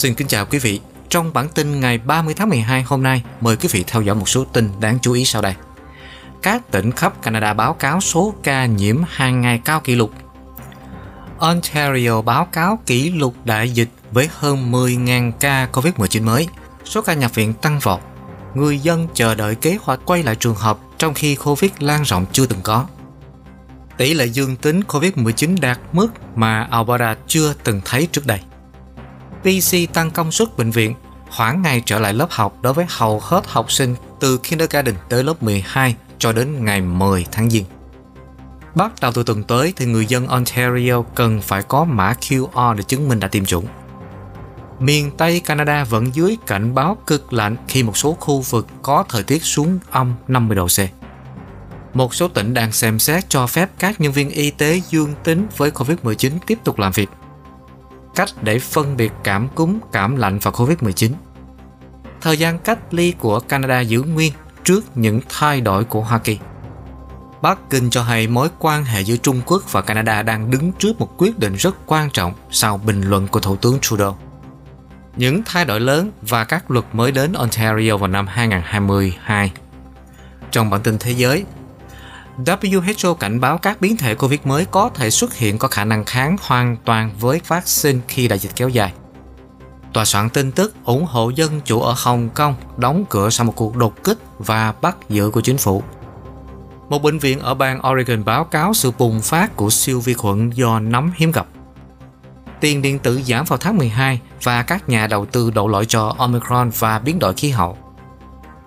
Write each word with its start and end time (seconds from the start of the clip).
Xin 0.00 0.14
kính 0.14 0.28
chào 0.28 0.46
quý 0.46 0.58
vị. 0.58 0.80
Trong 1.08 1.32
bản 1.32 1.48
tin 1.48 1.80
ngày 1.80 1.98
30 1.98 2.34
tháng 2.34 2.48
12 2.48 2.82
hôm 2.82 3.02
nay, 3.02 3.22
mời 3.40 3.56
quý 3.56 3.68
vị 3.72 3.84
theo 3.86 4.02
dõi 4.02 4.16
một 4.16 4.28
số 4.28 4.44
tin 4.44 4.70
đáng 4.80 4.98
chú 5.02 5.12
ý 5.12 5.24
sau 5.24 5.42
đây. 5.42 5.54
Các 6.42 6.70
tỉnh 6.70 6.92
khắp 6.92 7.22
Canada 7.22 7.52
báo 7.52 7.74
cáo 7.74 8.00
số 8.00 8.34
ca 8.42 8.66
nhiễm 8.66 8.96
hàng 9.08 9.40
ngày 9.40 9.60
cao 9.64 9.80
kỷ 9.80 9.94
lục. 9.94 10.12
Ontario 11.38 12.22
báo 12.22 12.44
cáo 12.44 12.78
kỷ 12.86 13.10
lục 13.10 13.34
đại 13.44 13.70
dịch 13.70 13.88
với 14.12 14.28
hơn 14.32 14.72
10.000 14.72 15.32
ca 15.40 15.68
COVID-19 15.72 16.24
mới. 16.24 16.48
Số 16.84 17.02
ca 17.02 17.14
nhập 17.14 17.34
viện 17.34 17.54
tăng 17.54 17.78
vọt. 17.78 18.00
Người 18.54 18.78
dân 18.78 19.08
chờ 19.14 19.34
đợi 19.34 19.54
kế 19.54 19.78
hoạch 19.82 20.00
quay 20.04 20.22
lại 20.22 20.36
trường 20.36 20.54
học 20.54 20.80
trong 20.98 21.14
khi 21.14 21.34
COVID 21.34 21.70
lan 21.78 22.02
rộng 22.02 22.26
chưa 22.32 22.46
từng 22.46 22.60
có. 22.62 22.86
Tỷ 23.96 24.14
lệ 24.14 24.26
dương 24.26 24.56
tính 24.56 24.80
COVID-19 24.88 25.60
đạt 25.60 25.78
mức 25.92 26.08
mà 26.34 26.68
Alberta 26.70 27.16
chưa 27.26 27.54
từng 27.64 27.80
thấy 27.84 28.08
trước 28.12 28.26
đây. 28.26 28.40
PC 29.42 29.92
tăng 29.92 30.10
công 30.10 30.32
suất 30.32 30.56
bệnh 30.58 30.70
viện, 30.70 30.94
hoãn 31.28 31.62
ngày 31.62 31.82
trở 31.86 31.98
lại 31.98 32.12
lớp 32.12 32.26
học 32.30 32.58
đối 32.62 32.72
với 32.72 32.86
hầu 32.88 33.20
hết 33.20 33.46
học 33.46 33.72
sinh 33.72 33.94
từ 34.20 34.38
kindergarten 34.38 34.94
tới 35.08 35.24
lớp 35.24 35.42
12 35.42 35.96
cho 36.18 36.32
đến 36.32 36.64
ngày 36.64 36.80
10 36.80 37.26
tháng 37.32 37.50
Giêng. 37.50 37.64
Bắt 38.74 38.92
đầu 39.00 39.12
từ 39.12 39.22
tuần 39.22 39.44
tới 39.44 39.72
thì 39.76 39.86
người 39.86 40.06
dân 40.06 40.26
Ontario 40.26 41.02
cần 41.14 41.40
phải 41.40 41.62
có 41.62 41.84
mã 41.84 42.14
QR 42.20 42.74
để 42.74 42.82
chứng 42.82 43.08
minh 43.08 43.20
đã 43.20 43.28
tiêm 43.28 43.44
chủng. 43.44 43.66
Miền 44.80 45.10
Tây 45.16 45.40
Canada 45.40 45.84
vẫn 45.84 46.14
dưới 46.14 46.36
cảnh 46.46 46.74
báo 46.74 46.96
cực 47.06 47.32
lạnh 47.32 47.56
khi 47.68 47.82
một 47.82 47.96
số 47.96 48.16
khu 48.20 48.40
vực 48.40 48.66
có 48.82 49.04
thời 49.08 49.22
tiết 49.22 49.44
xuống 49.44 49.78
âm 49.90 50.14
50 50.28 50.56
độ 50.56 50.66
C. 50.66 50.78
Một 51.96 52.14
số 52.14 52.28
tỉnh 52.28 52.54
đang 52.54 52.72
xem 52.72 52.98
xét 52.98 53.28
cho 53.28 53.46
phép 53.46 53.70
các 53.78 54.00
nhân 54.00 54.12
viên 54.12 54.30
y 54.30 54.50
tế 54.50 54.80
dương 54.90 55.14
tính 55.24 55.46
với 55.56 55.70
COVID-19 55.70 56.30
tiếp 56.46 56.58
tục 56.64 56.78
làm 56.78 56.92
việc 56.92 57.10
cách 58.14 58.28
để 58.42 58.58
phân 58.58 58.96
biệt 58.96 59.12
cảm 59.24 59.48
cúm, 59.48 59.78
cảm 59.92 60.16
lạnh 60.16 60.38
và 60.42 60.50
Covid-19. 60.50 61.10
Thời 62.20 62.38
gian 62.38 62.58
cách 62.58 62.94
ly 62.94 63.14
của 63.18 63.40
Canada 63.40 63.80
giữ 63.80 64.02
nguyên 64.02 64.32
trước 64.64 64.84
những 64.94 65.20
thay 65.28 65.60
đổi 65.60 65.84
của 65.84 66.00
Hoa 66.00 66.18
Kỳ. 66.18 66.38
Bắc 67.42 67.70
Kinh 67.70 67.90
cho 67.90 68.02
hay 68.02 68.26
mối 68.26 68.48
quan 68.58 68.84
hệ 68.84 69.00
giữa 69.00 69.16
Trung 69.16 69.40
Quốc 69.46 69.72
và 69.72 69.80
Canada 69.80 70.22
đang 70.22 70.50
đứng 70.50 70.72
trước 70.72 71.00
một 71.00 71.14
quyết 71.16 71.38
định 71.38 71.54
rất 71.54 71.76
quan 71.86 72.10
trọng 72.10 72.34
sau 72.50 72.78
bình 72.78 73.02
luận 73.02 73.28
của 73.28 73.40
Thủ 73.40 73.56
tướng 73.56 73.78
Trudeau. 73.80 74.18
Những 75.16 75.42
thay 75.46 75.64
đổi 75.64 75.80
lớn 75.80 76.10
và 76.22 76.44
các 76.44 76.70
luật 76.70 76.84
mới 76.92 77.12
đến 77.12 77.32
Ontario 77.32 77.96
vào 77.96 78.08
năm 78.08 78.26
2022. 78.26 79.52
Trong 80.50 80.70
bản 80.70 80.80
tin 80.82 80.98
thế 80.98 81.10
giới, 81.10 81.44
WHO 82.38 83.14
cảnh 83.14 83.40
báo 83.40 83.58
các 83.58 83.80
biến 83.80 83.96
thể 83.96 84.14
Covid 84.14 84.40
mới 84.44 84.64
có 84.64 84.90
thể 84.94 85.10
xuất 85.10 85.34
hiện 85.34 85.58
có 85.58 85.68
khả 85.68 85.84
năng 85.84 86.04
kháng 86.04 86.36
hoàn 86.42 86.76
toàn 86.84 87.10
với 87.20 87.40
vaccine 87.48 88.00
khi 88.08 88.28
đại 88.28 88.38
dịch 88.38 88.50
kéo 88.56 88.68
dài. 88.68 88.92
Tòa 89.92 90.04
soạn 90.04 90.30
tin 90.30 90.52
tức 90.52 90.74
ủng 90.84 91.04
hộ 91.04 91.30
dân 91.30 91.60
chủ 91.64 91.80
ở 91.80 91.94
Hồng 91.96 92.28
Kông 92.34 92.54
đóng 92.76 93.04
cửa 93.08 93.30
sau 93.30 93.46
một 93.46 93.52
cuộc 93.56 93.76
đột 93.76 94.04
kích 94.04 94.18
và 94.38 94.74
bắt 94.82 94.96
giữ 95.08 95.30
của 95.30 95.40
chính 95.40 95.58
phủ. 95.58 95.82
Một 96.88 97.02
bệnh 97.02 97.18
viện 97.18 97.40
ở 97.40 97.54
bang 97.54 97.80
Oregon 97.88 98.24
báo 98.24 98.44
cáo 98.44 98.74
sự 98.74 98.92
bùng 98.98 99.20
phát 99.20 99.56
của 99.56 99.70
siêu 99.70 100.00
vi 100.00 100.14
khuẩn 100.14 100.50
do 100.50 100.80
nấm 100.80 101.12
hiếm 101.16 101.32
gặp. 101.32 101.46
Tiền 102.60 102.82
điện 102.82 102.98
tử 102.98 103.20
giảm 103.22 103.44
vào 103.44 103.58
tháng 103.58 103.76
12 103.76 104.20
và 104.42 104.62
các 104.62 104.88
nhà 104.88 105.06
đầu 105.06 105.26
tư 105.26 105.50
đổ 105.50 105.68
lỗi 105.68 105.86
cho 105.86 106.14
Omicron 106.18 106.70
và 106.78 106.98
biến 106.98 107.18
đổi 107.18 107.34
khí 107.34 107.50
hậu. 107.50 107.78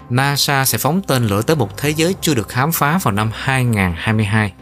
NASA 0.09 0.65
sẽ 0.65 0.77
phóng 0.77 1.01
tên 1.07 1.27
lửa 1.27 1.41
tới 1.41 1.55
một 1.55 1.77
thế 1.77 1.89
giới 1.89 2.15
chưa 2.21 2.33
được 2.33 2.49
khám 2.49 2.71
phá 2.71 2.99
vào 3.03 3.11
năm 3.11 3.31
2022. 3.33 4.53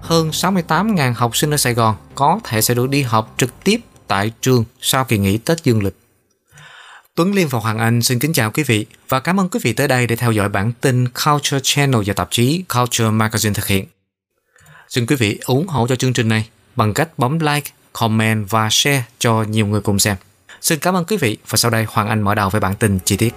Hơn 0.00 0.30
68.000 0.30 1.12
học 1.16 1.36
sinh 1.36 1.50
ở 1.50 1.56
Sài 1.56 1.74
Gòn 1.74 1.96
có 2.14 2.40
thể 2.44 2.62
sẽ 2.62 2.74
được 2.74 2.88
đi 2.88 3.02
học 3.02 3.34
trực 3.36 3.64
tiếp 3.64 3.80
tại 4.06 4.32
trường 4.40 4.64
sau 4.80 5.04
kỳ 5.04 5.18
nghỉ 5.18 5.38
Tết 5.38 5.64
Dương 5.64 5.84
lịch. 5.84 5.96
Tuấn 7.14 7.34
Liên 7.34 7.48
và 7.48 7.58
Hoàng 7.58 7.78
Anh 7.78 8.02
xin 8.02 8.18
kính 8.18 8.32
chào 8.32 8.50
quý 8.50 8.62
vị 8.62 8.86
và 9.08 9.20
cảm 9.20 9.40
ơn 9.40 9.48
quý 9.48 9.60
vị 9.62 9.72
tới 9.72 9.88
đây 9.88 10.06
để 10.06 10.16
theo 10.16 10.32
dõi 10.32 10.48
bản 10.48 10.72
tin 10.80 11.08
Culture 11.08 11.60
Channel 11.62 12.02
và 12.06 12.14
tạp 12.14 12.28
chí 12.30 12.64
Culture 12.74 13.04
Magazine 13.04 13.54
thực 13.54 13.66
hiện. 13.66 13.86
Xin 14.88 15.06
quý 15.06 15.16
vị 15.16 15.38
ủng 15.44 15.68
hộ 15.68 15.86
cho 15.86 15.96
chương 15.96 16.12
trình 16.12 16.28
này 16.28 16.48
bằng 16.76 16.94
cách 16.94 17.18
bấm 17.18 17.38
like, 17.38 17.70
comment 17.92 18.50
và 18.50 18.68
share 18.70 19.04
cho 19.18 19.42
nhiều 19.42 19.66
người 19.66 19.80
cùng 19.80 19.98
xem. 19.98 20.16
Xin 20.60 20.78
cảm 20.78 20.96
ơn 20.96 21.04
quý 21.04 21.16
vị 21.16 21.36
và 21.48 21.56
sau 21.56 21.70
đây 21.70 21.86
Hoàng 21.88 22.08
Anh 22.08 22.22
mở 22.22 22.34
đầu 22.34 22.50
với 22.50 22.60
bản 22.60 22.74
tin 22.74 22.98
chi 23.04 23.16
tiết. 23.16 23.34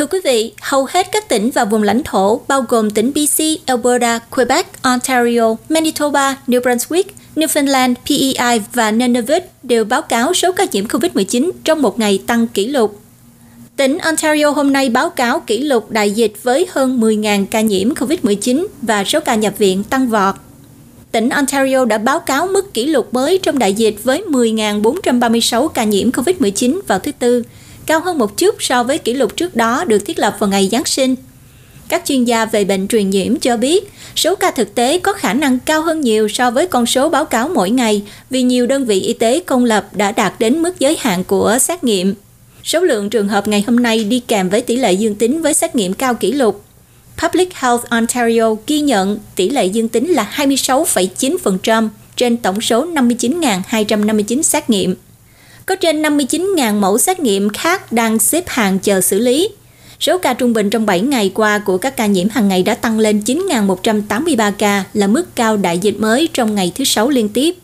Thưa 0.00 0.06
quý 0.06 0.18
vị, 0.24 0.52
hầu 0.60 0.86
hết 0.90 1.06
các 1.12 1.28
tỉnh 1.28 1.50
và 1.50 1.64
vùng 1.64 1.82
lãnh 1.82 2.02
thổ 2.04 2.40
bao 2.48 2.64
gồm 2.68 2.90
tỉnh 2.90 3.12
BC, 3.12 3.44
Alberta, 3.66 4.18
Quebec, 4.18 4.82
Ontario, 4.82 5.56
Manitoba, 5.68 6.36
New 6.46 6.60
Brunswick, 6.60 7.04
Newfoundland, 7.36 7.94
PEI 8.08 8.60
và 8.72 8.90
Nunavut 8.90 9.42
đều 9.62 9.84
báo 9.84 10.02
cáo 10.02 10.34
số 10.34 10.52
ca 10.52 10.66
nhiễm 10.72 10.86
COVID-19 10.86 11.50
trong 11.64 11.82
một 11.82 11.98
ngày 11.98 12.22
tăng 12.26 12.46
kỷ 12.46 12.66
lục. 12.66 13.00
Tỉnh 13.76 13.98
Ontario 13.98 14.50
hôm 14.50 14.72
nay 14.72 14.88
báo 14.88 15.10
cáo 15.10 15.40
kỷ 15.40 15.58
lục 15.58 15.90
đại 15.90 16.10
dịch 16.10 16.32
với 16.42 16.66
hơn 16.70 17.00
10.000 17.00 17.46
ca 17.50 17.60
nhiễm 17.60 17.94
COVID-19 17.94 18.66
và 18.82 19.04
số 19.04 19.20
ca 19.20 19.34
nhập 19.34 19.54
viện 19.58 19.84
tăng 19.84 20.08
vọt. 20.08 20.34
Tỉnh 21.12 21.28
Ontario 21.28 21.84
đã 21.84 21.98
báo 21.98 22.20
cáo 22.20 22.46
mức 22.46 22.74
kỷ 22.74 22.86
lục 22.86 23.14
mới 23.14 23.38
trong 23.42 23.58
đại 23.58 23.72
dịch 23.72 24.04
với 24.04 24.22
10.436 24.28 25.68
ca 25.68 25.84
nhiễm 25.84 26.10
COVID-19 26.10 26.80
vào 26.86 26.98
thứ 26.98 27.12
Tư, 27.12 27.42
cao 27.86 28.00
hơn 28.00 28.18
một 28.18 28.36
chút 28.36 28.54
so 28.58 28.82
với 28.82 28.98
kỷ 28.98 29.14
lục 29.14 29.36
trước 29.36 29.56
đó 29.56 29.84
được 29.84 29.98
thiết 29.98 30.18
lập 30.18 30.36
vào 30.38 30.50
ngày 30.50 30.68
Giáng 30.72 30.84
sinh. 30.84 31.14
Các 31.88 32.02
chuyên 32.04 32.24
gia 32.24 32.44
về 32.44 32.64
bệnh 32.64 32.88
truyền 32.88 33.10
nhiễm 33.10 33.36
cho 33.36 33.56
biết, 33.56 33.92
số 34.16 34.34
ca 34.34 34.50
thực 34.50 34.74
tế 34.74 34.98
có 34.98 35.12
khả 35.12 35.34
năng 35.34 35.58
cao 35.58 35.82
hơn 35.82 36.00
nhiều 36.00 36.28
so 36.28 36.50
với 36.50 36.66
con 36.66 36.86
số 36.86 37.08
báo 37.08 37.24
cáo 37.24 37.48
mỗi 37.48 37.70
ngày 37.70 38.02
vì 38.30 38.42
nhiều 38.42 38.66
đơn 38.66 38.84
vị 38.84 39.00
y 39.00 39.12
tế 39.12 39.40
công 39.46 39.64
lập 39.64 39.88
đã 39.92 40.12
đạt 40.12 40.32
đến 40.38 40.62
mức 40.62 40.78
giới 40.78 40.96
hạn 41.00 41.24
của 41.24 41.58
xét 41.60 41.84
nghiệm. 41.84 42.14
Số 42.64 42.80
lượng 42.80 43.10
trường 43.10 43.28
hợp 43.28 43.48
ngày 43.48 43.64
hôm 43.66 43.76
nay 43.76 44.04
đi 44.04 44.20
kèm 44.20 44.48
với 44.48 44.60
tỷ 44.60 44.76
lệ 44.76 44.92
dương 44.92 45.14
tính 45.14 45.42
với 45.42 45.54
xét 45.54 45.76
nghiệm 45.76 45.94
cao 45.94 46.14
kỷ 46.14 46.32
lục. 46.32 46.64
Public 47.22 47.54
Health 47.54 47.84
Ontario 47.88 48.54
ghi 48.66 48.80
nhận 48.80 49.18
tỷ 49.36 49.48
lệ 49.48 49.66
dương 49.66 49.88
tính 49.88 50.10
là 50.10 50.32
26,9% 50.36 51.88
trên 52.16 52.36
tổng 52.36 52.60
số 52.60 52.86
59.259 52.86 54.42
xét 54.42 54.70
nghiệm 54.70 54.94
có 55.70 55.76
trên 55.76 56.02
59.000 56.02 56.80
mẫu 56.80 56.98
xét 56.98 57.20
nghiệm 57.20 57.48
khác 57.48 57.92
đang 57.92 58.18
xếp 58.18 58.44
hàng 58.46 58.78
chờ 58.78 59.00
xử 59.00 59.18
lý. 59.18 59.48
Số 60.00 60.18
ca 60.18 60.34
trung 60.34 60.52
bình 60.52 60.70
trong 60.70 60.86
7 60.86 61.00
ngày 61.00 61.30
qua 61.34 61.58
của 61.58 61.78
các 61.78 61.96
ca 61.96 62.06
nhiễm 62.06 62.28
hàng 62.28 62.48
ngày 62.48 62.62
đã 62.62 62.74
tăng 62.74 62.98
lên 62.98 63.22
9.183 63.26 64.52
ca 64.58 64.84
là 64.94 65.06
mức 65.06 65.36
cao 65.36 65.56
đại 65.56 65.78
dịch 65.78 65.94
mới 65.98 66.28
trong 66.32 66.54
ngày 66.54 66.72
thứ 66.74 66.84
Sáu 66.84 67.08
liên 67.08 67.28
tiếp. 67.28 67.56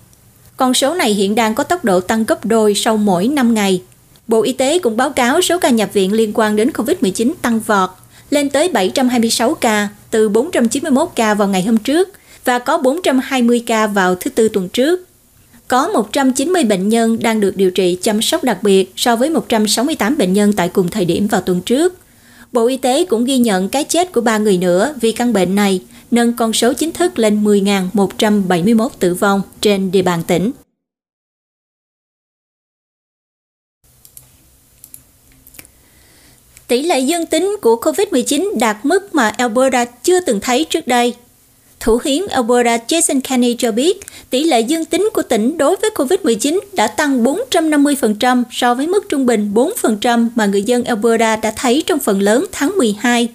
Con 0.57 0.75
số 0.75 0.95
này 0.95 1.15
hiện 1.15 1.35
đang 1.35 1.55
có 1.55 1.65
tốc 1.65 1.85
độ 1.85 2.01
tăng 2.01 2.25
gấp 2.25 2.45
đôi 2.45 2.75
sau 2.75 2.97
mỗi 2.97 3.29
5 3.29 3.55
ngày. 3.55 3.83
Bộ 4.29 4.43
Y 4.43 4.53
tế 4.53 4.79
cũng 4.79 4.97
báo 4.97 5.11
cáo 5.11 5.41
số 5.41 5.59
ca 5.59 5.71
nhập 5.71 5.91
viện 5.93 6.13
liên 6.13 6.33
quan 6.35 6.57
đến 6.57 6.71
COVID-19 6.71 7.33
tăng 7.43 7.61
vọt, 7.61 7.91
lên 8.31 8.51
tới 8.51 8.69
726 8.69 9.55
ca, 9.55 9.89
từ 10.11 10.29
491 10.29 11.09
ca 11.15 11.35
vào 11.35 11.49
ngày 11.49 11.63
hôm 11.63 11.77
trước 11.77 12.09
và 12.45 12.59
có 12.59 12.79
420 12.79 13.63
ca 13.67 13.87
vào 13.87 14.15
thứ 14.15 14.31
Tư 14.31 14.49
tuần 14.49 14.69
trước 14.69 15.07
có 15.69 15.89
190 15.89 16.65
bệnh 16.65 16.89
nhân 16.89 17.19
đang 17.23 17.41
được 17.41 17.57
điều 17.57 17.71
trị 17.71 17.99
chăm 18.03 18.23
sóc 18.23 18.45
đặc 18.45 18.59
biệt 18.63 18.93
so 18.97 19.17
với 19.17 19.31
168 19.31 20.19
bệnh 20.19 20.33
nhân 20.33 20.53
tại 20.53 20.69
cùng 20.69 20.89
thời 20.89 21.05
điểm 21.05 21.27
vào 21.27 21.41
tuần 21.41 21.61
trước. 21.61 21.95
Bộ 22.53 22.67
Y 22.67 22.77
tế 22.77 23.05
cũng 23.05 23.25
ghi 23.25 23.39
nhận 23.39 23.69
cái 23.69 23.85
chết 23.85 24.13
của 24.13 24.21
ba 24.21 24.39
người 24.39 24.59
nữa 24.59 24.95
vì 25.01 25.13
căn 25.13 25.33
bệnh 25.33 25.55
này, 25.55 25.83
nâng 26.11 26.33
con 26.33 26.53
số 26.53 26.73
chính 26.73 26.93
thức 26.93 27.19
lên 27.19 27.45
10.171 27.45 28.89
tử 28.99 29.15
vong 29.15 29.43
trên 29.61 29.91
địa 29.91 30.03
bàn 30.03 30.23
tỉnh. 30.27 30.51
Tỷ 36.69 36.83
lệ 36.83 37.01
dương 37.01 37.27
tính 37.27 37.57
của 37.63 37.77
COVID-19 37.77 38.59
đạt 38.59 38.77
mức 38.83 39.15
mà 39.15 39.29
Alberta 39.29 39.85
chưa 39.85 40.21
từng 40.21 40.41
thấy 40.41 40.67
trước 40.71 40.87
đây 40.87 41.15
Thủ 41.81 42.01
hiến 42.05 42.27
Alberta 42.27 42.77
Jason 42.89 43.21
Kenney 43.21 43.55
cho 43.59 43.73
biết, 43.73 44.01
tỷ 44.31 44.45
lệ 44.45 44.61
dương 44.61 44.85
tính 44.85 45.11
của 45.15 45.23
tỉnh 45.23 45.59
đối 45.59 45.77
với 45.77 45.91
COVID-19 45.95 46.61
đã 46.73 46.87
tăng 46.87 47.25
450% 47.25 48.43
so 48.51 48.75
với 48.75 48.87
mức 48.87 49.09
trung 49.09 49.27
bình 49.27 49.53
4% 49.55 50.29
mà 50.35 50.47
người 50.47 50.63
dân 50.63 50.85
Alberta 50.85 51.37
đã 51.37 51.53
thấy 51.57 51.83
trong 51.87 51.99
phần 51.99 52.23
lớn 52.23 52.47
tháng 52.53 52.79
12. 52.79 53.29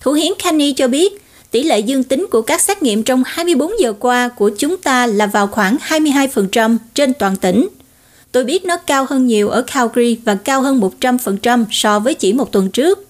Thủ 0.00 0.12
hiến 0.12 0.32
Kenney 0.44 0.72
cho 0.72 0.88
biết, 0.88 1.22
tỷ 1.50 1.62
lệ 1.62 1.78
dương 1.78 2.04
tính 2.04 2.26
của 2.30 2.42
các 2.42 2.60
xét 2.60 2.82
nghiệm 2.82 3.02
trong 3.02 3.22
24 3.26 3.80
giờ 3.80 3.92
qua 3.92 4.28
của 4.28 4.50
chúng 4.58 4.76
ta 4.76 5.06
là 5.06 5.26
vào 5.26 5.46
khoảng 5.46 5.76
22% 5.88 6.76
trên 6.94 7.14
toàn 7.14 7.36
tỉnh. 7.36 7.68
Tôi 8.32 8.44
biết 8.44 8.64
nó 8.64 8.76
cao 8.76 9.06
hơn 9.10 9.26
nhiều 9.26 9.48
ở 9.48 9.62
Calgary 9.62 10.18
và 10.24 10.34
cao 10.34 10.62
hơn 10.62 10.80
100% 11.00 11.64
so 11.70 11.98
với 11.98 12.14
chỉ 12.14 12.32
một 12.32 12.52
tuần 12.52 12.70
trước. 12.70 13.09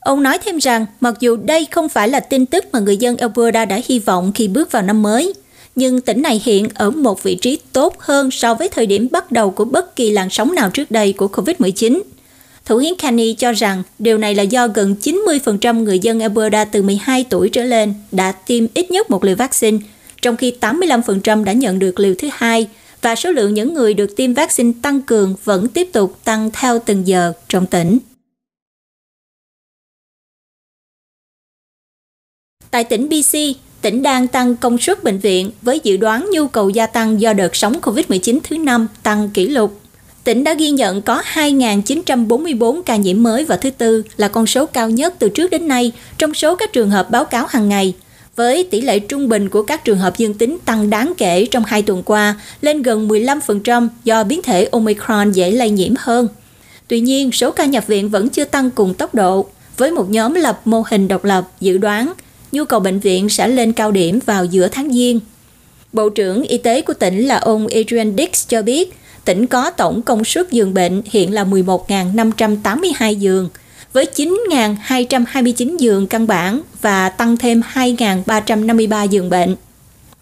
Ông 0.00 0.22
nói 0.22 0.38
thêm 0.44 0.58
rằng, 0.58 0.86
mặc 1.00 1.14
dù 1.20 1.36
đây 1.36 1.66
không 1.70 1.88
phải 1.88 2.08
là 2.08 2.20
tin 2.20 2.46
tức 2.46 2.64
mà 2.72 2.78
người 2.78 2.96
dân 2.96 3.16
Alberta 3.16 3.64
đã 3.64 3.80
hy 3.84 3.98
vọng 3.98 4.32
khi 4.34 4.48
bước 4.48 4.72
vào 4.72 4.82
năm 4.82 5.02
mới, 5.02 5.34
nhưng 5.76 6.00
tỉnh 6.00 6.22
này 6.22 6.42
hiện 6.44 6.68
ở 6.74 6.90
một 6.90 7.22
vị 7.22 7.34
trí 7.34 7.58
tốt 7.72 7.96
hơn 7.98 8.30
so 8.30 8.54
với 8.54 8.68
thời 8.68 8.86
điểm 8.86 9.08
bắt 9.10 9.32
đầu 9.32 9.50
của 9.50 9.64
bất 9.64 9.96
kỳ 9.96 10.10
làn 10.10 10.30
sóng 10.30 10.54
nào 10.54 10.70
trước 10.70 10.90
đây 10.90 11.12
của 11.12 11.26
COVID-19. 11.26 12.00
Thủ 12.64 12.76
hiến 12.76 12.94
Kenny 12.96 13.32
cho 13.32 13.52
rằng 13.52 13.82
điều 13.98 14.18
này 14.18 14.34
là 14.34 14.42
do 14.42 14.68
gần 14.68 14.96
90% 15.02 15.82
người 15.82 15.98
dân 15.98 16.20
Alberta 16.20 16.64
từ 16.64 16.82
12 16.82 17.24
tuổi 17.30 17.48
trở 17.48 17.64
lên 17.64 17.94
đã 18.12 18.32
tiêm 18.32 18.66
ít 18.74 18.90
nhất 18.90 19.10
một 19.10 19.24
liều 19.24 19.36
vaccine, 19.36 19.78
trong 20.22 20.36
khi 20.36 20.54
85% 20.60 21.44
đã 21.44 21.52
nhận 21.52 21.78
được 21.78 22.00
liều 22.00 22.14
thứ 22.18 22.28
hai 22.32 22.68
và 23.02 23.14
số 23.14 23.32
lượng 23.32 23.54
những 23.54 23.74
người 23.74 23.94
được 23.94 24.16
tiêm 24.16 24.34
vaccine 24.34 24.72
tăng 24.82 25.02
cường 25.02 25.34
vẫn 25.44 25.68
tiếp 25.68 25.88
tục 25.92 26.18
tăng 26.24 26.50
theo 26.52 26.78
từng 26.78 27.06
giờ 27.06 27.32
trong 27.48 27.66
tỉnh. 27.66 27.98
Tại 32.70 32.84
tỉnh 32.84 33.08
BC, 33.08 33.38
tỉnh 33.82 34.02
đang 34.02 34.28
tăng 34.28 34.56
công 34.56 34.78
suất 34.78 35.04
bệnh 35.04 35.18
viện 35.18 35.50
với 35.62 35.80
dự 35.84 35.96
đoán 35.96 36.28
nhu 36.32 36.46
cầu 36.46 36.70
gia 36.70 36.86
tăng 36.86 37.20
do 37.20 37.32
đợt 37.32 37.56
sóng 37.56 37.80
COVID-19 37.82 38.38
thứ 38.44 38.58
năm 38.58 38.88
tăng 39.02 39.30
kỷ 39.30 39.46
lục. 39.46 39.80
Tỉnh 40.24 40.44
đã 40.44 40.54
ghi 40.54 40.70
nhận 40.70 41.02
có 41.02 41.22
2.944 41.34 42.82
ca 42.82 42.96
nhiễm 42.96 43.22
mới 43.22 43.44
vào 43.44 43.58
thứ 43.58 43.70
Tư 43.70 44.02
là 44.16 44.28
con 44.28 44.46
số 44.46 44.66
cao 44.66 44.90
nhất 44.90 45.14
từ 45.18 45.28
trước 45.28 45.50
đến 45.50 45.68
nay 45.68 45.92
trong 46.18 46.34
số 46.34 46.56
các 46.56 46.72
trường 46.72 46.90
hợp 46.90 47.10
báo 47.10 47.24
cáo 47.24 47.46
hàng 47.48 47.68
ngày, 47.68 47.94
với 48.36 48.64
tỷ 48.64 48.80
lệ 48.80 48.98
trung 48.98 49.28
bình 49.28 49.48
của 49.48 49.62
các 49.62 49.84
trường 49.84 49.98
hợp 49.98 50.18
dương 50.18 50.34
tính 50.34 50.58
tăng 50.64 50.90
đáng 50.90 51.12
kể 51.18 51.46
trong 51.50 51.64
hai 51.66 51.82
tuần 51.82 52.02
qua 52.02 52.34
lên 52.60 52.82
gần 52.82 53.08
15% 53.08 53.88
do 54.04 54.24
biến 54.24 54.42
thể 54.42 54.64
Omicron 54.64 55.32
dễ 55.32 55.50
lây 55.50 55.70
nhiễm 55.70 55.94
hơn. 55.98 56.28
Tuy 56.88 57.00
nhiên, 57.00 57.32
số 57.32 57.50
ca 57.50 57.64
nhập 57.64 57.86
viện 57.86 58.08
vẫn 58.08 58.28
chưa 58.28 58.44
tăng 58.44 58.70
cùng 58.70 58.94
tốc 58.94 59.14
độ, 59.14 59.46
với 59.76 59.90
một 59.90 60.10
nhóm 60.10 60.34
lập 60.34 60.60
mô 60.64 60.82
hình 60.90 61.08
độc 61.08 61.24
lập 61.24 61.48
dự 61.60 61.78
đoán 61.78 62.12
nhu 62.52 62.64
cầu 62.64 62.80
bệnh 62.80 62.98
viện 62.98 63.28
sẽ 63.28 63.48
lên 63.48 63.72
cao 63.72 63.90
điểm 63.90 64.18
vào 64.26 64.44
giữa 64.44 64.68
tháng 64.68 64.92
Giêng. 64.92 65.20
Bộ 65.92 66.08
trưởng 66.08 66.42
Y 66.42 66.58
tế 66.58 66.82
của 66.82 66.94
tỉnh 66.94 67.26
là 67.26 67.36
ông 67.36 67.66
Adrian 67.66 68.16
Dix 68.16 68.48
cho 68.48 68.62
biết, 68.62 68.94
tỉnh 69.24 69.46
có 69.46 69.70
tổng 69.70 70.02
công 70.02 70.24
suất 70.24 70.52
giường 70.52 70.74
bệnh 70.74 71.02
hiện 71.04 71.34
là 71.34 71.44
11.582 71.44 73.12
giường, 73.12 73.48
với 73.92 74.06
9.229 74.14 75.76
giường 75.76 76.06
căn 76.06 76.26
bản 76.26 76.62
và 76.80 77.08
tăng 77.08 77.36
thêm 77.36 77.62
2.353 77.74 79.06
giường 79.06 79.30
bệnh. 79.30 79.56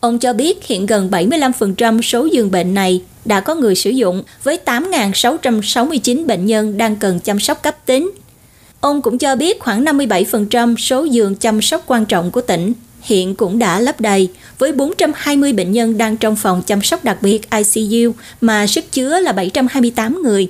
Ông 0.00 0.18
cho 0.18 0.32
biết 0.32 0.66
hiện 0.66 0.86
gần 0.86 1.10
75% 1.10 2.02
số 2.02 2.24
giường 2.24 2.50
bệnh 2.50 2.74
này 2.74 3.02
đã 3.24 3.40
có 3.40 3.54
người 3.54 3.74
sử 3.74 3.90
dụng, 3.90 4.22
với 4.42 4.58
8.669 4.64 6.26
bệnh 6.26 6.46
nhân 6.46 6.78
đang 6.78 6.96
cần 6.96 7.20
chăm 7.20 7.40
sóc 7.40 7.62
cấp 7.62 7.86
tính 7.86 8.10
Ông 8.80 9.02
cũng 9.02 9.18
cho 9.18 9.36
biết 9.36 9.60
khoảng 9.60 9.84
57% 9.84 10.76
số 10.76 11.04
giường 11.04 11.34
chăm 11.34 11.62
sóc 11.62 11.84
quan 11.86 12.06
trọng 12.06 12.30
của 12.30 12.40
tỉnh 12.40 12.72
hiện 13.02 13.34
cũng 13.34 13.58
đã 13.58 13.80
lấp 13.80 14.00
đầy, 14.00 14.28
với 14.58 14.72
420 14.72 15.52
bệnh 15.52 15.72
nhân 15.72 15.98
đang 15.98 16.16
trong 16.16 16.36
phòng 16.36 16.62
chăm 16.66 16.82
sóc 16.82 17.04
đặc 17.04 17.18
biệt 17.22 17.48
ICU 17.50 18.12
mà 18.40 18.66
sức 18.66 18.92
chứa 18.92 19.20
là 19.20 19.32
728 19.32 20.22
người. 20.22 20.48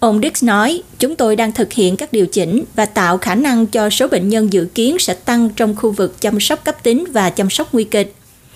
Ông 0.00 0.20
Dix 0.22 0.44
nói, 0.44 0.82
chúng 0.98 1.16
tôi 1.16 1.36
đang 1.36 1.52
thực 1.52 1.72
hiện 1.72 1.96
các 1.96 2.12
điều 2.12 2.26
chỉnh 2.26 2.64
và 2.74 2.86
tạo 2.86 3.18
khả 3.18 3.34
năng 3.34 3.66
cho 3.66 3.90
số 3.90 4.08
bệnh 4.08 4.28
nhân 4.28 4.52
dự 4.52 4.66
kiến 4.74 4.98
sẽ 4.98 5.14
tăng 5.14 5.48
trong 5.56 5.76
khu 5.76 5.90
vực 5.90 6.20
chăm 6.20 6.40
sóc 6.40 6.64
cấp 6.64 6.82
tính 6.82 7.04
và 7.12 7.30
chăm 7.30 7.50
sóc 7.50 7.74
nguy 7.74 7.84
kịch. 7.84 8.14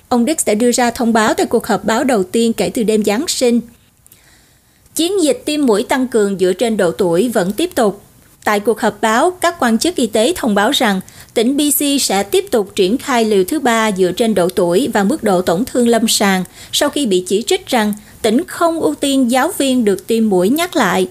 Ông 0.08 0.26
Dix 0.26 0.36
đã 0.46 0.54
đưa 0.54 0.72
ra 0.72 0.90
thông 0.90 1.12
báo 1.12 1.34
tại 1.34 1.46
cuộc 1.46 1.66
họp 1.66 1.84
báo 1.84 2.04
đầu 2.04 2.22
tiên 2.22 2.52
kể 2.52 2.70
từ 2.74 2.82
đêm 2.82 3.04
Giáng 3.04 3.24
sinh. 3.28 3.60
Chiến 4.94 5.22
dịch 5.22 5.42
tiêm 5.44 5.66
mũi 5.66 5.82
tăng 5.82 6.08
cường 6.08 6.38
dựa 6.38 6.52
trên 6.52 6.76
độ 6.76 6.90
tuổi 6.90 7.28
vẫn 7.28 7.52
tiếp 7.52 7.70
tục 7.74 8.02
Tại 8.44 8.60
cuộc 8.60 8.80
họp 8.80 9.00
báo, 9.00 9.30
các 9.30 9.56
quan 9.58 9.78
chức 9.78 9.96
y 9.96 10.06
tế 10.06 10.32
thông 10.36 10.54
báo 10.54 10.70
rằng 10.70 11.00
tỉnh 11.34 11.56
BC 11.56 11.84
sẽ 12.00 12.22
tiếp 12.22 12.44
tục 12.50 12.72
triển 12.74 12.98
khai 12.98 13.24
liều 13.24 13.44
thứ 13.44 13.60
ba 13.60 13.92
dựa 13.92 14.12
trên 14.12 14.34
độ 14.34 14.48
tuổi 14.48 14.90
và 14.94 15.04
mức 15.04 15.22
độ 15.22 15.42
tổn 15.42 15.64
thương 15.64 15.88
lâm 15.88 16.08
sàng 16.08 16.44
sau 16.72 16.88
khi 16.88 17.06
bị 17.06 17.24
chỉ 17.26 17.42
trích 17.46 17.66
rằng 17.66 17.92
tỉnh 18.22 18.44
không 18.46 18.80
ưu 18.80 18.94
tiên 18.94 19.30
giáo 19.30 19.52
viên 19.58 19.84
được 19.84 20.06
tiêm 20.06 20.28
mũi 20.28 20.48
nhắc 20.48 20.76
lại. 20.76 21.08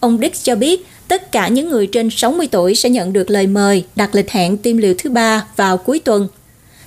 Ông 0.00 0.18
Dix 0.22 0.44
cho 0.44 0.56
biết 0.56 0.86
tất 1.08 1.32
cả 1.32 1.48
những 1.48 1.68
người 1.68 1.86
trên 1.86 2.10
60 2.10 2.48
tuổi 2.50 2.74
sẽ 2.74 2.90
nhận 2.90 3.12
được 3.12 3.30
lời 3.30 3.46
mời 3.46 3.84
đặt 3.96 4.14
lịch 4.14 4.30
hẹn 4.30 4.56
tiêm 4.56 4.76
liều 4.76 4.94
thứ 4.98 5.10
ba 5.10 5.44
vào 5.56 5.76
cuối 5.76 5.98
tuần. 5.98 6.28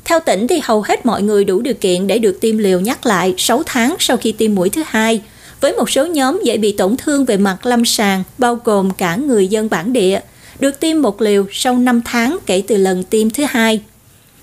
Theo 0.06 0.20
tỉnh 0.20 0.48
thì 0.48 0.60
hầu 0.64 0.82
hết 0.82 1.06
mọi 1.06 1.22
người 1.22 1.46
đủ 1.46 1.62
điều 1.62 1.74
kiện 1.74 2.08
để 2.08 2.20
được 2.20 2.38
tiêm 2.42 2.58
liều 2.58 2.80
nhắc 2.80 3.06
lại 3.06 3.34
6 3.38 3.64
tháng 3.66 3.96
sau 4.00 4.18
khi 4.18 4.32
tiêm 4.32 4.56
mũi 4.56 4.70
thứ 4.70 4.84
hai– 4.86 5.22
với 5.66 5.74
một 5.74 5.90
số 5.90 6.06
nhóm 6.06 6.40
dễ 6.44 6.58
bị 6.58 6.72
tổn 6.72 6.98
thương 6.98 7.26
về 7.26 7.38
mặt 7.38 7.66
lâm 7.66 7.86
sàng, 7.86 8.24
bao 8.38 8.60
gồm 8.64 8.92
cả 8.92 9.16
người 9.16 9.48
dân 9.48 9.70
bản 9.70 9.94
địa, 9.94 10.20
được 10.60 10.80
tiêm 10.80 11.02
một 11.02 11.22
liều 11.22 11.46
sau 11.52 11.78
5 11.78 12.02
tháng 12.06 12.38
kể 12.46 12.64
từ 12.68 12.78
lần 12.78 13.04
tiêm 13.04 13.30
thứ 13.30 13.44
hai. 13.50 13.82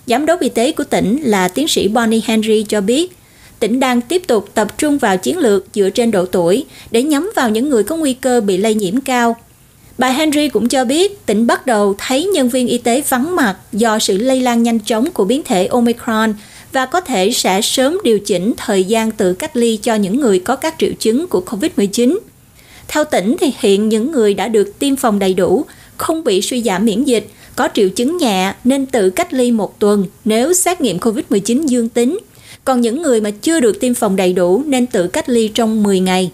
Giám 0.07 0.27
đốc 0.27 0.41
y 0.41 0.49
tế 0.49 0.73
của 0.73 0.85
tỉnh 0.85 1.23
là 1.23 1.49
tiến 1.49 1.69
sĩ 1.69 1.89
Bonnie 1.89 2.21
Henry 2.25 2.65
cho 2.69 2.81
biết, 2.81 3.17
tỉnh 3.59 3.81
đang 3.81 4.01
tiếp 4.01 4.23
tục 4.27 4.49
tập 4.55 4.79
trung 4.79 4.99
vào 4.99 5.17
chiến 5.17 5.39
lược 5.39 5.67
dựa 5.75 5.91
trên 5.91 6.11
độ 6.11 6.27
tuổi 6.27 6.65
để 6.91 7.03
nhắm 7.03 7.31
vào 7.37 7.51
những 7.51 7.69
người 7.69 7.83
có 7.83 7.97
nguy 7.97 8.15
cơ 8.15 8.41
bị 8.41 8.57
lây 8.57 8.75
nhiễm 8.75 9.01
cao. 9.01 9.37
Bà 9.99 10.09
Henry 10.09 10.49
cũng 10.49 10.69
cho 10.69 10.85
biết 10.85 11.27
tỉnh 11.27 11.47
bắt 11.47 11.67
đầu 11.67 11.95
thấy 11.99 12.25
nhân 12.25 12.49
viên 12.49 12.67
y 12.67 12.79
tế 12.79 13.03
vắng 13.09 13.37
mặt 13.37 13.57
do 13.73 13.99
sự 13.99 14.19
lây 14.19 14.41
lan 14.41 14.63
nhanh 14.63 14.79
chóng 14.79 15.11
của 15.11 15.25
biến 15.25 15.43
thể 15.43 15.67
Omicron 15.67 16.35
và 16.73 16.87
có 16.87 17.01
thể 17.01 17.31
sẽ 17.33 17.61
sớm 17.61 17.99
điều 18.05 18.19
chỉnh 18.19 18.53
thời 18.57 18.85
gian 18.85 19.11
tự 19.11 19.35
cách 19.35 19.57
ly 19.57 19.79
cho 19.83 19.95
những 19.95 20.21
người 20.21 20.39
có 20.39 20.57
các 20.57 20.75
triệu 20.79 20.91
chứng 20.99 21.27
của 21.27 21.45
COVID-19. 21.47 22.19
Theo 22.89 23.05
tỉnh 23.05 23.37
thì 23.41 23.53
hiện 23.59 23.89
những 23.89 24.13
người 24.13 24.35
đã 24.35 24.49
được 24.49 24.79
tiêm 24.79 24.97
phòng 24.97 25.19
đầy 25.19 25.35
đủ, 25.35 25.65
không 25.97 26.25
bị 26.25 26.43
suy 26.43 26.63
giảm 26.63 26.85
miễn 26.85 27.05
dịch, 27.05 27.27
có 27.57 27.69
triệu 27.75 27.89
chứng 27.89 28.17
nhẹ 28.17 28.55
nên 28.65 28.87
tự 28.87 29.11
cách 29.11 29.35
ly 29.35 29.51
một 29.51 29.79
tuần 29.79 30.07
nếu 30.25 30.53
xét 30.53 30.81
nghiệm 30.81 30.99
COVID-19 30.99 31.67
dương 31.67 31.89
tính. 31.89 32.19
Còn 32.65 32.81
những 32.81 33.03
người 33.03 33.21
mà 33.21 33.31
chưa 33.31 33.61
được 33.61 33.81
tiêm 33.81 33.95
phòng 33.95 34.17
đầy 34.17 34.33
đủ 34.33 34.63
nên 34.67 34.87
tự 34.87 35.09
cách 35.09 35.29
ly 35.29 35.49
trong 35.55 35.83
10 35.83 36.01
ngày. 36.01 36.31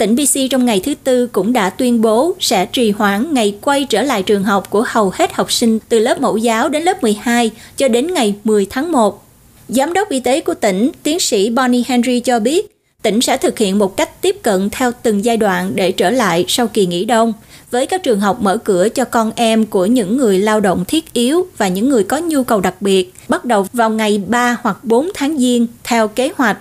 Tỉnh 0.00 0.16
BC 0.16 0.40
trong 0.50 0.64
ngày 0.64 0.80
thứ 0.80 0.94
Tư 1.04 1.26
cũng 1.26 1.52
đã 1.52 1.70
tuyên 1.70 2.00
bố 2.00 2.34
sẽ 2.40 2.66
trì 2.66 2.90
hoãn 2.90 3.34
ngày 3.34 3.58
quay 3.60 3.84
trở 3.84 4.02
lại 4.02 4.22
trường 4.22 4.44
học 4.44 4.70
của 4.70 4.84
hầu 4.86 5.12
hết 5.14 5.32
học 5.32 5.52
sinh 5.52 5.78
từ 5.88 5.98
lớp 5.98 6.20
mẫu 6.20 6.36
giáo 6.36 6.68
đến 6.68 6.82
lớp 6.82 7.02
12 7.02 7.50
cho 7.76 7.88
đến 7.88 8.14
ngày 8.14 8.34
10 8.44 8.66
tháng 8.70 8.92
1. 8.92 9.24
Giám 9.68 9.92
đốc 9.92 10.08
y 10.08 10.20
tế 10.20 10.40
của 10.40 10.54
tỉnh, 10.54 10.90
tiến 11.02 11.20
sĩ 11.20 11.50
Bonnie 11.50 11.82
Henry 11.86 12.20
cho 12.20 12.40
biết, 12.40 12.76
tỉnh 13.02 13.20
sẽ 13.20 13.36
thực 13.36 13.58
hiện 13.58 13.78
một 13.78 13.96
cách 13.96 14.22
tiếp 14.22 14.36
cận 14.42 14.70
theo 14.70 14.92
từng 15.02 15.24
giai 15.24 15.36
đoạn 15.36 15.72
để 15.74 15.92
trở 15.92 16.10
lại 16.10 16.44
sau 16.48 16.66
kỳ 16.66 16.86
nghỉ 16.86 17.04
đông, 17.04 17.32
với 17.70 17.86
các 17.86 18.02
trường 18.02 18.20
học 18.20 18.42
mở 18.42 18.56
cửa 18.56 18.88
cho 18.88 19.04
con 19.04 19.32
em 19.36 19.66
của 19.66 19.86
những 19.86 20.16
người 20.16 20.38
lao 20.38 20.60
động 20.60 20.84
thiết 20.88 21.12
yếu 21.12 21.46
và 21.58 21.68
những 21.68 21.88
người 21.88 22.04
có 22.04 22.18
nhu 22.18 22.42
cầu 22.42 22.60
đặc 22.60 22.74
biệt, 22.80 23.14
bắt 23.28 23.44
đầu 23.44 23.66
vào 23.72 23.90
ngày 23.90 24.22
3 24.26 24.56
hoặc 24.62 24.84
4 24.84 25.08
tháng 25.14 25.38
Giêng 25.38 25.66
theo 25.84 26.08
kế 26.08 26.30
hoạch 26.36 26.58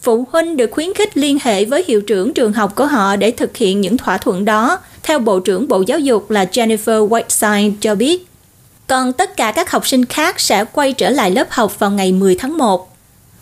phụ 0.00 0.26
huynh 0.32 0.56
được 0.56 0.70
khuyến 0.70 0.94
khích 0.94 1.16
liên 1.16 1.38
hệ 1.42 1.64
với 1.64 1.84
hiệu 1.86 2.00
trưởng 2.00 2.34
trường 2.34 2.52
học 2.52 2.72
của 2.76 2.86
họ 2.86 3.16
để 3.16 3.30
thực 3.30 3.56
hiện 3.56 3.80
những 3.80 3.96
thỏa 3.96 4.18
thuận 4.18 4.44
đó, 4.44 4.78
theo 5.02 5.18
Bộ 5.18 5.40
trưởng 5.40 5.68
Bộ 5.68 5.82
Giáo 5.86 5.98
dục 5.98 6.30
là 6.30 6.44
Jennifer 6.44 7.08
Whiteside 7.08 7.72
cho 7.80 7.94
biết. 7.94 8.26
Còn 8.86 9.12
tất 9.12 9.36
cả 9.36 9.52
các 9.52 9.70
học 9.70 9.88
sinh 9.88 10.04
khác 10.04 10.40
sẽ 10.40 10.64
quay 10.64 10.92
trở 10.92 11.10
lại 11.10 11.30
lớp 11.30 11.46
học 11.50 11.78
vào 11.78 11.90
ngày 11.90 12.12
10 12.12 12.34
tháng 12.34 12.58
1. 12.58 12.94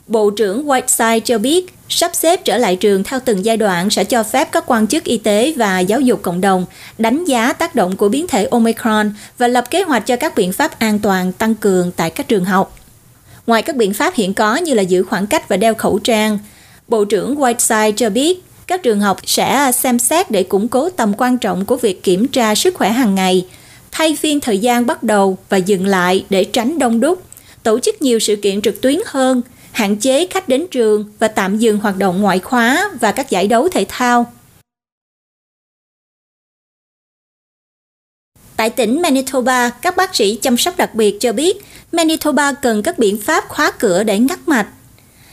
Bộ 0.07 0.31
trưởng 0.31 0.67
Whiteside 0.67 1.21
cho 1.21 1.39
biết 1.39 1.75
sắp 1.89 2.11
xếp 2.15 2.45
trở 2.45 2.57
lại 2.57 2.77
trường 2.77 3.05
theo 3.05 3.21
từng 3.25 3.45
giai 3.45 3.57
đoạn 3.57 3.91
sẽ 3.91 4.05
cho 4.05 4.23
phép 4.23 4.49
các 4.53 4.65
quan 4.67 4.87
chức 4.87 5.05
y 5.05 5.17
tế 5.17 5.53
và 5.57 5.81
giáo 5.81 6.01
dục 6.01 6.23
cộng 6.23 6.41
đồng 6.41 6.67
đánh 6.99 7.25
giá 7.25 7.53
tác 7.53 7.75
động 7.75 7.97
của 7.97 8.09
biến 8.09 8.27
thể 8.27 8.45
Omicron 8.51 9.13
và 9.39 9.49
lập 9.49 9.65
kế 9.71 9.83
hoạch 9.83 10.07
cho 10.07 10.17
các 10.17 10.35
biện 10.35 10.53
pháp 10.53 10.79
an 10.79 10.99
toàn 10.99 11.33
tăng 11.33 11.55
cường 11.55 11.93
tại 11.93 12.11
các 12.11 12.29
trường 12.29 12.45
học. 12.45 12.77
Ngoài 13.47 13.63
các 13.63 13.77
biện 13.77 13.93
pháp 13.95 14.15
hiện 14.15 14.35
có 14.35 14.57
như 14.57 14.75
là 14.75 14.83
giữ 14.83 15.03
khoảng 15.03 15.27
cách 15.27 15.49
và 15.49 15.57
đeo 15.57 15.75
khẩu 15.75 15.99
trang, 15.99 16.39
Bộ 16.89 17.05
trưởng 17.05 17.35
Whiteside 17.35 17.93
cho 17.97 18.11
biết 18.11 18.43
các 18.67 18.83
trường 18.83 19.01
học 19.01 19.19
sẽ 19.27 19.73
xem 19.73 19.99
xét 19.99 20.31
để 20.31 20.43
củng 20.43 20.69
cố 20.69 20.91
tầm 20.91 21.13
quan 21.19 21.39
trọng 21.39 21.65
của 21.65 21.77
việc 21.77 22.03
kiểm 22.03 22.29
tra 22.29 22.55
sức 22.55 22.75
khỏe 22.75 22.91
hàng 22.91 23.15
ngày, 23.15 23.47
thay 23.93 24.17
phiên 24.17 24.41
thời 24.41 24.59
gian 24.59 24.87
bắt 24.87 25.03
đầu 25.03 25.39
và 25.49 25.57
dừng 25.57 25.87
lại 25.87 26.25
để 26.31 26.45
tránh 26.45 26.79
đông 26.79 27.01
đúc, 27.01 27.23
tổ 27.63 27.79
chức 27.79 28.03
nhiều 28.03 28.19
sự 28.19 28.37
kiện 28.37 28.63
trực 28.63 28.81
tuyến 28.81 28.99
hơn, 29.07 29.43
hạn 29.73 29.97
chế 29.97 30.27
khách 30.27 30.49
đến 30.49 30.67
trường 30.71 31.05
và 31.19 31.29
tạm 31.29 31.59
dừng 31.59 31.79
hoạt 31.79 31.97
động 31.97 32.21
ngoại 32.21 32.39
khóa 32.39 32.91
và 33.01 33.13
các 33.13 33.31
giải 33.31 33.49
đấu 33.49 33.69
thể 33.69 33.85
thao. 33.89 34.27
Tại 38.57 38.71
tỉnh 38.71 39.03
Manitoba, 39.03 39.71
các 39.71 39.97
bác 39.97 40.15
sĩ 40.17 40.39
chăm 40.43 40.57
sóc 40.57 40.77
đặc 40.77 40.95
biệt 40.95 41.21
cho 41.21 41.33
biết 41.33 41.65
Manitoba 41.93 42.53
cần 42.53 42.83
các 42.83 42.99
biện 42.99 43.19
pháp 43.21 43.49
khóa 43.49 43.71
cửa 43.71 44.03
để 44.03 44.19
ngắt 44.19 44.49
mạch. 44.49 44.67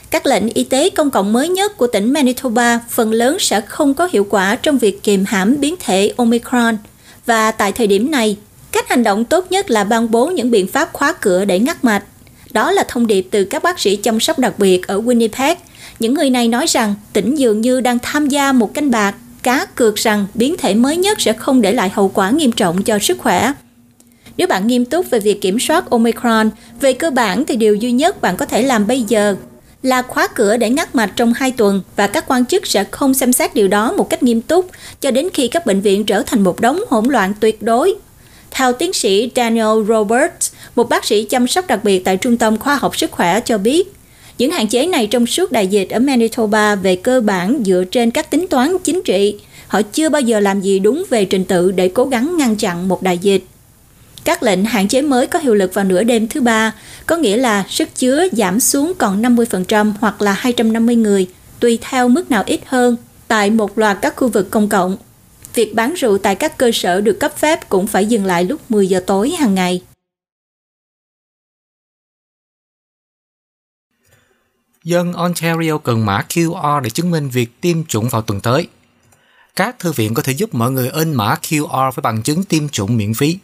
Các 0.10 0.26
lệnh 0.26 0.50
y 0.50 0.64
tế 0.64 0.90
công 0.90 1.12
cộng 1.12 1.34
mới 1.34 1.50
nhất 1.50 1.78
của 1.78 1.88
tỉnh 1.88 2.14
Manitoba 2.14 2.80
phần 2.90 3.12
lớn 3.12 3.38
sẽ 3.40 3.62
không 3.62 3.94
có 3.94 4.10
hiệu 4.12 4.28
quả 4.30 4.56
trong 4.56 4.78
việc 4.78 5.04
kiềm 5.04 5.26
hãm 5.28 5.60
biến 5.60 5.76
thể 5.80 6.14
Omicron. 6.18 6.78
Và 7.26 7.52
tại 7.52 7.72
thời 7.72 7.88
điểm 7.88 8.12
này, 8.12 8.38
cách 8.72 8.90
hành 8.90 9.04
động 9.04 9.26
tốt 9.26 9.46
nhất 9.50 9.72
là 9.72 9.84
ban 9.84 10.12
bố 10.12 10.28
những 10.28 10.52
biện 10.52 10.68
pháp 10.68 10.94
khóa 10.94 11.14
cửa 11.14 11.46
để 11.46 11.60
ngắt 11.60 11.84
mạch. 11.84 12.04
Đó 12.52 12.72
là 12.72 12.86
thông 12.88 13.08
điệp 13.08 13.28
từ 13.32 13.46
các 13.46 13.64
bác 13.64 13.80
sĩ 13.80 13.96
chăm 13.96 14.20
sóc 14.20 14.40
đặc 14.40 14.60
biệt 14.60 14.88
ở 14.88 15.02
Winnipeg. 15.02 15.56
Những 16.00 16.14
người 16.14 16.30
này 16.30 16.48
nói 16.48 16.66
rằng 16.68 16.96
tỉnh 17.14 17.36
dường 17.36 17.62
như 17.62 17.82
đang 17.82 18.00
tham 18.00 18.30
gia 18.30 18.52
một 18.52 18.74
canh 18.74 18.92
bạc 18.92 19.16
cá 19.44 19.66
cược 19.66 19.96
rằng 19.96 20.26
biến 20.34 20.56
thể 20.58 20.74
mới 20.74 20.98
nhất 20.98 21.22
sẽ 21.22 21.34
không 21.34 21.62
để 21.62 21.72
lại 21.72 21.90
hậu 21.90 22.12
quả 22.14 22.30
nghiêm 22.30 22.52
trọng 22.52 22.84
cho 22.84 23.00
sức 23.00 23.18
khỏe. 23.20 23.54
Nếu 24.38 24.48
bạn 24.48 24.68
nghiêm 24.68 24.86
túc 24.86 25.10
về 25.10 25.20
việc 25.20 25.42
kiểm 25.42 25.60
soát 25.60 25.90
Omicron, 25.90 26.50
về 26.80 26.94
cơ 26.94 27.12
bản 27.12 27.46
thì 27.46 27.56
điều 27.56 27.76
duy 27.76 27.92
nhất 27.92 28.22
bạn 28.22 28.38
có 28.38 28.46
thể 28.46 28.62
làm 28.62 28.88
bây 28.88 29.02
giờ 29.02 29.36
là 29.84 30.02
khóa 30.02 30.28
cửa 30.28 30.58
để 30.58 30.70
ngắt 30.70 30.96
mạch 30.96 31.12
trong 31.16 31.34
2 31.34 31.52
tuần 31.52 31.82
và 31.96 32.08
các 32.08 32.26
quan 32.28 32.46
chức 32.46 32.68
sẽ 32.68 32.84
không 32.84 33.14
xem 33.14 33.34
xét 33.34 33.56
điều 33.56 33.68
đó 33.68 33.92
một 33.92 34.10
cách 34.10 34.24
nghiêm 34.24 34.42
túc 34.42 34.70
cho 35.02 35.12
đến 35.12 35.30
khi 35.34 35.48
các 35.48 35.66
bệnh 35.66 35.82
viện 35.82 36.06
trở 36.06 36.24
thành 36.24 36.44
một 36.44 36.60
đống 36.60 36.80
hỗn 36.90 37.06
loạn 37.06 37.34
tuyệt 37.40 37.62
đối. 37.62 37.96
Theo 38.52 38.74
tiến 38.74 38.94
sĩ 38.94 39.32
Daniel 39.36 39.86
Roberts, 39.88 40.52
một 40.76 40.90
bác 40.90 41.06
sĩ 41.06 41.24
chăm 41.24 41.48
sóc 41.48 41.68
đặc 41.68 41.84
biệt 41.84 42.00
tại 42.06 42.18
Trung 42.18 42.38
tâm 42.38 42.58
Khoa 42.58 42.76
học 42.76 42.98
Sức 42.98 43.12
khỏe 43.12 43.40
cho 43.40 43.58
biết, 43.58 43.94
những 44.38 44.52
hạn 44.52 44.68
chế 44.68 44.86
này 44.86 45.08
trong 45.08 45.28
suốt 45.28 45.52
đại 45.52 45.68
dịch 45.68 45.90
ở 45.90 46.00
Manitoba 46.00 46.76
về 46.76 46.96
cơ 46.96 47.22
bản 47.22 47.64
dựa 47.66 47.84
trên 47.92 48.12
các 48.12 48.30
tính 48.30 48.48
toán 48.50 48.78
chính 48.84 49.02
trị. 49.06 49.36
Họ 49.68 49.82
chưa 49.82 50.10
bao 50.10 50.22
giờ 50.22 50.40
làm 50.40 50.62
gì 50.62 50.80
đúng 50.80 51.04
về 51.10 51.26
trình 51.26 51.46
tự 51.46 51.72
để 51.72 51.88
cố 51.88 52.06
gắng 52.06 52.38
ngăn 52.38 52.56
chặn 52.56 52.88
một 52.88 53.04
đại 53.04 53.18
dịch. 53.18 53.44
Các 54.24 54.44
lệnh 54.44 54.66
hạn 54.66 54.88
chế 54.88 55.02
mới 55.02 55.28
có 55.28 55.40
hiệu 55.40 55.56
lực 55.56 55.74
vào 55.74 55.86
nửa 55.86 56.04
đêm 56.04 56.28
thứ 56.28 56.42
ba, 56.42 56.74
có 57.06 57.18
nghĩa 57.18 57.38
là 57.38 57.66
sức 57.70 57.90
chứa 57.96 58.28
giảm 58.32 58.60
xuống 58.60 58.94
còn 58.98 59.22
50% 59.22 59.94
hoặc 60.00 60.22
là 60.22 60.34
250 60.34 60.96
người, 60.96 61.28
tùy 61.60 61.80
theo 61.82 62.08
mức 62.08 62.32
nào 62.32 62.44
ít 62.46 62.60
hơn, 62.66 62.98
tại 63.28 63.50
một 63.50 63.78
loạt 63.78 63.98
các 64.02 64.16
khu 64.16 64.28
vực 64.28 64.52
công 64.52 64.70
cộng. 64.70 64.98
Việc 65.56 65.76
bán 65.76 65.94
rượu 65.94 66.18
tại 66.18 66.36
các 66.36 66.58
cơ 66.58 66.72
sở 66.74 67.02
được 67.02 67.20
cấp 67.20 67.38
phép 67.38 67.70
cũng 67.70 67.88
phải 67.88 68.06
dừng 68.06 68.26
lại 68.26 68.44
lúc 68.44 68.62
10 68.70 68.88
giờ 68.88 69.00
tối 69.06 69.30
hàng 69.30 69.56
ngày. 69.56 69.82
Dân 74.84 75.14
Ontario 75.14 75.78
cần 75.78 76.06
mã 76.06 76.24
QR 76.30 76.82
để 76.82 76.90
chứng 76.90 77.12
minh 77.12 77.30
việc 77.30 77.62
tiêm 77.62 77.84
chủng 77.84 78.10
vào 78.10 78.22
tuần 78.22 78.42
tới. 78.42 78.68
Các 79.56 79.80
thư 79.80 79.92
viện 79.92 80.14
có 80.14 80.22
thể 80.22 80.34
giúp 80.34 80.54
mọi 80.54 80.72
người 80.72 80.90
in 80.90 81.14
mã 81.14 81.36
QR 81.42 81.92
với 81.92 82.02
bằng 82.02 82.22
chứng 82.22 82.44
tiêm 82.44 82.70
chủng 82.70 82.98
miễn 82.98 83.14
phí. 83.14 83.38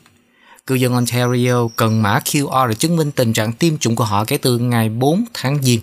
Cư 0.67 0.75
dân 0.75 0.93
Ontario 0.93 1.67
cần 1.75 2.01
mã 2.01 2.19
QR 2.25 2.67
để 2.67 2.75
chứng 2.75 2.95
minh 2.95 3.11
tình 3.11 3.33
trạng 3.33 3.53
tiêm 3.53 3.77
chủng 3.77 3.95
của 3.95 4.03
họ 4.03 4.25
kể 4.25 4.37
từ 4.37 4.57
ngày 4.57 4.89
4 4.89 5.25
tháng 5.33 5.63
Giêng. 5.63 5.79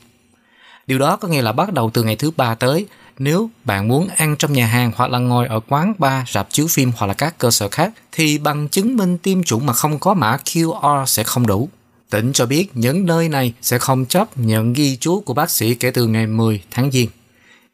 Điều 0.87 0.99
đó 0.99 1.17
có 1.17 1.29
nghĩa 1.29 1.43
là 1.43 1.53
bắt 1.53 1.73
đầu 1.73 1.91
từ 1.95 2.03
ngày 2.03 2.17
thứ 2.17 2.31
ba 2.37 2.55
tới, 2.55 2.87
nếu 3.19 3.51
bạn 3.65 3.89
muốn 3.89 4.09
ăn 4.09 4.37
trong 4.39 4.53
nhà 4.53 4.67
hàng 4.67 4.93
hoặc 4.97 5.11
là 5.11 5.19
ngồi 5.19 5.47
ở 5.47 5.61
quán 5.69 5.93
bar, 5.99 6.29
rạp 6.31 6.51
chiếu 6.51 6.67
phim 6.67 6.93
hoặc 6.97 7.07
là 7.07 7.15
các 7.15 7.39
cơ 7.39 7.51
sở 7.51 7.69
khác, 7.69 7.93
thì 8.13 8.39
bằng 8.39 8.69
chứng 8.69 8.97
minh 8.97 9.19
tiêm 9.19 9.43
chủng 9.43 9.67
mà 9.67 9.73
không 9.73 9.99
có 9.99 10.15
mã 10.15 10.39
QR 10.45 11.07
sẽ 11.07 11.25
không 11.25 11.47
đủ. 11.47 11.69
Tỉnh 12.11 12.33
cho 12.33 12.47
biết 12.47 12.69
những 12.75 13.07
nơi 13.07 13.29
này 13.29 13.55
sẽ 13.63 13.79
không 13.79 14.07
chấp 14.07 14.39
nhận 14.39 14.73
ghi 14.73 14.97
chú 14.97 15.21
của 15.21 15.35
bác 15.35 15.51
sĩ 15.51 15.75
kể 15.75 15.91
từ 15.91 16.07
ngày 16.07 16.27
10 16.27 16.63
tháng 16.71 16.91
Giêng. 16.91 17.09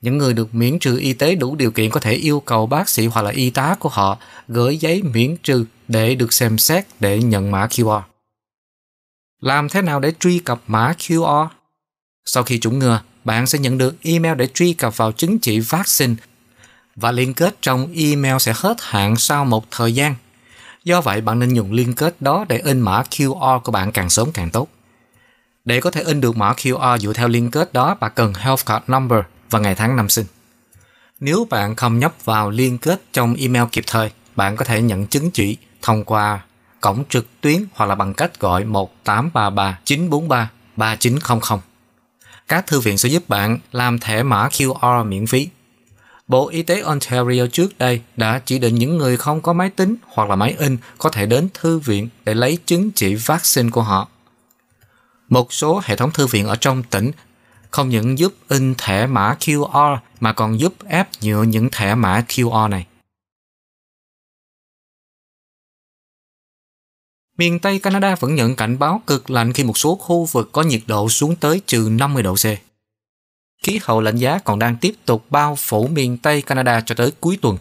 Những 0.02 0.18
người 0.18 0.34
được 0.34 0.54
miễn 0.54 0.78
trừ 0.78 0.98
y 0.98 1.12
tế 1.12 1.34
đủ 1.34 1.56
điều 1.56 1.70
kiện 1.70 1.90
có 1.90 2.00
thể 2.00 2.12
yêu 2.12 2.40
cầu 2.40 2.66
bác 2.66 2.88
sĩ 2.88 3.06
hoặc 3.06 3.22
là 3.22 3.30
y 3.30 3.50
tá 3.50 3.76
của 3.80 3.88
họ 3.88 4.18
gửi 4.48 4.76
giấy 4.76 5.02
miễn 5.02 5.36
trừ 5.42 5.64
để 5.88 6.14
được 6.14 6.32
xem 6.32 6.58
xét 6.58 6.86
để 7.00 7.22
nhận 7.22 7.50
mã 7.50 7.66
QR. 7.66 8.02
Làm 9.40 9.68
thế 9.68 9.82
nào 9.82 10.00
để 10.00 10.12
truy 10.20 10.38
cập 10.38 10.62
mã 10.66 10.94
QR? 10.98 11.46
Sau 12.24 12.42
khi 12.42 12.58
chủng 12.58 12.78
ngừa, 12.78 13.02
bạn 13.24 13.46
sẽ 13.46 13.58
nhận 13.58 13.78
được 13.78 13.94
email 14.02 14.34
để 14.34 14.46
truy 14.54 14.72
cập 14.72 14.96
vào 14.96 15.12
chứng 15.12 15.38
chỉ 15.38 15.60
vaccine 15.60 16.14
và 16.96 17.12
liên 17.12 17.34
kết 17.34 17.56
trong 17.62 17.92
email 17.94 18.36
sẽ 18.40 18.52
hết 18.56 18.76
hạn 18.80 19.16
sau 19.16 19.44
một 19.44 19.70
thời 19.70 19.94
gian. 19.94 20.14
Do 20.84 21.00
vậy, 21.00 21.20
bạn 21.20 21.38
nên 21.38 21.54
dùng 21.54 21.72
liên 21.72 21.94
kết 21.94 22.22
đó 22.22 22.44
để 22.48 22.58
in 22.58 22.80
mã 22.80 23.02
QR 23.10 23.60
của 23.60 23.72
bạn 23.72 23.92
càng 23.92 24.10
sớm 24.10 24.32
càng 24.32 24.50
tốt. 24.50 24.68
Để 25.64 25.80
có 25.80 25.90
thể 25.90 26.02
in 26.02 26.20
được 26.20 26.36
mã 26.36 26.52
QR 26.52 26.98
dựa 26.98 27.12
theo 27.12 27.28
liên 27.28 27.50
kết 27.50 27.72
đó, 27.72 27.94
bạn 28.00 28.12
cần 28.14 28.34
Health 28.34 28.66
Card 28.66 28.84
Number 28.88 29.20
và 29.50 29.58
ngày 29.58 29.74
tháng 29.74 29.96
năm 29.96 30.08
sinh. 30.08 30.26
Nếu 31.20 31.46
bạn 31.50 31.76
không 31.76 31.98
nhấp 31.98 32.24
vào 32.24 32.50
liên 32.50 32.78
kết 32.78 33.02
trong 33.12 33.34
email 33.34 33.64
kịp 33.72 33.84
thời, 33.86 34.10
bạn 34.36 34.56
có 34.56 34.64
thể 34.64 34.82
nhận 34.82 35.06
chứng 35.06 35.30
chỉ 35.30 35.56
thông 35.82 36.04
qua 36.04 36.40
cổng 36.80 37.04
trực 37.08 37.26
tuyến 37.40 37.64
hoặc 37.74 37.86
là 37.86 37.94
bằng 37.94 38.14
cách 38.14 38.40
gọi 38.40 38.64
1833 38.64 39.78
943 39.84 40.50
3900. 40.76 41.58
Các 42.48 42.66
thư 42.66 42.80
viện 42.80 42.98
sẽ 42.98 43.08
giúp 43.08 43.28
bạn 43.28 43.58
làm 43.72 43.98
thẻ 43.98 44.22
mã 44.22 44.48
QR 44.48 45.04
miễn 45.04 45.26
phí. 45.26 45.48
Bộ 46.26 46.48
Y 46.48 46.62
tế 46.62 46.80
Ontario 46.80 47.46
trước 47.52 47.78
đây 47.78 48.00
đã 48.16 48.40
chỉ 48.44 48.58
định 48.58 48.74
những 48.74 48.96
người 48.96 49.16
không 49.16 49.40
có 49.40 49.52
máy 49.52 49.70
tính 49.70 49.96
hoặc 50.06 50.28
là 50.28 50.36
máy 50.36 50.54
in 50.58 50.76
có 50.98 51.10
thể 51.10 51.26
đến 51.26 51.48
thư 51.54 51.78
viện 51.78 52.08
để 52.24 52.34
lấy 52.34 52.58
chứng 52.66 52.90
chỉ 52.90 53.14
vaccine 53.14 53.70
của 53.70 53.82
họ. 53.82 54.08
Một 55.28 55.52
số 55.52 55.80
hệ 55.84 55.96
thống 55.96 56.10
thư 56.10 56.26
viện 56.26 56.46
ở 56.46 56.56
trong 56.56 56.82
tỉnh 56.82 57.10
không 57.70 57.88
những 57.88 58.18
giúp 58.18 58.34
in 58.48 58.74
thẻ 58.78 59.06
mã 59.06 59.36
QR 59.40 59.96
mà 60.20 60.32
còn 60.32 60.60
giúp 60.60 60.74
ép 60.86 61.08
nhựa 61.22 61.42
những 61.42 61.68
thẻ 61.72 61.94
mã 61.94 62.24
QR 62.28 62.68
này. 62.68 62.86
Miền 67.38 67.58
Tây 67.58 67.78
Canada 67.78 68.14
vẫn 68.14 68.34
nhận 68.34 68.56
cảnh 68.56 68.78
báo 68.78 69.02
cực 69.06 69.30
lạnh 69.30 69.52
khi 69.52 69.64
một 69.64 69.78
số 69.78 69.94
khu 69.94 70.24
vực 70.24 70.48
có 70.52 70.62
nhiệt 70.62 70.82
độ 70.86 71.08
xuống 71.08 71.36
tới 71.36 71.60
trừ 71.66 71.88
50 71.92 72.22
độ 72.22 72.34
C. 72.34 72.71
Khí 73.62 73.80
hậu 73.82 74.00
lạnh 74.00 74.16
giá 74.16 74.38
còn 74.38 74.58
đang 74.58 74.76
tiếp 74.76 74.94
tục 75.04 75.24
bao 75.30 75.56
phủ 75.56 75.86
miền 75.86 76.18
Tây 76.18 76.42
Canada 76.42 76.80
cho 76.80 76.94
tới 76.94 77.12
cuối 77.20 77.38
tuần. 77.42 77.58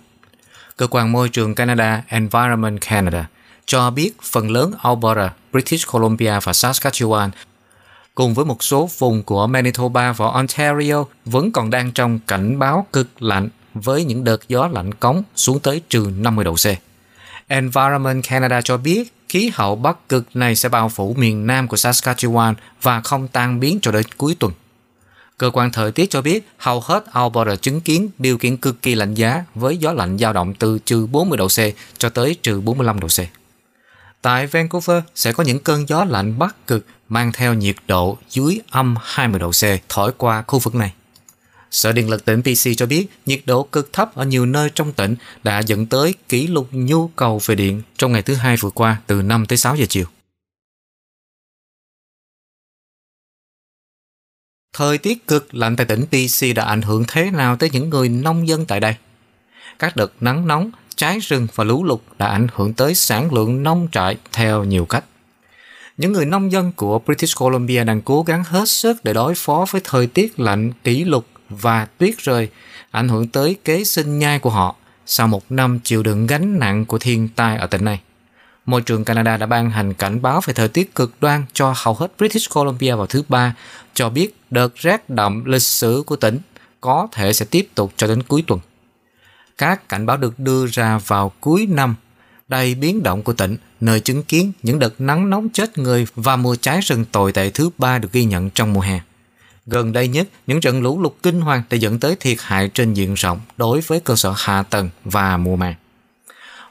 Cơ 0.77 0.88
quan 0.88 1.12
môi 1.12 1.29
trường 1.29 1.55
Canada 1.55 2.03
Environment 2.08 2.81
Canada 2.81 3.27
cho 3.65 3.89
biết 3.89 4.12
phần 4.22 4.51
lớn 4.51 4.74
Alberta, 4.84 5.34
British 5.51 5.91
Columbia 5.91 6.39
và 6.43 6.51
Saskatchewan 6.51 7.29
cùng 8.15 8.34
với 8.34 8.46
một 8.46 8.63
số 8.63 8.89
vùng 8.98 9.24
của 9.24 9.48
Manitoba 9.48 10.12
và 10.12 10.27
Ontario 10.27 11.05
vẫn 11.25 11.51
còn 11.51 11.70
đang 11.70 11.91
trong 11.91 12.20
cảnh 12.27 12.60
báo 12.60 12.88
cực 12.93 13.22
lạnh 13.22 13.50
với 13.74 14.03
những 14.03 14.24
đợt 14.24 14.48
gió 14.48 14.67
lạnh 14.67 14.93
cống 14.93 15.24
xuống 15.36 15.60
tới 15.60 15.81
trừ 15.89 16.12
50 16.15 16.46
độ 16.46 16.53
C. 16.53 16.65
Environment 17.48 18.24
Canada 18.24 18.62
cho 18.62 18.77
biết 18.77 19.13
khí 19.29 19.51
hậu 19.53 19.75
bắc 19.75 20.10
cực 20.10 20.36
này 20.36 20.55
sẽ 20.55 20.70
bao 20.70 20.89
phủ 20.89 21.15
miền 21.17 21.48
nam 21.48 21.67
của 21.67 21.77
Saskatchewan 21.77 22.53
và 22.81 23.01
không 23.01 23.27
tan 23.27 23.60
biến 23.60 23.79
cho 23.81 23.91
đến 23.91 24.05
cuối 24.17 24.36
tuần. 24.39 24.53
Cơ 25.41 25.50
quan 25.53 25.71
thời 25.71 25.91
tiết 25.91 26.10
cho 26.10 26.21
biết, 26.21 26.48
hầu 26.57 26.81
hết 26.81 27.05
Alberta 27.12 27.55
chứng 27.55 27.81
kiến 27.81 28.10
điều 28.17 28.38
kiện 28.38 28.57
cực 28.57 28.81
kỳ 28.81 28.95
lạnh 28.95 29.13
giá 29.13 29.45
với 29.55 29.77
gió 29.77 29.93
lạnh 29.93 30.17
dao 30.17 30.33
động 30.33 30.53
từ 30.53 30.79
trừ 30.86 31.05
40 31.05 31.38
độ 31.38 31.48
C 31.48 31.60
cho 31.98 32.10
tới 32.10 32.36
trừ 32.43 32.62
45 32.62 33.00
độ 33.00 33.07
C. 33.07 33.19
Tại 34.21 34.48
Vancouver 34.48 35.03
sẽ 35.15 35.33
có 35.33 35.43
những 35.43 35.60
cơn 35.60 35.89
gió 35.89 36.03
lạnh 36.03 36.39
bắc 36.39 36.67
cực 36.67 36.86
mang 37.10 37.31
theo 37.31 37.53
nhiệt 37.53 37.75
độ 37.88 38.17
dưới 38.29 38.60
âm 38.69 38.95
20 39.03 39.39
độ 39.39 39.51
C 39.51 39.63
thổi 39.89 40.12
qua 40.17 40.43
khu 40.48 40.60
vực 40.60 40.75
này. 40.75 40.93
Sở 41.71 41.91
Điện 41.91 42.10
lực 42.10 42.25
tỉnh 42.25 42.41
PC 42.41 42.77
cho 42.77 42.86
biết, 42.86 43.07
nhiệt 43.25 43.41
độ 43.45 43.63
cực 43.63 43.93
thấp 43.93 44.15
ở 44.15 44.25
nhiều 44.25 44.45
nơi 44.45 44.69
trong 44.75 44.93
tỉnh 44.93 45.15
đã 45.43 45.60
dẫn 45.60 45.86
tới 45.86 46.13
kỷ 46.29 46.48
lục 46.48 46.67
nhu 46.71 47.07
cầu 47.07 47.41
về 47.45 47.55
điện 47.55 47.81
trong 47.98 48.12
ngày 48.12 48.21
thứ 48.21 48.33
hai 48.33 48.57
vừa 48.57 48.69
qua 48.69 48.98
từ 49.07 49.21
5 49.21 49.45
tới 49.45 49.57
6 49.57 49.75
giờ 49.75 49.86
chiều. 49.89 50.05
Thời 54.78 54.98
tiết 54.98 55.28
cực 55.28 55.56
lạnh 55.56 55.75
tại 55.75 55.86
tỉnh 55.86 56.06
PC 56.06 56.56
đã 56.56 56.66
ảnh 56.66 56.82
hưởng 56.82 57.04
thế 57.08 57.32
nào 57.32 57.56
tới 57.56 57.70
những 57.74 57.90
người 57.90 58.10
nông 58.10 58.48
dân 58.48 58.66
tại 58.66 58.80
đây? 58.80 58.96
Các 59.80 59.96
đợt 59.96 60.13
nắng 60.22 60.48
nóng, 60.48 60.72
cháy 60.96 61.20
rừng 61.20 61.48
và 61.56 61.63
lũ 61.63 61.84
lụt 61.84 62.00
đã 62.18 62.28
ảnh 62.28 62.48
hưởng 62.56 62.74
tới 62.74 62.96
sản 62.96 63.34
lượng 63.34 63.63
nông 63.63 63.88
trại 63.92 64.18
theo 64.32 64.63
nhiều 64.63 64.86
cách. 64.86 65.04
Những 65.98 66.13
người 66.13 66.25
nông 66.25 66.51
dân 66.51 66.72
của 66.75 67.00
British 67.00 67.38
Columbia 67.40 67.84
đang 67.84 68.01
cố 68.01 68.24
gắng 68.24 68.44
hết 68.44 68.70
sức 68.70 69.04
để 69.04 69.13
đối 69.13 69.36
phó 69.36 69.66
với 69.72 69.82
thời 69.84 70.08
tiết 70.08 70.40
lạnh 70.40 70.72
kỷ 70.84 71.04
lục 71.04 71.28
và 71.50 71.88
tuyết 71.98 72.18
rơi, 72.18 72.50
ảnh 72.92 73.10
hưởng 73.10 73.28
tới 73.28 73.58
kế 73.66 73.84
sinh 73.84 74.20
nhai 74.20 74.40
của 74.40 74.50
họ 74.50 74.75
sau 75.06 75.28
một 75.28 75.51
năm 75.51 75.80
chịu 75.84 76.04
đựng 76.04 76.28
gánh 76.28 76.60
nặng 76.60 76.86
của 76.86 76.98
thiên 76.98 77.30
tai 77.36 77.58
ở 77.58 77.68
tỉnh 77.68 77.86
này. 77.86 78.01
Môi 78.66 78.82
trường 78.82 79.06
Canada 79.06 79.38
đã 79.38 79.46
ban 79.46 79.72
hành 79.72 79.94
cảnh 79.94 80.22
báo 80.22 80.42
về 80.46 80.54
thời 80.54 80.68
tiết 80.68 80.96
cực 80.96 81.13
đoan 81.22 81.44
cho 81.54 81.74
hầu 81.78 81.94
hết 81.94 82.12
British 82.18 82.54
Columbia 82.54 82.96
vào 82.96 83.08
thứ 83.08 83.24
ba, 83.30 83.56
cho 83.93 84.10
biết 84.10 84.36
đợt 84.50 84.75
rét 84.75 85.10
đậm 85.10 85.45
lịch 85.45 85.62
sử 85.62 86.03
của 86.05 86.15
tỉnh 86.15 86.39
có 86.81 87.07
thể 87.12 87.33
sẽ 87.33 87.45
tiếp 87.45 87.67
tục 87.75 87.93
cho 87.98 88.07
đến 88.07 88.24
cuối 88.24 88.43
tuần. 88.48 88.60
Các 89.57 89.89
cảnh 89.89 90.05
báo 90.05 90.17
được 90.17 90.39
đưa 90.39 90.67
ra 90.67 90.98
vào 90.98 91.31
cuối 91.39 91.65
năm 91.69 91.95
đầy 92.48 92.75
biến 92.75 93.03
động 93.03 93.24
của 93.24 93.33
tỉnh, 93.33 93.57
nơi 93.81 94.00
chứng 94.00 94.24
kiến 94.24 94.51
những 94.63 94.79
đợt 94.79 95.01
nắng 95.01 95.29
nóng 95.29 95.50
chết 95.50 95.77
người 95.77 96.07
và 96.15 96.36
mùa 96.36 96.55
cháy 96.55 96.79
rừng 96.81 97.05
tồi 97.05 97.31
tệ 97.31 97.50
thứ 97.50 97.69
ba 97.77 97.98
được 97.98 98.12
ghi 98.12 98.25
nhận 98.25 98.50
trong 98.50 98.74
mùa 98.74 98.81
hè. 98.81 99.01
Gần 99.65 99.93
đây 99.93 100.07
nhất, 100.07 100.27
những 100.48 100.62
trận 100.62 100.81
lũ 100.81 101.01
lụt 101.01 101.13
kinh 101.24 101.41
hoàng 101.41 101.63
đã 101.69 101.77
dẫn 101.77 102.00
tới 102.00 102.15
thiệt 102.19 102.38
hại 102.41 102.67
trên 102.67 102.93
diện 102.93 103.13
rộng 103.13 103.39
đối 103.57 103.81
với 103.81 104.00
cơ 104.00 104.15
sở 104.15 104.33
hạ 104.38 104.63
tầng 104.63 104.89
và 105.05 105.38
mùa 105.38 105.55
màng. 105.55 105.75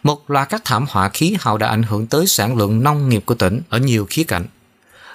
Một 0.03 0.31
loạt 0.31 0.49
các 0.49 0.63
thảm 0.65 0.87
họa 0.89 1.09
khí 1.09 1.37
hậu 1.41 1.59
đã 1.59 1.69
ảnh 1.69 1.83
hưởng 1.83 2.07
tới 2.07 2.27
sản 2.27 2.57
lượng 2.57 2.83
nông 2.83 3.09
nghiệp 3.09 3.23
của 3.27 3.35
tỉnh 3.35 3.61
ở 3.69 3.79
nhiều 3.79 4.07
khía 4.11 4.25
cạnh. 4.25 4.47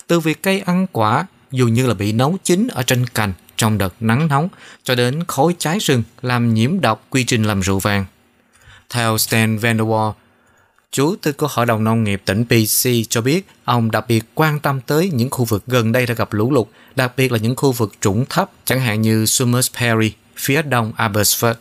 Từ 0.07 0.19
việc 0.19 0.43
cây 0.43 0.59
ăn 0.59 0.87
quả 0.91 1.25
dù 1.55 1.67
như 1.67 1.87
là 1.87 1.93
bị 1.93 2.11
nấu 2.11 2.37
chín 2.43 2.67
ở 2.67 2.83
trên 2.83 3.07
cành 3.07 3.33
trong 3.57 3.77
đợt 3.77 3.93
nắng 3.99 4.27
nóng 4.27 4.49
cho 4.83 4.95
đến 4.95 5.23
khối 5.27 5.55
trái 5.59 5.79
rừng 5.79 6.03
làm 6.21 6.53
nhiễm 6.53 6.81
độc 6.81 7.05
quy 7.09 7.23
trình 7.23 7.43
làm 7.43 7.61
rượu 7.61 7.79
vàng. 7.79 8.05
Theo 8.89 9.17
Stan 9.17 9.57
Vanderwall, 9.57 10.13
Chủ 10.91 11.15
tịch 11.15 11.37
của 11.37 11.47
Hội 11.49 11.65
đồng 11.65 11.83
Nông 11.83 12.03
nghiệp 12.03 12.21
tỉnh 12.25 12.45
PC 12.45 12.89
cho 13.09 13.21
biết 13.21 13.47
ông 13.63 13.91
đặc 13.91 14.05
biệt 14.07 14.23
quan 14.35 14.59
tâm 14.59 14.81
tới 14.81 15.11
những 15.13 15.29
khu 15.29 15.45
vực 15.45 15.63
gần 15.67 15.91
đây 15.91 16.05
đã 16.05 16.13
gặp 16.13 16.33
lũ 16.33 16.51
lụt, 16.51 16.67
đặc 16.95 17.13
biệt 17.17 17.31
là 17.31 17.37
những 17.37 17.55
khu 17.55 17.71
vực 17.71 17.93
trũng 18.01 18.25
thấp, 18.29 18.51
chẳng 18.65 18.79
hạn 18.81 19.01
như 19.01 19.25
Summers 19.25 19.71
Perry, 19.79 20.13
phía 20.35 20.61
đông 20.61 20.93
Abbotsford. 20.97 21.53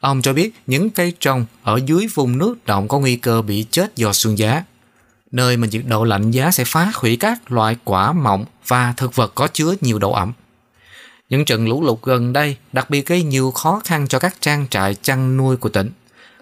Ông 0.00 0.22
cho 0.22 0.32
biết 0.32 0.54
những 0.66 0.90
cây 0.90 1.12
trồng 1.20 1.46
ở 1.62 1.80
dưới 1.86 2.06
vùng 2.14 2.38
nước 2.38 2.66
động 2.66 2.88
có 2.88 2.98
nguy 2.98 3.16
cơ 3.16 3.42
bị 3.42 3.66
chết 3.70 3.96
do 3.96 4.12
sương 4.12 4.38
giá. 4.38 4.64
Nơi 5.34 5.56
mà 5.56 5.66
nhiệt 5.70 5.82
độ 5.86 6.04
lạnh 6.04 6.30
giá 6.30 6.50
sẽ 6.50 6.64
phá 6.64 6.92
hủy 6.94 7.16
các 7.16 7.52
loại 7.52 7.76
quả 7.84 8.12
mọng 8.12 8.44
và 8.66 8.94
thực 8.96 9.14
vật 9.14 9.32
có 9.34 9.48
chứa 9.52 9.74
nhiều 9.80 9.98
độ 9.98 10.12
ẩm. 10.12 10.32
Những 11.28 11.44
trận 11.44 11.68
lũ 11.68 11.82
lụt 11.82 11.98
gần 12.02 12.32
đây 12.32 12.56
đặc 12.72 12.90
biệt 12.90 13.06
gây 13.06 13.22
nhiều 13.22 13.50
khó 13.50 13.80
khăn 13.84 14.08
cho 14.08 14.18
các 14.18 14.36
trang 14.40 14.66
trại 14.70 14.94
chăn 14.94 15.36
nuôi 15.36 15.56
của 15.56 15.68
tỉnh 15.68 15.90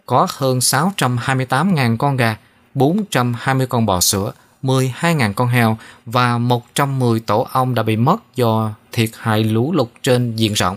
có 0.06 0.26
hơn 0.30 0.58
628.000 0.58 1.96
con 1.96 2.16
gà, 2.16 2.36
420 2.74 3.66
con 3.66 3.86
bò 3.86 4.00
sữa 4.00 4.32
12.000 4.62 5.32
con 5.32 5.48
heo 5.48 5.78
và 6.06 6.38
110 6.38 7.20
tổ 7.20 7.48
ong 7.52 7.74
đã 7.74 7.82
bị 7.82 7.96
mất 7.96 8.16
do 8.36 8.70
thiệt 8.92 9.10
hại 9.18 9.44
lũ 9.44 9.72
lụt 9.72 9.88
trên 10.02 10.36
diện 10.36 10.52
rộng. 10.52 10.76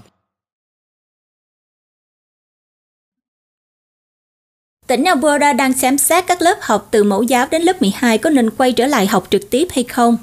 Tỉnh 4.87 5.03
Alberta 5.03 5.53
đang 5.53 5.73
xem 5.73 5.97
xét 5.97 6.27
các 6.27 6.41
lớp 6.41 6.57
học 6.61 6.87
từ 6.91 7.03
mẫu 7.03 7.23
giáo 7.23 7.47
đến 7.51 7.61
lớp 7.61 7.81
12 7.81 8.17
có 8.17 8.29
nên 8.29 8.49
quay 8.49 8.71
trở 8.71 8.87
lại 8.87 9.07
học 9.07 9.27
trực 9.29 9.49
tiếp 9.49 9.67
hay 9.71 9.83
không. 9.83 10.17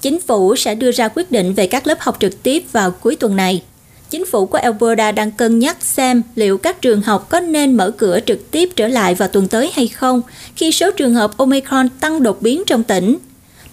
Chính 0.00 0.20
phủ 0.20 0.56
sẽ 0.56 0.74
đưa 0.74 0.92
ra 0.92 1.08
quyết 1.08 1.30
định 1.30 1.54
về 1.54 1.66
các 1.66 1.86
lớp 1.86 2.00
học 2.00 2.16
trực 2.20 2.42
tiếp 2.42 2.64
vào 2.72 2.90
cuối 2.90 3.16
tuần 3.16 3.36
này. 3.36 3.62
Chính 4.10 4.26
phủ 4.26 4.46
của 4.46 4.58
Alberta 4.58 5.12
đang 5.12 5.30
cân 5.30 5.58
nhắc 5.58 5.76
xem 5.80 6.22
liệu 6.34 6.58
các 6.58 6.82
trường 6.82 7.02
học 7.02 7.26
có 7.28 7.40
nên 7.40 7.76
mở 7.76 7.90
cửa 7.90 8.18
trực 8.26 8.50
tiếp 8.50 8.68
trở 8.76 8.88
lại 8.88 9.14
vào 9.14 9.28
tuần 9.28 9.48
tới 9.48 9.70
hay 9.74 9.88
không 9.88 10.22
khi 10.56 10.72
số 10.72 10.90
trường 10.90 11.14
hợp 11.14 11.36
Omicron 11.36 11.88
tăng 12.00 12.22
đột 12.22 12.42
biến 12.42 12.62
trong 12.66 12.84
tỉnh. 12.84 13.16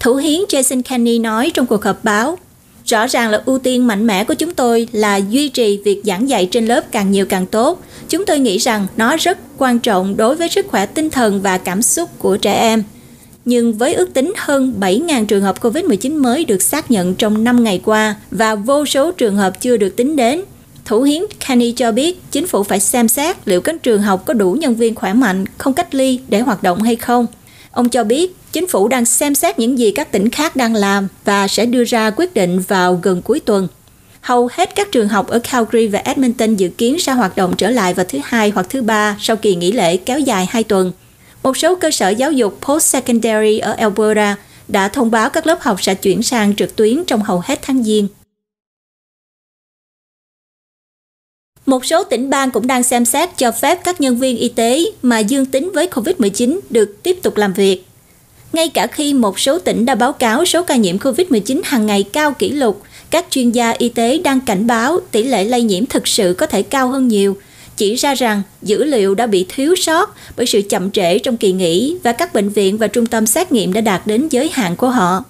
Thủ 0.00 0.14
hiến 0.14 0.40
Jason 0.48 0.82
Kenney 0.82 1.18
nói 1.18 1.50
trong 1.54 1.66
cuộc 1.66 1.84
họp 1.84 2.04
báo, 2.04 2.38
Rõ 2.86 3.06
ràng 3.06 3.30
là 3.30 3.42
ưu 3.46 3.58
tiên 3.58 3.86
mạnh 3.86 4.06
mẽ 4.06 4.24
của 4.24 4.34
chúng 4.34 4.54
tôi 4.54 4.88
là 4.92 5.16
duy 5.16 5.48
trì 5.48 5.80
việc 5.84 6.02
giảng 6.04 6.28
dạy 6.28 6.48
trên 6.50 6.66
lớp 6.66 6.92
càng 6.92 7.10
nhiều 7.10 7.26
càng 7.26 7.46
tốt. 7.46 7.82
Chúng 8.08 8.26
tôi 8.26 8.38
nghĩ 8.38 8.58
rằng 8.58 8.86
nó 8.96 9.16
rất 9.16 9.38
quan 9.58 9.78
trọng 9.78 10.16
đối 10.16 10.36
với 10.36 10.48
sức 10.48 10.66
khỏe 10.68 10.86
tinh 10.86 11.10
thần 11.10 11.42
và 11.42 11.58
cảm 11.58 11.82
xúc 11.82 12.10
của 12.18 12.36
trẻ 12.36 12.52
em. 12.52 12.82
Nhưng 13.44 13.72
với 13.72 13.94
ước 13.94 14.14
tính 14.14 14.32
hơn 14.36 14.74
7.000 14.80 15.26
trường 15.26 15.42
hợp 15.42 15.60
COVID-19 15.60 16.22
mới 16.22 16.44
được 16.44 16.62
xác 16.62 16.90
nhận 16.90 17.14
trong 17.14 17.44
5 17.44 17.64
ngày 17.64 17.80
qua 17.84 18.14
và 18.30 18.54
vô 18.54 18.86
số 18.86 19.12
trường 19.12 19.36
hợp 19.36 19.60
chưa 19.60 19.76
được 19.76 19.96
tính 19.96 20.16
đến, 20.16 20.42
Thủ 20.84 21.02
hiến 21.02 21.22
Kenny 21.46 21.72
cho 21.72 21.92
biết 21.92 22.22
chính 22.30 22.46
phủ 22.46 22.62
phải 22.62 22.80
xem 22.80 23.08
xét 23.08 23.48
liệu 23.48 23.60
các 23.60 23.82
trường 23.82 24.02
học 24.02 24.22
có 24.26 24.34
đủ 24.34 24.52
nhân 24.52 24.74
viên 24.74 24.94
khỏe 24.94 25.12
mạnh, 25.12 25.44
không 25.58 25.72
cách 25.72 25.94
ly 25.94 26.20
để 26.28 26.40
hoạt 26.40 26.62
động 26.62 26.82
hay 26.82 26.96
không. 26.96 27.26
Ông 27.70 27.88
cho 27.88 28.04
biết 28.04 28.36
chính 28.56 28.68
phủ 28.68 28.88
đang 28.88 29.04
xem 29.04 29.34
xét 29.34 29.58
những 29.58 29.78
gì 29.78 29.90
các 29.90 30.12
tỉnh 30.12 30.30
khác 30.30 30.56
đang 30.56 30.74
làm 30.74 31.08
và 31.24 31.48
sẽ 31.48 31.66
đưa 31.66 31.84
ra 31.84 32.10
quyết 32.10 32.34
định 32.34 32.60
vào 32.60 33.00
gần 33.02 33.22
cuối 33.22 33.40
tuần. 33.40 33.68
Hầu 34.20 34.48
hết 34.52 34.74
các 34.74 34.92
trường 34.92 35.08
học 35.08 35.26
ở 35.26 35.38
Calgary 35.38 35.86
và 35.86 35.98
Edmonton 35.98 36.56
dự 36.56 36.68
kiến 36.68 36.98
sẽ 36.98 37.12
hoạt 37.12 37.36
động 37.36 37.54
trở 37.58 37.70
lại 37.70 37.94
vào 37.94 38.06
thứ 38.08 38.18
hai 38.24 38.50
hoặc 38.50 38.66
thứ 38.70 38.82
ba 38.82 39.16
sau 39.20 39.36
kỳ 39.36 39.54
nghỉ 39.54 39.72
lễ 39.72 39.96
kéo 39.96 40.18
dài 40.18 40.46
2 40.50 40.64
tuần. 40.64 40.92
Một 41.42 41.56
số 41.56 41.74
cơ 41.74 41.90
sở 41.90 42.08
giáo 42.08 42.32
dục 42.32 42.58
post-secondary 42.62 43.60
ở 43.62 43.72
Alberta 43.72 44.36
đã 44.68 44.88
thông 44.88 45.10
báo 45.10 45.30
các 45.30 45.46
lớp 45.46 45.58
học 45.60 45.82
sẽ 45.82 45.94
chuyển 45.94 46.22
sang 46.22 46.56
trực 46.56 46.76
tuyến 46.76 47.04
trong 47.04 47.22
hầu 47.22 47.42
hết 47.44 47.58
tháng 47.62 47.82
Giêng. 47.82 48.08
Một 51.66 51.84
số 51.84 52.04
tỉnh 52.04 52.30
bang 52.30 52.50
cũng 52.50 52.66
đang 52.66 52.82
xem 52.82 53.04
xét 53.04 53.28
cho 53.36 53.52
phép 53.52 53.80
các 53.84 54.00
nhân 54.00 54.18
viên 54.18 54.36
y 54.36 54.48
tế 54.48 54.80
mà 55.02 55.18
dương 55.18 55.46
tính 55.46 55.70
với 55.74 55.86
COVID-19 55.86 56.60
được 56.70 57.02
tiếp 57.02 57.16
tục 57.22 57.36
làm 57.36 57.52
việc. 57.52 57.85
Ngay 58.56 58.68
cả 58.68 58.86
khi 58.86 59.14
một 59.14 59.40
số 59.40 59.58
tỉnh 59.58 59.86
đã 59.86 59.94
báo 59.94 60.12
cáo 60.12 60.44
số 60.44 60.62
ca 60.62 60.76
nhiễm 60.76 60.98
COVID-19 60.98 61.60
hàng 61.64 61.86
ngày 61.86 62.02
cao 62.02 62.32
kỷ 62.32 62.48
lục, 62.48 62.82
các 63.10 63.26
chuyên 63.30 63.50
gia 63.50 63.70
y 63.70 63.88
tế 63.88 64.18
đang 64.18 64.40
cảnh 64.40 64.66
báo 64.66 65.00
tỷ 65.10 65.22
lệ 65.22 65.44
lây 65.44 65.62
nhiễm 65.62 65.86
thực 65.86 66.08
sự 66.08 66.34
có 66.38 66.46
thể 66.46 66.62
cao 66.62 66.88
hơn 66.88 67.08
nhiều, 67.08 67.36
chỉ 67.76 67.94
ra 67.94 68.14
rằng 68.14 68.42
dữ 68.62 68.84
liệu 68.84 69.14
đã 69.14 69.26
bị 69.26 69.46
thiếu 69.48 69.76
sót 69.76 70.16
bởi 70.36 70.46
sự 70.46 70.62
chậm 70.68 70.90
trễ 70.90 71.18
trong 71.18 71.36
kỳ 71.36 71.52
nghỉ 71.52 71.96
và 72.02 72.12
các 72.12 72.34
bệnh 72.34 72.48
viện 72.48 72.78
và 72.78 72.86
trung 72.86 73.06
tâm 73.06 73.26
xét 73.26 73.52
nghiệm 73.52 73.72
đã 73.72 73.80
đạt 73.80 74.06
đến 74.06 74.28
giới 74.28 74.50
hạn 74.52 74.76
của 74.76 74.90
họ. 74.90 75.24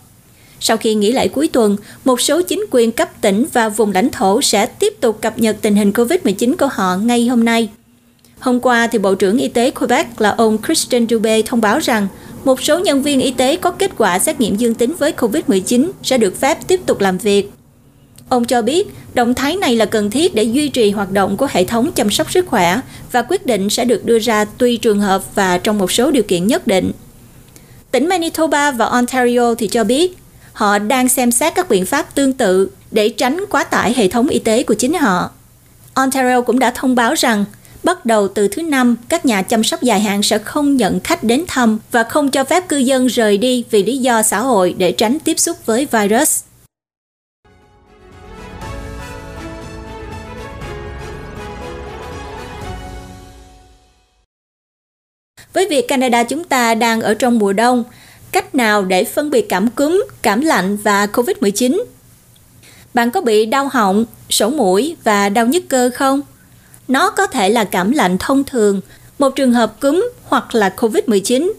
Sau 0.61 0.76
khi 0.76 0.95
nghỉ 0.95 1.12
lễ 1.12 1.28
cuối 1.28 1.48
tuần, 1.48 1.77
một 2.05 2.20
số 2.20 2.42
chính 2.42 2.64
quyền 2.70 2.92
cấp 2.92 3.09
tỉnh 3.20 3.44
và 3.53 3.68
vùng 3.68 3.92
lãnh 3.92 4.11
thổ 4.11 4.42
sẽ 4.42 4.66
tiếp 4.66 4.94
tục 5.01 5.18
cập 5.22 5.38
nhật 5.38 5.57
tình 5.62 5.77
hình 5.77 5.90
COVID-19 5.90 6.57
của 6.57 6.68
họ 6.72 6.96
ngay 6.96 7.27
hôm 7.27 7.44
nay. 7.44 7.68
Hôm 8.38 8.61
qua, 8.61 8.87
thì 8.87 8.98
Bộ 8.98 9.14
trưởng 9.14 9.38
Y 9.38 9.48
tế 9.48 9.70
Quebec 9.70 10.20
là 10.20 10.31
ông 10.31 10.59
Christian 10.66 11.07
Dubé 11.09 11.42
thông 11.42 11.61
báo 11.61 11.79
rằng 11.79 12.09
một 12.46 12.62
số 12.62 12.78
nhân 12.78 13.02
viên 13.02 13.20
y 13.20 13.30
tế 13.30 13.56
có 13.56 13.70
kết 13.70 13.90
quả 13.98 14.18
xét 14.18 14.40
nghiệm 14.40 14.56
dương 14.56 14.74
tính 14.74 14.94
với 14.98 15.12
COVID-19 15.12 15.90
sẽ 16.02 16.18
được 16.18 16.40
phép 16.40 16.59
tiếp 16.66 16.80
tục 16.87 17.00
làm 17.00 17.18
việc. 17.18 17.50
Ông 18.28 18.44
cho 18.44 18.62
biết, 18.62 18.88
động 19.14 19.35
thái 19.35 19.56
này 19.56 19.76
là 19.76 19.85
cần 19.85 20.11
thiết 20.11 20.35
để 20.35 20.42
duy 20.42 20.68
trì 20.68 20.90
hoạt 20.90 21.11
động 21.11 21.37
của 21.37 21.48
hệ 21.50 21.64
thống 21.64 21.92
chăm 21.92 22.11
sóc 22.11 22.32
sức 22.32 22.46
khỏe 22.46 22.80
và 23.12 23.22
quyết 23.22 23.46
định 23.46 23.70
sẽ 23.70 23.85
được 23.85 24.04
đưa 24.04 24.18
ra 24.18 24.44
tùy 24.44 24.76
trường 24.76 25.00
hợp 25.00 25.35
và 25.35 25.59
trong 25.59 25.78
một 25.78 25.92
số 25.92 26.11
điều 26.11 26.22
kiện 26.22 26.46
nhất 26.46 26.66
định. 26.66 26.92
Tỉnh 27.90 28.09
Manitoba 28.09 28.70
và 28.70 28.87
Ontario 28.87 29.54
thì 29.54 29.66
cho 29.66 29.85
biết, 29.85 30.16
họ 30.52 30.78
đang 30.78 31.09
xem 31.09 31.32
xét 31.32 31.54
các 31.54 31.68
biện 31.68 31.87
pháp 31.87 32.14
tương 32.14 32.32
tự 32.32 32.70
để 32.90 33.09
tránh 33.09 33.44
quá 33.50 33.64
tải 33.64 33.94
hệ 33.96 34.09
thống 34.09 34.28
y 34.28 34.38
tế 34.38 34.62
của 34.62 34.74
chính 34.74 34.94
họ. 34.94 35.30
Ontario 35.94 36.40
cũng 36.40 36.59
đã 36.59 36.70
thông 36.70 36.94
báo 36.94 37.14
rằng 37.14 37.44
bắt 37.87 38.07
đầu 38.07 38.29
từ 38.29 38.49
thứ 38.49 38.62
năm, 38.62 38.96
các 39.09 39.27
nhà 39.27 39.42
chăm 39.42 39.64
sóc 39.64 39.83
dài 39.83 40.01
hạn 40.01 40.22
sẽ 40.22 40.38
không 40.38 40.77
nhận 40.77 41.01
khách 41.01 41.25
đến 41.25 41.44
thăm 41.49 41.79
và 41.90 42.03
không 42.03 42.31
cho 42.31 42.44
phép 42.44 42.68
cư 42.68 42.79
dân 42.79 43.07
rời 43.07 43.38
đi 43.38 43.64
vì 43.70 43.83
lý 43.83 43.96
do 43.96 44.22
xã 44.22 44.40
hội 44.40 44.75
để 44.79 44.92
tránh 44.92 45.18
tiếp 45.18 45.38
xúc 45.38 45.57
với 45.66 45.87
virus. 45.90 46.42
Với 55.53 55.68
việc 55.70 55.88
Canada 55.88 56.25
chúng 56.25 56.44
ta 56.44 56.75
đang 56.75 57.01
ở 57.01 57.14
trong 57.14 57.38
mùa 57.38 57.53
đông, 57.53 57.85
cách 58.33 58.55
nào 58.55 58.85
để 58.85 59.05
phân 59.05 59.31
biệt 59.31 59.49
cảm 59.49 59.70
cúm, 59.70 60.05
cảm 60.22 60.40
lạnh 60.40 60.77
và 60.77 61.07
COVID-19? 61.07 61.85
Bạn 62.94 63.11
có 63.11 63.20
bị 63.20 63.46
đau 63.46 63.68
họng, 63.72 64.05
sổ 64.31 64.51
mũi 64.51 64.96
và 65.05 65.29
đau 65.29 65.46
nhức 65.46 65.68
cơ 65.68 65.90
không? 65.94 66.22
Nó 66.88 67.11
có 67.11 67.27
thể 67.27 67.49
là 67.49 67.64
cảm 67.64 67.92
lạnh 67.92 68.16
thông 68.18 68.44
thường, 68.44 68.81
một 69.18 69.37
trường 69.37 69.53
hợp 69.53 69.81
cúm 69.81 70.09
hoặc 70.25 70.55
là 70.55 70.75
COVID-19. 70.77 71.53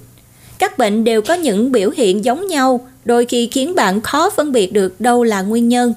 Các 0.57 0.77
bệnh 0.77 1.03
đều 1.03 1.21
có 1.21 1.33
những 1.33 1.71
biểu 1.71 1.89
hiện 1.89 2.25
giống 2.25 2.47
nhau, 2.47 2.87
đôi 3.05 3.25
khi 3.25 3.49
khiến 3.51 3.75
bạn 3.75 4.01
khó 4.01 4.29
phân 4.29 4.51
biệt 4.51 4.73
được 4.73 5.01
đâu 5.01 5.23
là 5.23 5.41
nguyên 5.41 5.69
nhân. 5.69 5.93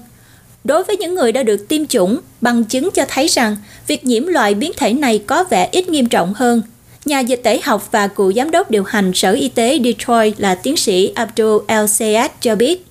Đối 0.65 0.85
với 0.85 0.97
những 0.97 1.15
người 1.15 1.33
đã 1.33 1.43
được 1.43 1.69
tiêm 1.69 1.87
chủng, 1.87 2.21
bằng 2.41 2.65
chứng 2.65 2.91
cho 2.91 3.05
thấy 3.09 3.27
rằng 3.27 3.57
việc 3.87 4.05
nhiễm 4.05 4.27
loại 4.27 4.55
biến 4.55 4.73
thể 4.77 4.93
này 4.93 5.19
có 5.27 5.45
vẻ 5.45 5.69
ít 5.73 5.89
nghiêm 5.89 6.09
trọng 6.09 6.35
hơn 6.35 6.63
Nhà 7.05 7.21
dịch 7.21 7.41
tễ 7.43 7.61
học 7.63 7.89
và 7.91 8.07
cựu 8.07 8.33
giám 8.33 8.51
đốc 8.51 8.71
điều 8.71 8.85
hành 8.85 9.13
Sở 9.15 9.33
Y 9.33 9.49
tế 9.49 9.79
Detroit 9.85 10.41
là 10.41 10.55
tiến 10.55 10.77
sĩ 10.77 11.13
Abdul 11.15 11.63
El 11.67 11.87
Sayed 11.87 12.31
cho 12.41 12.57
biết. 12.57 12.87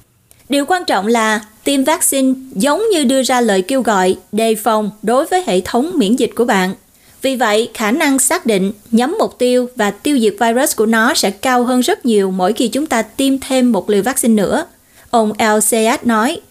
Điều 0.50 0.66
quan 0.66 0.86
trọng 0.86 1.08
là 1.08 1.42
tiêm 1.70 1.84
vaccine 1.84 2.34
giống 2.56 2.84
như 2.94 3.04
đưa 3.04 3.24
ra 3.24 3.42
lời 3.42 3.62
kêu 3.62 3.82
gọi 3.82 4.16
đề 4.32 4.56
phòng 4.56 4.92
đối 5.02 5.26
với 5.26 5.44
hệ 5.48 5.62
thống 5.62 5.92
miễn 5.96 6.16
dịch 6.16 6.32
của 6.36 6.46
bạn. 6.46 6.74
Vì 7.22 7.36
vậy, 7.36 7.70
khả 7.74 7.92
năng 7.92 8.20
xác 8.20 8.46
định, 8.46 8.72
nhắm 8.92 9.16
mục 9.20 9.38
tiêu 9.40 9.70
và 9.76 9.92
tiêu 9.92 10.20
diệt 10.20 10.36
virus 10.40 10.76
của 10.76 10.86
nó 10.86 11.14
sẽ 11.14 11.32
cao 11.32 11.64
hơn 11.64 11.80
rất 11.80 12.06
nhiều 12.06 12.32
mỗi 12.32 12.54
khi 12.54 12.68
chúng 12.68 12.86
ta 12.86 13.02
tiêm 13.02 13.40
thêm 13.40 13.72
một 13.72 13.90
liều 13.90 14.04
vaccine 14.04 14.34
nữa. 14.34 14.66
Ông 15.10 15.34
LCS 15.40 16.06
nói, 16.06 16.42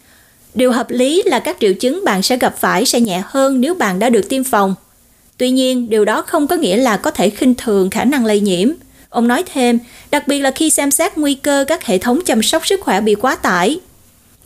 Điều 0.54 0.72
hợp 0.72 0.90
lý 0.90 1.22
là 1.26 1.38
các 1.38 1.56
triệu 1.60 1.72
chứng 1.74 2.04
bạn 2.04 2.22
sẽ 2.22 2.36
gặp 2.36 2.54
phải 2.58 2.84
sẽ 2.84 3.00
nhẹ 3.00 3.22
hơn 3.26 3.60
nếu 3.60 3.74
bạn 3.74 3.98
đã 3.98 4.10
được 4.10 4.28
tiêm 4.28 4.44
phòng 4.44 4.74
Tuy 5.38 5.50
nhiên, 5.50 5.90
điều 5.90 6.04
đó 6.04 6.22
không 6.22 6.46
có 6.46 6.56
nghĩa 6.56 6.76
là 6.76 6.96
có 6.96 7.10
thể 7.10 7.30
khinh 7.30 7.54
thường 7.54 7.90
khả 7.90 8.04
năng 8.04 8.24
lây 8.24 8.40
nhiễm. 8.40 8.68
Ông 9.08 9.28
nói 9.28 9.44
thêm, 9.52 9.78
đặc 10.10 10.28
biệt 10.28 10.38
là 10.38 10.50
khi 10.50 10.70
xem 10.70 10.90
xét 10.90 11.18
nguy 11.18 11.34
cơ 11.34 11.64
các 11.68 11.84
hệ 11.84 11.98
thống 11.98 12.20
chăm 12.26 12.42
sóc 12.42 12.66
sức 12.66 12.80
khỏe 12.80 13.00
bị 13.00 13.14
quá 13.14 13.34
tải. 13.34 13.80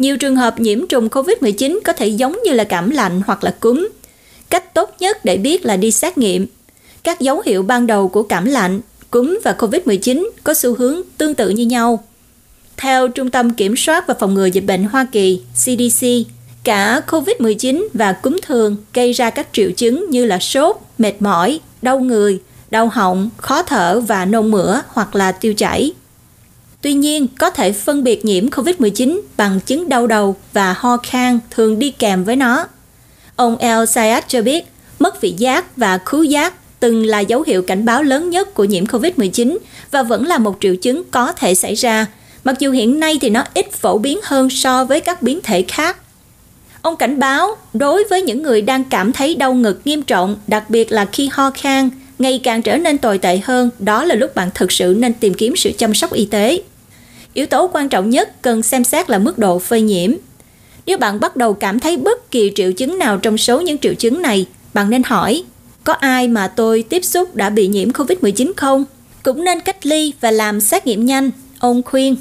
Nhiều 0.03 0.17
trường 0.17 0.37
hợp 0.37 0.61
nhiễm 0.61 0.87
trùng 0.87 1.09
COVID-19 1.09 1.81
có 1.85 1.93
thể 1.93 2.07
giống 2.07 2.39
như 2.45 2.53
là 2.53 2.65
cảm 2.65 2.91
lạnh 2.91 3.23
hoặc 3.27 3.45
là 3.45 3.55
cúm. 3.61 3.89
Cách 4.51 4.75
tốt 4.75 4.95
nhất 4.99 5.25
để 5.25 5.37
biết 5.37 5.65
là 5.65 5.77
đi 5.77 5.91
xét 5.91 6.19
nghiệm. 6.19 6.47
Các 7.03 7.21
dấu 7.21 7.43
hiệu 7.47 7.63
ban 7.63 7.87
đầu 7.87 8.09
của 8.09 8.23
cảm 8.23 8.45
lạnh, 8.45 8.81
cúm 9.11 9.39
và 9.45 9.55
COVID-19 9.59 10.31
có 10.45 10.55
xu 10.55 10.75
hướng 10.75 11.01
tương 11.19 11.35
tự 11.35 11.49
như 11.49 11.67
nhau. 11.67 12.05
Theo 12.77 13.09
Trung 13.09 13.31
tâm 13.31 13.55
Kiểm 13.55 13.77
soát 13.77 14.07
và 14.07 14.15
Phòng 14.21 14.35
ngừa 14.35 14.47
Dịch 14.47 14.65
bệnh 14.65 14.85
Hoa 14.85 15.07
Kỳ, 15.13 15.43
CDC, 15.55 16.07
Cả 16.65 17.01
COVID-19 17.07 17.87
và 17.95 18.13
cúm 18.13 18.37
thường 18.43 18.77
gây 18.95 19.13
ra 19.13 19.31
các 19.31 19.49
triệu 19.53 19.71
chứng 19.71 20.11
như 20.11 20.25
là 20.25 20.39
sốt, 20.39 20.77
mệt 20.99 21.23
mỏi, 21.23 21.61
đau 21.83 22.01
người, 22.01 22.41
đau 22.71 22.89
họng, 22.89 23.31
khó 23.37 23.63
thở 23.63 24.01
và 24.01 24.25
nôn 24.25 24.51
mửa 24.51 24.81
hoặc 24.89 25.15
là 25.15 25.33
tiêu 25.33 25.55
chảy. 25.55 25.93
Tuy 26.83 26.93
nhiên, 26.93 27.27
có 27.39 27.51
thể 27.51 27.73
phân 27.73 28.05
biệt 28.05 28.25
nhiễm 28.25 28.49
COVID-19 28.49 29.21
bằng 29.37 29.61
chứng 29.61 29.89
đau 29.89 30.07
đầu 30.07 30.37
và 30.53 30.75
ho 30.79 30.97
khan 30.97 31.39
thường 31.51 31.79
đi 31.79 31.91
kèm 31.91 32.25
với 32.25 32.37
nó. 32.37 32.67
Ông 33.37 33.57
El 33.57 33.87
Sayed 33.87 34.25
cho 34.29 34.43
biết, 34.43 34.65
mất 34.99 35.21
vị 35.21 35.35
giác 35.39 35.77
và 35.77 35.99
khứu 35.99 36.23
giác 36.23 36.55
từng 36.81 37.07
là 37.07 37.21
dấu 37.21 37.43
hiệu 37.47 37.63
cảnh 37.63 37.85
báo 37.85 38.03
lớn 38.03 38.31
nhất 38.31 38.55
của 38.55 38.65
nhiễm 38.65 38.85
COVID-19 38.85 39.59
và 39.91 40.03
vẫn 40.03 40.27
là 40.27 40.39
một 40.39 40.57
triệu 40.61 40.77
chứng 40.77 41.03
có 41.11 41.33
thể 41.33 41.55
xảy 41.55 41.75
ra, 41.75 42.07
mặc 42.45 42.59
dù 42.59 42.71
hiện 42.71 43.01
nay 43.01 43.19
thì 43.21 43.31
nó 43.31 43.45
ít 43.55 43.73
phổ 43.73 43.99
biến 43.99 44.19
hơn 44.23 44.51
so 44.51 44.85
với 44.85 45.01
các 45.01 45.23
biến 45.23 45.41
thể 45.43 45.65
khác 45.69 45.97
Ông 46.83 46.97
cảnh 46.97 47.19
báo 47.19 47.57
đối 47.75 48.05
với 48.11 48.23
những 48.23 48.43
người 48.43 48.63
đang 48.63 48.85
cảm 48.85 49.13
thấy 49.13 49.35
đau 49.35 49.55
ngực 49.55 49.81
nghiêm 49.85 50.03
trọng, 50.03 50.37
đặc 50.47 50.71
biệt 50.71 50.93
là 50.93 51.05
khi 51.05 51.29
ho 51.33 51.51
khan, 51.51 51.91
ngày 52.19 52.41
càng 52.45 52.63
trở 52.63 52.77
nên 52.77 52.99
tồi 52.99 53.19
tệ 53.19 53.39
hơn, 53.45 53.71
đó 53.79 54.05
là 54.05 54.15
lúc 54.15 54.35
bạn 54.35 54.51
thực 54.55 54.73
sự 54.73 54.97
nên 54.99 55.15
tìm 55.15 55.35
kiếm 55.35 55.57
sự 55.57 55.73
chăm 55.79 55.95
sóc 55.95 56.13
y 56.13 56.25
tế. 56.25 56.63
Yếu 57.35 57.47
tố 57.47 57.71
quan 57.73 57.89
trọng 57.89 58.11
nhất 58.11 58.43
cần 58.43 58.63
xem 58.63 58.85
xét 58.85 59.11
là 59.11 59.19
mức 59.19 59.39
độ 59.39 59.59
phơi 59.59 59.81
nhiễm. 59.81 60.13
Nếu 60.87 60.99
bạn 60.99 61.21
bắt 61.21 61.37
đầu 61.37 61.55
cảm 61.55 61.79
thấy 61.79 61.97
bất 61.97 62.31
kỳ 62.31 62.53
triệu 62.55 62.73
chứng 62.73 62.99
nào 62.99 63.19
trong 63.19 63.39
số 63.39 63.61
những 63.61 63.79
triệu 63.79 63.95
chứng 63.95 64.23
này, 64.23 64.47
bạn 64.75 64.91
nên 64.91 65.03
hỏi, 65.03 65.45
có 65.85 65.93
ai 65.93 66.29
mà 66.29 66.49
tôi 66.49 66.85
tiếp 66.89 67.05
xúc 67.05 67.37
đã 67.37 67.51
bị 67.51 67.67
nhiễm 67.67 67.91
COVID-19 67.91 68.53
không? 68.57 68.85
Cũng 69.23 69.45
nên 69.45 69.61
cách 69.61 69.87
ly 69.87 70.13
và 70.21 70.31
làm 70.31 70.61
xét 70.61 70.87
nghiệm 70.87 71.07
nhanh, 71.07 71.31
ông 71.59 71.83
khuyên. 71.83 72.17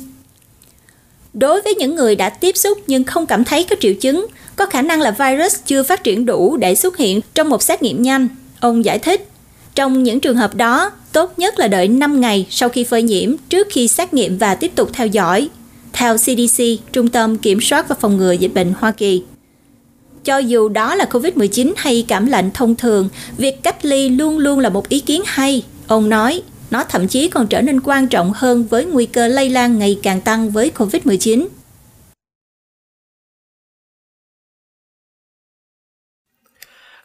Đối 1.34 1.62
với 1.62 1.76
những 1.76 1.96
người 1.96 2.16
đã 2.16 2.30
tiếp 2.30 2.58
xúc 2.58 2.78
nhưng 2.88 3.04
không 3.04 3.26
cảm 3.26 3.44
thấy 3.44 3.64
có 3.64 3.76
triệu 3.80 3.94
chứng, 3.94 4.28
có 4.56 4.66
khả 4.66 4.82
năng 4.82 5.02
là 5.02 5.12
virus 5.12 5.56
chưa 5.66 5.84
phát 5.84 6.04
triển 6.04 6.26
đủ 6.26 6.58
để 6.58 6.76
xuất 6.76 6.98
hiện 6.98 7.22
trong 7.34 7.50
một 7.50 7.64
xét 7.64 7.84
nghiệm 7.84 8.02
nhanh, 8.02 8.28
ông 8.60 8.86
giải 8.86 9.00
thích. 9.00 9.31
Trong 9.76 10.04
những 10.04 10.20
trường 10.20 10.38
hợp 10.38 10.56
đó, 10.56 10.92
tốt 11.14 11.34
nhất 11.40 11.60
là 11.60 11.68
đợi 11.68 11.88
5 11.88 12.22
ngày 12.22 12.48
sau 12.50 12.70
khi 12.70 12.84
phơi 12.84 13.04
nhiễm 13.04 13.36
trước 13.50 13.68
khi 13.72 13.88
xét 13.88 14.14
nghiệm 14.14 14.38
và 14.38 14.56
tiếp 14.56 14.72
tục 14.76 14.90
theo 14.94 15.08
dõi. 15.08 15.50
Theo 15.94 16.18
CDC, 16.18 16.64
Trung 16.92 17.08
tâm 17.08 17.38
Kiểm 17.38 17.62
soát 17.62 17.90
và 17.90 17.96
Phòng 18.00 18.18
ngừa 18.18 18.32
Dịch 18.32 18.54
bệnh 18.54 18.74
Hoa 18.80 18.92
Kỳ. 18.92 19.24
Cho 20.24 20.38
dù 20.38 20.70
đó 20.70 20.96
là 20.96 21.06
COVID-19 21.12 21.74
hay 21.78 22.06
cảm 22.08 22.26
lạnh 22.26 22.52
thông 22.54 22.76
thường, 22.76 23.10
việc 23.38 23.64
cách 23.64 23.86
ly 23.86 24.10
luôn 24.10 24.38
luôn 24.38 24.60
là 24.60 24.70
một 24.70 24.90
ý 24.90 25.00
kiến 25.00 25.22
hay. 25.26 25.64
Ông 25.88 26.10
nói, 26.10 26.42
nó 26.72 26.84
thậm 26.84 27.08
chí 27.08 27.28
còn 27.28 27.48
trở 27.48 27.62
nên 27.62 27.82
quan 27.84 28.08
trọng 28.08 28.32
hơn 28.36 28.64
với 28.64 28.86
nguy 28.86 29.06
cơ 29.06 29.28
lây 29.28 29.50
lan 29.50 29.80
ngày 29.80 30.00
càng 30.04 30.22
tăng 30.22 30.50
với 30.50 30.72
COVID-19. 30.78 31.48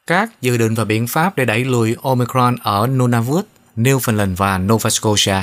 Các 0.06 0.42
dự 0.42 0.56
định 0.56 0.74
và 0.74 0.84
biện 0.84 1.06
pháp 1.06 1.36
để 1.36 1.44
đẩy 1.44 1.64
lùi 1.64 1.96
Omicron 2.02 2.56
ở 2.62 2.86
Nunavut, 2.86 3.46
Newfoundland 3.76 4.36
và 4.36 4.58
Nova 4.58 4.90
Scotia. 4.90 5.42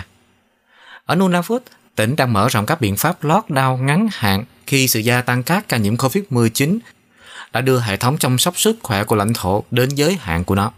Ở 1.05 1.15
Nunavut, 1.15 1.63
tỉnh 1.95 2.15
đang 2.15 2.33
mở 2.33 2.47
rộng 2.49 2.65
các 2.65 2.81
biện 2.81 2.97
pháp 2.97 3.23
lockdown 3.23 3.77
ngắn 3.77 4.07
hạn 4.11 4.43
khi 4.67 4.87
sự 4.87 4.99
gia 4.99 5.21
tăng 5.21 5.43
các 5.43 5.69
ca 5.69 5.77
nhiễm 5.77 5.95
COVID-19 5.95 6.77
đã 7.53 7.61
đưa 7.61 7.79
hệ 7.79 7.97
thống 7.97 8.17
chăm 8.17 8.37
sóc 8.37 8.59
sức 8.59 8.77
khỏe 8.83 9.03
của 9.03 9.15
lãnh 9.15 9.33
thổ 9.33 9.63
đến 9.71 9.89
giới 9.89 10.17
hạn 10.21 10.43
của 10.43 10.55
nó. 10.55 10.71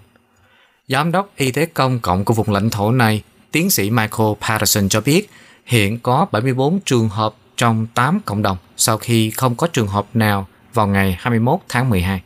Giám 0.87 1.11
đốc 1.11 1.31
y 1.35 1.51
tế 1.51 1.65
công 1.65 1.99
cộng 1.99 2.25
của 2.25 2.33
vùng 2.33 2.51
lãnh 2.51 2.69
thổ 2.69 2.91
này, 2.91 3.23
tiến 3.51 3.69
sĩ 3.69 3.89
Michael 3.89 4.29
Patterson 4.41 4.89
cho 4.89 5.01
biết 5.01 5.29
hiện 5.65 5.99
có 5.99 6.25
74 6.31 6.79
trường 6.85 7.09
hợp 7.09 7.35
trong 7.57 7.87
8 7.93 8.19
cộng 8.25 8.41
đồng 8.41 8.57
sau 8.77 8.97
khi 8.97 9.31
không 9.31 9.55
có 9.55 9.67
trường 9.67 9.87
hợp 9.87 10.05
nào 10.13 10.47
vào 10.73 10.87
ngày 10.87 11.17
21 11.19 11.59
tháng 11.69 11.89
12. 11.89 12.21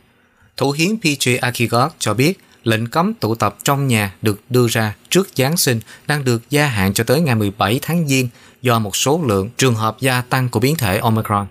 Thủ 0.60 0.70
hiến 0.70 0.96
PJ 1.02 1.38
Akigok 1.40 1.96
cho 1.98 2.14
biết 2.14 2.40
lệnh 2.64 2.86
cấm 2.86 3.14
tụ 3.14 3.34
tập 3.34 3.56
trong 3.64 3.88
nhà 3.88 4.14
được 4.22 4.40
đưa 4.50 4.66
ra 4.68 4.94
trước 5.08 5.28
Giáng 5.36 5.56
sinh 5.56 5.80
đang 6.06 6.24
được 6.24 6.50
gia 6.50 6.66
hạn 6.66 6.94
cho 6.94 7.04
tới 7.04 7.20
ngày 7.20 7.34
17 7.34 7.78
tháng 7.82 8.08
Giêng 8.08 8.28
do 8.62 8.78
một 8.78 8.96
số 8.96 9.20
lượng 9.26 9.50
trường 9.56 9.74
hợp 9.74 9.96
gia 10.00 10.20
tăng 10.20 10.48
của 10.48 10.60
biến 10.60 10.76
thể 10.76 10.98
Omicron. 10.98 11.46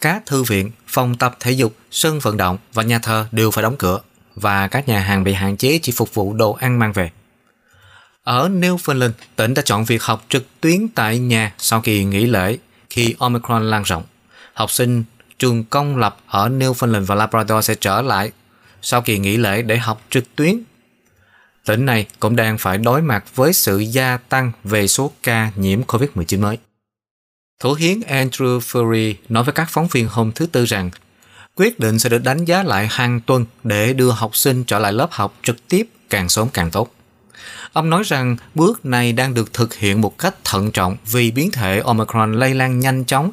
Các 0.00 0.26
thư 0.26 0.42
viện, 0.42 0.70
phòng 0.86 1.16
tập 1.16 1.36
thể 1.40 1.50
dục, 1.50 1.76
sân 1.90 2.18
vận 2.18 2.36
động 2.36 2.58
và 2.72 2.82
nhà 2.82 2.98
thờ 2.98 3.26
đều 3.32 3.50
phải 3.50 3.62
đóng 3.62 3.76
cửa 3.78 4.00
và 4.34 4.68
các 4.68 4.88
nhà 4.88 5.00
hàng 5.00 5.24
bị 5.24 5.32
hạn 5.32 5.56
chế 5.56 5.78
chỉ 5.82 5.92
phục 5.92 6.14
vụ 6.14 6.32
đồ 6.32 6.52
ăn 6.52 6.78
mang 6.78 6.92
về. 6.92 7.10
Ở 8.24 8.48
Newfoundland, 8.48 9.12
tỉnh 9.36 9.54
đã 9.54 9.62
chọn 9.62 9.84
việc 9.84 10.02
học 10.02 10.24
trực 10.28 10.46
tuyến 10.60 10.88
tại 10.88 11.18
nhà 11.18 11.54
sau 11.58 11.80
kỳ 11.80 12.04
nghỉ 12.04 12.26
lễ 12.26 12.58
khi 12.90 13.14
Omicron 13.18 13.70
lan 13.70 13.82
rộng. 13.82 14.02
Học 14.54 14.70
sinh 14.70 15.04
trường 15.38 15.64
công 15.64 15.96
lập 15.96 16.16
ở 16.26 16.48
Newfoundland 16.48 17.04
và 17.04 17.14
Labrador 17.14 17.64
sẽ 17.64 17.74
trở 17.74 18.02
lại 18.02 18.32
sau 18.82 19.02
kỳ 19.02 19.18
nghỉ 19.18 19.36
lễ 19.36 19.62
để 19.62 19.76
học 19.78 20.02
trực 20.10 20.36
tuyến. 20.36 20.60
Tỉnh 21.64 21.86
này 21.86 22.06
cũng 22.20 22.36
đang 22.36 22.58
phải 22.58 22.78
đối 22.78 23.02
mặt 23.02 23.24
với 23.34 23.52
sự 23.52 23.78
gia 23.78 24.16
tăng 24.16 24.52
về 24.64 24.88
số 24.88 25.12
ca 25.22 25.50
nhiễm 25.56 25.82
COVID-19 25.82 26.40
mới. 26.40 26.58
Thủ 27.60 27.74
hiến 27.74 28.00
Andrew 28.00 28.58
Fury 28.58 29.14
nói 29.28 29.44
với 29.44 29.52
các 29.52 29.68
phóng 29.70 29.88
viên 29.88 30.08
hôm 30.08 30.32
thứ 30.32 30.46
Tư 30.46 30.64
rằng, 30.64 30.90
quyết 31.56 31.78
định 31.78 31.98
sẽ 31.98 32.08
được 32.08 32.24
đánh 32.24 32.44
giá 32.44 32.62
lại 32.62 32.88
hàng 32.90 33.20
tuần 33.20 33.44
để 33.64 33.92
đưa 33.92 34.10
học 34.10 34.36
sinh 34.36 34.64
trở 34.64 34.78
lại 34.78 34.92
lớp 34.92 35.08
học 35.10 35.34
trực 35.42 35.68
tiếp 35.68 35.88
càng 36.10 36.28
sớm 36.28 36.48
càng 36.52 36.70
tốt. 36.70 36.94
Ông 37.72 37.90
nói 37.90 38.02
rằng 38.06 38.36
bước 38.54 38.86
này 38.86 39.12
đang 39.12 39.34
được 39.34 39.52
thực 39.52 39.74
hiện 39.74 40.00
một 40.00 40.18
cách 40.18 40.34
thận 40.44 40.70
trọng 40.70 40.96
vì 41.12 41.30
biến 41.30 41.50
thể 41.50 41.80
Omicron 41.84 42.32
lây 42.32 42.54
lan 42.54 42.80
nhanh 42.80 43.04
chóng 43.04 43.30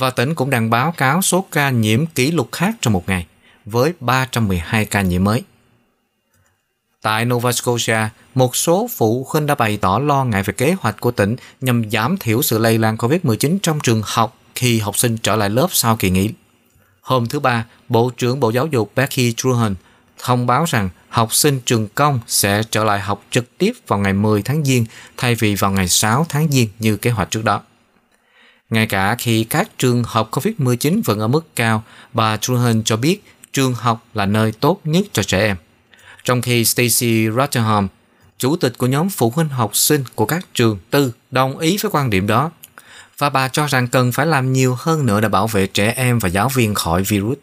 và 0.00 0.10
tỉnh 0.10 0.34
cũng 0.34 0.50
đang 0.50 0.70
báo 0.70 0.92
cáo 0.96 1.22
số 1.22 1.44
ca 1.52 1.70
nhiễm 1.70 2.06
kỷ 2.06 2.30
lục 2.30 2.48
khác 2.52 2.74
trong 2.80 2.92
một 2.92 3.08
ngày 3.08 3.26
với 3.64 3.92
312 4.00 4.84
ca 4.84 5.02
nhiễm 5.02 5.24
mới. 5.24 5.42
Tại 7.02 7.24
Nova 7.24 7.52
Scotia, 7.52 8.08
một 8.34 8.56
số 8.56 8.88
phụ 8.96 9.26
huynh 9.30 9.46
đã 9.46 9.54
bày 9.54 9.76
tỏ 9.76 9.98
lo 9.98 10.24
ngại 10.24 10.42
về 10.42 10.52
kế 10.52 10.74
hoạch 10.80 11.00
của 11.00 11.10
tỉnh 11.10 11.36
nhằm 11.60 11.90
giảm 11.90 12.16
thiểu 12.16 12.42
sự 12.42 12.58
lây 12.58 12.78
lan 12.78 12.96
COVID-19 12.96 13.58
trong 13.62 13.80
trường 13.80 14.02
học 14.04 14.36
khi 14.54 14.78
học 14.78 14.98
sinh 14.98 15.18
trở 15.18 15.36
lại 15.36 15.50
lớp 15.50 15.68
sau 15.70 15.96
kỳ 15.96 16.10
nghỉ. 16.10 16.30
Hôm 17.00 17.26
thứ 17.26 17.40
Ba, 17.40 17.64
Bộ 17.88 18.10
trưởng 18.16 18.40
Bộ 18.40 18.50
Giáo 18.50 18.66
dục 18.66 18.92
Becky 18.96 19.32
Truhan 19.36 19.74
thông 20.18 20.46
báo 20.46 20.64
rằng 20.68 20.88
học 21.08 21.34
sinh 21.34 21.60
trường 21.60 21.88
công 21.94 22.20
sẽ 22.26 22.62
trở 22.70 22.84
lại 22.84 23.00
học 23.00 23.24
trực 23.30 23.58
tiếp 23.58 23.72
vào 23.86 23.98
ngày 23.98 24.12
10 24.12 24.42
tháng 24.42 24.64
Giêng 24.64 24.84
thay 25.16 25.34
vì 25.34 25.54
vào 25.54 25.70
ngày 25.70 25.88
6 25.88 26.26
tháng 26.28 26.48
Giêng 26.50 26.68
như 26.78 26.96
kế 26.96 27.10
hoạch 27.10 27.30
trước 27.30 27.44
đó. 27.44 27.62
Ngay 28.70 28.86
cả 28.86 29.14
khi 29.18 29.44
các 29.44 29.78
trường 29.78 30.02
học 30.06 30.30
COVID-19 30.30 31.02
vẫn 31.04 31.20
ở 31.20 31.28
mức 31.28 31.56
cao, 31.56 31.82
bà 32.12 32.36
Truhan 32.36 32.82
cho 32.84 32.96
biết 32.96 33.24
trường 33.52 33.74
học 33.74 34.04
là 34.14 34.26
nơi 34.26 34.52
tốt 34.52 34.80
nhất 34.84 35.06
cho 35.12 35.22
trẻ 35.22 35.38
em. 35.38 35.56
Trong 36.24 36.42
khi 36.42 36.64
Stacy 36.64 37.30
Rotherham, 37.36 37.88
chủ 38.38 38.56
tịch 38.56 38.78
của 38.78 38.86
nhóm 38.86 39.10
phụ 39.10 39.32
huynh 39.36 39.48
học 39.48 39.76
sinh 39.76 40.04
của 40.14 40.26
các 40.26 40.46
trường 40.54 40.78
tư, 40.90 41.12
đồng 41.30 41.58
ý 41.58 41.76
với 41.82 41.90
quan 41.90 42.10
điểm 42.10 42.26
đó. 42.26 42.50
Và 43.18 43.30
bà 43.30 43.48
cho 43.48 43.66
rằng 43.66 43.88
cần 43.88 44.12
phải 44.12 44.26
làm 44.26 44.52
nhiều 44.52 44.76
hơn 44.78 45.06
nữa 45.06 45.20
để 45.20 45.28
bảo 45.28 45.46
vệ 45.46 45.66
trẻ 45.66 45.92
em 45.96 46.18
và 46.18 46.28
giáo 46.28 46.48
viên 46.48 46.74
khỏi 46.74 47.02
virus. 47.02 47.38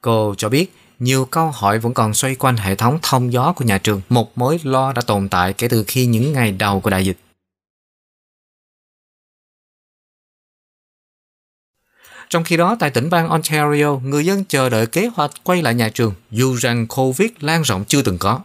Cô 0.00 0.34
cho 0.38 0.48
biết 0.48 0.74
nhiều 0.98 1.24
câu 1.24 1.50
hỏi 1.50 1.78
vẫn 1.78 1.94
còn 1.94 2.14
xoay 2.14 2.34
quanh 2.34 2.56
hệ 2.56 2.74
thống 2.74 2.98
thông 3.02 3.32
gió 3.32 3.52
của 3.52 3.64
nhà 3.64 3.78
trường, 3.78 4.00
một 4.08 4.38
mối 4.38 4.60
lo 4.62 4.92
đã 4.92 5.02
tồn 5.02 5.28
tại 5.28 5.52
kể 5.52 5.68
từ 5.68 5.84
khi 5.88 6.06
những 6.06 6.32
ngày 6.32 6.52
đầu 6.52 6.80
của 6.80 6.90
đại 6.90 7.06
dịch. 7.06 7.16
Trong 12.30 12.44
khi 12.44 12.56
đó, 12.56 12.76
tại 12.78 12.90
tỉnh 12.90 13.10
bang 13.10 13.28
Ontario, 13.28 13.94
người 14.02 14.26
dân 14.26 14.44
chờ 14.44 14.68
đợi 14.68 14.86
kế 14.86 15.10
hoạch 15.14 15.30
quay 15.42 15.62
lại 15.62 15.74
nhà 15.74 15.88
trường 15.88 16.14
dù 16.30 16.54
rằng 16.54 16.86
COVID 16.86 17.30
lan 17.40 17.62
rộng 17.62 17.84
chưa 17.84 18.02
từng 18.02 18.18
có. 18.18 18.40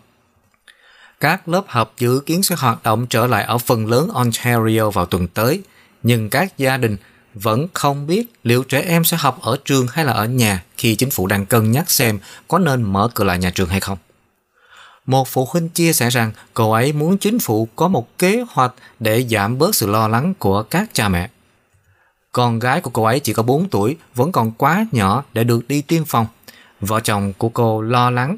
Các 1.19 1.47
lớp 1.47 1.63
học 1.67 1.93
dự 1.97 2.19
kiến 2.19 2.43
sẽ 2.43 2.55
hoạt 2.55 2.83
động 2.83 3.07
trở 3.07 3.27
lại 3.27 3.43
ở 3.43 3.57
phần 3.57 3.87
lớn 3.87 4.09
Ontario 4.13 4.89
vào 4.89 5.05
tuần 5.05 5.27
tới, 5.27 5.61
nhưng 6.03 6.29
các 6.29 6.57
gia 6.57 6.77
đình 6.77 6.97
vẫn 7.33 7.67
không 7.73 8.07
biết 8.07 8.33
liệu 8.43 8.63
trẻ 8.63 8.81
em 8.81 9.03
sẽ 9.03 9.17
học 9.17 9.39
ở 9.41 9.57
trường 9.65 9.87
hay 9.87 10.05
là 10.05 10.13
ở 10.13 10.25
nhà 10.25 10.63
khi 10.77 10.95
chính 10.95 11.09
phủ 11.09 11.27
đang 11.27 11.45
cân 11.45 11.71
nhắc 11.71 11.91
xem 11.91 12.19
có 12.47 12.59
nên 12.59 12.81
mở 12.81 13.09
cửa 13.13 13.23
lại 13.23 13.39
nhà 13.39 13.49
trường 13.49 13.69
hay 13.69 13.79
không. 13.79 13.97
Một 15.05 15.27
phụ 15.27 15.47
huynh 15.51 15.69
chia 15.69 15.93
sẻ 15.93 16.09
rằng 16.09 16.31
cậu 16.53 16.73
ấy 16.73 16.93
muốn 16.93 17.17
chính 17.17 17.39
phủ 17.39 17.67
có 17.75 17.87
một 17.87 18.17
kế 18.17 18.45
hoạch 18.49 18.73
để 18.99 19.25
giảm 19.29 19.57
bớt 19.57 19.75
sự 19.75 19.87
lo 19.87 20.07
lắng 20.07 20.33
của 20.39 20.63
các 20.63 20.89
cha 20.93 21.09
mẹ. 21.09 21.29
Con 22.31 22.59
gái 22.59 22.81
của 22.81 22.89
cô 22.89 23.03
ấy 23.03 23.19
chỉ 23.19 23.33
có 23.33 23.43
4 23.43 23.69
tuổi, 23.69 23.97
vẫn 24.15 24.31
còn 24.31 24.51
quá 24.51 24.85
nhỏ 24.91 25.23
để 25.33 25.43
được 25.43 25.67
đi 25.67 25.81
tiêm 25.81 26.05
phòng. 26.05 26.27
Vợ 26.81 26.99
chồng 26.99 27.33
của 27.37 27.49
cô 27.49 27.81
lo 27.81 28.09
lắng 28.09 28.37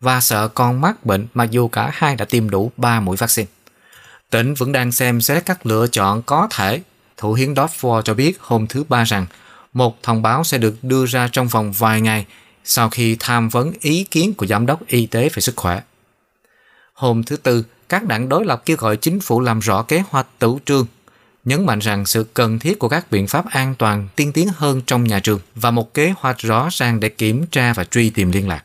và 0.00 0.20
sợ 0.20 0.48
con 0.48 0.80
mắc 0.80 1.06
bệnh 1.06 1.26
mặc 1.34 1.50
dù 1.50 1.68
cả 1.68 1.90
hai 1.94 2.16
đã 2.16 2.24
tiêm 2.24 2.50
đủ 2.50 2.72
3 2.76 3.00
mũi 3.00 3.16
vaccine. 3.16 3.48
Tỉnh 4.30 4.54
vẫn 4.54 4.72
đang 4.72 4.92
xem 4.92 5.20
xét 5.20 5.46
các 5.46 5.66
lựa 5.66 5.86
chọn 5.86 6.22
có 6.22 6.48
thể. 6.50 6.80
Thủ 7.16 7.32
hiến 7.32 7.54
Dartford 7.54 8.02
cho 8.02 8.14
biết 8.14 8.38
hôm 8.40 8.66
thứ 8.66 8.84
Ba 8.88 9.04
rằng 9.04 9.26
một 9.72 10.02
thông 10.02 10.22
báo 10.22 10.44
sẽ 10.44 10.58
được 10.58 10.76
đưa 10.82 11.06
ra 11.06 11.28
trong 11.32 11.48
vòng 11.48 11.72
vài 11.72 12.00
ngày 12.00 12.26
sau 12.64 12.90
khi 12.90 13.16
tham 13.20 13.48
vấn 13.48 13.72
ý 13.80 14.04
kiến 14.04 14.34
của 14.34 14.46
giám 14.46 14.66
đốc 14.66 14.86
y 14.86 15.06
tế 15.06 15.28
về 15.28 15.40
sức 15.40 15.56
khỏe. 15.56 15.82
Hôm 16.92 17.22
thứ 17.22 17.36
Tư, 17.36 17.64
các 17.88 18.04
đảng 18.04 18.28
đối 18.28 18.44
lập 18.44 18.62
kêu 18.66 18.76
gọi 18.76 18.96
chính 18.96 19.20
phủ 19.20 19.40
làm 19.40 19.60
rõ 19.60 19.82
kế 19.82 20.02
hoạch 20.10 20.26
tử 20.38 20.54
trương 20.64 20.86
nhấn 21.46 21.66
mạnh 21.66 21.78
rằng 21.78 22.06
sự 22.06 22.26
cần 22.34 22.58
thiết 22.58 22.78
của 22.78 22.88
các 22.88 23.10
biện 23.10 23.26
pháp 23.26 23.44
an 23.50 23.74
toàn, 23.78 24.08
tiên 24.16 24.32
tiến 24.32 24.48
hơn 24.56 24.82
trong 24.86 25.04
nhà 25.04 25.20
trường 25.20 25.40
và 25.54 25.70
một 25.70 25.94
kế 25.94 26.14
hoạch 26.16 26.38
rõ 26.38 26.68
ràng 26.72 27.00
để 27.00 27.08
kiểm 27.08 27.46
tra 27.46 27.72
và 27.72 27.84
truy 27.84 28.10
tìm 28.10 28.32
liên 28.32 28.48
lạc. 28.48 28.64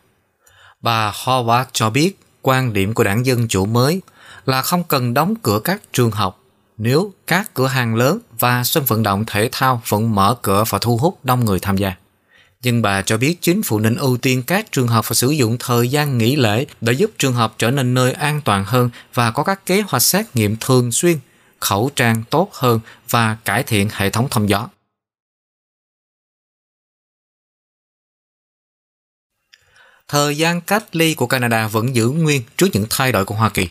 Bà 0.82 1.12
Howard 1.12 1.66
cho 1.72 1.90
biết, 1.90 2.20
quan 2.42 2.74
điểm 2.74 2.94
của 2.94 3.04
đảng 3.04 3.26
Dân 3.26 3.48
Chủ 3.48 3.66
mới 3.66 4.02
là 4.46 4.62
không 4.62 4.84
cần 4.84 5.14
đóng 5.14 5.36
cửa 5.44 5.60
các 5.64 5.82
trường 5.94 6.12
học 6.12 6.38
nếu 6.78 7.14
các 7.28 7.54
cửa 7.54 7.68
hàng 7.68 7.96
lớn 7.96 8.20
và 8.40 8.64
sân 8.64 8.86
vận 8.86 9.04
động 9.04 9.24
thể 9.28 9.50
thao 9.52 9.82
vẫn 9.88 10.16
mở 10.16 10.36
cửa 10.42 10.64
và 10.70 10.80
thu 10.82 10.98
hút 10.98 11.20
đông 11.24 11.46
người 11.46 11.60
tham 11.60 11.78
gia. 11.78 11.94
Nhưng 12.64 12.82
bà 12.82 13.02
cho 13.02 13.18
biết 13.18 13.42
chính 13.42 13.64
phủ 13.64 13.80
nên 13.80 13.96
ưu 13.96 14.18
tiên 14.18 14.44
các 14.44 14.72
trường 14.72 14.88
học 14.88 15.06
và 15.10 15.14
sử 15.14 15.30
dụng 15.30 15.58
thời 15.60 15.88
gian 15.88 16.18
nghỉ 16.18 16.36
lễ 16.36 16.66
để 16.82 16.94
giúp 16.94 17.12
trường 17.18 17.34
học 17.34 17.56
trở 17.58 17.72
nên 17.72 17.94
nơi 17.94 18.14
an 18.14 18.42
toàn 18.46 18.66
hơn 18.66 18.90
và 19.14 19.32
có 19.32 19.44
các 19.44 19.66
kế 19.66 19.82
hoạch 19.82 20.02
xét 20.02 20.26
nghiệm 20.36 20.56
thường 20.60 20.92
xuyên 20.92 21.18
khẩu 21.62 21.92
trang 21.96 22.24
tốt 22.30 22.50
hơn 22.54 22.80
và 23.10 23.38
cải 23.46 23.64
thiện 23.64 23.90
hệ 23.92 24.10
thống 24.10 24.28
thông 24.32 24.50
gió. 24.50 24.68
Thời 30.08 30.38
gian 30.38 30.62
cách 30.62 30.96
ly 30.96 31.14
của 31.14 31.28
Canada 31.28 31.68
vẫn 31.68 31.96
giữ 31.96 32.10
nguyên 32.10 32.42
trước 32.58 32.68
những 32.74 32.86
thay 32.90 33.12
đổi 33.12 33.26
của 33.26 33.36
Hoa 33.36 33.50
Kỳ. 33.50 33.70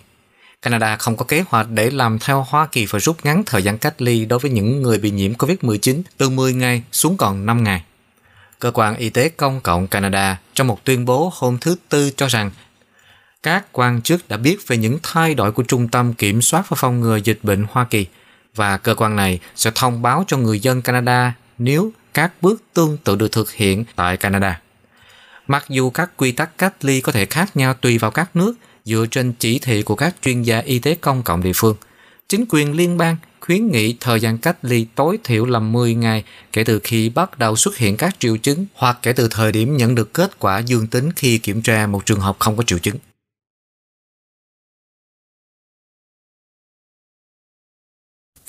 Canada 0.63 0.97
không 0.97 1.17
có 1.17 1.25
kế 1.25 1.45
hoạch 1.49 1.67
để 1.71 1.91
làm 1.91 2.19
theo 2.19 2.47
Hoa 2.49 2.67
Kỳ 2.67 2.87
và 2.87 2.99
rút 2.99 3.25
ngắn 3.25 3.43
thời 3.47 3.63
gian 3.63 3.79
cách 3.79 4.03
ly 4.03 4.25
đối 4.25 4.39
với 4.39 4.51
những 4.51 4.83
người 4.83 4.99
bị 4.99 5.11
nhiễm 5.11 5.33
COVID-19 5.33 6.03
từ 6.17 6.29
10 6.29 6.53
ngày 6.53 6.83
xuống 6.93 7.17
còn 7.17 7.47
5 7.47 7.65
ngày. 7.65 7.85
Cơ 8.59 8.71
quan 8.75 8.97
Y 8.97 9.11
tế 9.11 9.29
Công 9.29 9.61
cộng 9.61 9.87
Canada 9.87 10.41
trong 10.55 10.67
một 10.67 10.85
tuyên 10.85 11.05
bố 11.05 11.33
hôm 11.35 11.59
thứ 11.61 11.77
Tư 11.89 12.11
cho 12.17 12.27
rằng 12.27 12.51
các 13.43 13.65
quan 13.73 14.03
chức 14.03 14.29
đã 14.29 14.37
biết 14.37 14.57
về 14.67 14.77
những 14.77 14.99
thay 15.03 15.35
đổi 15.35 15.53
của 15.53 15.63
Trung 15.63 15.89
tâm 15.89 16.15
Kiểm 16.15 16.43
soát 16.43 16.69
và 16.69 16.75
Phòng 16.81 17.01
ngừa 17.01 17.17
Dịch 17.17 17.39
bệnh 17.43 17.67
Hoa 17.71 17.85
Kỳ 17.85 18.07
và 18.55 18.79
cơ 18.79 18.95
quan 18.95 19.17
này 19.17 19.41
sẽ 19.57 19.71
thông 19.75 20.03
báo 20.03 20.25
cho 20.27 20.37
người 20.37 20.61
dân 20.61 20.83
Canada 20.83 21.35
nếu 21.59 21.93
các 22.15 22.33
bước 22.43 22.63
tương 22.75 22.97
tự 23.05 23.17
được 23.17 23.33
thực 23.33 23.53
hiện 23.53 23.85
tại 23.97 24.17
Canada. 24.17 24.61
Mặc 25.47 25.65
dù 25.69 25.91
các 25.91 26.11
quy 26.17 26.33
tắc 26.33 26.59
cách 26.59 26.85
ly 26.85 27.01
có 27.01 27.13
thể 27.13 27.27
khác 27.27 27.57
nhau 27.57 27.75
tùy 27.75 27.99
vào 27.99 28.11
các 28.11 28.37
nước 28.37 28.55
dựa 28.85 29.07
trên 29.11 29.33
chỉ 29.33 29.59
thị 29.59 29.83
của 29.83 29.97
các 29.97 30.15
chuyên 30.23 30.43
gia 30.43 30.59
y 30.59 30.79
tế 30.79 30.95
công 30.95 31.23
cộng 31.23 31.43
địa 31.43 31.53
phương, 31.55 31.77
chính 32.29 32.45
quyền 32.49 32.77
liên 32.77 32.99
bang 32.99 33.17
khuyến 33.41 33.71
nghị 33.71 33.97
thời 34.01 34.21
gian 34.21 34.39
cách 34.39 34.57
ly 34.63 34.87
tối 34.95 35.19
thiểu 35.25 35.47
là 35.47 35.59
10 35.59 35.95
ngày 35.95 36.25
kể 36.53 36.65
từ 36.65 36.81
khi 36.85 37.09
bắt 37.09 37.39
đầu 37.39 37.57
xuất 37.57 37.77
hiện 37.77 37.97
các 37.97 38.17
triệu 38.19 38.37
chứng 38.37 38.67
hoặc 38.75 38.99
kể 39.03 39.13
từ 39.13 39.29
thời 39.31 39.53
điểm 39.53 39.77
nhận 39.77 39.95
được 39.95 40.15
kết 40.15 40.39
quả 40.39 40.59
dương 40.59 40.87
tính 40.87 41.13
khi 41.17 41.39
kiểm 41.39 41.63
tra 41.63 41.87
một 41.87 42.07
trường 42.07 42.21
hợp 42.21 42.37
không 42.39 42.57
có 42.57 42.63
triệu 42.63 42.79
chứng. 42.79 42.97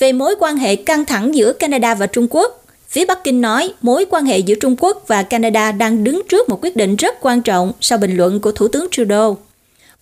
Về 0.02 0.14
mối 0.14 0.36
quan 0.40 0.58
hệ 0.58 0.76
căng 0.76 1.06
thẳng 1.06 1.36
giữa 1.36 1.54
Canada 1.54 1.96
và 1.96 2.06
Trung 2.06 2.28
Quốc, 2.30 2.66
phía 2.90 3.06
Bắc 3.06 3.24
Kinh 3.24 3.42
nói 3.42 3.74
mối 3.82 4.06
quan 4.10 4.26
hệ 4.26 4.40
giữa 4.40 4.56
Trung 4.56 4.76
Quốc 4.80 5.04
và 5.08 5.24
Canada 5.24 5.72
đang 5.72 6.04
đứng 6.04 6.22
trước 6.30 6.50
một 6.50 6.60
quyết 6.62 6.76
định 6.76 6.96
rất 6.96 7.16
quan 7.22 7.42
trọng 7.42 7.72
sau 7.82 7.98
bình 7.98 8.18
luận 8.18 8.40
của 8.40 8.52
Thủ 8.52 8.68
tướng 8.68 8.88
Trudeau. 8.92 9.38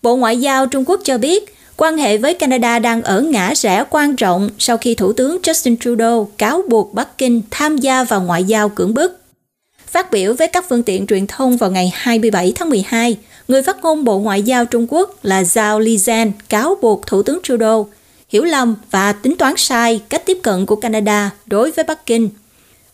Bộ 0.02 0.16
Ngoại 0.16 0.40
giao 0.40 0.66
Trung 0.66 0.84
Quốc 0.86 1.00
cho 1.04 1.18
biết 1.18 1.54
quan 1.76 1.96
hệ 1.96 2.16
với 2.16 2.34
Canada 2.34 2.78
đang 2.78 3.02
ở 3.02 3.20
ngã 3.20 3.54
rẽ 3.54 3.84
quan 3.90 4.16
trọng 4.16 4.50
sau 4.58 4.76
khi 4.76 4.94
Thủ 4.94 5.12
tướng 5.12 5.38
Justin 5.42 5.76
Trudeau 5.76 6.30
cáo 6.38 6.62
buộc 6.68 6.94
Bắc 6.94 7.18
Kinh 7.18 7.42
tham 7.50 7.78
gia 7.78 8.04
vào 8.04 8.22
ngoại 8.22 8.44
giao 8.44 8.68
cưỡng 8.68 8.94
bức. 8.94 9.20
Phát 9.86 10.10
biểu 10.10 10.34
với 10.34 10.48
các 10.48 10.64
phương 10.68 10.82
tiện 10.82 11.06
truyền 11.06 11.26
thông 11.26 11.56
vào 11.56 11.70
ngày 11.70 11.92
27 11.94 12.52
tháng 12.56 12.70
12, 12.70 13.16
người 13.48 13.62
phát 13.62 13.76
ngôn 13.82 14.04
Bộ 14.04 14.18
Ngoại 14.18 14.42
giao 14.42 14.64
Trung 14.64 14.86
Quốc 14.90 15.18
là 15.22 15.42
Zhao 15.42 15.80
Lijian 15.80 16.30
cáo 16.48 16.76
buộc 16.82 17.06
Thủ 17.06 17.22
tướng 17.22 17.38
Trudeau 17.42 17.88
hiểu 18.30 18.44
lầm 18.44 18.76
và 18.90 19.12
tính 19.12 19.36
toán 19.36 19.54
sai 19.56 20.02
cách 20.08 20.26
tiếp 20.26 20.38
cận 20.42 20.66
của 20.66 20.76
Canada 20.76 21.30
đối 21.46 21.70
với 21.70 21.84
Bắc 21.84 22.06
Kinh. 22.06 22.28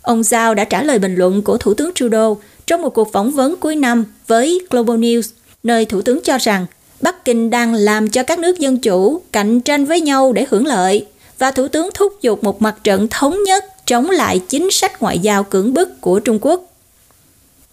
Ông 0.02 0.20
Zhao 0.20 0.54
đã 0.54 0.64
trả 0.64 0.82
lời 0.82 0.98
bình 0.98 1.14
luận 1.14 1.42
của 1.42 1.58
Thủ 1.58 1.74
tướng 1.74 1.90
Trudeau 1.94 2.40
trong 2.66 2.82
một 2.82 2.90
cuộc 2.90 3.12
phỏng 3.12 3.30
vấn 3.30 3.56
cuối 3.56 3.76
năm 3.76 4.04
với 4.26 4.60
Global 4.70 4.96
News, 4.96 5.30
nơi 5.62 5.84
Thủ 5.84 6.02
tướng 6.02 6.20
cho 6.24 6.38
rằng 6.38 6.66
Bắc 7.00 7.24
Kinh 7.24 7.50
đang 7.50 7.74
làm 7.74 8.10
cho 8.10 8.22
các 8.22 8.38
nước 8.38 8.58
dân 8.58 8.78
chủ 8.78 9.20
cạnh 9.32 9.60
tranh 9.60 9.84
với 9.84 10.00
nhau 10.00 10.32
để 10.32 10.46
hưởng 10.50 10.66
lợi 10.66 11.06
và 11.38 11.50
Thủ 11.50 11.68
tướng 11.68 11.90
thúc 11.94 12.12
giục 12.22 12.44
một 12.44 12.62
mặt 12.62 12.74
trận 12.84 13.08
thống 13.10 13.42
nhất 13.42 13.64
chống 13.86 14.10
lại 14.10 14.40
chính 14.48 14.70
sách 14.70 15.02
ngoại 15.02 15.18
giao 15.18 15.44
cưỡng 15.44 15.74
bức 15.74 16.00
của 16.00 16.20
Trung 16.20 16.38
Quốc. 16.42 16.72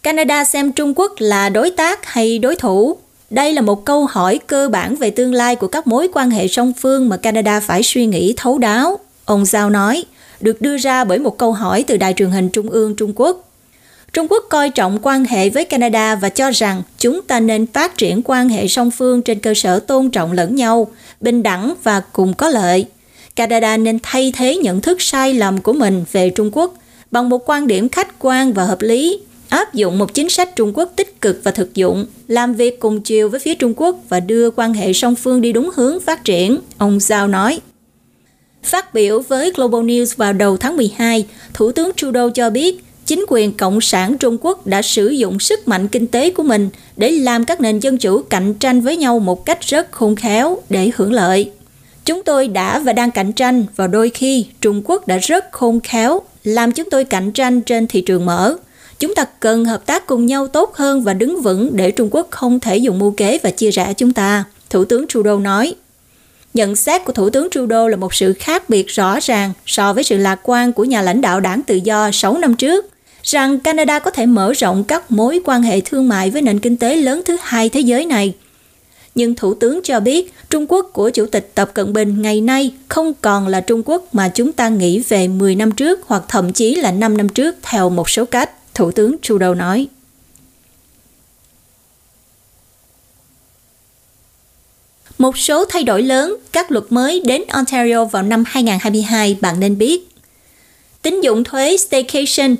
Canada 0.02 0.44
xem 0.44 0.72
Trung 0.72 0.92
Quốc 0.96 1.12
là 1.18 1.48
đối 1.48 1.70
tác 1.70 2.06
hay 2.06 2.38
đối 2.38 2.56
thủ? 2.56 2.96
Đây 3.30 3.52
là 3.52 3.60
một 3.62 3.84
câu 3.84 4.06
hỏi 4.06 4.40
cơ 4.46 4.68
bản 4.68 4.94
về 4.94 5.10
tương 5.10 5.34
lai 5.34 5.56
của 5.56 5.66
các 5.66 5.86
mối 5.86 6.08
quan 6.12 6.30
hệ 6.30 6.48
song 6.48 6.72
phương 6.80 7.08
mà 7.08 7.16
Canada 7.16 7.60
phải 7.60 7.82
suy 7.82 8.06
nghĩ 8.06 8.34
thấu 8.36 8.58
đáo. 8.58 8.98
Ông 9.24 9.44
Giao 9.44 9.70
nói, 9.70 10.04
được 10.40 10.60
đưa 10.60 10.76
ra 10.76 11.04
bởi 11.04 11.18
một 11.18 11.38
câu 11.38 11.52
hỏi 11.52 11.84
từ 11.86 11.96
Đài 11.96 12.12
truyền 12.12 12.30
hình 12.30 12.48
Trung 12.48 12.70
ương 12.70 12.96
Trung 12.96 13.12
Quốc. 13.16 13.50
Trung 14.12 14.26
Quốc 14.30 14.44
coi 14.50 14.70
trọng 14.70 14.98
quan 15.02 15.24
hệ 15.24 15.50
với 15.50 15.64
Canada 15.64 16.14
và 16.14 16.28
cho 16.28 16.50
rằng 16.50 16.82
chúng 16.98 17.22
ta 17.22 17.40
nên 17.40 17.66
phát 17.66 17.96
triển 17.96 18.22
quan 18.24 18.48
hệ 18.48 18.68
song 18.68 18.90
phương 18.90 19.22
trên 19.22 19.38
cơ 19.38 19.54
sở 19.54 19.80
tôn 19.80 20.10
trọng 20.10 20.32
lẫn 20.32 20.54
nhau, 20.54 20.86
bình 21.20 21.42
đẳng 21.42 21.74
và 21.82 22.00
cùng 22.12 22.34
có 22.34 22.48
lợi. 22.48 22.86
Canada 23.36 23.76
nên 23.76 23.98
thay 24.02 24.32
thế 24.36 24.56
nhận 24.56 24.80
thức 24.80 25.02
sai 25.02 25.34
lầm 25.34 25.60
của 25.60 25.72
mình 25.72 26.04
về 26.12 26.30
Trung 26.30 26.50
Quốc 26.52 26.74
bằng 27.10 27.28
một 27.28 27.50
quan 27.50 27.66
điểm 27.66 27.88
khách 27.88 28.18
quan 28.18 28.52
và 28.52 28.64
hợp 28.64 28.82
lý, 28.82 29.20
áp 29.54 29.74
dụng 29.74 29.98
một 29.98 30.14
chính 30.14 30.28
sách 30.28 30.56
Trung 30.56 30.72
Quốc 30.74 30.92
tích 30.96 31.20
cực 31.20 31.40
và 31.44 31.50
thực 31.50 31.74
dụng, 31.74 32.06
làm 32.28 32.54
việc 32.54 32.80
cùng 32.80 33.00
chiều 33.00 33.28
với 33.28 33.40
phía 33.40 33.54
Trung 33.54 33.74
Quốc 33.76 33.96
và 34.08 34.20
đưa 34.20 34.50
quan 34.50 34.74
hệ 34.74 34.92
song 34.92 35.14
phương 35.14 35.40
đi 35.40 35.52
đúng 35.52 35.70
hướng 35.74 36.00
phát 36.00 36.24
triển, 36.24 36.58
ông 36.78 36.98
Zhao 36.98 37.30
nói. 37.30 37.60
Phát 38.62 38.94
biểu 38.94 39.20
với 39.20 39.52
Global 39.56 39.80
News 39.80 40.14
vào 40.16 40.32
đầu 40.32 40.56
tháng 40.56 40.76
12, 40.76 41.26
Thủ 41.52 41.72
tướng 41.72 41.90
Trudeau 41.96 42.30
cho 42.30 42.50
biết 42.50 42.84
chính 43.06 43.24
quyền 43.28 43.52
Cộng 43.52 43.80
sản 43.80 44.18
Trung 44.18 44.38
Quốc 44.40 44.66
đã 44.66 44.82
sử 44.82 45.08
dụng 45.08 45.38
sức 45.40 45.68
mạnh 45.68 45.88
kinh 45.88 46.06
tế 46.06 46.30
của 46.30 46.42
mình 46.42 46.68
để 46.96 47.10
làm 47.10 47.44
các 47.44 47.60
nền 47.60 47.78
dân 47.78 47.98
chủ 47.98 48.22
cạnh 48.22 48.54
tranh 48.54 48.80
với 48.80 48.96
nhau 48.96 49.18
một 49.18 49.46
cách 49.46 49.60
rất 49.60 49.92
khôn 49.92 50.16
khéo 50.16 50.58
để 50.68 50.90
hưởng 50.96 51.12
lợi. 51.12 51.50
Chúng 52.04 52.22
tôi 52.22 52.48
đã 52.48 52.78
và 52.78 52.92
đang 52.92 53.10
cạnh 53.10 53.32
tranh 53.32 53.64
và 53.76 53.86
đôi 53.86 54.10
khi 54.10 54.46
Trung 54.60 54.82
Quốc 54.84 55.06
đã 55.06 55.16
rất 55.16 55.52
khôn 55.52 55.80
khéo 55.80 56.20
làm 56.44 56.72
chúng 56.72 56.90
tôi 56.90 57.04
cạnh 57.04 57.32
tranh 57.32 57.60
trên 57.60 57.86
thị 57.86 58.00
trường 58.00 58.26
mở. 58.26 58.56
Chúng 59.04 59.14
ta 59.14 59.24
cần 59.40 59.64
hợp 59.64 59.86
tác 59.86 60.06
cùng 60.06 60.26
nhau 60.26 60.46
tốt 60.46 60.74
hơn 60.74 61.02
và 61.02 61.14
đứng 61.14 61.42
vững 61.42 61.70
để 61.76 61.90
Trung 61.90 62.08
Quốc 62.10 62.28
không 62.30 62.60
thể 62.60 62.76
dùng 62.76 62.98
mưu 62.98 63.10
kế 63.10 63.38
và 63.42 63.50
chia 63.50 63.70
rẽ 63.70 63.92
chúng 63.96 64.12
ta, 64.12 64.44
Thủ 64.70 64.84
tướng 64.84 65.06
Trudeau 65.08 65.38
nói. 65.38 65.74
Nhận 66.54 66.76
xét 66.76 67.04
của 67.04 67.12
Thủ 67.12 67.30
tướng 67.30 67.48
Trudeau 67.50 67.88
là 67.88 67.96
một 67.96 68.14
sự 68.14 68.32
khác 68.32 68.68
biệt 68.68 68.88
rõ 68.88 69.18
ràng 69.20 69.52
so 69.66 69.92
với 69.92 70.04
sự 70.04 70.16
lạc 70.16 70.40
quan 70.42 70.72
của 70.72 70.84
nhà 70.84 71.02
lãnh 71.02 71.20
đạo 71.20 71.40
đảng 71.40 71.62
tự 71.62 71.74
do 71.74 72.10
6 72.10 72.38
năm 72.38 72.56
trước 72.56 72.90
rằng 73.22 73.60
Canada 73.60 73.98
có 73.98 74.10
thể 74.10 74.26
mở 74.26 74.52
rộng 74.52 74.84
các 74.84 75.10
mối 75.10 75.40
quan 75.44 75.62
hệ 75.62 75.80
thương 75.80 76.08
mại 76.08 76.30
với 76.30 76.42
nền 76.42 76.58
kinh 76.58 76.76
tế 76.76 76.96
lớn 76.96 77.22
thứ 77.24 77.36
hai 77.42 77.68
thế 77.68 77.80
giới 77.80 78.04
này. 78.04 78.34
Nhưng 79.14 79.34
Thủ 79.34 79.54
tướng 79.54 79.80
cho 79.84 80.00
biết 80.00 80.34
Trung 80.50 80.66
Quốc 80.68 80.90
của 80.92 81.10
Chủ 81.10 81.26
tịch 81.26 81.50
Tập 81.54 81.70
Cận 81.74 81.92
Bình 81.92 82.22
ngày 82.22 82.40
nay 82.40 82.74
không 82.88 83.12
còn 83.20 83.48
là 83.48 83.60
Trung 83.60 83.82
Quốc 83.84 84.14
mà 84.14 84.28
chúng 84.28 84.52
ta 84.52 84.68
nghĩ 84.68 84.98
về 85.08 85.28
10 85.28 85.54
năm 85.54 85.72
trước 85.72 86.00
hoặc 86.06 86.22
thậm 86.28 86.52
chí 86.52 86.74
là 86.74 86.92
5 86.92 87.16
năm 87.16 87.28
trước 87.28 87.56
theo 87.62 87.90
một 87.90 88.10
số 88.10 88.24
cách, 88.24 88.50
Thủ 88.74 88.90
tướng 88.90 89.16
Trudeau 89.22 89.54
nói. 89.54 89.88
Một 95.18 95.38
số 95.38 95.64
thay 95.64 95.84
đổi 95.84 96.02
lớn, 96.02 96.36
các 96.52 96.70
luật 96.70 96.84
mới 96.90 97.20
đến 97.24 97.42
Ontario 97.48 98.04
vào 98.04 98.22
năm 98.22 98.44
2022 98.46 99.38
bạn 99.40 99.60
nên 99.60 99.78
biết. 99.78 100.08
Tính 101.02 101.24
dụng 101.24 101.44
thuế 101.44 101.76
Staycation 101.76 102.56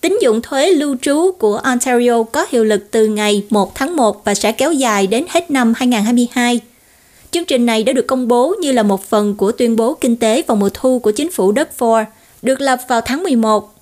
Tính 0.00 0.18
dụng 0.22 0.42
thuế 0.42 0.70
lưu 0.70 0.96
trú 1.02 1.32
của 1.38 1.56
Ontario 1.56 2.22
có 2.22 2.46
hiệu 2.50 2.64
lực 2.64 2.84
từ 2.90 3.06
ngày 3.06 3.44
1 3.50 3.74
tháng 3.74 3.96
1 3.96 4.24
và 4.24 4.34
sẽ 4.34 4.52
kéo 4.52 4.72
dài 4.72 5.06
đến 5.06 5.24
hết 5.28 5.50
năm 5.50 5.72
2022. 5.76 6.60
Chương 7.30 7.44
trình 7.44 7.66
này 7.66 7.84
đã 7.84 7.92
được 7.92 8.06
công 8.06 8.28
bố 8.28 8.54
như 8.60 8.72
là 8.72 8.82
một 8.82 9.04
phần 9.04 9.34
của 9.36 9.52
tuyên 9.52 9.76
bố 9.76 9.94
kinh 9.94 10.16
tế 10.16 10.42
vào 10.46 10.56
mùa 10.56 10.70
thu 10.74 10.98
của 10.98 11.10
chính 11.10 11.30
phủ 11.30 11.52
Doug 11.56 11.66
Ford, 11.78 12.04
được 12.42 12.60
lập 12.60 12.78
vào 12.88 13.00
tháng 13.00 13.22
11. 13.22 13.79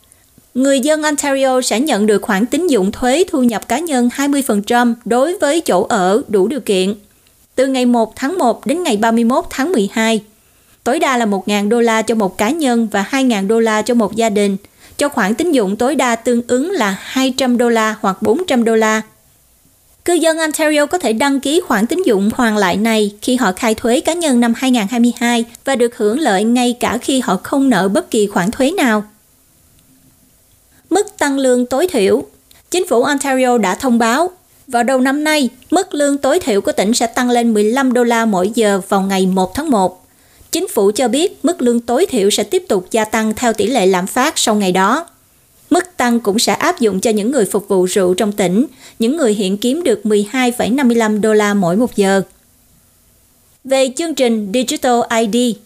Người 0.58 0.80
dân 0.80 1.02
Ontario 1.02 1.60
sẽ 1.60 1.80
nhận 1.80 2.06
được 2.06 2.22
khoản 2.22 2.46
tín 2.46 2.66
dụng 2.66 2.92
thuế 2.92 3.24
thu 3.30 3.42
nhập 3.42 3.68
cá 3.68 3.78
nhân 3.78 4.08
20% 4.16 4.94
đối 5.04 5.38
với 5.38 5.60
chỗ 5.60 5.86
ở 5.88 6.22
đủ 6.28 6.48
điều 6.48 6.60
kiện. 6.60 6.94
Từ 7.54 7.66
ngày 7.66 7.86
1 7.86 8.16
tháng 8.16 8.38
1 8.38 8.66
đến 8.66 8.82
ngày 8.82 8.96
31 8.96 9.44
tháng 9.50 9.72
12. 9.72 10.22
Tối 10.84 10.98
đa 10.98 11.16
là 11.16 11.26
1.000 11.26 11.68
đô 11.68 11.80
la 11.80 12.02
cho 12.02 12.14
một 12.14 12.38
cá 12.38 12.50
nhân 12.50 12.88
và 12.90 13.04
2.000 13.10 13.46
đô 13.46 13.60
la 13.60 13.82
cho 13.82 13.94
một 13.94 14.16
gia 14.16 14.30
đình– 14.30 14.56
cho 14.98 15.08
khoản 15.08 15.34
tín 15.34 15.52
dụng 15.52 15.76
tối 15.76 15.94
đa 15.94 16.16
tương 16.16 16.42
ứng 16.48 16.70
là 16.70 16.96
200 17.00 17.58
đô 17.58 17.68
la 17.68 17.96
hoặc 18.00 18.22
400 18.22 18.64
đô 18.64 18.76
la. 18.76 19.02
Cư 20.04 20.14
dân 20.14 20.38
Ontario 20.38 20.86
có 20.86 20.98
thể 20.98 21.12
đăng 21.12 21.40
ký 21.40 21.60
khoản 21.60 21.86
tín 21.86 22.02
dụng 22.06 22.30
hoàn 22.34 22.56
lại 22.56 22.76
này 22.76 23.14
khi 23.22 23.36
họ 23.36 23.52
khai 23.52 23.74
thuế 23.74 24.00
cá 24.00 24.12
nhân 24.12 24.40
năm 24.40 24.52
2022 24.56 25.44
và 25.64 25.76
được 25.76 25.96
hưởng 25.96 26.20
lợi 26.20 26.44
ngay 26.44 26.76
cả 26.80 26.98
khi 27.02 27.20
họ 27.20 27.36
không 27.42 27.70
nợ 27.70 27.88
bất 27.88 28.10
kỳ 28.10 28.26
khoản 28.26 28.50
thuế 28.50 28.70
nào. 28.70 29.04
Mức 30.90 31.18
tăng 31.18 31.38
lương 31.38 31.66
tối 31.66 31.86
thiểu 31.92 32.24
Chính 32.70 32.86
phủ 32.86 33.02
Ontario 33.02 33.58
đã 33.58 33.74
thông 33.74 33.98
báo 33.98 34.30
vào 34.66 34.82
đầu 34.82 35.00
năm 35.00 35.24
nay, 35.24 35.48
mức 35.70 35.94
lương 35.94 36.18
tối 36.18 36.40
thiểu 36.40 36.60
của 36.60 36.72
tỉnh 36.72 36.94
sẽ 36.94 37.06
tăng 37.06 37.30
lên 37.30 37.54
15 37.54 37.92
đô 37.92 38.04
la 38.04 38.26
mỗi 38.26 38.50
giờ 38.54 38.80
vào 38.88 39.00
ngày 39.00 39.26
1 39.26 39.54
tháng 39.54 39.70
1. 39.70 40.04
Chính 40.52 40.68
phủ 40.68 40.90
cho 40.94 41.08
biết 41.08 41.38
mức 41.42 41.62
lương 41.62 41.80
tối 41.80 42.06
thiểu 42.06 42.30
sẽ 42.30 42.42
tiếp 42.42 42.64
tục 42.68 42.86
gia 42.90 43.04
tăng 43.04 43.34
theo 43.34 43.52
tỷ 43.52 43.66
lệ 43.66 43.86
lạm 43.86 44.06
phát 44.06 44.38
sau 44.38 44.54
ngày 44.54 44.72
đó. 44.72 45.06
Mức 45.70 45.96
tăng 45.96 46.20
cũng 46.20 46.38
sẽ 46.38 46.52
áp 46.52 46.80
dụng 46.80 47.00
cho 47.00 47.10
những 47.10 47.30
người 47.30 47.44
phục 47.44 47.68
vụ 47.68 47.84
rượu 47.84 48.14
trong 48.14 48.32
tỉnh, 48.32 48.66
những 48.98 49.16
người 49.16 49.34
hiện 49.34 49.56
kiếm 49.56 49.82
được 49.82 50.00
12,55 50.04 51.20
đô 51.20 51.34
la 51.34 51.54
mỗi 51.54 51.76
một 51.76 51.96
giờ. 51.96 52.22
Về 53.64 53.92
chương 53.96 54.14
trình 54.14 54.52
Digital 54.54 55.00
ID, 55.10 55.56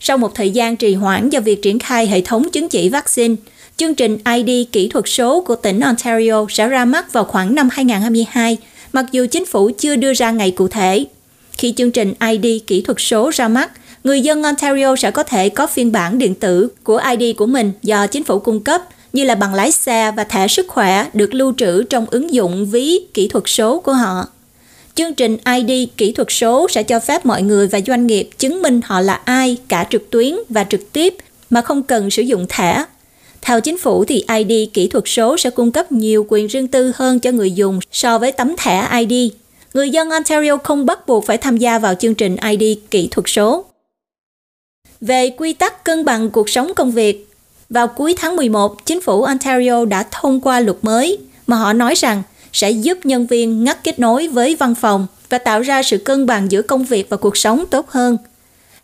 sau 0.00 0.18
một 0.18 0.34
thời 0.34 0.50
gian 0.50 0.76
trì 0.76 0.94
hoãn 0.94 1.30
do 1.30 1.40
việc 1.40 1.62
triển 1.62 1.78
khai 1.78 2.06
hệ 2.06 2.20
thống 2.20 2.50
chứng 2.50 2.68
chỉ 2.68 2.88
vaccine, 2.88 3.34
chương 3.82 3.94
trình 3.94 4.18
ID 4.34 4.68
kỹ 4.72 4.88
thuật 4.88 5.04
số 5.08 5.40
của 5.40 5.56
tỉnh 5.56 5.80
Ontario 5.80 6.46
sẽ 6.48 6.68
ra 6.68 6.84
mắt 6.84 7.12
vào 7.12 7.24
khoảng 7.24 7.54
năm 7.54 7.68
2022, 7.72 8.56
mặc 8.92 9.06
dù 9.12 9.26
chính 9.30 9.46
phủ 9.46 9.70
chưa 9.78 9.96
đưa 9.96 10.14
ra 10.14 10.30
ngày 10.30 10.50
cụ 10.50 10.68
thể. 10.68 11.04
Khi 11.52 11.74
chương 11.76 11.90
trình 11.90 12.14
ID 12.20 12.62
kỹ 12.66 12.82
thuật 12.82 12.96
số 13.00 13.30
ra 13.34 13.48
mắt, 13.48 13.70
người 14.04 14.20
dân 14.20 14.42
Ontario 14.42 14.96
sẽ 14.96 15.10
có 15.10 15.22
thể 15.22 15.48
có 15.48 15.66
phiên 15.66 15.92
bản 15.92 16.18
điện 16.18 16.34
tử 16.34 16.68
của 16.84 17.02
ID 17.18 17.36
của 17.36 17.46
mình 17.46 17.72
do 17.82 18.06
chính 18.06 18.24
phủ 18.24 18.38
cung 18.38 18.60
cấp 18.60 18.82
như 19.12 19.24
là 19.24 19.34
bằng 19.34 19.54
lái 19.54 19.72
xe 19.72 20.12
và 20.16 20.24
thẻ 20.24 20.48
sức 20.48 20.66
khỏe 20.68 21.06
được 21.12 21.34
lưu 21.34 21.54
trữ 21.56 21.82
trong 21.82 22.06
ứng 22.10 22.34
dụng 22.34 22.66
ví 22.66 22.98
kỹ 23.14 23.28
thuật 23.28 23.44
số 23.46 23.80
của 23.80 23.92
họ. 23.92 24.26
Chương 24.94 25.14
trình 25.14 25.36
ID 25.56 25.88
kỹ 25.96 26.12
thuật 26.12 26.28
số 26.30 26.68
sẽ 26.70 26.82
cho 26.82 27.00
phép 27.00 27.26
mọi 27.26 27.42
người 27.42 27.66
và 27.66 27.80
doanh 27.86 28.06
nghiệp 28.06 28.28
chứng 28.38 28.62
minh 28.62 28.80
họ 28.84 29.00
là 29.00 29.14
ai 29.24 29.56
cả 29.68 29.86
trực 29.90 30.10
tuyến 30.10 30.34
và 30.48 30.64
trực 30.64 30.92
tiếp 30.92 31.14
mà 31.50 31.60
không 31.60 31.82
cần 31.82 32.10
sử 32.10 32.22
dụng 32.22 32.46
thẻ. 32.48 32.84
Theo 33.42 33.60
chính 33.60 33.78
phủ 33.78 34.04
thì 34.04 34.24
ID 34.38 34.68
kỹ 34.72 34.88
thuật 34.88 35.04
số 35.06 35.36
sẽ 35.36 35.50
cung 35.50 35.72
cấp 35.72 35.92
nhiều 35.92 36.26
quyền 36.28 36.46
riêng 36.46 36.68
tư 36.68 36.92
hơn 36.94 37.20
cho 37.20 37.30
người 37.30 37.52
dùng 37.52 37.78
so 37.92 38.18
với 38.18 38.32
tấm 38.32 38.54
thẻ 38.58 38.88
ID. 39.00 39.32
Người 39.74 39.90
dân 39.90 40.10
Ontario 40.10 40.56
không 40.56 40.86
bắt 40.86 41.06
buộc 41.06 41.26
phải 41.26 41.38
tham 41.38 41.56
gia 41.56 41.78
vào 41.78 41.94
chương 41.94 42.14
trình 42.14 42.36
ID 42.50 42.78
kỹ 42.90 43.08
thuật 43.10 43.24
số. 43.28 43.64
Về 45.00 45.30
quy 45.30 45.52
tắc 45.52 45.84
cân 45.84 46.04
bằng 46.04 46.30
cuộc 46.30 46.48
sống 46.48 46.74
công 46.74 46.92
việc, 46.92 47.28
vào 47.70 47.88
cuối 47.88 48.14
tháng 48.18 48.36
11, 48.36 48.86
chính 48.86 49.00
phủ 49.00 49.22
Ontario 49.22 49.84
đã 49.84 50.06
thông 50.10 50.40
qua 50.40 50.60
luật 50.60 50.76
mới 50.82 51.18
mà 51.46 51.56
họ 51.56 51.72
nói 51.72 51.94
rằng 51.94 52.22
sẽ 52.52 52.70
giúp 52.70 52.98
nhân 53.06 53.26
viên 53.26 53.64
ngắt 53.64 53.84
kết 53.84 53.98
nối 53.98 54.28
với 54.28 54.56
văn 54.56 54.74
phòng 54.74 55.06
và 55.28 55.38
tạo 55.38 55.60
ra 55.60 55.82
sự 55.82 55.98
cân 55.98 56.26
bằng 56.26 56.50
giữa 56.50 56.62
công 56.62 56.84
việc 56.84 57.08
và 57.08 57.16
cuộc 57.16 57.36
sống 57.36 57.64
tốt 57.70 57.88
hơn. 57.88 58.16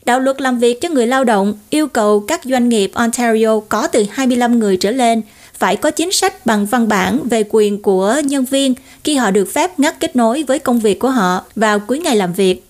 Đạo 0.09 0.21
luật 0.21 0.41
làm 0.41 0.59
việc 0.59 0.81
cho 0.81 0.89
người 0.89 1.07
lao 1.07 1.25
động 1.25 1.55
yêu 1.71 1.87
cầu 1.87 2.21
các 2.21 2.41
doanh 2.45 2.69
nghiệp 2.69 2.91
Ontario 2.95 3.61
có 3.69 3.87
từ 3.87 4.05
25 4.11 4.59
người 4.59 4.77
trở 4.77 4.91
lên 4.91 5.23
phải 5.55 5.77
có 5.77 5.91
chính 5.91 6.13
sách 6.13 6.47
bằng 6.47 6.67
văn 6.67 6.89
bản 6.89 7.29
về 7.29 7.45
quyền 7.51 7.83
của 7.83 8.17
nhân 8.25 8.45
viên 8.45 8.75
khi 9.05 9.15
họ 9.15 9.31
được 9.31 9.53
phép 9.55 9.79
ngắt 9.79 10.01
kết 10.01 10.17
nối 10.17 10.43
với 10.43 10.59
công 10.59 10.81
việc 10.81 10.99
của 10.99 11.11
họ 11.11 11.45
vào 11.57 11.79
cuối 11.79 11.99
ngày 11.99 12.17
làm 12.17 12.33
việc. 12.33 12.65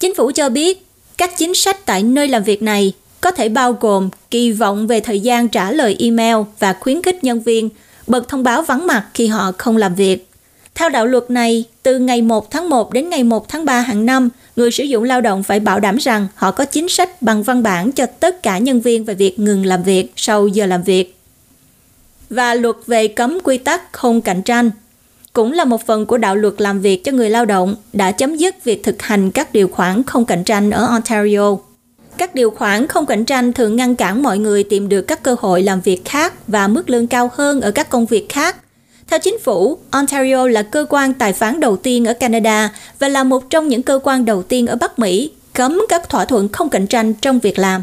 Chính 0.00 0.14
phủ 0.14 0.30
cho 0.34 0.48
biết 0.48 0.86
các 1.18 1.38
chính 1.38 1.54
sách 1.54 1.86
tại 1.86 2.02
nơi 2.02 2.28
làm 2.28 2.42
việc 2.42 2.62
này 2.62 2.92
có 3.20 3.30
thể 3.30 3.48
bao 3.48 3.72
gồm 3.72 4.10
kỳ 4.30 4.52
vọng 4.52 4.86
về 4.86 5.00
thời 5.00 5.20
gian 5.20 5.48
trả 5.48 5.72
lời 5.72 5.96
email 5.98 6.36
và 6.58 6.72
khuyến 6.80 7.02
khích 7.02 7.24
nhân 7.24 7.40
viên 7.40 7.68
bật 8.06 8.28
thông 8.28 8.42
báo 8.42 8.62
vắng 8.62 8.86
mặt 8.86 9.04
khi 9.14 9.26
họ 9.26 9.52
không 9.58 9.76
làm 9.76 9.94
việc. 9.94 10.28
Theo 10.74 10.88
đạo 10.88 11.06
luật 11.06 11.30
này, 11.30 11.64
từ 11.82 11.98
ngày 11.98 12.22
1 12.22 12.50
tháng 12.50 12.68
1 12.68 12.92
đến 12.92 13.10
ngày 13.10 13.24
1 13.24 13.48
tháng 13.48 13.64
3 13.64 13.80
hàng 13.80 14.06
năm, 14.06 14.28
người 14.56 14.70
sử 14.70 14.84
dụng 14.84 15.04
lao 15.04 15.20
động 15.20 15.42
phải 15.42 15.60
bảo 15.60 15.80
đảm 15.80 15.96
rằng 15.96 16.26
họ 16.34 16.50
có 16.50 16.64
chính 16.64 16.88
sách 16.88 17.22
bằng 17.22 17.42
văn 17.42 17.62
bản 17.62 17.92
cho 17.92 18.06
tất 18.06 18.42
cả 18.42 18.58
nhân 18.58 18.80
viên 18.80 19.04
về 19.04 19.14
việc 19.14 19.38
ngừng 19.38 19.66
làm 19.66 19.82
việc 19.82 20.12
sau 20.16 20.48
giờ 20.48 20.66
làm 20.66 20.82
việc. 20.82 21.16
Và 22.30 22.54
luật 22.54 22.76
về 22.86 23.08
cấm 23.08 23.38
quy 23.44 23.58
tắc 23.58 23.92
không 23.92 24.20
cạnh 24.20 24.42
tranh 24.42 24.70
cũng 25.32 25.52
là 25.52 25.64
một 25.64 25.86
phần 25.86 26.06
của 26.06 26.18
đạo 26.18 26.36
luật 26.36 26.54
làm 26.58 26.80
việc 26.80 27.04
cho 27.04 27.12
người 27.12 27.30
lao 27.30 27.44
động 27.44 27.76
đã 27.92 28.12
chấm 28.12 28.36
dứt 28.36 28.64
việc 28.64 28.82
thực 28.82 29.02
hành 29.02 29.30
các 29.30 29.52
điều 29.52 29.68
khoản 29.68 30.02
không 30.02 30.24
cạnh 30.24 30.44
tranh 30.44 30.70
ở 30.70 30.86
Ontario. 30.86 31.56
Các 32.18 32.34
điều 32.34 32.50
khoản 32.50 32.86
không 32.86 33.06
cạnh 33.06 33.24
tranh 33.24 33.52
thường 33.52 33.76
ngăn 33.76 33.96
cản 33.96 34.22
mọi 34.22 34.38
người 34.38 34.64
tìm 34.64 34.88
được 34.88 35.02
các 35.02 35.22
cơ 35.22 35.36
hội 35.40 35.62
làm 35.62 35.80
việc 35.80 36.04
khác 36.04 36.34
và 36.48 36.68
mức 36.68 36.90
lương 36.90 37.06
cao 37.06 37.30
hơn 37.34 37.60
ở 37.60 37.70
các 37.70 37.88
công 37.88 38.06
việc 38.06 38.28
khác. 38.28 38.56
Theo 39.06 39.20
chính 39.22 39.38
phủ, 39.38 39.78
Ontario 39.90 40.46
là 40.46 40.62
cơ 40.62 40.86
quan 40.88 41.14
tài 41.14 41.32
phán 41.32 41.60
đầu 41.60 41.76
tiên 41.76 42.04
ở 42.04 42.14
Canada 42.14 42.70
và 42.98 43.08
là 43.08 43.24
một 43.24 43.50
trong 43.50 43.68
những 43.68 43.82
cơ 43.82 44.00
quan 44.02 44.24
đầu 44.24 44.42
tiên 44.42 44.66
ở 44.66 44.76
Bắc 44.76 44.98
Mỹ 44.98 45.32
cấm 45.52 45.80
các 45.88 46.08
thỏa 46.08 46.24
thuận 46.24 46.48
không 46.48 46.70
cạnh 46.70 46.86
tranh 46.86 47.14
trong 47.14 47.38
việc 47.38 47.58
làm. 47.58 47.82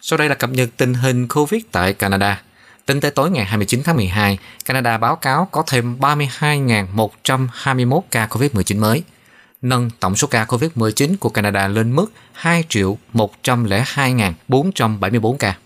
Sau 0.00 0.16
đây 0.16 0.28
là 0.28 0.34
cập 0.34 0.50
nhật 0.50 0.68
tình 0.76 0.94
hình 0.94 1.28
COVID 1.28 1.62
tại 1.72 1.92
Canada. 1.92 2.42
Tính 2.86 3.00
tới 3.00 3.10
tối 3.10 3.30
ngày 3.30 3.44
29 3.44 3.82
tháng 3.82 3.96
12, 3.96 4.38
Canada 4.64 4.98
báo 4.98 5.16
cáo 5.16 5.48
có 5.52 5.64
thêm 5.66 5.96
32.121 6.00 8.00
ca 8.10 8.26
COVID-19 8.26 8.80
mới, 8.80 9.02
nâng 9.62 9.90
tổng 10.00 10.16
số 10.16 10.26
ca 10.26 10.44
COVID-19 10.44 11.16
của 11.20 11.28
Canada 11.28 11.68
lên 11.68 11.96
mức 11.96 12.06
2 12.32 12.64
102.474 13.14 15.36
ca. 15.36 15.56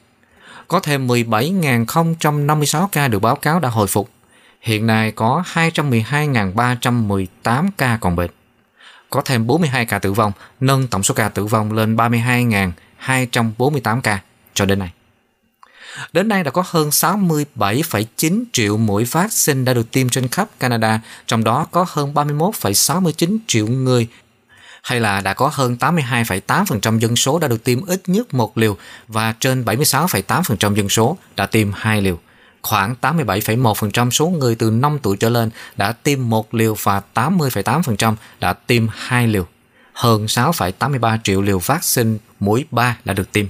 Có 0.72 0.80
thêm 0.80 1.06
17.056 1.06 2.88
ca 2.92 3.08
được 3.08 3.18
báo 3.18 3.36
cáo 3.36 3.60
đã 3.60 3.68
hồi 3.68 3.86
phục. 3.86 4.10
Hiện 4.60 4.86
nay 4.86 5.10
có 5.10 5.42
212.318 5.54 7.68
ca 7.78 7.98
còn 8.00 8.16
bệnh. 8.16 8.30
Có 9.10 9.22
thêm 9.24 9.46
42 9.46 9.86
ca 9.86 9.98
tử 9.98 10.12
vong, 10.12 10.32
nâng 10.60 10.86
tổng 10.86 11.02
số 11.02 11.14
ca 11.14 11.28
tử 11.28 11.46
vong 11.46 11.72
lên 11.72 11.96
32.248 11.96 14.00
ca 14.00 14.20
cho 14.54 14.64
đến 14.64 14.78
nay. 14.78 14.92
Đến 16.12 16.28
nay 16.28 16.44
đã 16.44 16.50
có 16.50 16.64
hơn 16.66 16.88
67,9 16.88 18.44
triệu 18.52 18.76
mũi 18.76 19.04
vaccine 19.04 19.64
đã 19.64 19.74
được 19.74 19.90
tiêm 19.90 20.08
trên 20.08 20.28
khắp 20.28 20.48
Canada, 20.60 21.00
trong 21.26 21.44
đó 21.44 21.66
có 21.70 21.86
hơn 21.88 22.14
31,69 22.14 23.38
triệu 23.46 23.66
người 23.66 24.08
hay 24.82 25.00
là 25.00 25.20
đã 25.20 25.34
có 25.34 25.50
hơn 25.52 25.76
82,8% 25.80 26.98
dân 26.98 27.16
số 27.16 27.38
đã 27.38 27.48
được 27.48 27.64
tiêm 27.64 27.86
ít 27.86 28.02
nhất 28.06 28.34
một 28.34 28.58
liều 28.58 28.76
và 29.08 29.34
trên 29.40 29.64
76,8% 29.64 30.74
dân 30.74 30.88
số 30.88 31.16
đã 31.36 31.46
tiêm 31.46 31.68
hai 31.74 32.02
liều. 32.02 32.18
Khoảng 32.62 32.94
87,1% 33.00 34.10
số 34.10 34.28
người 34.28 34.54
từ 34.54 34.70
5 34.70 34.98
tuổi 35.02 35.16
trở 35.16 35.28
lên 35.28 35.50
đã 35.76 35.92
tiêm 35.92 36.28
một 36.28 36.54
liều 36.54 36.76
và 36.82 37.02
80,8% 37.14 38.14
đã 38.40 38.52
tiêm 38.52 38.86
hai 38.94 39.28
liều. 39.28 39.46
Hơn 39.92 40.26
6,83 40.26 41.18
triệu 41.24 41.42
liều 41.42 41.58
vaccine 41.58 42.18
mũi 42.40 42.64
3 42.70 42.96
đã 43.04 43.14
được 43.14 43.32
tiêm. 43.32 43.46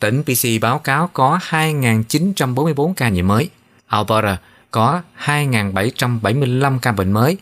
Tỉnh 0.00 0.22
PC 0.22 0.62
báo 0.62 0.78
cáo 0.78 1.10
có 1.12 1.38
2.944 1.50 2.92
ca 2.94 3.08
nhiễm 3.08 3.26
mới. 3.26 3.50
Alberta 3.86 4.36
có 4.70 5.02
2.775 5.24 6.78
ca 6.78 6.92
bệnh 6.92 7.12
mới. 7.12 7.36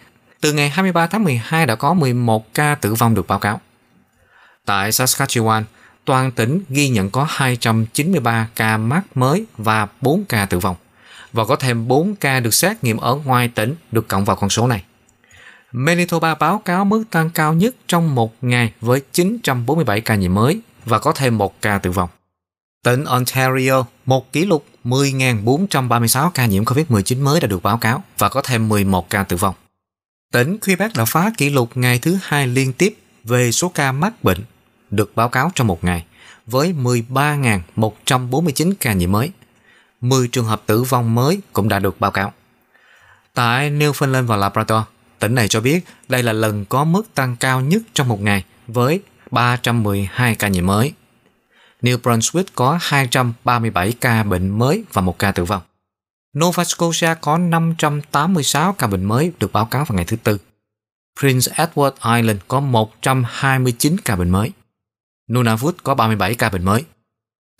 Từ 0.44 0.52
ngày 0.52 0.70
23 0.70 1.06
tháng 1.06 1.24
12 1.24 1.66
đã 1.66 1.74
có 1.74 1.94
11 1.94 2.54
ca 2.54 2.74
tử 2.74 2.94
vong 2.94 3.14
được 3.14 3.26
báo 3.26 3.38
cáo. 3.38 3.60
Tại 4.64 4.90
Saskatchewan, 4.90 5.62
toàn 6.04 6.30
tỉnh 6.30 6.60
ghi 6.68 6.88
nhận 6.88 7.10
có 7.10 7.26
293 7.28 8.48
ca 8.56 8.76
mắc 8.76 9.02
mới 9.14 9.44
và 9.56 9.86
4 10.00 10.24
ca 10.24 10.46
tử 10.46 10.58
vong. 10.58 10.76
Và 11.32 11.44
có 11.44 11.56
thêm 11.56 11.88
4 11.88 12.14
ca 12.14 12.40
được 12.40 12.54
xét 12.54 12.84
nghiệm 12.84 12.96
ở 12.96 13.14
ngoài 13.14 13.48
tỉnh 13.48 13.74
được 13.92 14.08
cộng 14.08 14.24
vào 14.24 14.36
con 14.36 14.50
số 14.50 14.66
này. 14.66 14.84
Manitoba 15.72 16.34
báo 16.34 16.62
cáo 16.64 16.84
mức 16.84 17.04
tăng 17.10 17.30
cao 17.30 17.54
nhất 17.54 17.74
trong 17.86 18.14
một 18.14 18.34
ngày 18.40 18.72
với 18.80 19.00
947 19.12 20.00
ca 20.00 20.14
nhiễm 20.14 20.34
mới 20.34 20.60
và 20.84 20.98
có 20.98 21.12
thêm 21.12 21.38
1 21.38 21.62
ca 21.62 21.78
tử 21.78 21.90
vong. 21.90 22.08
Tỉnh 22.82 23.04
Ontario, 23.04 23.84
một 24.06 24.32
kỷ 24.32 24.44
lục 24.44 24.64
10.436 24.84 26.30
ca 26.30 26.46
nhiễm 26.46 26.64
COVID-19 26.64 27.22
mới 27.22 27.40
đã 27.40 27.46
được 27.46 27.62
báo 27.62 27.78
cáo 27.78 28.02
và 28.18 28.28
có 28.28 28.42
thêm 28.42 28.68
11 28.68 29.10
ca 29.10 29.22
tử 29.22 29.36
vong. 29.36 29.54
Tỉnh 30.34 30.58
Quebec 30.58 30.94
đã 30.94 31.04
phá 31.04 31.30
kỷ 31.36 31.50
lục 31.50 31.70
ngày 31.74 31.98
thứ 31.98 32.18
hai 32.22 32.46
liên 32.46 32.72
tiếp 32.72 32.96
về 33.24 33.52
số 33.52 33.68
ca 33.68 33.92
mắc 33.92 34.24
bệnh 34.24 34.38
được 34.90 35.16
báo 35.16 35.28
cáo 35.28 35.50
trong 35.54 35.66
một 35.66 35.84
ngày 35.84 36.04
với 36.46 36.74
13.149 36.82 38.72
ca 38.80 38.92
nhiễm 38.92 39.12
mới. 39.12 39.30
10 40.00 40.28
trường 40.28 40.44
hợp 40.44 40.62
tử 40.66 40.82
vong 40.82 41.14
mới 41.14 41.40
cũng 41.52 41.68
đã 41.68 41.78
được 41.78 42.00
báo 42.00 42.10
cáo. 42.10 42.32
Tại 43.34 43.70
Newfoundland 43.70 44.26
và 44.26 44.36
Labrador, 44.36 44.82
tỉnh 45.18 45.34
này 45.34 45.48
cho 45.48 45.60
biết 45.60 45.84
đây 46.08 46.22
là 46.22 46.32
lần 46.32 46.64
có 46.64 46.84
mức 46.84 47.14
tăng 47.14 47.36
cao 47.36 47.60
nhất 47.60 47.82
trong 47.92 48.08
một 48.08 48.20
ngày 48.20 48.44
với 48.66 49.00
312 49.30 50.34
ca 50.34 50.48
nhiễm 50.48 50.66
mới. 50.66 50.92
New 51.82 51.98
Brunswick 51.98 52.44
có 52.54 52.78
237 52.82 53.92
ca 54.00 54.22
bệnh 54.22 54.58
mới 54.58 54.84
và 54.92 55.02
một 55.02 55.18
ca 55.18 55.32
tử 55.32 55.44
vong. 55.44 55.62
Nova 56.38 56.64
Scotia 56.64 57.14
có 57.20 57.38
586 57.38 58.72
ca 58.72 58.86
bệnh 58.86 59.04
mới 59.04 59.32
được 59.38 59.52
báo 59.52 59.66
cáo 59.66 59.84
vào 59.84 59.96
ngày 59.96 60.04
thứ 60.04 60.16
Tư. 60.16 60.38
Prince 61.20 61.52
Edward 61.52 62.16
Island 62.16 62.40
có 62.48 62.60
129 62.60 63.96
ca 64.04 64.16
bệnh 64.16 64.30
mới. 64.30 64.52
Nunavut 65.32 65.76
có 65.82 65.94
37 65.94 66.34
ca 66.34 66.48
bệnh 66.48 66.64
mới. 66.64 66.84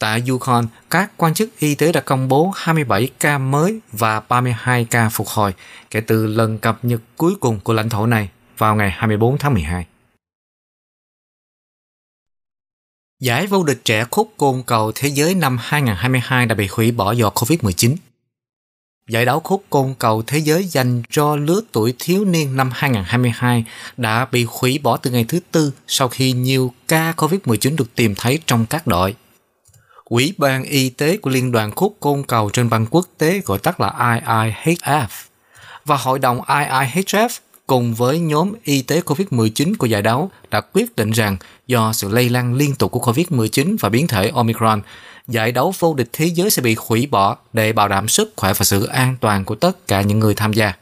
Tại 0.01 0.23
Yukon, 0.29 0.67
các 0.91 1.13
quan 1.17 1.35
chức 1.35 1.59
y 1.59 1.75
tế 1.75 1.93
đã 1.93 2.01
công 2.01 2.29
bố 2.29 2.53
27 2.57 3.11
ca 3.21 3.39
mới 3.39 3.81
và 3.93 4.21
32 4.21 4.85
ca 4.85 5.09
phục 5.09 5.29
hồi 5.29 5.55
kể 5.91 6.01
từ 6.01 6.27
lần 6.27 6.59
cập 6.59 6.85
nhật 6.85 7.01
cuối 7.17 7.35
cùng 7.41 7.61
của 7.61 7.73
lãnh 7.73 7.89
thổ 7.89 8.07
này 8.07 8.29
vào 8.59 8.77
ngày 8.77 8.91
24 8.91 9.39
tháng 9.39 9.55
12. 9.55 9.87
Giải 13.21 13.47
vô 13.47 13.65
địch 13.65 13.81
trẻ 13.85 14.05
khúc 14.11 14.35
côn 14.37 14.63
cầu 14.67 14.93
thế 14.95 15.09
giới 15.09 15.35
năm 15.35 15.59
2022 15.61 16.47
đã 16.47 16.55
bị 16.55 16.69
hủy 16.71 16.93
bỏ 16.93 17.13
do 17.13 17.29
Covid-19. 17.29 17.97
Giải 19.09 19.25
đấu 19.25 19.41
khúc 19.41 19.65
côn 19.71 19.95
cầu 19.99 20.23
thế 20.27 20.39
giới 20.39 20.65
dành 20.65 21.03
cho 21.11 21.37
lứa 21.37 21.61
tuổi 21.73 21.95
thiếu 21.99 22.25
niên 22.25 22.57
năm 22.57 22.71
2022 22.75 23.65
đã 23.97 24.27
bị 24.33 24.47
hủy 24.49 24.79
bỏ 24.83 24.97
từ 24.97 25.11
ngày 25.11 25.25
thứ 25.29 25.41
Tư 25.53 25.73
sau 25.87 26.09
khi 26.09 26.33
nhiều 26.33 26.73
ca 26.89 27.13
Covid-19 27.17 27.77
được 27.77 27.95
tìm 27.95 28.15
thấy 28.15 28.39
trong 28.47 28.67
các 28.67 28.87
đội. 28.87 29.15
Ủy 30.05 30.35
ban 30.39 30.63
Y 30.63 30.91
tế 30.91 31.17
của 31.17 31.31
Liên 31.31 31.53
đoàn 31.53 31.71
khúc 31.71 31.97
côn 32.01 32.23
cầu 32.23 32.51
trên 32.53 32.71
băng 32.71 32.87
quốc 32.91 33.07
tế 33.19 33.41
gọi 33.45 33.59
tắt 33.59 33.81
là 33.81 33.95
IIHF 33.99 35.07
và 35.85 35.97
Hội 35.97 36.19
đồng 36.19 36.41
IIHF 36.41 37.29
cùng 37.67 37.95
với 37.95 38.19
nhóm 38.19 38.53
y 38.65 38.83
tế 38.83 39.01
COVID-19 39.01 39.75
của 39.79 39.87
giải 39.87 40.03
đấu 40.03 40.31
đã 40.51 40.61
quyết 40.61 40.97
định 40.97 41.11
rằng 41.11 41.37
do 41.67 41.93
sự 41.93 42.09
lây 42.09 42.29
lan 42.29 42.55
liên 42.55 42.75
tục 42.75 42.93
của 42.93 43.01
COVID-19 43.01 43.77
và 43.81 43.89
biến 43.89 44.07
thể 44.07 44.31
Omicron, 44.35 44.81
giải 45.29 45.53
đấu 45.53 45.75
vô 45.79 45.95
địch 45.95 46.09
thế 46.13 46.27
giới 46.27 46.51
sẽ 46.51 46.63
bị 46.63 46.77
hủy 46.79 47.07
bỏ 47.07 47.37
để 47.53 47.73
bảo 47.73 47.89
đảm 47.89 48.09
sức 48.09 48.33
khỏe 48.37 48.53
và 48.53 48.65
sự 48.65 48.87
an 48.87 49.17
toàn 49.21 49.45
của 49.45 49.55
tất 49.55 49.87
cả 49.87 50.03
những 50.03 50.19
người 50.19 50.35
tham 50.35 50.53
gia. 50.53 50.73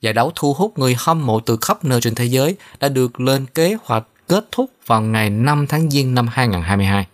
Giải 0.00 0.12
đấu 0.12 0.32
thu 0.34 0.54
hút 0.54 0.78
người 0.78 0.96
hâm 0.98 1.26
mộ 1.26 1.40
từ 1.40 1.58
khắp 1.60 1.84
nơi 1.84 2.00
trên 2.00 2.14
thế 2.14 2.24
giới 2.24 2.56
đã 2.80 2.88
được 2.88 3.20
lên 3.20 3.46
kế 3.46 3.76
hoạch 3.84 4.04
kết 4.28 4.46
thúc 4.52 4.70
vào 4.86 5.00
ngày 5.00 5.30
5 5.30 5.66
tháng 5.66 5.90
Giêng 5.90 6.14
năm 6.14 6.28
2022. 6.32 7.06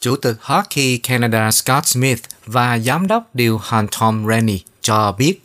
Chủ 0.00 0.16
tịch 0.16 0.36
Hockey 0.40 0.98
Canada 0.98 1.50
Scott 1.50 1.86
Smith 1.86 2.20
và 2.46 2.78
giám 2.78 3.06
đốc 3.06 3.34
điều 3.34 3.58
hành 3.58 3.86
Tom 4.00 4.26
Rennie 4.28 4.58
cho 4.80 5.12
biết 5.12 5.40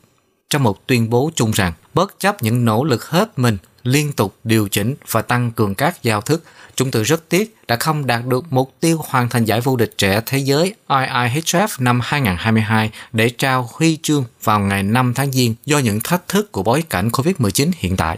trong 0.50 0.64
một 0.64 0.88
tuyên 0.88 1.10
bố 1.10 1.32
chung 1.36 1.52
rằng 1.52 1.74
bất 1.96 2.20
chấp 2.20 2.44
những 2.44 2.66
nỗ 2.66 2.84
lực 2.84 3.06
hết 3.06 3.40
mình, 3.40 3.58
liên 3.84 4.12
tục 4.12 4.36
điều 4.44 4.68
chỉnh 4.68 4.96
và 5.12 5.22
tăng 5.22 5.52
cường 5.52 5.76
các 5.76 6.04
giao 6.04 6.22
thức. 6.22 6.44
Chúng 6.76 6.92
tôi 6.92 7.04
rất 7.04 7.30
tiếc 7.30 7.56
đã 7.68 7.76
không 7.76 8.08
đạt 8.08 8.26
được 8.26 8.46
mục 8.50 8.74
tiêu 8.80 9.02
hoàn 9.08 9.30
thành 9.30 9.46
giải 9.46 9.62
vô 9.62 9.76
địch 9.76 9.94
trẻ 9.98 10.22
thế 10.26 10.38
giới 10.38 10.76
IIHF 10.88 11.68
năm 11.80 12.00
2022 12.04 12.92
để 13.14 13.30
trao 13.30 13.70
huy 13.74 13.98
chương 14.02 14.24
vào 14.44 14.60
ngày 14.60 14.84
5 14.84 15.14
tháng 15.14 15.32
Giêng 15.32 15.56
do 15.66 15.78
những 15.78 16.00
thách 16.04 16.28
thức 16.28 16.52
của 16.52 16.64
bối 16.64 16.84
cảnh 16.90 17.10
COVID-19 17.10 17.72
hiện 17.78 17.98
tại. 17.98 18.18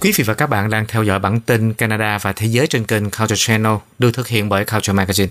Quý 0.00 0.12
vị 0.16 0.24
và 0.24 0.34
các 0.34 0.46
bạn 0.46 0.70
đang 0.70 0.86
theo 0.86 1.02
dõi 1.02 1.18
bản 1.18 1.40
tin 1.40 1.72
Canada 1.72 2.18
và 2.18 2.32
Thế 2.32 2.46
giới 2.46 2.66
trên 2.66 2.84
kênh 2.84 3.10
Culture 3.10 3.36
Channel 3.36 3.74
được 3.98 4.10
thực 4.14 4.28
hiện 4.28 4.48
bởi 4.48 4.64
Culture 4.64 4.92
Magazine. 4.92 5.28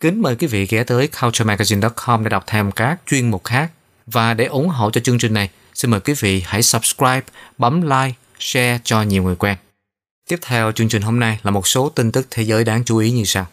Kính 0.00 0.22
mời 0.22 0.36
quý 0.36 0.46
vị 0.46 0.66
ghé 0.66 0.84
tới 0.84 1.08
culturemagazine.com 1.20 2.24
để 2.24 2.28
đọc 2.28 2.44
thêm 2.46 2.72
các 2.72 3.00
chuyên 3.06 3.30
mục 3.30 3.44
khác. 3.44 3.70
Và 4.06 4.34
để 4.34 4.44
ủng 4.44 4.68
hộ 4.68 4.90
cho 4.90 5.00
chương 5.00 5.18
trình 5.18 5.34
này, 5.34 5.50
xin 5.74 5.90
mời 5.90 6.00
quý 6.00 6.14
vị 6.20 6.42
hãy 6.46 6.62
subscribe, 6.62 7.22
bấm 7.58 7.82
like, 7.82 8.12
share 8.38 8.78
cho 8.84 9.02
nhiều 9.02 9.22
người 9.22 9.36
quen. 9.36 9.56
Tiếp 10.28 10.36
theo 10.42 10.72
chương 10.72 10.88
trình 10.88 11.02
hôm 11.02 11.20
nay 11.20 11.38
là 11.42 11.50
một 11.50 11.66
số 11.66 11.88
tin 11.88 12.12
tức 12.12 12.26
thế 12.30 12.42
giới 12.42 12.64
đáng 12.64 12.84
chú 12.84 12.98
ý 12.98 13.10
như 13.10 13.24
sau. 13.24 13.46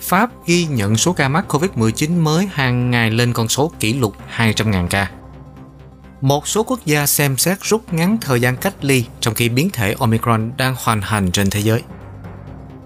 Pháp 0.00 0.30
ghi 0.46 0.66
nhận 0.66 0.96
số 0.96 1.12
ca 1.12 1.28
mắc 1.28 1.44
COVID-19 1.48 2.22
mới 2.22 2.48
hàng 2.52 2.90
ngày 2.90 3.10
lên 3.10 3.32
con 3.32 3.48
số 3.48 3.72
kỷ 3.80 3.94
lục 3.94 4.16
200.000 4.36 4.88
ca. 4.88 5.10
Một 6.20 6.48
số 6.48 6.62
quốc 6.62 6.80
gia 6.86 7.06
xem 7.06 7.36
xét 7.36 7.58
rút 7.62 7.92
ngắn 7.92 8.18
thời 8.20 8.40
gian 8.40 8.56
cách 8.56 8.74
ly 8.84 9.04
trong 9.20 9.34
khi 9.34 9.48
biến 9.48 9.70
thể 9.70 9.94
Omicron 9.98 10.52
đang 10.56 10.74
hoàn 10.78 11.00
hành 11.00 11.30
trên 11.32 11.50
thế 11.50 11.60
giới. 11.60 11.82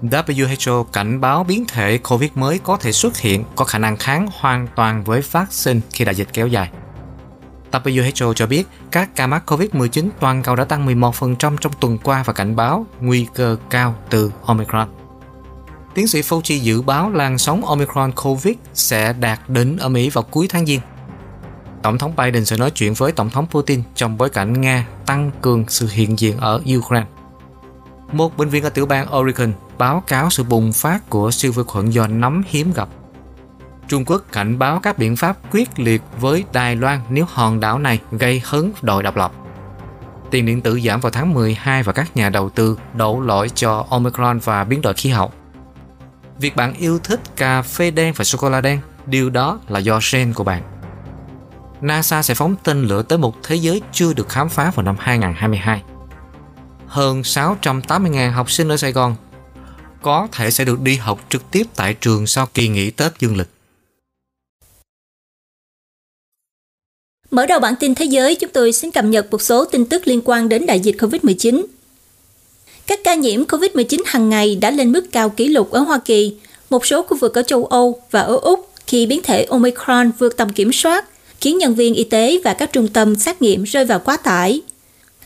WHO 0.03 0.85
cảnh 0.85 1.21
báo 1.21 1.45
biến 1.45 1.65
thể 1.69 1.99
COVID 1.99 2.31
mới 2.35 2.59
có 2.59 2.77
thể 2.77 2.93
xuất 2.93 3.19
hiện, 3.19 3.45
có 3.57 3.65
khả 3.65 3.79
năng 3.79 3.97
kháng 3.97 4.29
hoàn 4.33 4.69
toàn 4.77 5.05
với 5.05 5.21
vaccine 5.21 5.81
khi 5.93 6.05
đại 6.05 6.15
dịch 6.15 6.29
kéo 6.33 6.47
dài. 6.47 6.71
WHO 7.73 8.33
cho 8.33 8.47
biết, 8.47 8.67
các 8.91 9.17
ca 9.17 9.27
mắc 9.27 9.43
COVID-19 9.53 10.09
toàn 10.21 10.43
cầu 10.43 10.57
đã 10.57 10.65
tăng 10.65 10.87
11% 10.87 11.57
trong 11.57 11.73
tuần 11.81 11.99
qua 11.99 12.23
và 12.23 12.33
cảnh 12.33 12.57
báo 12.57 12.87
nguy 13.01 13.27
cơ 13.35 13.57
cao 13.71 13.95
từ 14.11 14.33
Omicron. 14.45 14.89
Tiến 15.95 16.09
sĩ 16.09 16.21
Fauci 16.21 16.59
dự 16.59 16.83
báo 16.83 17.11
làn 17.11 17.39
sóng 17.39 17.65
Omicron 17.65 18.13
COVID 18.13 18.55
sẽ 18.75 19.13
đạt 19.13 19.41
đỉnh 19.49 19.79
ở 19.79 19.89
Mỹ 19.89 20.11
vào 20.11 20.25
cuối 20.31 20.47
tháng 20.51 20.67
Giêng. 20.67 20.81
Tổng 21.83 21.99
thống 21.99 22.17
Biden 22.17 22.45
sẽ 22.45 22.57
nói 22.57 22.71
chuyện 22.71 22.95
với 22.95 23.13
Tổng 23.13 23.31
thống 23.31 23.47
Putin 23.51 23.83
trong 23.95 24.19
bối 24.19 24.31
cảnh 24.31 24.61
Nga 24.61 24.87
tăng 25.07 25.31
cường 25.41 25.65
sự 25.69 25.89
hiện 25.91 26.19
diện 26.19 26.37
ở 26.39 26.63
Ukraine. 26.77 27.07
Một 28.13 28.37
bệnh 28.37 28.49
viện 28.49 28.65
ở 28.65 28.71
tiểu 28.71 28.87
bang 28.87 29.17
Oregon 29.17 29.53
báo 29.79 30.03
cáo 30.07 30.31
sự 30.31 30.43
bùng 30.43 30.73
phát 30.73 31.11
của 31.11 31.31
siêu 31.31 31.53
vi 31.53 31.63
khuẩn 31.67 31.91
do 31.91 32.07
nấm 32.07 32.43
hiếm 32.47 32.73
gặp. 32.73 32.89
Trung 33.89 34.05
Quốc 34.05 34.23
cảnh 34.33 34.59
báo 34.59 34.81
các 34.81 34.99
biện 34.99 35.17
pháp 35.17 35.37
quyết 35.53 35.79
liệt 35.79 36.03
với 36.21 36.45
Đài 36.53 36.77
Loan 36.77 37.01
nếu 37.11 37.25
hòn 37.29 37.61
đảo 37.61 37.79
này 37.79 38.01
gây 38.11 38.43
hấn 38.45 38.73
đòi 38.83 39.03
độc 39.03 39.17
lập. 39.17 39.33
Tiền 40.31 40.47
điện 40.47 40.61
tử 40.61 40.81
giảm 40.81 41.01
vào 41.01 41.11
tháng 41.11 41.35
12 41.35 41.83
và 41.83 41.93
các 41.93 42.17
nhà 42.17 42.29
đầu 42.29 42.51
tư 42.51 42.79
đổ 42.95 43.21
lỗi 43.21 43.51
cho 43.55 43.87
Omicron 43.91 44.39
và 44.39 44.65
biến 44.65 44.83
đổi 44.83 44.95
khí 44.95 45.11
hậu. 45.11 45.33
Việc 46.39 46.57
bạn 46.57 46.75
yêu 46.75 46.99
thích 46.99 47.21
cà 47.37 47.63
phê 47.63 47.91
đen 47.91 48.15
và 48.17 48.25
sô-cô-la 48.25 48.61
đen, 48.61 48.81
điều 49.07 49.31
đó 49.31 49.59
là 49.69 49.79
do 49.79 50.01
gen 50.13 50.33
của 50.33 50.45
bạn. 50.45 50.63
NASA 51.81 52.23
sẽ 52.23 52.35
phóng 52.35 52.57
tên 52.65 52.83
lửa 52.83 53.03
tới 53.03 53.19
một 53.19 53.35
thế 53.43 53.57
giới 53.57 53.83
chưa 53.93 54.13
được 54.13 54.29
khám 54.29 54.49
phá 54.49 54.71
vào 54.75 54.85
năm 54.85 54.97
2022. 54.99 55.83
Hơn 56.87 57.21
680.000 57.21 58.31
học 58.31 58.51
sinh 58.51 58.69
ở 58.69 58.77
Sài 58.77 58.93
Gòn 58.93 59.17
có 60.03 60.29
thể 60.33 60.51
sẽ 60.51 60.65
được 60.65 60.81
đi 60.81 60.97
học 60.97 61.27
trực 61.31 61.43
tiếp 61.51 61.65
tại 61.77 61.95
trường 62.01 62.27
sau 62.27 62.49
kỳ 62.55 62.69
nghỉ 62.69 62.91
Tết 62.91 63.13
dương 63.21 63.37
lịch. 63.37 63.49
Mở 67.31 67.47
đầu 67.47 67.61
bản 67.61 67.75
tin 67.81 67.95
thế 67.95 68.05
giới, 68.05 68.35
chúng 68.35 68.51
tôi 68.51 68.73
xin 68.73 68.91
cập 68.91 69.05
nhật 69.05 69.31
một 69.31 69.43
số 69.43 69.65
tin 69.65 69.87
tức 69.87 70.09
liên 70.09 70.21
quan 70.25 70.49
đến 70.49 70.67
đại 70.67 70.81
dịch 70.81 70.97
COVID-19. 70.99 71.65
Các 72.87 73.01
ca 73.05 73.15
nhiễm 73.15 73.45
COVID-19 73.45 74.03
hàng 74.07 74.29
ngày 74.29 74.57
đã 74.57 74.71
lên 74.71 74.93
mức 74.93 75.05
cao 75.13 75.29
kỷ 75.29 75.49
lục 75.49 75.71
ở 75.71 75.81
Hoa 75.81 75.99
Kỳ, 75.99 76.37
một 76.71 76.87
số 76.87 77.03
khu 77.03 77.17
vực 77.17 77.35
ở 77.35 77.43
châu 77.43 77.65
Âu 77.65 78.03
và 78.11 78.21
ở 78.21 78.37
Úc 78.37 78.71
khi 78.87 79.07
biến 79.07 79.23
thể 79.23 79.45
Omicron 79.45 80.11
vượt 80.19 80.37
tầm 80.37 80.49
kiểm 80.53 80.73
soát, 80.73 81.05
khiến 81.41 81.59
nhân 81.59 81.75
viên 81.75 81.95
y 81.95 82.05
tế 82.05 82.41
và 82.45 82.55
các 82.55 82.73
trung 82.73 82.89
tâm 82.89 83.17
xét 83.17 83.43
nghiệm 83.43 83.65
rơi 83.65 83.85
vào 83.85 83.99
quá 83.99 84.17
tải. 84.17 84.61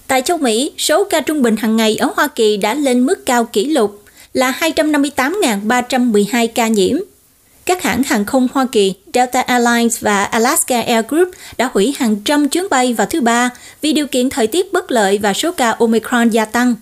Tại 0.07 0.23
châu 0.23 0.39
Mỹ, 0.39 0.73
số 0.79 1.05
ca 1.05 1.20
trung 1.20 1.43
bình 1.43 1.57
hàng 1.57 1.77
ngày 1.77 1.97
ở 1.97 2.11
Hoa 2.16 2.29
Kỳ 2.29 2.57
đã 2.57 2.75
lên 2.75 3.07
mức 3.07 3.27
cao 3.27 3.45
kỷ 3.45 3.64
lục 3.64 4.01
là 4.33 4.59
258.312 4.61 6.49
ca 6.55 6.68
nhiễm. 6.68 6.97
Các 7.66 7.83
hãng 7.83 8.03
hàng 8.03 8.24
không 8.24 8.49
Hoa 8.53 8.66
Kỳ, 8.72 8.95
Delta 9.14 9.41
Airlines 9.41 10.01
và 10.01 10.24
Alaska 10.24 10.83
Air 10.83 11.05
Group 11.09 11.28
đã 11.57 11.70
hủy 11.72 11.95
hàng 11.99 12.16
trăm 12.24 12.49
chuyến 12.49 12.66
bay 12.70 12.95
vào 12.95 13.07
thứ 13.07 13.20
Ba 13.20 13.51
vì 13.83 13.93
điều 13.93 14.07
kiện 14.07 14.30
thời 14.30 14.47
tiết 14.47 14.72
bất 14.72 14.91
lợi 14.91 15.18
và 15.18 15.33
số 15.33 15.53
ca 15.53 15.70
Omicron 15.70 16.30
gia 16.30 16.45
tăng. 16.45 16.74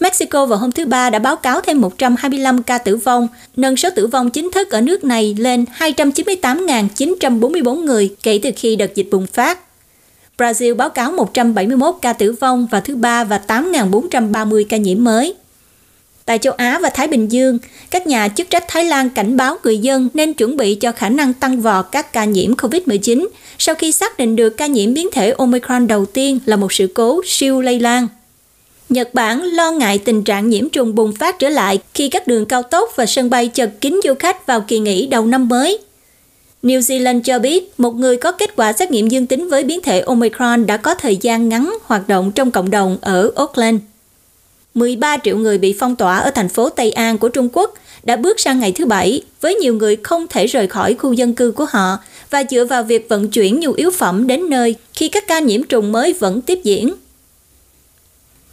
Mexico 0.00 0.46
vào 0.46 0.58
hôm 0.58 0.72
thứ 0.72 0.86
Ba 0.86 1.10
đã 1.10 1.18
báo 1.18 1.36
cáo 1.36 1.60
thêm 1.60 1.80
125 1.80 2.62
ca 2.62 2.78
tử 2.78 2.96
vong, 2.96 3.28
nâng 3.56 3.76
số 3.76 3.88
tử 3.96 4.06
vong 4.06 4.30
chính 4.30 4.50
thức 4.50 4.70
ở 4.70 4.80
nước 4.80 5.04
này 5.04 5.36
lên 5.38 5.64
298.944 5.78 7.84
người 7.84 8.14
kể 8.22 8.40
từ 8.42 8.50
khi 8.56 8.76
đợt 8.76 8.94
dịch 8.94 9.08
bùng 9.10 9.26
phát. 9.26 9.58
Brazil 10.38 10.76
báo 10.76 10.90
cáo 10.90 11.12
171 11.12 11.94
ca 12.02 12.12
tử 12.12 12.32
vong 12.32 12.66
vào 12.70 12.80
thứ 12.80 12.96
Ba 12.96 13.24
và 13.24 13.40
8.430 13.46 14.64
ca 14.68 14.76
nhiễm 14.76 15.04
mới. 15.04 15.34
Tại 16.24 16.38
châu 16.38 16.52
Á 16.52 16.78
và 16.82 16.90
Thái 16.90 17.08
Bình 17.08 17.28
Dương, 17.28 17.58
các 17.90 18.06
nhà 18.06 18.28
chức 18.28 18.50
trách 18.50 18.64
Thái 18.68 18.84
Lan 18.84 19.10
cảnh 19.10 19.36
báo 19.36 19.56
người 19.64 19.78
dân 19.78 20.08
nên 20.14 20.34
chuẩn 20.34 20.56
bị 20.56 20.74
cho 20.74 20.92
khả 20.92 21.08
năng 21.08 21.34
tăng 21.34 21.60
vọt 21.60 21.86
các 21.92 22.12
ca 22.12 22.24
nhiễm 22.24 22.54
COVID-19 22.54 23.28
sau 23.58 23.74
khi 23.74 23.92
xác 23.92 24.18
định 24.18 24.36
được 24.36 24.50
ca 24.50 24.66
nhiễm 24.66 24.94
biến 24.94 25.08
thể 25.12 25.30
Omicron 25.30 25.86
đầu 25.86 26.06
tiên 26.06 26.38
là 26.46 26.56
một 26.56 26.72
sự 26.72 26.86
cố 26.94 27.20
siêu 27.26 27.60
lây 27.60 27.80
lan. 27.80 28.08
Nhật 28.88 29.14
Bản 29.14 29.42
lo 29.42 29.70
ngại 29.70 29.98
tình 29.98 30.24
trạng 30.24 30.50
nhiễm 30.50 30.68
trùng 30.68 30.94
bùng 30.94 31.12
phát 31.12 31.38
trở 31.38 31.48
lại 31.48 31.78
khi 31.94 32.08
các 32.08 32.26
đường 32.26 32.46
cao 32.46 32.62
tốc 32.62 32.88
và 32.96 33.06
sân 33.06 33.30
bay 33.30 33.48
chật 33.48 33.70
kín 33.80 34.00
du 34.04 34.14
khách 34.18 34.46
vào 34.46 34.60
kỳ 34.60 34.78
nghỉ 34.78 35.06
đầu 35.06 35.26
năm 35.26 35.48
mới. 35.48 35.78
New 36.62 36.78
Zealand 36.78 37.20
cho 37.22 37.38
biết 37.38 37.80
một 37.80 37.94
người 37.94 38.16
có 38.16 38.32
kết 38.32 38.56
quả 38.56 38.72
xét 38.72 38.90
nghiệm 38.90 39.08
dương 39.08 39.26
tính 39.26 39.48
với 39.48 39.64
biến 39.64 39.82
thể 39.82 40.00
Omicron 40.00 40.66
đã 40.66 40.76
có 40.76 40.94
thời 40.94 41.16
gian 41.16 41.48
ngắn 41.48 41.74
hoạt 41.82 42.08
động 42.08 42.32
trong 42.32 42.50
cộng 42.50 42.70
đồng 42.70 42.98
ở 43.00 43.30
Auckland. 43.36 43.80
13 44.74 45.16
triệu 45.24 45.36
người 45.36 45.58
bị 45.58 45.76
phong 45.78 45.96
tỏa 45.96 46.18
ở 46.18 46.30
thành 46.30 46.48
phố 46.48 46.68
Tây 46.68 46.90
An 46.90 47.18
của 47.18 47.28
Trung 47.28 47.48
Quốc 47.52 47.74
đã 48.02 48.16
bước 48.16 48.40
sang 48.40 48.58
ngày 48.58 48.72
thứ 48.72 48.86
Bảy, 48.86 49.22
với 49.40 49.54
nhiều 49.54 49.74
người 49.74 49.96
không 49.96 50.26
thể 50.26 50.46
rời 50.46 50.66
khỏi 50.66 50.94
khu 50.94 51.12
dân 51.12 51.34
cư 51.34 51.52
của 51.52 51.66
họ 51.70 51.98
và 52.30 52.44
dựa 52.50 52.64
vào 52.64 52.82
việc 52.82 53.08
vận 53.08 53.28
chuyển 53.28 53.60
nhu 53.60 53.72
yếu 53.72 53.90
phẩm 53.90 54.26
đến 54.26 54.50
nơi 54.50 54.74
khi 54.94 55.08
các 55.08 55.26
ca 55.26 55.38
nhiễm 55.38 55.62
trùng 55.62 55.92
mới 55.92 56.12
vẫn 56.12 56.40
tiếp 56.40 56.60
diễn. 56.64 56.94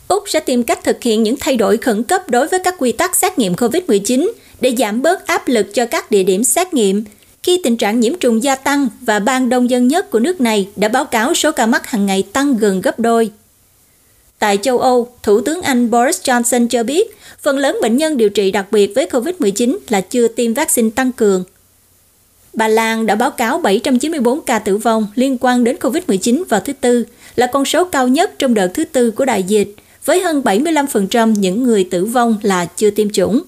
Úc 0.07 0.23
sẽ 0.27 0.39
tìm 0.39 0.63
cách 0.63 0.83
thực 0.83 1.03
hiện 1.03 1.23
những 1.23 1.35
thay 1.39 1.55
đổi 1.55 1.77
khẩn 1.77 2.03
cấp 2.03 2.29
đối 2.29 2.47
với 2.47 2.59
các 2.59 2.75
quy 2.79 2.91
tắc 2.91 3.15
xét 3.15 3.39
nghiệm 3.39 3.53
COVID-19 3.53 4.31
để 4.61 4.75
giảm 4.77 5.01
bớt 5.01 5.27
áp 5.27 5.47
lực 5.47 5.73
cho 5.73 5.85
các 5.85 6.11
địa 6.11 6.23
điểm 6.23 6.43
xét 6.43 6.73
nghiệm 6.73 7.03
khi 7.43 7.61
tình 7.63 7.77
trạng 7.77 7.99
nhiễm 7.99 8.13
trùng 8.19 8.43
gia 8.43 8.55
tăng 8.55 8.87
và 9.01 9.19
bang 9.19 9.49
đông 9.49 9.69
dân 9.69 9.87
nhất 9.87 10.11
của 10.11 10.19
nước 10.19 10.41
này 10.41 10.67
đã 10.75 10.87
báo 10.87 11.05
cáo 11.05 11.33
số 11.33 11.51
ca 11.51 11.65
mắc 11.65 11.87
hàng 11.87 12.05
ngày 12.05 12.23
tăng 12.33 12.57
gần 12.57 12.81
gấp 12.81 12.99
đôi. 12.99 13.31
Tại 14.39 14.57
châu 14.61 14.79
Âu, 14.79 15.09
Thủ 15.23 15.41
tướng 15.41 15.61
Anh 15.61 15.91
Boris 15.91 16.21
Johnson 16.21 16.67
cho 16.67 16.83
biết 16.83 17.17
phần 17.41 17.57
lớn 17.57 17.77
bệnh 17.81 17.97
nhân 17.97 18.17
điều 18.17 18.29
trị 18.29 18.51
đặc 18.51 18.65
biệt 18.71 18.91
với 18.95 19.07
COVID-19 19.11 19.77
là 19.89 20.01
chưa 20.01 20.27
tiêm 20.27 20.53
vaccine 20.53 20.89
tăng 20.95 21.11
cường. 21.11 21.43
Bà 22.53 22.67
Lan 22.67 23.05
đã 23.05 23.15
báo 23.15 23.31
cáo 23.31 23.59
794 23.59 24.41
ca 24.41 24.59
tử 24.59 24.77
vong 24.77 25.07
liên 25.15 25.37
quan 25.41 25.63
đến 25.63 25.75
COVID-19 25.79 26.43
vào 26.49 26.59
thứ 26.59 26.73
Tư, 26.73 27.05
là 27.35 27.47
con 27.47 27.65
số 27.65 27.85
cao 27.85 28.07
nhất 28.07 28.31
trong 28.39 28.53
đợt 28.53 28.67
thứ 28.73 28.85
tư 28.85 29.11
của 29.11 29.25
đại 29.25 29.43
dịch, 29.43 29.75
với 30.05 30.21
hơn 30.21 30.41
75% 30.41 31.33
những 31.37 31.63
người 31.63 31.83
tử 31.83 32.05
vong 32.05 32.37
là 32.41 32.65
chưa 32.65 32.89
tiêm 32.89 33.09
chủng. 33.09 33.41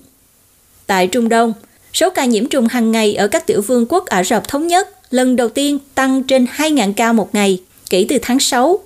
Tại 0.87 1.07
Trung 1.07 1.29
Đông, 1.29 1.53
số 1.93 2.09
ca 2.09 2.25
nhiễm 2.25 2.45
trùng 2.45 2.67
hàng 2.67 2.91
ngày 2.91 3.15
ở 3.15 3.27
các 3.27 3.47
tiểu 3.47 3.61
vương 3.61 3.85
quốc 3.89 4.05
Ả 4.05 4.23
Rập 4.23 4.47
Thống 4.47 4.67
Nhất 4.67 4.89
lần 5.11 5.35
đầu 5.35 5.49
tiên 5.49 5.79
tăng 5.95 6.23
trên 6.23 6.45
2.000 6.57 6.93
ca 6.93 7.13
một 7.13 7.35
ngày 7.35 7.61
kể 7.89 8.05
từ 8.09 8.17
tháng 8.21 8.39
6 8.39 8.79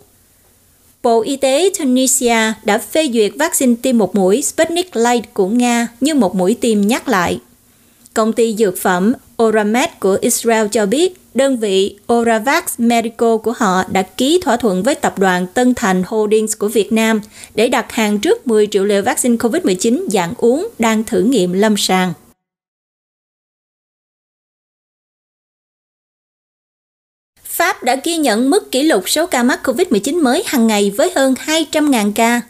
Bộ 1.04 1.22
Y 1.22 1.36
tế 1.36 1.70
Tunisia 1.80 2.54
đã 2.64 2.78
phê 2.78 3.10
duyệt 3.14 3.32
vaccine 3.36 3.76
tiêm 3.82 3.98
một 3.98 4.16
mũi 4.16 4.42
Sputnik 4.42 4.96
Light 4.96 5.34
của 5.34 5.48
Nga 5.48 5.88
như 6.02 6.14
một 6.14 6.36
mũi 6.36 6.58
tiêm 6.62 6.82
nhắc 6.82 7.08
lại. 7.08 7.40
Công 8.14 8.34
ty 8.34 8.56
dược 8.56 8.78
phẩm 8.78 9.14
Oramed 9.44 9.90
của 10.00 10.18
Israel 10.22 10.68
cho 10.72 10.86
biết 10.86 11.14
đơn 11.34 11.58
vị 11.58 11.96
Oravax 12.14 12.64
Medical 12.78 13.38
của 13.44 13.54
họ 13.58 13.84
đã 13.92 14.02
ký 14.02 14.40
thỏa 14.44 14.58
thuận 14.58 14.84
với 14.84 14.96
tập 14.96 15.20
đoàn 15.20 15.48
Tân 15.48 15.74
Thành 15.74 16.04
Holdings 16.08 16.58
của 16.58 16.68
Việt 16.68 16.92
Nam 16.92 17.22
để 17.56 17.68
đặt 17.68 17.92
hàng 17.92 18.20
trước 18.20 18.48
10 18.48 18.68
triệu 18.68 18.86
liều 18.86 19.02
vaccine 19.02 19.36
COVID-19 19.36 20.08
dạng 20.10 20.34
uống 20.38 20.68
đang 20.80 21.04
thử 21.04 21.22
nghiệm 21.22 21.54
lâm 21.54 21.78
sàng. 21.78 22.14
Pháp 27.54 27.84
đã 27.84 27.96
ghi 28.04 28.18
nhận 28.18 28.50
mức 28.50 28.72
kỷ 28.72 28.84
lục 28.84 29.10
số 29.10 29.26
ca 29.26 29.44
mắc 29.44 29.60
COVID-19 29.64 30.24
mới 30.24 30.44
hàng 30.46 30.68
ngày 30.68 30.92
với 30.98 31.12
hơn 31.16 31.34
200.000 31.46 32.12
ca. 32.16 32.42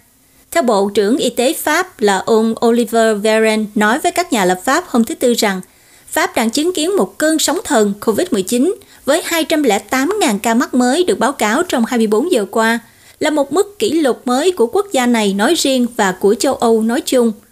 Theo 0.52 0.64
Bộ 0.64 0.90
trưởng 0.94 1.18
Y 1.18 1.30
tế 1.30 1.54
Pháp 1.54 2.02
là 2.02 2.18
ông 2.18 2.56
Oliver 2.66 3.22
Véran 3.22 3.66
nói 3.76 4.00
với 4.00 4.12
các 4.12 4.34
nhà 4.34 4.46
lập 4.46 4.60
pháp 4.64 4.84
hôm 4.88 5.04
thứ 5.04 5.16
Tư 5.16 5.34
rằng 5.34 5.62
Pháp 6.08 6.36
đang 6.36 6.50
chứng 6.50 6.74
kiến 6.74 6.96
một 6.98 7.18
cơn 7.18 7.40
sóng 7.40 7.60
thần 7.64 7.94
COVID-19 8.02 8.74
với 9.06 9.22
208.000 9.30 10.40
ca 10.40 10.54
mắc 10.54 10.74
mới 10.74 11.04
được 11.04 11.20
báo 11.20 11.32
cáo 11.32 11.64
trong 11.64 11.86
24 11.86 12.32
giờ 12.32 12.46
qua, 12.52 12.80
là 13.20 13.30
một 13.30 13.54
mức 13.54 13.80
kỷ 13.80 13.92
lục 13.92 14.22
mới 14.26 14.52
của 14.52 14.68
quốc 14.68 14.88
gia 14.92 15.06
này 15.06 15.34
nói 15.34 15.56
riêng 15.56 15.88
và 15.98 16.12
của 16.12 16.36
châu 16.36 16.56
Âu 16.56 16.84
nói 16.84 17.02
chung– 17.02 17.32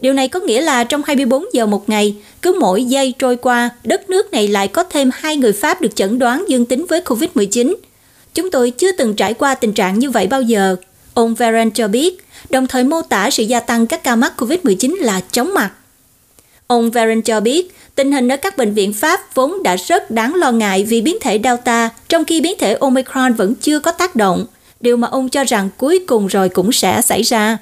Điều 0.00 0.12
này 0.12 0.28
có 0.28 0.40
nghĩa 0.40 0.60
là 0.60 0.84
trong 0.84 1.02
24 1.06 1.44
giờ 1.52 1.66
một 1.66 1.88
ngày, 1.88 2.16
cứ 2.42 2.56
mỗi 2.60 2.84
giây 2.84 3.14
trôi 3.18 3.36
qua, 3.36 3.70
đất 3.84 4.10
nước 4.10 4.32
này 4.32 4.48
lại 4.48 4.68
có 4.68 4.84
thêm 4.84 5.10
hai 5.14 5.36
người 5.36 5.52
Pháp 5.52 5.80
được 5.80 5.96
chẩn 5.96 6.18
đoán 6.18 6.44
dương 6.48 6.66
tính 6.66 6.86
với 6.88 7.00
COVID-19. 7.00 7.74
Chúng 8.34 8.50
tôi 8.50 8.70
chưa 8.70 8.92
từng 8.92 9.14
trải 9.14 9.34
qua 9.34 9.54
tình 9.54 9.72
trạng 9.72 9.98
như 9.98 10.10
vậy 10.10 10.26
bao 10.26 10.42
giờ, 10.42 10.76
Ông 11.14 11.34
Varen 11.34 11.70
cho 11.70 11.88
biết, 11.88 12.24
đồng 12.50 12.66
thời 12.66 12.84
mô 12.84 13.02
tả 13.02 13.30
sự 13.30 13.42
gia 13.42 13.60
tăng 13.60 13.86
các 13.86 14.04
ca 14.04 14.16
mắc 14.16 14.32
COVID-19 14.36 14.96
là 15.00 15.20
chóng 15.32 15.54
mặt. 15.54 15.70
Ông 16.66 16.90
Varen 16.90 17.22
cho 17.22 17.40
biết, 17.40 17.74
tình 17.94 18.12
hình 18.12 18.28
ở 18.28 18.36
các 18.36 18.56
bệnh 18.56 18.74
viện 18.74 18.92
Pháp 18.92 19.34
vốn 19.34 19.62
đã 19.62 19.76
rất 19.76 20.10
đáng 20.10 20.34
lo 20.34 20.52
ngại 20.52 20.84
vì 20.88 21.00
biến 21.00 21.16
thể 21.20 21.40
Delta, 21.44 21.90
trong 22.08 22.24
khi 22.24 22.40
biến 22.40 22.54
thể 22.58 22.74
Omicron 22.74 23.32
vẫn 23.32 23.54
chưa 23.54 23.80
có 23.80 23.92
tác 23.92 24.16
động, 24.16 24.46
điều 24.80 24.96
mà 24.96 25.08
ông 25.08 25.28
cho 25.28 25.44
rằng 25.44 25.68
cuối 25.76 26.04
cùng 26.06 26.26
rồi 26.26 26.48
cũng 26.48 26.72
sẽ 26.72 27.02
xảy 27.02 27.22
ra. 27.22 27.58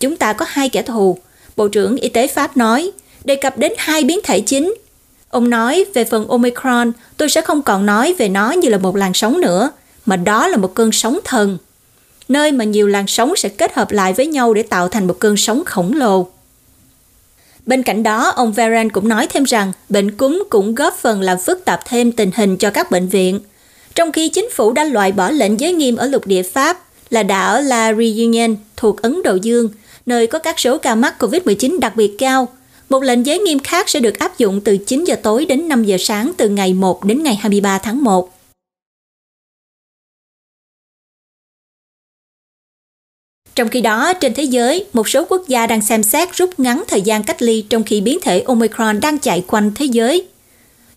Chúng 0.00 0.16
ta 0.16 0.32
có 0.32 0.46
hai 0.48 0.68
kẻ 0.68 0.82
thù, 0.82 1.18
Bộ 1.56 1.68
trưởng 1.68 1.96
Y 1.96 2.08
tế 2.08 2.26
Pháp 2.26 2.56
nói, 2.56 2.90
đề 3.24 3.36
cập 3.36 3.58
đến 3.58 3.72
hai 3.78 4.04
biến 4.04 4.20
thể 4.24 4.40
chính. 4.40 4.74
Ông 5.30 5.50
nói 5.50 5.84
về 5.94 6.04
phần 6.04 6.28
Omicron, 6.28 6.92
tôi 7.16 7.28
sẽ 7.28 7.40
không 7.40 7.62
còn 7.62 7.86
nói 7.86 8.14
về 8.18 8.28
nó 8.28 8.50
như 8.50 8.68
là 8.68 8.78
một 8.78 8.96
làn 8.96 9.14
sóng 9.14 9.40
nữa, 9.40 9.70
mà 10.06 10.16
đó 10.16 10.48
là 10.48 10.56
một 10.56 10.74
cơn 10.74 10.92
sóng 10.92 11.18
thần. 11.24 11.58
Nơi 12.28 12.52
mà 12.52 12.64
nhiều 12.64 12.86
làn 12.86 13.06
sóng 13.06 13.36
sẽ 13.36 13.48
kết 13.48 13.74
hợp 13.74 13.90
lại 13.90 14.12
với 14.12 14.26
nhau 14.26 14.54
để 14.54 14.62
tạo 14.62 14.88
thành 14.88 15.06
một 15.06 15.16
cơn 15.18 15.36
sóng 15.36 15.62
khổng 15.66 15.92
lồ. 15.92 16.26
Bên 17.66 17.82
cạnh 17.82 18.02
đó, 18.02 18.28
ông 18.36 18.52
Varan 18.52 18.90
cũng 18.90 19.08
nói 19.08 19.26
thêm 19.26 19.44
rằng 19.44 19.72
bệnh 19.88 20.16
cúm 20.16 20.44
cũng 20.50 20.74
góp 20.74 20.94
phần 20.94 21.20
làm 21.20 21.38
phức 21.38 21.64
tạp 21.64 21.80
thêm 21.86 22.12
tình 22.12 22.30
hình 22.36 22.56
cho 22.56 22.70
các 22.70 22.90
bệnh 22.90 23.08
viện. 23.08 23.40
Trong 23.94 24.12
khi 24.12 24.28
chính 24.28 24.50
phủ 24.50 24.72
đã 24.72 24.84
loại 24.84 25.12
bỏ 25.12 25.30
lệnh 25.30 25.60
giới 25.60 25.72
nghiêm 25.72 25.96
ở 25.96 26.06
lục 26.06 26.26
địa 26.26 26.42
Pháp 26.42 26.84
là 27.10 27.22
đảo 27.22 27.60
La 27.60 27.94
Réunion 27.94 28.56
thuộc 28.76 29.02
Ấn 29.02 29.22
Độ 29.22 29.34
Dương, 29.34 29.68
nơi 30.10 30.26
có 30.26 30.38
các 30.38 30.58
số 30.58 30.78
ca 30.78 30.94
mắc 30.94 31.14
COVID-19 31.18 31.78
đặc 31.78 31.96
biệt 31.96 32.14
cao. 32.18 32.48
Một 32.88 33.02
lệnh 33.02 33.26
giới 33.26 33.38
nghiêm 33.38 33.58
khác 33.58 33.88
sẽ 33.88 34.00
được 34.00 34.18
áp 34.18 34.38
dụng 34.38 34.60
từ 34.60 34.76
9 34.76 35.04
giờ 35.04 35.16
tối 35.22 35.46
đến 35.46 35.68
5 35.68 35.84
giờ 35.84 35.96
sáng 36.00 36.32
từ 36.36 36.48
ngày 36.48 36.74
1 36.74 37.04
đến 37.04 37.22
ngày 37.22 37.34
23 37.34 37.78
tháng 37.78 38.04
1. 38.04 38.30
Trong 43.54 43.68
khi 43.68 43.80
đó, 43.80 44.12
trên 44.12 44.34
thế 44.34 44.42
giới, 44.42 44.86
một 44.92 45.08
số 45.08 45.24
quốc 45.28 45.48
gia 45.48 45.66
đang 45.66 45.82
xem 45.82 46.02
xét 46.02 46.28
rút 46.32 46.60
ngắn 46.60 46.84
thời 46.88 47.02
gian 47.02 47.24
cách 47.24 47.42
ly 47.42 47.64
trong 47.68 47.82
khi 47.84 48.00
biến 48.00 48.18
thể 48.22 48.40
Omicron 48.40 49.00
đang 49.00 49.18
chạy 49.18 49.44
quanh 49.46 49.72
thế 49.74 49.84
giới. 49.84 50.26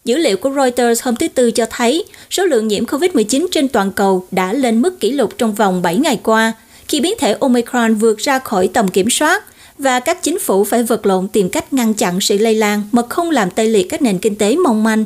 Dữ 0.05 0.17
liệu 0.17 0.37
của 0.37 0.51
Reuters 0.55 1.03
hôm 1.03 1.15
thứ 1.15 1.27
Tư 1.27 1.51
cho 1.51 1.65
thấy 1.69 2.05
số 2.29 2.45
lượng 2.45 2.67
nhiễm 2.67 2.85
COVID-19 2.85 3.47
trên 3.51 3.67
toàn 3.67 3.91
cầu 3.91 4.27
đã 4.31 4.53
lên 4.53 4.81
mức 4.81 4.99
kỷ 4.99 5.11
lục 5.11 5.37
trong 5.37 5.55
vòng 5.55 5.81
7 5.81 5.97
ngày 5.97 6.19
qua, 6.23 6.53
khi 6.87 7.01
biến 7.01 7.13
thể 7.19 7.35
Omicron 7.39 7.95
vượt 7.95 8.17
ra 8.17 8.39
khỏi 8.39 8.69
tầm 8.73 8.87
kiểm 8.87 9.09
soát 9.09 9.43
và 9.77 9.99
các 9.99 10.23
chính 10.23 10.39
phủ 10.39 10.63
phải 10.63 10.83
vật 10.83 11.05
lộn 11.05 11.27
tìm 11.27 11.49
cách 11.49 11.73
ngăn 11.73 11.93
chặn 11.93 12.21
sự 12.21 12.37
lây 12.37 12.55
lan 12.55 12.83
mà 12.91 13.01
không 13.09 13.31
làm 13.31 13.49
tê 13.49 13.65
liệt 13.65 13.89
các 13.89 14.01
nền 14.01 14.17
kinh 14.17 14.35
tế 14.35 14.55
mong 14.55 14.83
manh. 14.83 15.05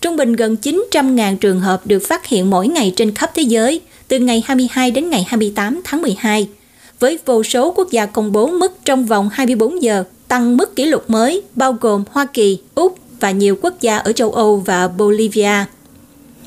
Trung 0.00 0.16
bình 0.16 0.32
gần 0.32 0.56
900.000 0.62 1.36
trường 1.36 1.60
hợp 1.60 1.86
được 1.86 2.02
phát 2.08 2.26
hiện 2.26 2.50
mỗi 2.50 2.68
ngày 2.68 2.92
trên 2.96 3.14
khắp 3.14 3.30
thế 3.34 3.42
giới, 3.42 3.80
từ 4.08 4.18
ngày 4.18 4.42
22 4.46 4.90
đến 4.90 5.10
ngày 5.10 5.24
28 5.28 5.80
tháng 5.84 6.02
12, 6.02 6.48
với 7.00 7.18
vô 7.24 7.42
số 7.42 7.72
quốc 7.76 7.90
gia 7.90 8.06
công 8.06 8.32
bố 8.32 8.46
mức 8.46 8.72
trong 8.84 9.06
vòng 9.06 9.28
24 9.32 9.82
giờ 9.82 10.04
tăng 10.28 10.56
mức 10.56 10.76
kỷ 10.76 10.84
lục 10.84 11.10
mới, 11.10 11.42
bao 11.54 11.72
gồm 11.72 12.04
Hoa 12.10 12.26
Kỳ, 12.32 12.58
Úc 12.74 12.98
và 13.20 13.30
nhiều 13.30 13.56
quốc 13.62 13.80
gia 13.80 13.98
ở 13.98 14.12
châu 14.12 14.32
Âu 14.32 14.56
và 14.66 14.88
Bolivia. 14.88 15.64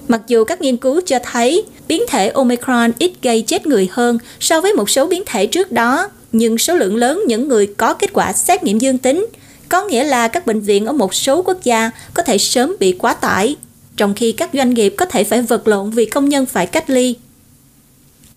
Mặc 0.08 0.22
dù 0.28 0.44
các 0.44 0.62
nghiên 0.62 0.78
cứu 0.78 1.02
cho 1.06 1.20
thấy 1.24 1.64
biến 1.88 2.04
thể 2.08 2.30
Omicron 2.30 2.92
ít 3.00 3.12
gây 3.22 3.42
chết 3.42 3.68
người 3.68 3.88
hơn 3.92 4.18
so 4.40 4.62
với 4.62 4.74
một 4.74 4.90
số 4.90 5.08
biến 5.08 5.24
thể 5.26 5.46
trước 5.46 5.72
đó, 5.72 6.10
nhưng 6.32 6.58
số 6.58 6.76
lượng 6.76 6.96
lớn 6.96 7.24
những 7.28 7.48
người 7.48 7.68
có 7.78 7.94
kết 7.94 8.10
quả 8.14 8.34
xét 8.34 8.64
nghiệm 8.64 8.80
dương 8.80 8.98
tính, 8.98 9.28
có 9.70 9.86
nghĩa 9.86 10.04
là 10.04 10.28
các 10.28 10.48
bệnh 10.48 10.62
viện 10.62 10.86
ở 10.86 10.94
một 10.94 11.14
số 11.14 11.42
quốc 11.42 11.64
gia 11.64 11.92
có 12.14 12.24
thể 12.24 12.38
sớm 12.38 12.76
bị 12.80 12.92
quá 12.92 13.14
tải, 13.14 13.56
trong 13.98 14.14
khi 14.14 14.32
các 14.32 14.50
doanh 14.54 14.74
nghiệp 14.74 14.94
có 14.98 15.06
thể 15.06 15.24
phải 15.24 15.42
vật 15.42 15.68
lộn 15.68 15.90
vì 15.90 16.06
công 16.06 16.30
nhân 16.30 16.46
phải 16.46 16.66
cách 16.68 16.90
ly. 16.90 17.16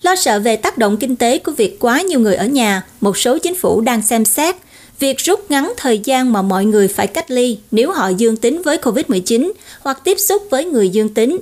Lo 0.02 0.16
sợ 0.16 0.40
về 0.40 0.56
tác 0.56 0.78
động 0.78 0.96
kinh 0.96 1.16
tế 1.16 1.38
của 1.38 1.52
việc 1.52 1.76
quá 1.80 2.00
nhiều 2.00 2.20
người 2.20 2.34
ở 2.34 2.46
nhà, 2.46 2.82
một 3.00 3.18
số 3.18 3.38
chính 3.38 3.54
phủ 3.54 3.80
đang 3.80 4.02
xem 4.02 4.24
xét 4.24 4.56
việc 4.98 5.18
rút 5.18 5.50
ngắn 5.50 5.72
thời 5.76 5.98
gian 5.98 6.32
mà 6.32 6.42
mọi 6.42 6.64
người 6.64 6.88
phải 6.88 7.06
cách 7.06 7.30
ly 7.30 7.58
nếu 7.70 7.92
họ 7.92 8.08
dương 8.08 8.36
tính 8.36 8.62
với 8.62 8.76
COVID-19 8.76 9.52
hoặc 9.80 10.00
tiếp 10.04 10.18
xúc 10.18 10.42
với 10.50 10.64
người 10.64 10.88
dương 10.88 11.14
tính. 11.14 11.38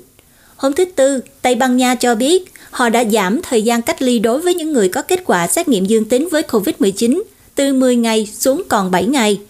Hôm 0.56 0.72
thứ 0.72 0.84
Tư, 0.84 1.20
Tây 1.42 1.54
Ban 1.54 1.76
Nha 1.76 1.94
cho 1.94 2.14
biết 2.14 2.52
họ 2.70 2.88
đã 2.88 3.04
giảm 3.04 3.40
thời 3.42 3.62
gian 3.62 3.82
cách 3.82 4.02
ly 4.02 4.18
đối 4.18 4.40
với 4.40 4.54
những 4.54 4.72
người 4.72 4.88
có 4.88 5.02
kết 5.02 5.22
quả 5.24 5.46
xét 5.46 5.68
nghiệm 5.68 5.86
dương 5.86 6.04
tính 6.04 6.28
với 6.30 6.42
COVID-19 6.42 7.22
từ 7.54 7.72
10 7.72 7.96
ngày 7.96 8.26
xuống 8.26 8.62
còn 8.68 8.90
7 8.90 9.04
ngày, 9.04 9.40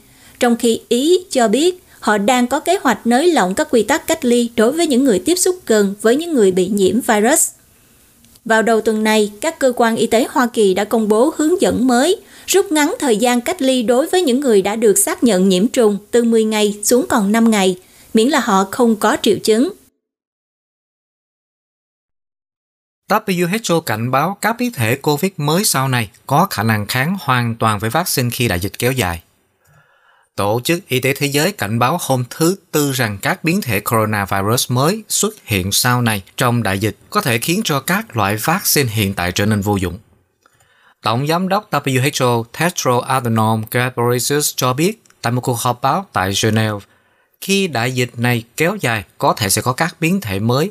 trong 0.40 0.56
khi 0.56 0.80
Ý 0.88 1.18
cho 1.30 1.48
biết 1.48 1.82
họ 2.00 2.18
đang 2.18 2.46
có 2.46 2.60
kế 2.60 2.78
hoạch 2.82 3.06
nới 3.06 3.32
lỏng 3.32 3.54
các 3.54 3.68
quy 3.70 3.82
tắc 3.82 4.06
cách 4.06 4.24
ly 4.24 4.50
đối 4.56 4.72
với 4.72 4.86
những 4.86 5.04
người 5.04 5.18
tiếp 5.18 5.34
xúc 5.34 5.58
gần 5.66 5.94
với 6.02 6.16
những 6.16 6.34
người 6.34 6.50
bị 6.50 6.68
nhiễm 6.68 7.00
virus. 7.00 7.50
Vào 8.44 8.62
đầu 8.62 8.80
tuần 8.80 9.04
này, 9.04 9.32
các 9.40 9.58
cơ 9.58 9.72
quan 9.76 9.96
y 9.96 10.06
tế 10.06 10.26
Hoa 10.30 10.46
Kỳ 10.46 10.74
đã 10.74 10.84
công 10.84 11.08
bố 11.08 11.34
hướng 11.36 11.60
dẫn 11.60 11.86
mới 11.86 12.16
rút 12.46 12.72
ngắn 12.72 12.94
thời 12.98 13.16
gian 13.16 13.40
cách 13.40 13.62
ly 13.62 13.82
đối 13.82 14.06
với 14.06 14.22
những 14.22 14.40
người 14.40 14.62
đã 14.62 14.76
được 14.76 14.98
xác 14.98 15.24
nhận 15.24 15.48
nhiễm 15.48 15.68
trùng 15.68 15.98
từ 16.10 16.24
10 16.24 16.44
ngày 16.44 16.78
xuống 16.82 17.06
còn 17.08 17.32
5 17.32 17.50
ngày, 17.50 17.76
miễn 18.14 18.28
là 18.28 18.40
họ 18.40 18.66
không 18.70 18.96
có 18.96 19.16
triệu 19.22 19.36
chứng. 19.38 19.68
WHO 23.08 23.80
cảnh 23.80 24.10
báo 24.10 24.36
các 24.40 24.56
biến 24.58 24.72
thể 24.72 24.96
COVID 24.96 25.32
mới 25.36 25.64
sau 25.64 25.88
này 25.88 26.10
có 26.26 26.46
khả 26.50 26.62
năng 26.62 26.86
kháng 26.86 27.16
hoàn 27.20 27.54
toàn 27.54 27.78
với 27.78 27.90
vaccine 27.90 28.30
khi 28.30 28.48
đại 28.48 28.60
dịch 28.60 28.72
kéo 28.78 28.92
dài. 28.92 29.22
Tổ 30.36 30.60
chức 30.64 30.88
Y 30.88 31.00
tế 31.00 31.14
Thế 31.16 31.26
giới 31.26 31.52
cảnh 31.52 31.78
báo 31.78 31.98
hôm 32.00 32.24
thứ 32.30 32.56
Tư 32.70 32.92
rằng 32.92 33.18
các 33.22 33.44
biến 33.44 33.60
thể 33.60 33.80
coronavirus 33.80 34.70
mới 34.70 35.04
xuất 35.08 35.34
hiện 35.44 35.72
sau 35.72 36.02
này 36.02 36.22
trong 36.36 36.62
đại 36.62 36.78
dịch 36.78 36.96
có 37.10 37.20
thể 37.20 37.38
khiến 37.38 37.60
cho 37.64 37.80
các 37.80 38.16
loại 38.16 38.36
vaccine 38.36 38.92
hiện 38.92 39.14
tại 39.14 39.32
trở 39.32 39.46
nên 39.46 39.60
vô 39.60 39.76
dụng. 39.76 39.98
Tổng 41.02 41.26
giám 41.26 41.48
đốc 41.48 41.70
WHO 41.70 42.44
Tedros 42.58 43.04
Adhanom 43.04 43.62
Ghebreyesus 43.70 44.52
cho 44.56 44.72
biết 44.72 45.02
tại 45.22 45.32
một 45.32 45.40
cuộc 45.40 45.58
họp 45.58 45.82
báo 45.82 46.06
tại 46.12 46.32
Geneva, 46.42 46.78
khi 47.40 47.66
đại 47.66 47.92
dịch 47.92 48.10
này 48.16 48.44
kéo 48.56 48.76
dài 48.80 49.04
có 49.18 49.34
thể 49.36 49.50
sẽ 49.50 49.62
có 49.62 49.72
các 49.72 49.96
biến 50.00 50.20
thể 50.20 50.38
mới 50.38 50.70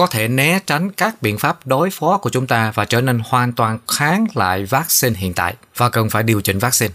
có 0.00 0.06
thể 0.06 0.28
né 0.28 0.58
tránh 0.66 0.90
các 0.90 1.22
biện 1.22 1.38
pháp 1.38 1.66
đối 1.66 1.90
phó 1.90 2.18
của 2.18 2.30
chúng 2.30 2.46
ta 2.46 2.72
và 2.74 2.84
trở 2.84 3.00
nên 3.00 3.20
hoàn 3.24 3.52
toàn 3.52 3.78
kháng 3.88 4.26
lại 4.34 4.64
vaccine 4.64 5.18
hiện 5.18 5.34
tại 5.34 5.54
và 5.76 5.88
cần 5.88 6.10
phải 6.10 6.22
điều 6.22 6.40
chỉnh 6.40 6.58
vaccine. 6.58 6.94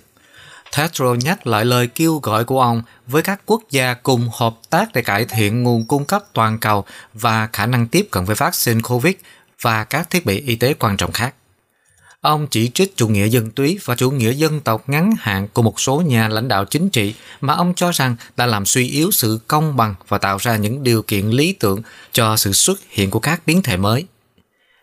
Tedros 0.77 1.25
nhắc 1.25 1.47
lại 1.47 1.65
lời 1.65 1.87
kêu 1.87 2.19
gọi 2.23 2.43
của 2.43 2.61
ông 2.61 2.81
với 3.07 3.21
các 3.21 3.41
quốc 3.45 3.61
gia 3.71 3.93
cùng 3.93 4.29
hợp 4.33 4.55
tác 4.69 4.93
để 4.93 5.01
cải 5.01 5.25
thiện 5.25 5.63
nguồn 5.63 5.85
cung 5.85 6.05
cấp 6.05 6.23
toàn 6.33 6.59
cầu 6.59 6.85
và 7.13 7.49
khả 7.53 7.65
năng 7.65 7.87
tiếp 7.87 8.07
cận 8.11 8.25
với 8.25 8.35
vaccine 8.35 8.81
COVID 8.83 9.13
và 9.61 9.83
các 9.83 10.09
thiết 10.09 10.25
bị 10.25 10.39
y 10.39 10.55
tế 10.55 10.73
quan 10.73 10.97
trọng 10.97 11.11
khác. 11.11 11.33
Ông 12.25 12.47
chỉ 12.47 12.69
trích 12.73 12.97
chủ 12.97 13.07
nghĩa 13.07 13.27
dân 13.27 13.51
túy 13.51 13.79
và 13.85 13.95
chủ 13.95 14.11
nghĩa 14.11 14.31
dân 14.31 14.59
tộc 14.59 14.89
ngắn 14.89 15.13
hạn 15.19 15.47
của 15.53 15.61
một 15.61 15.79
số 15.79 16.01
nhà 16.01 16.27
lãnh 16.27 16.47
đạo 16.47 16.65
chính 16.65 16.89
trị 16.89 17.13
mà 17.41 17.53
ông 17.53 17.73
cho 17.75 17.91
rằng 17.91 18.15
đã 18.37 18.45
làm 18.45 18.65
suy 18.65 18.89
yếu 18.89 19.11
sự 19.11 19.39
công 19.47 19.77
bằng 19.77 19.95
và 20.07 20.17
tạo 20.17 20.37
ra 20.37 20.55
những 20.55 20.83
điều 20.83 21.01
kiện 21.01 21.29
lý 21.29 21.53
tưởng 21.53 21.81
cho 22.11 22.37
sự 22.37 22.53
xuất 22.53 22.79
hiện 22.89 23.11
của 23.11 23.19
các 23.19 23.41
biến 23.45 23.61
thể 23.61 23.77
mới. 23.77 24.05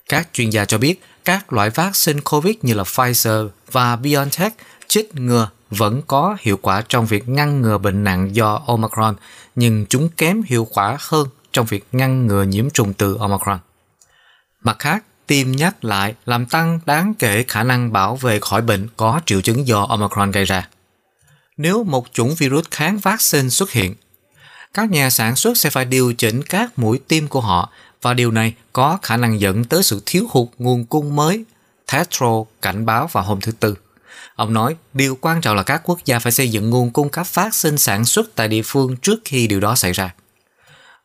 Các 0.09 0.28
chuyên 0.32 0.51
gia 0.51 0.64
cho 0.64 0.78
biết 0.78 1.03
các 1.24 1.53
loại 1.53 1.70
vaccine 1.70 2.20
COVID 2.24 2.57
như 2.62 2.74
là 2.74 2.82
Pfizer 2.82 3.49
và 3.72 3.97
BioNTech 3.97 4.53
chích 4.88 5.14
ngừa 5.14 5.51
vẫn 5.70 6.03
có 6.07 6.36
hiệu 6.40 6.59
quả 6.62 6.82
trong 6.88 7.07
việc 7.07 7.28
ngăn 7.28 7.62
ngừa 7.62 7.78
bệnh 7.78 8.05
nặng 8.05 8.34
do 8.36 8.62
Omicron, 8.66 9.14
nhưng 9.57 9.86
chúng 9.88 10.09
kém 10.09 10.43
hiệu 10.43 10.68
quả 10.72 10.97
hơn 11.01 11.28
trong 11.53 11.66
việc 11.66 11.84
ngăn 11.93 12.26
ngừa 12.26 12.43
nhiễm 12.43 12.70
trùng 12.70 12.95
từ 12.95 13.16
Omicron. 13.20 13.59
Mặt 14.64 14.76
khác, 14.78 15.05
tiêm 15.33 15.53
nhắc 15.53 15.85
lại 15.85 16.14
làm 16.26 16.47
tăng 16.47 16.80
đáng 16.87 17.14
kể 17.18 17.45
khả 17.49 17.62
năng 17.62 17.93
bảo 17.93 18.16
vệ 18.16 18.39
khỏi 18.41 18.62
bệnh 18.62 18.89
có 18.97 19.20
triệu 19.26 19.41
chứng 19.41 19.66
do 19.66 19.87
Omicron 19.89 20.30
gây 20.30 20.45
ra. 20.45 20.68
Nếu 21.57 21.85
một 21.85 22.07
chủng 22.12 22.35
virus 22.35 22.64
kháng 22.70 22.99
vaccine 22.99 23.49
xuất 23.49 23.70
hiện, 23.70 23.95
các 24.74 24.91
nhà 24.91 25.11
sản 25.11 25.37
xuất 25.37 25.57
sẽ 25.57 25.70
phải 25.70 25.85
điều 25.85 26.12
chỉnh 26.12 26.43
các 26.43 26.78
mũi 26.78 27.01
tiêm 27.09 27.26
của 27.28 27.41
họ 27.41 27.70
và 28.03 28.14
điều 28.14 28.30
này 28.30 28.55
có 28.72 28.99
khả 29.03 29.16
năng 29.16 29.41
dẫn 29.41 29.64
tới 29.64 29.83
sự 29.83 30.03
thiếu 30.07 30.26
hụt 30.30 30.49
nguồn 30.59 30.85
cung 30.85 31.16
mới, 31.16 31.45
Tetro 31.93 32.45
cảnh 32.62 32.87
báo 32.87 33.09
vào 33.12 33.24
hôm 33.24 33.41
thứ 33.41 33.53
Tư. 33.53 33.74
Ông 34.35 34.53
nói, 34.53 34.76
điều 34.93 35.18
quan 35.20 35.41
trọng 35.41 35.57
là 35.57 35.62
các 35.62 35.80
quốc 35.85 35.99
gia 36.05 36.18
phải 36.18 36.33
xây 36.33 36.49
dựng 36.49 36.70
nguồn 36.70 36.91
cung 36.91 37.09
cấp 37.09 37.26
vaccine 37.35 37.76
sản 37.76 38.05
xuất 38.05 38.35
tại 38.35 38.49
địa 38.49 38.62
phương 38.64 38.97
trước 38.97 39.20
khi 39.24 39.47
điều 39.47 39.61
đó 39.61 39.74
xảy 39.74 39.93
ra. 39.93 40.14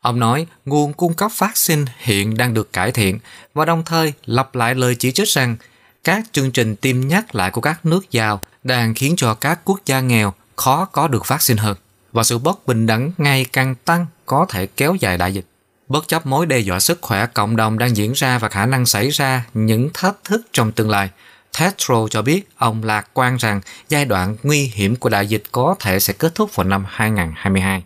Ông 0.00 0.20
nói 0.20 0.46
nguồn 0.64 0.92
cung 0.92 1.14
cấp 1.14 1.30
vaccine 1.38 1.92
hiện 1.98 2.36
đang 2.36 2.54
được 2.54 2.72
cải 2.72 2.92
thiện 2.92 3.18
và 3.54 3.64
đồng 3.64 3.82
thời 3.84 4.12
lặp 4.26 4.54
lại 4.54 4.74
lời 4.74 4.94
chỉ 4.94 5.12
trích 5.12 5.28
rằng 5.28 5.56
các 6.04 6.24
chương 6.32 6.50
trình 6.50 6.76
tiêm 6.76 7.00
nhắc 7.00 7.34
lại 7.34 7.50
của 7.50 7.60
các 7.60 7.86
nước 7.86 8.10
giàu 8.10 8.40
đang 8.64 8.94
khiến 8.94 9.14
cho 9.16 9.34
các 9.34 9.60
quốc 9.64 9.80
gia 9.86 10.00
nghèo 10.00 10.34
khó 10.56 10.84
có 10.84 11.08
được 11.08 11.28
vaccine 11.28 11.62
hơn 11.62 11.76
và 12.12 12.22
sự 12.22 12.38
bất 12.38 12.66
bình 12.66 12.86
đẳng 12.86 13.12
ngày 13.18 13.44
càng 13.52 13.74
tăng 13.74 14.06
có 14.26 14.46
thể 14.48 14.66
kéo 14.66 14.94
dài 14.94 15.18
đại 15.18 15.34
dịch. 15.34 15.44
Bất 15.88 16.08
chấp 16.08 16.26
mối 16.26 16.46
đe 16.46 16.58
dọa 16.58 16.80
sức 16.80 16.98
khỏe 17.02 17.26
cộng 17.26 17.56
đồng 17.56 17.78
đang 17.78 17.96
diễn 17.96 18.12
ra 18.12 18.38
và 18.38 18.48
khả 18.48 18.66
năng 18.66 18.86
xảy 18.86 19.10
ra 19.10 19.44
những 19.54 19.90
thách 19.94 20.24
thức 20.24 20.40
trong 20.52 20.72
tương 20.72 20.90
lai, 20.90 21.10
Tedros 21.58 22.10
cho 22.10 22.22
biết 22.22 22.48
ông 22.56 22.84
lạc 22.84 23.08
quan 23.14 23.36
rằng 23.36 23.60
giai 23.88 24.04
đoạn 24.04 24.36
nguy 24.42 24.72
hiểm 24.74 24.96
của 24.96 25.08
đại 25.08 25.26
dịch 25.26 25.42
có 25.52 25.74
thể 25.80 26.00
sẽ 26.00 26.12
kết 26.12 26.34
thúc 26.34 26.56
vào 26.56 26.66
năm 26.66 26.84
2022. 26.88 27.82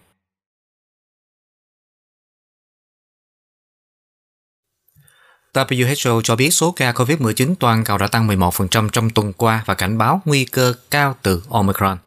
WHO 5.54 6.20
cho 6.20 6.36
biết 6.36 6.50
số 6.50 6.72
ca 6.72 6.92
COVID-19 6.92 7.54
toàn 7.58 7.84
cầu 7.84 7.98
đã 7.98 8.06
tăng 8.06 8.28
11% 8.28 8.88
trong 8.88 9.10
tuần 9.10 9.32
qua 9.32 9.62
và 9.66 9.74
cảnh 9.74 9.98
báo 9.98 10.22
nguy 10.24 10.44
cơ 10.44 10.74
cao 10.90 11.16
từ 11.22 11.42
Omicron. 11.48 11.98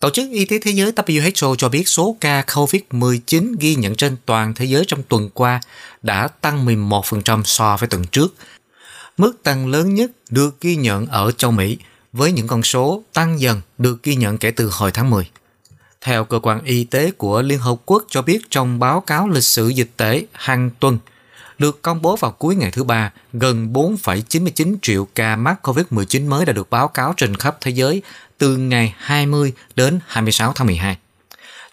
Tổ 0.00 0.10
chức 0.10 0.30
Y 0.32 0.44
tế 0.44 0.58
Thế 0.62 0.70
giới 0.70 0.92
WHO 0.92 1.54
cho 1.54 1.68
biết 1.68 1.88
số 1.88 2.16
ca 2.20 2.42
COVID-19 2.42 3.54
ghi 3.58 3.74
nhận 3.74 3.94
trên 3.94 4.16
toàn 4.26 4.54
thế 4.54 4.64
giới 4.64 4.84
trong 4.88 5.02
tuần 5.02 5.30
qua 5.34 5.60
đã 6.02 6.28
tăng 6.28 6.66
11% 6.66 7.42
so 7.44 7.76
với 7.76 7.88
tuần 7.88 8.04
trước. 8.04 8.34
Mức 9.16 9.42
tăng 9.42 9.66
lớn 9.66 9.94
nhất 9.94 10.10
được 10.30 10.60
ghi 10.60 10.76
nhận 10.76 11.06
ở 11.06 11.32
châu 11.32 11.50
Mỹ, 11.50 11.78
với 12.12 12.32
những 12.32 12.46
con 12.46 12.62
số 12.62 13.02
tăng 13.12 13.40
dần 13.40 13.60
được 13.78 14.02
ghi 14.02 14.14
nhận 14.14 14.38
kể 14.38 14.50
từ 14.50 14.70
hồi 14.72 14.92
tháng 14.92 15.10
10. 15.10 15.30
Theo 16.00 16.24
cơ 16.24 16.38
quan 16.42 16.64
y 16.64 16.84
tế 16.84 17.10
của 17.10 17.42
Liên 17.42 17.58
Hợp 17.58 17.76
Quốc 17.84 18.04
cho 18.08 18.22
biết 18.22 18.38
trong 18.50 18.78
báo 18.78 19.00
cáo 19.00 19.28
lịch 19.28 19.44
sử 19.44 19.68
dịch 19.68 19.90
tễ 19.96 20.22
hàng 20.32 20.70
tuần– 20.80 20.98
được 21.64 21.82
công 21.82 22.02
bố 22.02 22.16
vào 22.16 22.30
cuối 22.30 22.56
ngày 22.56 22.70
thứ 22.70 22.84
ba, 22.84 23.12
gần 23.32 23.72
4,99 23.72 24.76
triệu 24.82 25.08
ca 25.14 25.36
mắc 25.36 25.58
COVID-19 25.62 26.28
mới 26.28 26.44
đã 26.44 26.52
được 26.52 26.70
báo 26.70 26.88
cáo 26.88 27.14
trên 27.16 27.36
khắp 27.36 27.56
thế 27.60 27.70
giới 27.70 28.02
từ 28.38 28.56
ngày 28.56 28.94
20 28.98 29.52
đến 29.76 30.00
26 30.06 30.52
tháng 30.52 30.66
12. 30.66 30.98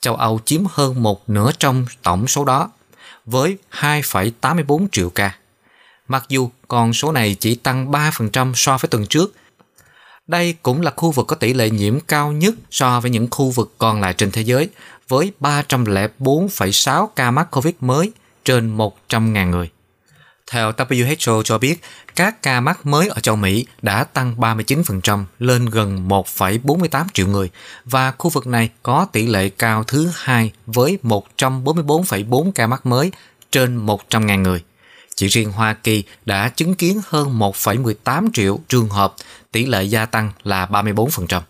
Châu 0.01 0.15
Âu 0.15 0.39
chiếm 0.45 0.61
hơn 0.69 1.03
một 1.03 1.29
nửa 1.29 1.51
trong 1.59 1.85
tổng 2.03 2.27
số 2.27 2.45
đó, 2.45 2.71
với 3.25 3.57
2,84 3.71 4.87
triệu 4.91 5.09
ca. 5.09 5.35
Mặc 6.07 6.25
dù 6.29 6.49
con 6.67 6.93
số 6.93 7.11
này 7.11 7.35
chỉ 7.39 7.55
tăng 7.55 7.91
3% 7.91 8.53
so 8.55 8.77
với 8.77 8.89
tuần 8.89 9.05
trước, 9.05 9.33
đây 10.27 10.55
cũng 10.63 10.81
là 10.81 10.91
khu 10.95 11.11
vực 11.11 11.27
có 11.27 11.35
tỷ 11.35 11.53
lệ 11.53 11.69
nhiễm 11.69 11.99
cao 11.99 12.31
nhất 12.31 12.55
so 12.71 12.99
với 12.99 13.11
những 13.11 13.27
khu 13.31 13.49
vực 13.49 13.73
còn 13.77 14.01
lại 14.01 14.13
trên 14.13 14.31
thế 14.31 14.41
giới, 14.41 14.69
với 15.07 15.31
304,6 15.39 17.07
ca 17.07 17.31
mắc 17.31 17.51
COVID 17.51 17.73
mới 17.79 18.11
trên 18.45 18.77
100.000 18.77 19.49
người. 19.49 19.69
Theo 20.51 20.71
WHO 20.71 21.43
cho 21.43 21.57
biết, 21.57 21.81
các 22.15 22.41
ca 22.41 22.59
mắc 22.59 22.85
mới 22.85 23.07
ở 23.07 23.19
châu 23.19 23.35
Mỹ 23.35 23.65
đã 23.81 24.03
tăng 24.03 24.35
39% 24.37 25.25
lên 25.39 25.65
gần 25.65 26.07
1,48 26.07 27.05
triệu 27.13 27.27
người 27.27 27.49
và 27.85 28.11
khu 28.11 28.29
vực 28.29 28.47
này 28.47 28.69
có 28.83 29.07
tỷ 29.11 29.27
lệ 29.27 29.49
cao 29.49 29.83
thứ 29.83 30.09
hai 30.15 30.51
với 30.65 30.97
144,4 31.03 32.51
ca 32.51 32.67
mắc 32.67 32.85
mới 32.85 33.11
trên 33.51 33.85
100.000 33.85 34.41
người. 34.41 34.63
Chỉ 35.15 35.27
riêng 35.27 35.51
Hoa 35.51 35.73
Kỳ 35.73 36.03
đã 36.25 36.49
chứng 36.49 36.75
kiến 36.75 37.01
hơn 37.07 37.39
1,18 37.39 38.29
triệu 38.33 38.59
trường 38.67 38.89
hợp, 38.89 39.13
tỷ 39.51 39.65
lệ 39.65 39.83
gia 39.83 40.05
tăng 40.05 40.31
là 40.43 40.65
34%. 40.65 41.41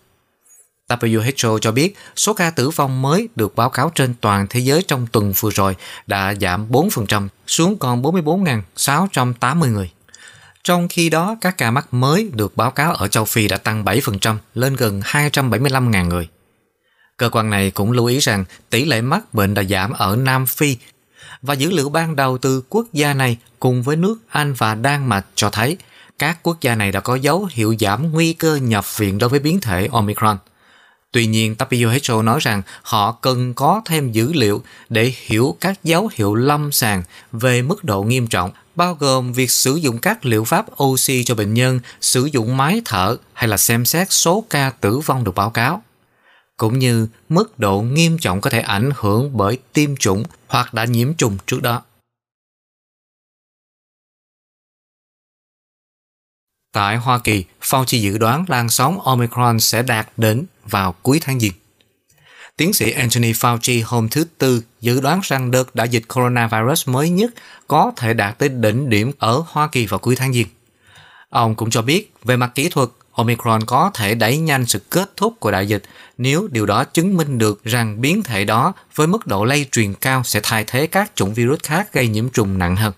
WHO 0.96 1.60
cho 1.60 1.72
biết 1.72 1.98
số 2.16 2.34
ca 2.34 2.50
tử 2.50 2.70
vong 2.70 3.02
mới 3.02 3.30
được 3.36 3.56
báo 3.56 3.70
cáo 3.70 3.92
trên 3.96 4.14
toàn 4.22 4.48
thế 4.50 4.60
giới 4.60 4.84
trong 4.88 5.08
tuần 5.12 5.34
vừa 5.40 5.52
rồi 5.52 5.76
đã 6.08 6.34
giảm 6.42 6.72
4% 6.72 7.28
xuống 7.48 7.78
còn 7.78 8.02
44.680 8.02 9.72
người. 9.72 9.92
Trong 10.64 10.88
khi 10.88 11.10
đó, 11.10 11.36
các 11.42 11.58
ca 11.58 11.72
mắc 11.72 11.94
mới 11.94 12.30
được 12.34 12.58
báo 12.58 12.72
cáo 12.72 12.94
ở 12.94 13.08
châu 13.08 13.26
Phi 13.26 13.48
đã 13.48 13.58
tăng 13.58 13.86
7% 13.86 14.36
lên 14.56 14.76
gần 14.76 15.02
275.000 15.02 16.08
người. 16.08 16.28
Cơ 17.18 17.30
quan 17.30 17.50
này 17.50 17.72
cũng 17.72 17.92
lưu 17.92 18.06
ý 18.06 18.20
rằng 18.20 18.46
tỷ 18.70 18.86
lệ 18.86 19.02
mắc 19.02 19.34
bệnh 19.34 19.54
đã 19.54 19.64
giảm 19.64 19.92
ở 19.92 20.16
Nam 20.16 20.46
Phi 20.46 20.78
và 21.42 21.54
dữ 21.54 21.72
liệu 21.72 21.90
ban 21.90 22.16
đầu 22.16 22.38
từ 22.38 22.64
quốc 22.70 22.86
gia 22.94 23.14
này 23.14 23.38
cùng 23.60 23.84
với 23.84 23.96
nước 23.96 24.18
Anh 24.30 24.54
và 24.54 24.76
Đan 24.76 25.10
Mạch 25.10 25.26
cho 25.36 25.50
thấy 25.50 25.78
các 26.20 26.44
quốc 26.44 26.62
gia 26.62 26.76
này 26.76 26.92
đã 26.92 27.00
có 27.00 27.16
dấu 27.16 27.48
hiệu 27.52 27.76
giảm 27.80 28.12
nguy 28.12 28.34
cơ 28.34 28.56
nhập 28.56 28.98
viện 28.98 29.18
đối 29.18 29.30
với 29.30 29.40
biến 29.40 29.62
thể 29.62 29.88
Omicron– 29.92 30.38
Tuy 31.12 31.26
nhiên, 31.26 31.56
WHO 31.58 32.22
nói 32.22 32.40
rằng 32.42 32.62
họ 32.82 33.12
cần 33.12 33.54
có 33.54 33.82
thêm 33.86 34.12
dữ 34.12 34.34
liệu 34.34 34.64
để 34.90 35.14
hiểu 35.26 35.58
các 35.62 35.84
dấu 35.84 36.10
hiệu 36.14 36.36
lâm 36.36 36.72
sàng 36.72 37.04
về 37.32 37.62
mức 37.62 37.84
độ 37.84 38.04
nghiêm 38.04 38.28
trọng, 38.28 38.52
bao 38.76 38.94
gồm 38.94 39.34
việc 39.34 39.52
sử 39.52 39.76
dụng 39.76 39.98
các 39.98 40.26
liệu 40.26 40.44
pháp 40.44 40.66
oxy 40.84 41.24
cho 41.24 41.36
bệnh 41.36 41.54
nhân, 41.54 41.80
sử 42.02 42.26
dụng 42.32 42.58
máy 42.58 42.82
thở 42.86 43.18
hay 43.34 43.48
là 43.48 43.58
xem 43.58 43.86
xét 43.86 44.12
số 44.12 44.46
ca 44.50 44.70
tử 44.70 45.00
vong 45.00 45.24
được 45.24 45.36
báo 45.36 45.50
cáo 45.50 45.82
cũng 46.62 46.80
như 46.80 47.08
mức 47.30 47.60
độ 47.60 47.82
nghiêm 47.82 48.18
trọng 48.18 48.42
có 48.42 48.50
thể 48.50 48.60
ảnh 48.60 48.92
hưởng 48.96 49.38
bởi 49.38 49.58
tiêm 49.74 49.96
chủng 49.96 50.24
hoặc 50.48 50.74
đã 50.74 50.86
nhiễm 50.86 51.14
trùng 51.14 51.38
trước 51.48 51.62
đó. 51.62 51.82
Tại 56.74 56.98
Hoa 56.98 57.20
Kỳ, 57.20 57.46
Fauci 57.62 57.98
dự 57.98 58.18
đoán 58.18 58.46
làn 58.48 58.70
sóng 58.70 59.02
Omicron 59.02 59.60
sẽ 59.60 59.82
đạt 59.84 60.10
đến 60.18 60.46
vào 60.66 60.96
cuối 61.02 61.20
tháng 61.22 61.40
Giêng. 61.40 61.54
Tiến 62.58 62.74
sĩ 62.74 62.92
Anthony 62.92 63.32
Fauci 63.32 63.82
hôm 63.86 64.10
thứ 64.10 64.26
Tư 64.38 64.64
dự 64.82 65.02
đoán 65.02 65.20
rằng 65.24 65.52
đợt 65.52 65.76
đại 65.76 65.90
dịch 65.90 66.04
coronavirus 66.08 66.90
mới 66.90 67.10
nhất 67.10 67.34
có 67.68 67.92
thể 67.98 68.14
đạt 68.14 68.40
tới 68.40 68.50
đỉnh 68.50 68.90
điểm 68.90 69.12
ở 69.20 69.44
Hoa 69.48 69.68
Kỳ 69.68 69.86
vào 69.86 70.00
cuối 70.00 70.16
tháng 70.16 70.34
Giêng. 70.34 70.48
Ông 71.30 71.56
cũng 71.56 71.70
cho 71.70 71.82
biết, 71.82 72.14
về 72.24 72.38
mặt 72.38 72.52
kỹ 72.56 72.70
thuật, 72.70 72.90
Omicron 73.12 73.66
có 73.66 73.92
thể 73.94 74.16
đẩy 74.16 74.38
nhanh 74.38 74.66
sự 74.66 74.80
kết 74.90 75.12
thúc 75.18 75.40
của 75.40 75.52
đại 75.52 75.68
dịch 75.68 75.84
nếu 76.18 76.48
điều 76.52 76.66
đó 76.66 76.84
chứng 76.84 77.18
minh 77.18 77.38
được 77.38 77.64
rằng 77.64 78.02
biến 78.02 78.24
thể 78.24 78.46
đó 78.46 78.74
với 78.96 79.08
mức 79.08 79.28
độ 79.28 79.46
lây 79.46 79.68
truyền 79.72 79.94
cao 79.94 80.24
sẽ 80.24 80.40
thay 80.44 80.64
thế 80.68 80.88
các 80.88 81.12
chủng 81.16 81.34
virus 81.34 81.60
khác 81.64 81.94
gây 81.94 82.08
nhiễm 82.08 82.30
trùng 82.30 82.58
nặng 82.58 82.76
hơn. 82.76 82.94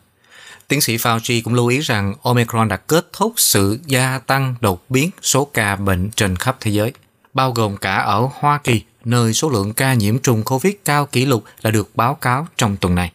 Tiến 0.68 0.82
sĩ 0.82 0.98
Fauci 0.98 1.42
cũng 1.44 1.54
lưu 1.54 1.68
ý 1.68 1.80
rằng 1.80 2.14
Omicron 2.24 2.68
đã 2.68 2.78
kết 2.78 3.08
thúc 3.14 3.34
sự 3.38 3.80
gia 3.86 4.20
tăng 4.20 4.56
đột 4.62 4.90
biến 4.90 5.10
số 5.22 5.46
ca 5.46 5.76
bệnh 5.76 6.10
trên 6.16 6.36
khắp 6.36 6.58
thế 6.60 6.72
giới, 6.72 6.92
bao 7.34 7.52
gồm 7.52 7.78
cả 7.78 7.96
ở 7.96 8.30
Hoa 8.34 8.60
Kỳ, 8.64 8.82
nơi 9.06 9.34
số 9.34 9.50
lượng 9.50 9.74
ca 9.74 9.94
nhiễm 9.94 10.20
trùng 10.20 10.44
COVID 10.44 10.74
cao 10.86 11.06
kỷ 11.06 11.26
lục 11.26 11.44
đã 11.64 11.72
được 11.72 11.96
báo 11.96 12.16
cáo 12.16 12.48
trong 12.58 12.78
tuần 12.78 12.96
này. 12.96 13.12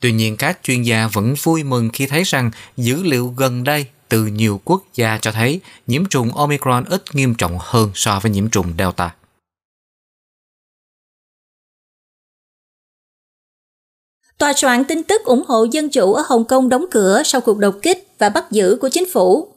Tuy 0.00 0.12
nhiên, 0.12 0.36
các 0.36 0.58
chuyên 0.62 0.82
gia 0.82 1.06
vẫn 1.06 1.34
vui 1.42 1.62
mừng 1.62 1.90
khi 1.92 2.06
thấy 2.06 2.22
rằng 2.22 2.50
dữ 2.76 3.02
liệu 3.02 3.34
gần 3.36 3.64
đây 3.64 3.86
từ 4.08 4.26
nhiều 4.26 4.60
quốc 4.64 4.84
gia 4.94 5.18
cho 5.18 5.32
thấy 5.32 5.60
nhiễm 5.86 6.06
trùng 6.06 6.36
Omicron 6.36 6.84
ít 6.84 7.02
nghiêm 7.14 7.34
trọng 7.34 7.58
hơn 7.60 7.90
so 7.94 8.20
với 8.20 8.30
nhiễm 8.30 8.50
trùng 8.50 8.72
Delta. 8.78 9.14
Tòa 14.38 14.52
soạn 14.52 14.84
tin 14.84 15.02
tức 15.02 15.24
ủng 15.24 15.42
hộ 15.48 15.64
dân 15.64 15.90
chủ 15.90 16.12
ở 16.12 16.24
Hồng 16.26 16.44
Kông 16.44 16.68
đóng 16.68 16.86
cửa 16.90 17.22
sau 17.24 17.40
cuộc 17.40 17.58
đột 17.58 17.74
kích 17.82 18.08
và 18.18 18.28
bắt 18.28 18.50
giữ 18.50 18.78
của 18.80 18.88
chính 18.88 19.12
phủ. 19.12 19.49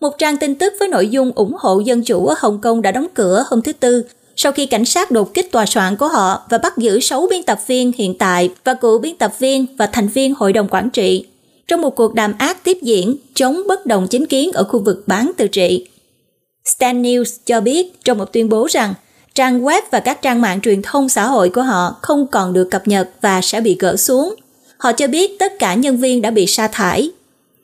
Một 0.00 0.18
trang 0.18 0.36
tin 0.36 0.54
tức 0.54 0.72
với 0.78 0.88
nội 0.88 1.08
dung 1.08 1.32
ủng 1.34 1.56
hộ 1.58 1.80
dân 1.80 2.02
chủ 2.02 2.26
ở 2.26 2.34
Hồng 2.38 2.60
Kông 2.60 2.82
đã 2.82 2.92
đóng 2.92 3.06
cửa 3.14 3.44
hôm 3.46 3.62
thứ 3.62 3.72
Tư 3.72 4.04
sau 4.36 4.52
khi 4.52 4.66
cảnh 4.66 4.84
sát 4.84 5.10
đột 5.10 5.34
kích 5.34 5.52
tòa 5.52 5.66
soạn 5.66 5.96
của 5.96 6.08
họ 6.08 6.42
và 6.50 6.58
bắt 6.58 6.78
giữ 6.78 7.00
6 7.00 7.26
biên 7.30 7.42
tập 7.42 7.60
viên 7.66 7.92
hiện 7.96 8.18
tại 8.18 8.50
và 8.64 8.74
cựu 8.74 8.98
biên 8.98 9.16
tập 9.16 9.38
viên 9.38 9.66
và 9.76 9.86
thành 9.86 10.08
viên 10.08 10.34
hội 10.34 10.52
đồng 10.52 10.68
quản 10.70 10.90
trị 10.90 11.26
trong 11.68 11.80
một 11.80 11.96
cuộc 11.96 12.14
đàm 12.14 12.34
ác 12.38 12.64
tiếp 12.64 12.78
diễn, 12.82 13.16
chống 13.34 13.60
bất 13.68 13.86
đồng 13.86 14.08
chính 14.08 14.26
kiến 14.26 14.52
ở 14.52 14.64
khu 14.64 14.82
vực 14.84 15.04
bán 15.06 15.30
tự 15.36 15.46
trị. 15.46 15.88
Stan 16.64 17.02
News 17.02 17.38
cho 17.46 17.60
biết 17.60 18.04
trong 18.04 18.18
một 18.18 18.32
tuyên 18.32 18.48
bố 18.48 18.66
rằng 18.70 18.94
trang 19.34 19.64
web 19.64 19.82
và 19.90 20.00
các 20.00 20.22
trang 20.22 20.40
mạng 20.40 20.60
truyền 20.60 20.82
thông 20.82 21.08
xã 21.08 21.26
hội 21.26 21.50
của 21.50 21.62
họ 21.62 21.96
không 22.02 22.26
còn 22.26 22.52
được 22.52 22.70
cập 22.70 22.88
nhật 22.88 23.08
và 23.20 23.40
sẽ 23.40 23.60
bị 23.60 23.76
gỡ 23.78 23.96
xuống. 23.96 24.34
Họ 24.76 24.92
cho 24.92 25.06
biết 25.06 25.38
tất 25.38 25.58
cả 25.58 25.74
nhân 25.74 25.96
viên 25.96 26.22
đã 26.22 26.30
bị 26.30 26.46
sa 26.46 26.68
thải. 26.68 27.10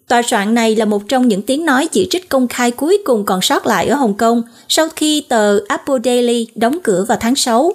Tòa 0.08 0.22
soạn 0.22 0.54
này 0.54 0.76
là 0.76 0.84
một 0.84 1.02
trong 1.08 1.28
những 1.28 1.42
tiếng 1.42 1.64
nói 1.64 1.88
chỉ 1.92 2.06
trích 2.10 2.28
công 2.28 2.48
khai 2.48 2.70
cuối 2.70 2.98
cùng 3.04 3.24
còn 3.24 3.42
sót 3.42 3.66
lại 3.66 3.86
ở 3.86 3.96
Hồng 3.96 4.14
Kông 4.14 4.42
sau 4.68 4.88
khi 4.96 5.20
tờ 5.20 5.58
Apple 5.68 5.94
Daily 6.04 6.46
đóng 6.54 6.78
cửa 6.84 7.04
vào 7.08 7.18
tháng 7.20 7.36
6. 7.36 7.72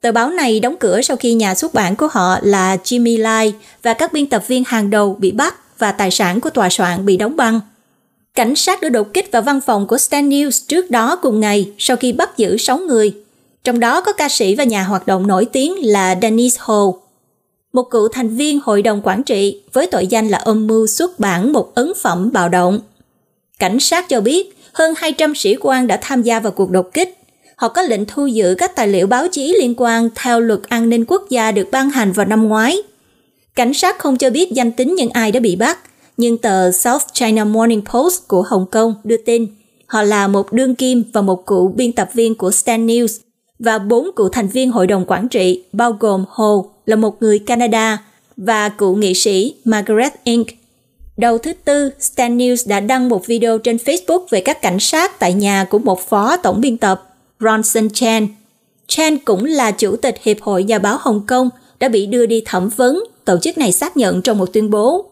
Tờ 0.00 0.12
báo 0.12 0.30
này 0.30 0.60
đóng 0.60 0.76
cửa 0.80 1.02
sau 1.02 1.16
khi 1.16 1.34
nhà 1.34 1.54
xuất 1.54 1.74
bản 1.74 1.96
của 1.96 2.08
họ 2.10 2.38
là 2.42 2.76
Jimmy 2.84 3.20
Lai 3.20 3.54
và 3.82 3.94
các 3.94 4.12
biên 4.12 4.26
tập 4.26 4.44
viên 4.46 4.64
hàng 4.66 4.90
đầu 4.90 5.16
bị 5.18 5.30
bắt 5.30 5.78
và 5.78 5.92
tài 5.92 6.10
sản 6.10 6.40
của 6.40 6.50
tòa 6.50 6.68
soạn 6.70 7.06
bị 7.06 7.16
đóng 7.16 7.36
băng. 7.36 7.60
Cảnh 8.34 8.56
sát 8.56 8.80
đã 8.80 8.88
đột 8.88 9.14
kích 9.14 9.32
vào 9.32 9.42
văn 9.42 9.60
phòng 9.60 9.86
của 9.86 9.98
Stan 9.98 10.28
News 10.28 10.64
trước 10.68 10.90
đó 10.90 11.16
cùng 11.16 11.40
ngày 11.40 11.72
sau 11.78 11.96
khi 11.96 12.12
bắt 12.12 12.36
giữ 12.36 12.56
6 12.56 12.78
người 12.78 13.14
trong 13.64 13.80
đó 13.80 14.00
có 14.00 14.12
ca 14.12 14.28
sĩ 14.28 14.54
và 14.54 14.64
nhà 14.64 14.82
hoạt 14.82 15.06
động 15.06 15.26
nổi 15.26 15.44
tiếng 15.44 15.74
là 15.86 16.18
Dennis 16.22 16.56
Ho, 16.58 16.82
một 17.72 17.82
cựu 17.82 18.08
thành 18.08 18.28
viên 18.28 18.60
hội 18.62 18.82
đồng 18.82 19.00
quản 19.04 19.22
trị 19.22 19.62
với 19.72 19.86
tội 19.86 20.06
danh 20.06 20.28
là 20.28 20.38
âm 20.38 20.66
mưu 20.66 20.86
xuất 20.86 21.20
bản 21.20 21.52
một 21.52 21.74
ấn 21.74 21.92
phẩm 22.02 22.30
bạo 22.32 22.48
động. 22.48 22.80
Cảnh 23.58 23.80
sát 23.80 24.08
cho 24.08 24.20
biết 24.20 24.56
hơn 24.72 24.94
200 24.96 25.34
sĩ 25.34 25.56
quan 25.60 25.86
đã 25.86 25.98
tham 26.02 26.22
gia 26.22 26.40
vào 26.40 26.52
cuộc 26.52 26.70
đột 26.70 26.90
kích. 26.94 27.18
Họ 27.56 27.68
có 27.68 27.82
lệnh 27.82 28.06
thu 28.06 28.26
giữ 28.26 28.54
các 28.58 28.76
tài 28.76 28.88
liệu 28.88 29.06
báo 29.06 29.28
chí 29.28 29.56
liên 29.58 29.74
quan 29.76 30.08
theo 30.14 30.40
luật 30.40 30.60
an 30.68 30.88
ninh 30.88 31.04
quốc 31.04 31.22
gia 31.30 31.52
được 31.52 31.68
ban 31.70 31.90
hành 31.90 32.12
vào 32.12 32.26
năm 32.26 32.48
ngoái. 32.48 32.76
Cảnh 33.54 33.74
sát 33.74 33.98
không 33.98 34.16
cho 34.16 34.30
biết 34.30 34.52
danh 34.52 34.72
tính 34.72 34.94
những 34.94 35.10
ai 35.10 35.32
đã 35.32 35.40
bị 35.40 35.56
bắt, 35.56 35.78
nhưng 36.16 36.38
tờ 36.38 36.72
South 36.72 37.02
China 37.12 37.44
Morning 37.44 37.82
Post 37.92 38.28
của 38.28 38.42
Hồng 38.42 38.66
Kông 38.70 38.94
đưa 39.04 39.16
tin 39.16 39.46
họ 39.90 40.02
là 40.02 40.28
một 40.28 40.52
đương 40.52 40.74
kim 40.74 41.04
và 41.12 41.20
một 41.20 41.46
cựu 41.46 41.68
biên 41.68 41.92
tập 41.92 42.10
viên 42.14 42.34
của 42.34 42.50
Stan 42.50 42.86
News 42.86 43.20
và 43.60 43.78
bốn 43.78 44.10
cựu 44.16 44.28
thành 44.28 44.48
viên 44.48 44.70
hội 44.70 44.86
đồng 44.86 45.04
quản 45.06 45.28
trị 45.28 45.62
bao 45.72 45.92
gồm 45.92 46.24
Hồ 46.28 46.70
là 46.86 46.96
một 46.96 47.22
người 47.22 47.38
Canada 47.38 47.98
và 48.36 48.68
cựu 48.68 48.96
nghị 48.96 49.14
sĩ 49.14 49.54
Margaret 49.64 50.12
Inc. 50.24 50.46
Đầu 51.16 51.38
thứ 51.38 51.52
Tư, 51.52 51.90
Stan 52.00 52.38
News 52.38 52.68
đã 52.68 52.80
đăng 52.80 53.08
một 53.08 53.26
video 53.26 53.58
trên 53.58 53.76
Facebook 53.76 54.26
về 54.30 54.40
các 54.40 54.62
cảnh 54.62 54.80
sát 54.80 55.18
tại 55.18 55.32
nhà 55.34 55.64
của 55.70 55.78
một 55.78 56.08
phó 56.08 56.36
tổng 56.36 56.60
biên 56.60 56.76
tập, 56.76 57.14
Bronson 57.40 57.90
Chan. 57.90 58.26
Chan 58.86 59.18
cũng 59.18 59.44
là 59.44 59.70
chủ 59.70 59.96
tịch 59.96 60.16
Hiệp 60.22 60.40
hội 60.40 60.64
Nhà 60.64 60.78
báo 60.78 60.96
Hồng 61.00 61.26
Kông 61.26 61.50
đã 61.80 61.88
bị 61.88 62.06
đưa 62.06 62.26
đi 62.26 62.42
thẩm 62.46 62.68
vấn, 62.68 63.04
tổ 63.24 63.38
chức 63.38 63.58
này 63.58 63.72
xác 63.72 63.96
nhận 63.96 64.22
trong 64.22 64.38
một 64.38 64.52
tuyên 64.52 64.70
bố. 64.70 65.04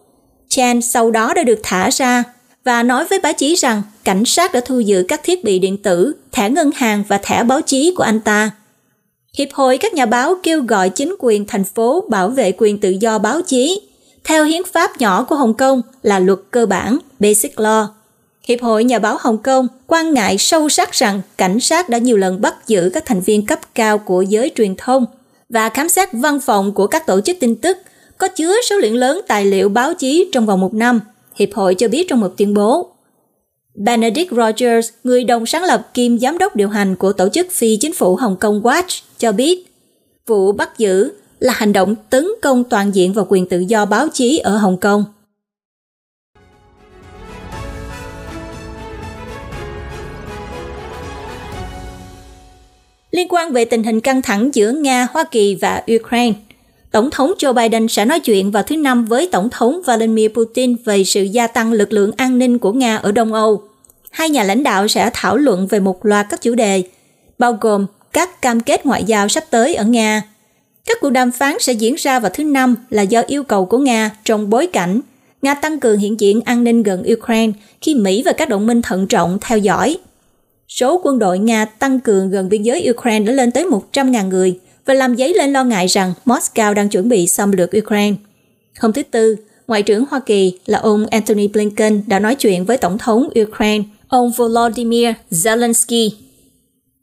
Chan 0.49 0.83
sau 0.83 1.11
đó 1.11 1.35
đã 1.35 1.43
được 1.43 1.61
thả 1.63 1.91
ra 1.91 2.25
và 2.65 2.83
nói 2.83 3.05
với 3.05 3.19
báo 3.19 3.33
chí 3.33 3.55
rằng 3.55 3.83
cảnh 4.05 4.25
sát 4.25 4.53
đã 4.53 4.61
thu 4.61 4.81
giữ 4.81 5.05
các 5.09 5.21
thiết 5.25 5.45
bị 5.45 5.59
điện 5.59 5.77
tử, 5.77 6.13
thẻ 6.33 6.51
ngân 6.51 6.71
hàng 6.75 7.05
và 7.09 7.19
thẻ 7.19 7.45
báo 7.45 7.61
chí 7.61 7.95
của 7.97 8.03
anh 8.03 8.21
ta. 8.21 8.51
Hiệp 9.39 9.49
hội 9.53 9.79
các 9.79 9.95
nhà 9.95 10.07
báo 10.07 10.35
kêu 10.43 10.63
gọi 10.63 10.91
chính 10.91 11.17
quyền 11.19 11.47
thành 11.47 11.65
phố 11.65 12.05
bảo 12.09 12.29
vệ 12.29 12.53
quyền 12.59 12.79
tự 12.79 12.91
do 12.91 13.19
báo 13.19 13.43
chí. 13.43 13.81
Theo 14.25 14.45
hiến 14.45 14.63
pháp 14.73 15.01
nhỏ 15.01 15.23
của 15.23 15.37
Hồng 15.37 15.55
Kông 15.55 15.83
là 16.03 16.19
luật 16.19 16.39
cơ 16.51 16.67
bản, 16.67 16.99
Basic 17.19 17.55
Law. 17.57 17.87
Hiệp 18.49 18.63
hội 18.63 18.85
Nhà 18.85 18.99
báo 18.99 19.17
Hồng 19.21 19.39
Kông 19.39 19.69
quan 19.87 20.15
ngại 20.15 20.39
sâu 20.39 20.69
sắc 20.69 20.93
rằng 20.93 21.21
cảnh 21.37 21.61
sát 21.61 21.89
đã 21.89 21.99
nhiều 21.99 22.17
lần 22.17 22.41
bắt 22.41 22.55
giữ 22.67 22.91
các 22.95 23.07
thành 23.07 23.21
viên 23.21 23.47
cấp 23.47 23.59
cao 23.75 23.99
của 23.99 24.23
giới 24.23 24.51
truyền 24.55 24.75
thông 24.77 25.07
và 25.49 25.69
khám 25.69 25.89
xét 25.89 26.09
văn 26.13 26.41
phòng 26.41 26.75
của 26.75 26.87
các 26.87 27.07
tổ 27.07 27.21
chức 27.21 27.37
tin 27.41 27.57
tức 27.57 27.79
có 28.19 28.29
chứa 28.29 28.55
số 28.71 28.77
lượng 28.77 28.95
lớn 28.95 29.21
tài 29.29 29.45
liệu 29.45 29.69
báo 29.69 29.95
chí 29.95 30.31
trong 30.33 30.47
vòng 30.47 30.61
một 30.61 30.75
năm, 30.75 31.01
Hiệp 31.39 31.55
hội 31.55 31.75
cho 31.75 31.89
biết 31.89 32.07
trong 32.09 32.21
một 32.21 32.35
tuyên 32.37 32.55
bố. 32.55 32.91
Benedict 33.75 34.33
Rogers, 34.33 34.89
người 35.05 35.25
đồng 35.25 35.47
sáng 35.47 35.65
lập 35.65 35.89
kiêm 35.95 36.19
giám 36.19 36.39
đốc 36.39 36.57
điều 36.57 36.69
hành 36.69 36.97
của 36.97 37.13
tổ 37.13 37.29
chức 37.29 37.47
phi 37.51 37.77
chính 37.77 37.93
phủ 37.93 38.17
Hồng 38.17 38.37
Kông 38.41 38.63
Watch, 38.63 39.03
cho 39.19 39.33
biết 39.33 39.67
vụ 40.27 40.53
bắt 40.53 40.79
giữ 40.79 41.13
là 41.39 41.53
hành 41.57 41.73
động 41.73 41.95
tấn 42.11 42.27
công 42.43 42.65
toàn 42.65 42.95
diện 42.95 43.13
vào 43.13 43.27
quyền 43.29 43.49
tự 43.49 43.59
do 43.59 43.85
báo 43.85 44.09
chí 44.13 44.39
ở 44.39 44.57
Hồng 44.57 44.77
Kông. 44.77 45.05
Liên 53.11 53.29
quan 53.29 53.53
về 53.53 53.65
tình 53.65 53.83
hình 53.83 54.01
căng 54.01 54.23
thẳng 54.23 54.51
giữa 54.53 54.73
Nga, 54.73 55.07
Hoa 55.13 55.25
Kỳ 55.31 55.55
và 55.55 55.83
Ukraine, 55.97 56.33
Tổng 56.91 57.11
thống 57.11 57.33
Joe 57.39 57.53
Biden 57.53 57.89
sẽ 57.89 58.05
nói 58.05 58.21
chuyện 58.21 58.51
vào 58.51 58.63
thứ 58.63 58.77
Năm 58.77 59.05
với 59.05 59.29
Tổng 59.33 59.49
thống 59.51 59.83
Vladimir 59.85 60.31
Putin 60.31 60.77
về 60.85 61.05
sự 61.05 61.23
gia 61.23 61.47
tăng 61.47 61.73
lực 61.73 61.93
lượng 61.93 62.13
an 62.17 62.39
ninh 62.39 62.59
của 62.59 62.73
Nga 62.73 62.97
ở 62.97 63.13
Đông 63.13 63.33
Âu. 63.33 63.63
Hai 64.11 64.31
nhà 64.31 64.43
lãnh 64.43 64.63
đạo 64.63 64.89
sẽ 64.89 65.11
thảo 65.15 65.37
luận 65.37 65.67
về 65.67 65.81
một 65.81 66.07
loạt 66.07 66.27
các 66.31 66.43
chủ 66.43 66.55
đề, 66.55 66.83
bao 67.39 67.59
gồm 67.61 67.87
các 68.13 68.43
cam 68.43 68.61
kết 68.61 68.87
ngoại 68.87 69.05
giao 69.05 69.29
sắp 69.29 69.45
tới 69.51 69.75
ở 69.75 69.85
Nga. 69.85 70.23
Các 70.87 70.99
cuộc 71.01 71.11
đàm 71.11 71.33
phán 71.33 71.55
sẽ 71.61 71.73
diễn 71.73 71.95
ra 71.95 72.21
vào 72.21 72.31
thứ 72.35 72.45
Năm 72.45 72.75
là 72.91 73.03
do 73.03 73.23
yêu 73.27 73.43
cầu 73.43 73.65
của 73.65 73.79
Nga 73.79 74.11
trong 74.25 74.51
bối 74.51 74.67
cảnh 74.67 75.01
Nga 75.43 75.55
tăng 75.55 75.81
cường 75.81 75.99
hiện 75.99 76.21
diện 76.21 76.41
an 76.45 76.65
ninh 76.65 76.83
gần 76.83 77.05
Ukraine 77.13 77.53
khi 77.81 77.95
Mỹ 77.95 78.23
và 78.23 78.33
các 78.33 78.49
đồng 78.49 78.67
minh 78.67 78.83
thận 78.83 79.07
trọng 79.07 79.39
theo 79.41 79.59
dõi. 79.59 79.99
Số 80.69 81.01
quân 81.05 81.19
đội 81.19 81.39
Nga 81.39 81.65
tăng 81.65 82.01
cường 82.01 82.31
gần 82.31 82.49
biên 82.49 82.63
giới 82.63 82.91
Ukraine 82.91 83.27
đã 83.27 83.33
lên 83.33 83.51
tới 83.51 83.65
100.000 83.65 84.29
người 84.29 84.59
và 84.89 84.95
làm 84.95 85.17
dấy 85.17 85.35
lên 85.35 85.53
lo 85.53 85.65
ngại 85.65 85.87
rằng 85.87 86.13
Moscow 86.25 86.75
đang 86.75 86.89
chuẩn 86.89 87.09
bị 87.09 87.27
xâm 87.27 87.53
lược 87.53 87.71
Ukraine. 87.79 88.17
Hôm 88.81 88.93
thứ 88.93 89.03
Tư, 89.03 89.37
Ngoại 89.67 89.83
trưởng 89.83 90.05
Hoa 90.11 90.21
Kỳ 90.21 90.59
là 90.67 90.79
ông 90.79 91.07
Antony 91.07 91.49
Blinken 91.49 92.03
đã 92.07 92.19
nói 92.19 92.35
chuyện 92.35 92.65
với 92.65 92.77
Tổng 92.77 92.99
thống 92.99 93.29
Ukraine, 93.43 93.85
ông 94.09 94.31
Volodymyr 94.31 95.09
Zelensky 95.31 96.11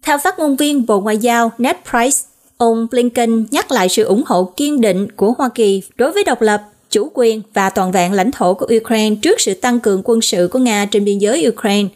theo 0.05 0.17
phát 0.17 0.39
ngôn 0.39 0.55
viên 0.55 0.86
Bộ 0.86 1.01
Ngoại 1.01 1.17
giao 1.17 1.51
Ned 1.57 1.75
Price, 1.89 2.17
ông 2.57 2.88
Blinken 2.91 3.45
nhắc 3.51 3.71
lại 3.71 3.89
sự 3.89 4.03
ủng 4.03 4.23
hộ 4.25 4.53
kiên 4.55 4.81
định 4.81 5.11
của 5.11 5.33
Hoa 5.38 5.49
Kỳ 5.49 5.81
đối 5.95 6.11
với 6.11 6.23
độc 6.23 6.41
lập, 6.41 6.63
chủ 6.91 7.11
quyền 7.13 7.41
và 7.53 7.69
toàn 7.69 7.91
vẹn 7.91 8.13
lãnh 8.13 8.31
thổ 8.31 8.53
của 8.53 8.67
Ukraine 8.77 9.15
trước 9.21 9.41
sự 9.41 9.53
tăng 9.53 9.79
cường 9.79 10.01
quân 10.05 10.21
sự 10.21 10.49
của 10.51 10.59
Nga 10.59 10.86
trên 10.86 11.05
biên 11.05 11.17
giới 11.17 11.47
Ukraine. 11.49 11.89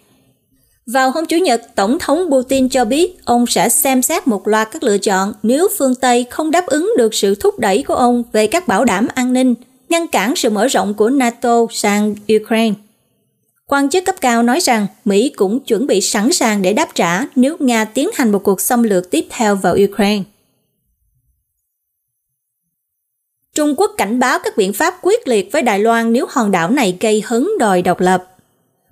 Vào 0.93 1.11
hôm 1.11 1.25
Chủ 1.25 1.37
nhật, 1.37 1.61
Tổng 1.75 1.99
thống 1.99 2.27
Putin 2.31 2.69
cho 2.69 2.85
biết 2.85 3.25
ông 3.25 3.47
sẽ 3.47 3.69
xem 3.69 4.01
xét 4.01 4.27
một 4.27 4.47
loạt 4.47 4.67
các 4.71 4.83
lựa 4.83 4.97
chọn 4.97 5.33
nếu 5.43 5.67
phương 5.77 5.95
Tây 5.95 6.25
không 6.29 6.51
đáp 6.51 6.65
ứng 6.67 6.91
được 6.97 7.13
sự 7.13 7.35
thúc 7.35 7.59
đẩy 7.59 7.83
của 7.83 7.95
ông 7.95 8.23
về 8.31 8.47
các 8.47 8.67
bảo 8.67 8.85
đảm 8.85 9.07
an 9.15 9.33
ninh, 9.33 9.55
ngăn 9.89 10.07
cản 10.07 10.35
sự 10.35 10.49
mở 10.49 10.67
rộng 10.67 10.93
của 10.93 11.09
NATO 11.09 11.65
sang 11.71 12.15
Ukraine. 12.35 12.75
Quan 13.67 13.89
chức 13.89 14.05
cấp 14.05 14.15
cao 14.21 14.43
nói 14.43 14.59
rằng 14.59 14.87
Mỹ 15.05 15.29
cũng 15.35 15.59
chuẩn 15.59 15.87
bị 15.87 16.01
sẵn 16.01 16.31
sàng 16.31 16.61
để 16.61 16.73
đáp 16.73 16.89
trả 16.95 17.25
nếu 17.35 17.57
Nga 17.59 17.85
tiến 17.85 18.09
hành 18.13 18.31
một 18.31 18.43
cuộc 18.43 18.61
xâm 18.61 18.83
lược 18.83 19.11
tiếp 19.11 19.25
theo 19.29 19.55
vào 19.55 19.75
Ukraine. 19.89 20.23
Trung 23.53 23.75
Quốc 23.77 23.91
cảnh 23.97 24.19
báo 24.19 24.39
các 24.43 24.57
biện 24.57 24.73
pháp 24.73 24.93
quyết 25.01 25.27
liệt 25.27 25.51
với 25.51 25.61
Đài 25.61 25.79
Loan 25.79 26.13
nếu 26.13 26.25
hòn 26.29 26.51
đảo 26.51 26.71
này 26.71 26.97
gây 26.99 27.23
hứng 27.27 27.53
đòi 27.59 27.81
độc 27.81 27.99
lập. 27.99 28.25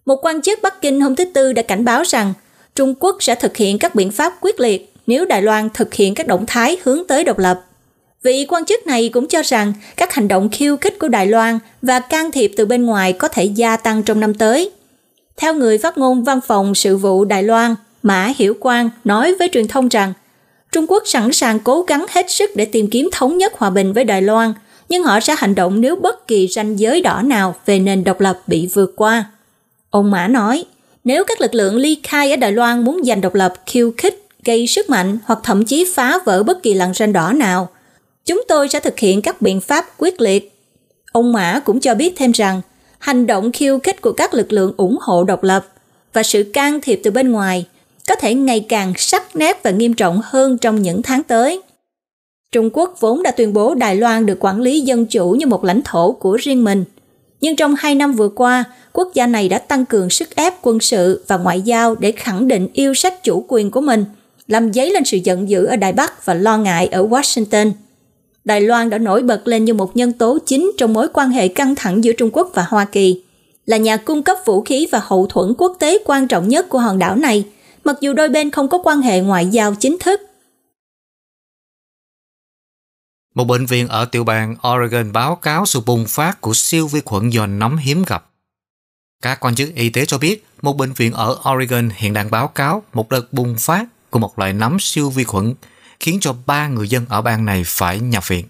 Một 0.08 0.26
quan 0.26 0.42
chức 0.42 0.60
Bắc 0.62 0.82
Kinh 0.82 1.02
hôm 1.02 1.16
thứ 1.16 1.26
Tư 1.26 1.54
đã 1.54 1.62
cảnh 1.62 1.86
báo 1.86 2.04
rằng 2.04 2.34
Trung 2.76 2.94
Quốc 3.00 3.18
sẽ 3.20 3.36
thực 3.36 3.58
hiện 3.58 3.80
các 3.80 3.96
biện 3.96 4.12
pháp 4.12 4.34
quyết 4.42 4.60
liệt 4.60 4.94
nếu 5.08 5.26
Đài 5.26 5.42
Loan 5.42 5.70
thực 5.74 5.94
hiện 5.94 6.14
các 6.14 6.28
động 6.28 6.46
thái 6.48 6.78
hướng 6.84 7.08
tới 7.08 7.24
độc 7.24 7.38
lập. 7.38 7.62
Vị 8.24 8.46
quan 8.50 8.66
chức 8.66 8.88
này 8.88 9.10
cũng 9.10 9.28
cho 9.28 9.42
rằng 9.42 9.74
các 9.98 10.14
hành 10.14 10.28
động 10.28 10.50
khiêu 10.50 10.78
khích 10.78 11.00
của 11.00 11.08
Đài 11.08 11.26
Loan 11.26 11.60
và 11.82 12.00
can 12.00 12.32
thiệp 12.32 12.52
từ 12.58 12.66
bên 12.66 12.86
ngoài 12.86 13.14
có 13.14 13.28
thể 13.28 13.44
gia 13.44 13.78
tăng 13.78 14.04
trong 14.04 14.20
năm 14.20 14.34
tới. 14.34 14.72
Theo 15.38 15.54
người 15.54 15.78
phát 15.78 15.98
ngôn 15.98 16.24
văn 16.24 16.40
phòng 16.48 16.76
sự 16.76 16.98
vụ 16.98 17.26
Đài 17.26 17.44
Loan, 17.44 17.76
Mã 18.04 18.34
Hiểu 18.38 18.54
Quang 18.60 18.90
nói 19.04 19.36
với 19.40 19.50
truyền 19.54 19.68
thông 19.68 19.88
rằng 19.88 20.14
Trung 20.72 20.86
Quốc 20.88 21.04
sẵn 21.06 21.34
sàng 21.34 21.60
cố 21.60 21.82
gắng 21.82 22.06
hết 22.10 22.32
sức 22.32 22.50
để 22.56 22.66
tìm 22.66 22.90
kiếm 22.90 23.10
thống 23.12 23.38
nhất 23.38 23.54
hòa 23.56 23.70
bình 23.70 23.94
với 23.94 24.04
Đài 24.04 24.22
Loan, 24.22 24.54
nhưng 24.90 25.04
họ 25.04 25.20
sẽ 25.20 25.36
hành 25.38 25.56
động 25.56 25.82
nếu 25.82 25.96
bất 25.96 26.28
kỳ 26.28 26.48
ranh 26.48 26.80
giới 26.80 27.02
đỏ 27.02 27.22
nào 27.22 27.56
về 27.66 27.80
nền 27.80 28.04
độc 28.04 28.20
lập 28.20 28.40
bị 28.48 28.70
vượt 28.74 28.94
qua. 28.96 29.26
Ông 29.98 30.12
Mã 30.12 30.28
nói, 30.28 30.66
nếu 31.04 31.24
các 31.24 31.42
lực 31.42 31.56
lượng 31.56 31.76
ly 31.76 31.98
khai 32.04 32.32
ở 32.32 32.36
Đài 32.36 32.52
Loan 32.52 32.84
muốn 32.84 33.02
giành 33.04 33.22
độc 33.22 33.36
lập 33.36 33.54
khiêu 33.66 33.92
khích, 33.98 34.28
gây 34.46 34.68
sức 34.68 34.90
mạnh 34.90 35.18
hoặc 35.26 35.40
thậm 35.44 35.66
chí 35.66 35.86
phá 35.94 36.20
vỡ 36.26 36.44
bất 36.44 36.64
kỳ 36.64 36.74
lằn 36.74 36.94
ranh 36.94 37.14
đỏ 37.14 37.34
nào, 37.34 37.70
chúng 38.26 38.44
tôi 38.48 38.70
sẽ 38.70 38.80
thực 38.80 39.00
hiện 39.00 39.22
các 39.22 39.42
biện 39.42 39.62
pháp 39.62 39.86
quyết 39.98 40.22
liệt. 40.22 40.52
Ông 41.12 41.34
Mã 41.34 41.60
cũng 41.66 41.80
cho 41.80 41.96
biết 41.96 42.14
thêm 42.18 42.32
rằng, 42.32 42.62
hành 43.00 43.28
động 43.28 43.52
khiêu 43.52 43.80
khích 43.80 44.02
của 44.02 44.12
các 44.12 44.34
lực 44.34 44.54
lượng 44.54 44.74
ủng 44.78 44.98
hộ 45.02 45.24
độc 45.24 45.44
lập 45.44 45.68
và 46.14 46.24
sự 46.24 46.44
can 46.54 46.82
thiệp 46.82 47.02
từ 47.04 47.12
bên 47.12 47.32
ngoài 47.32 47.66
có 48.08 48.16
thể 48.16 48.34
ngày 48.34 48.66
càng 48.70 48.94
sắc 48.98 49.36
nét 49.36 49.64
và 49.64 49.72
nghiêm 49.72 49.94
trọng 49.94 50.22
hơn 50.24 50.58
trong 50.58 50.82
những 50.82 51.02
tháng 51.02 51.24
tới. 51.24 51.62
Trung 52.52 52.70
Quốc 52.74 52.96
vốn 53.00 53.24
đã 53.24 53.32
tuyên 53.32 53.54
bố 53.54 53.76
Đài 53.76 53.96
Loan 53.96 54.26
được 54.26 54.38
quản 54.40 54.62
lý 54.62 54.82
dân 54.82 55.06
chủ 55.06 55.32
như 55.32 55.46
một 55.48 55.64
lãnh 55.64 55.82
thổ 55.82 56.12
của 56.12 56.36
riêng 56.36 56.64
mình. 56.64 56.84
Nhưng 57.42 57.56
trong 57.56 57.76
hai 57.76 57.96
năm 57.96 58.14
vừa 58.14 58.30
qua, 58.30 58.64
quốc 58.94 59.12
gia 59.14 59.28
này 59.28 59.50
đã 59.50 59.60
tăng 59.60 59.86
cường 59.86 60.10
sức 60.10 60.36
ép 60.36 60.54
quân 60.62 60.80
sự 60.80 61.24
và 61.28 61.38
ngoại 61.38 61.62
giao 61.62 61.96
để 61.96 62.12
khẳng 62.12 62.48
định 62.48 62.68
yêu 62.74 62.94
sách 62.94 63.24
chủ 63.24 63.46
quyền 63.48 63.72
của 63.72 63.82
mình, 63.82 64.06
làm 64.48 64.74
dấy 64.74 64.92
lên 64.92 65.06
sự 65.06 65.18
giận 65.18 65.50
dữ 65.50 65.66
ở 65.66 65.76
Đài 65.76 65.94
Bắc 65.94 66.26
và 66.26 66.34
lo 66.34 66.58
ngại 66.58 66.88
ở 66.88 67.08
Washington. 67.08 67.72
Đài 68.46 68.62
Loan 68.62 68.90
đã 68.90 68.98
nổi 68.98 69.22
bật 69.22 69.48
lên 69.48 69.66
như 69.66 69.74
một 69.74 69.98
nhân 69.98 70.14
tố 70.14 70.38
chính 70.46 70.72
trong 70.78 70.94
mối 70.94 71.08
quan 71.14 71.30
hệ 71.30 71.48
căng 71.48 71.76
thẳng 71.76 72.04
giữa 72.04 72.14
Trung 72.14 72.30
Quốc 72.34 72.52
và 72.54 72.66
Hoa 72.70 72.86
Kỳ, 72.86 73.22
là 73.66 73.78
nhà 73.78 73.98
cung 73.98 74.24
cấp 74.24 74.38
vũ 74.46 74.62
khí 74.62 74.88
và 74.92 75.02
hậu 75.04 75.28
thuẫn 75.28 75.54
quốc 75.58 75.76
tế 75.80 75.98
quan 76.06 76.28
trọng 76.28 76.48
nhất 76.48 76.70
của 76.70 76.80
hòn 76.80 77.00
đảo 77.00 77.16
này, 77.16 77.44
mặc 77.84 77.98
dù 78.02 78.14
đôi 78.14 78.30
bên 78.30 78.52
không 78.52 78.68
có 78.68 78.78
quan 78.84 79.02
hệ 79.02 79.20
ngoại 79.20 79.46
giao 79.46 79.76
chính 79.76 79.98
thức. 80.00 80.22
Một 83.38 83.44
bệnh 83.44 83.66
viện 83.66 83.88
ở 83.88 84.06
tiểu 84.06 84.24
bang 84.24 84.56
Oregon 84.68 85.12
báo 85.12 85.36
cáo 85.36 85.66
sự 85.66 85.82
bùng 85.86 86.06
phát 86.08 86.42
của 86.42 86.54
siêu 86.54 86.88
vi 86.88 87.02
khuẩn 87.06 87.30
do 87.30 87.46
nấm 87.46 87.78
hiếm 87.78 88.04
gặp. 88.08 88.26
Các 89.22 89.40
quan 89.40 89.56
chức 89.56 89.76
y 89.76 89.90
tế 89.90 90.06
cho 90.06 90.18
biết 90.18 90.46
một 90.62 90.78
bệnh 90.78 90.94
viện 90.94 91.14
ở 91.14 91.38
Oregon 91.50 91.90
hiện 91.96 92.14
đang 92.14 92.32
báo 92.32 92.48
cáo 92.48 92.84
một 92.94 93.10
đợt 93.10 93.34
bùng 93.34 93.56
phát 93.58 93.86
của 94.10 94.20
một 94.20 94.40
loại 94.40 94.54
nấm 94.54 94.80
siêu 94.80 95.10
vi 95.10 95.24
khuẩn 95.24 95.54
khiến 96.00 96.18
cho 96.22 96.36
ba 96.46 96.68
người 96.68 96.90
dân 96.90 97.06
ở 97.10 97.22
bang 97.22 97.46
này 97.46 97.64
phải 97.66 98.00
nhập 98.00 98.28
viện. 98.28 98.46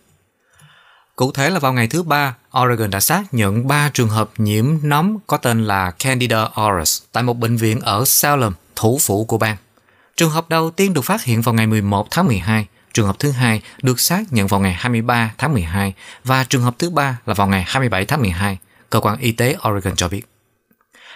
Cụ 1.16 1.32
thể 1.32 1.50
là 1.50 1.60
vào 1.60 1.74
ngày 1.74 1.88
thứ 1.88 2.04
ba, 2.04 2.36
Oregon 2.60 2.90
đã 2.90 3.00
xác 3.00 3.34
nhận 3.34 3.68
3 3.68 3.92
trường 3.94 4.10
hợp 4.10 4.30
nhiễm 4.38 4.66
nấm 4.84 5.18
có 5.28 5.38
tên 5.38 5.64
là 5.64 5.92
Candida 5.92 6.50
auris 6.54 7.02
tại 7.12 7.24
một 7.24 7.38
bệnh 7.38 7.58
viện 7.58 7.80
ở 7.80 8.06
Salem, 8.06 8.54
thủ 8.76 8.98
phủ 9.02 9.26
của 9.26 9.38
bang. 9.38 9.58
Trường 10.18 10.32
hợp 10.32 10.50
đầu 10.50 10.72
tiên 10.72 10.94
được 10.94 11.02
phát 11.02 11.24
hiện 11.24 11.42
vào 11.42 11.56
ngày 11.56 11.68
11 11.68 12.08
tháng 12.12 12.28
12, 12.28 12.68
trường 12.98 13.08
hợp 13.08 13.20
thứ 13.20 13.32
hai 13.32 13.62
được 13.82 14.00
xác 14.00 14.34
nhận 14.34 14.48
vào 14.48 14.60
ngày 14.60 14.74
23 14.74 15.34
tháng 15.38 15.54
12 15.54 15.94
và 16.24 16.44
trường 16.44 16.62
hợp 16.62 16.76
thứ 16.80 16.90
ba 16.90 17.18
là 17.26 17.34
vào 17.34 17.48
ngày 17.48 17.64
27 17.68 18.06
tháng 18.06 18.22
12, 18.22 18.58
cơ 18.90 19.00
quan 19.00 19.18
y 19.18 19.32
tế 19.32 19.56
Oregon 19.70 19.96
cho 19.96 20.08
biết. 20.08 20.22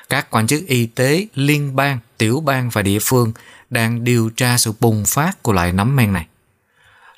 Các 0.10 0.32
quan 0.32 0.48
chức 0.48 0.68
y 0.68 0.86
tế 0.86 1.28
liên 1.36 1.76
bang, 1.76 2.00
tiểu 2.18 2.40
bang 2.40 2.70
và 2.70 2.82
địa 2.82 3.00
phương 3.02 3.34
đang 3.70 4.04
điều 4.04 4.30
tra 4.30 4.58
sự 4.58 4.74
bùng 4.80 5.06
phát 5.06 5.44
của 5.44 5.54
loại 5.54 5.72
nấm 5.72 5.96
men 5.96 6.14
này. 6.14 6.28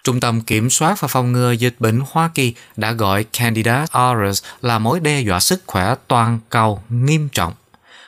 Trung 0.03 0.19
tâm 0.19 0.41
Kiểm 0.41 0.69
soát 0.69 1.01
và 1.01 1.07
Phòng 1.07 1.31
ngừa 1.31 1.51
Dịch 1.51 1.75
bệnh 1.79 2.01
Hoa 2.11 2.29
Kỳ 2.33 2.53
đã 2.75 2.91
gọi 2.91 3.23
Candida 3.23 3.85
auris 3.91 4.43
là 4.61 4.79
mối 4.79 4.99
đe 4.99 5.21
dọa 5.21 5.39
sức 5.39 5.63
khỏe 5.67 5.95
toàn 6.07 6.39
cầu 6.49 6.83
nghiêm 6.89 7.29
trọng. 7.29 7.53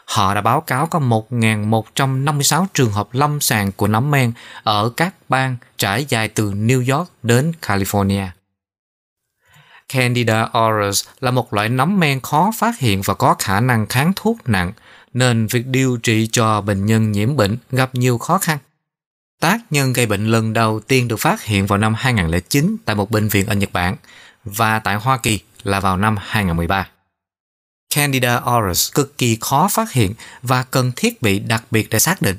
Họ 0.06 0.34
đã 0.34 0.42
báo 0.42 0.62
cáo 0.62 0.88
có 0.88 1.00
1.156 1.00 2.66
trường 2.74 2.92
hợp 2.92 3.08
lâm 3.12 3.42
sàng 3.42 3.72
của 3.72 3.88
nấm 3.88 4.12
men 4.12 4.32
ở 4.64 4.92
các 4.98 5.14
bang 5.30 5.58
trải 5.78 6.06
dài 6.10 6.28
từ 6.28 6.52
New 6.52 6.98
York 6.98 7.10
đến 7.24 7.52
California. 7.62 8.28
Candida 9.90 10.50
auris 10.54 11.06
là 11.20 11.32
một 11.32 11.54
loại 11.54 11.70
nấm 11.70 12.00
men 12.00 12.20
khó 12.20 12.52
phát 12.58 12.80
hiện 12.80 13.02
và 13.06 13.14
có 13.14 13.36
khả 13.40 13.60
năng 13.60 13.88
kháng 13.88 14.14
thuốc 14.16 14.38
nặng, 14.46 14.72
nên 15.14 15.48
việc 15.48 15.68
điều 15.68 15.98
trị 15.98 16.30
cho 16.32 16.62
bệnh 16.62 16.86
nhân 16.86 17.12
nhiễm 17.12 17.36
bệnh 17.36 17.58
gặp 17.72 17.90
nhiều 17.96 18.18
khó 18.18 18.38
khăn. 18.38 18.58
Tác 19.40 19.60
nhân 19.70 19.94
gây 19.94 20.06
bệnh 20.06 20.26
lần 20.26 20.54
đầu 20.54 20.80
tiên 20.80 21.08
được 21.08 21.18
phát 21.18 21.44
hiện 21.44 21.66
vào 21.66 21.78
năm 21.78 21.94
2009 21.94 22.78
tại 22.86 22.96
một 22.96 23.12
bệnh 23.12 23.28
viện 23.28 23.48
ở 23.48 23.56
Nhật 23.56 23.70
Bản 23.74 23.96
và 24.44 24.80
tại 24.80 24.96
Hoa 24.96 25.18
Kỳ 25.18 25.40
là 25.64 25.80
vào 25.80 25.98
năm 25.98 26.16
2013. 26.20 26.88
Candida 27.96 28.38
auris 28.38 28.92
cực 28.94 29.18
kỳ 29.18 29.38
khó 29.42 29.68
phát 29.68 29.92
hiện 29.92 30.14
và 30.42 30.64
cần 30.64 30.92
thiết 30.96 31.22
bị 31.22 31.40
đặc 31.40 31.64
biệt 31.72 31.90
để 31.90 32.00
xác 32.00 32.22
định. 32.22 32.38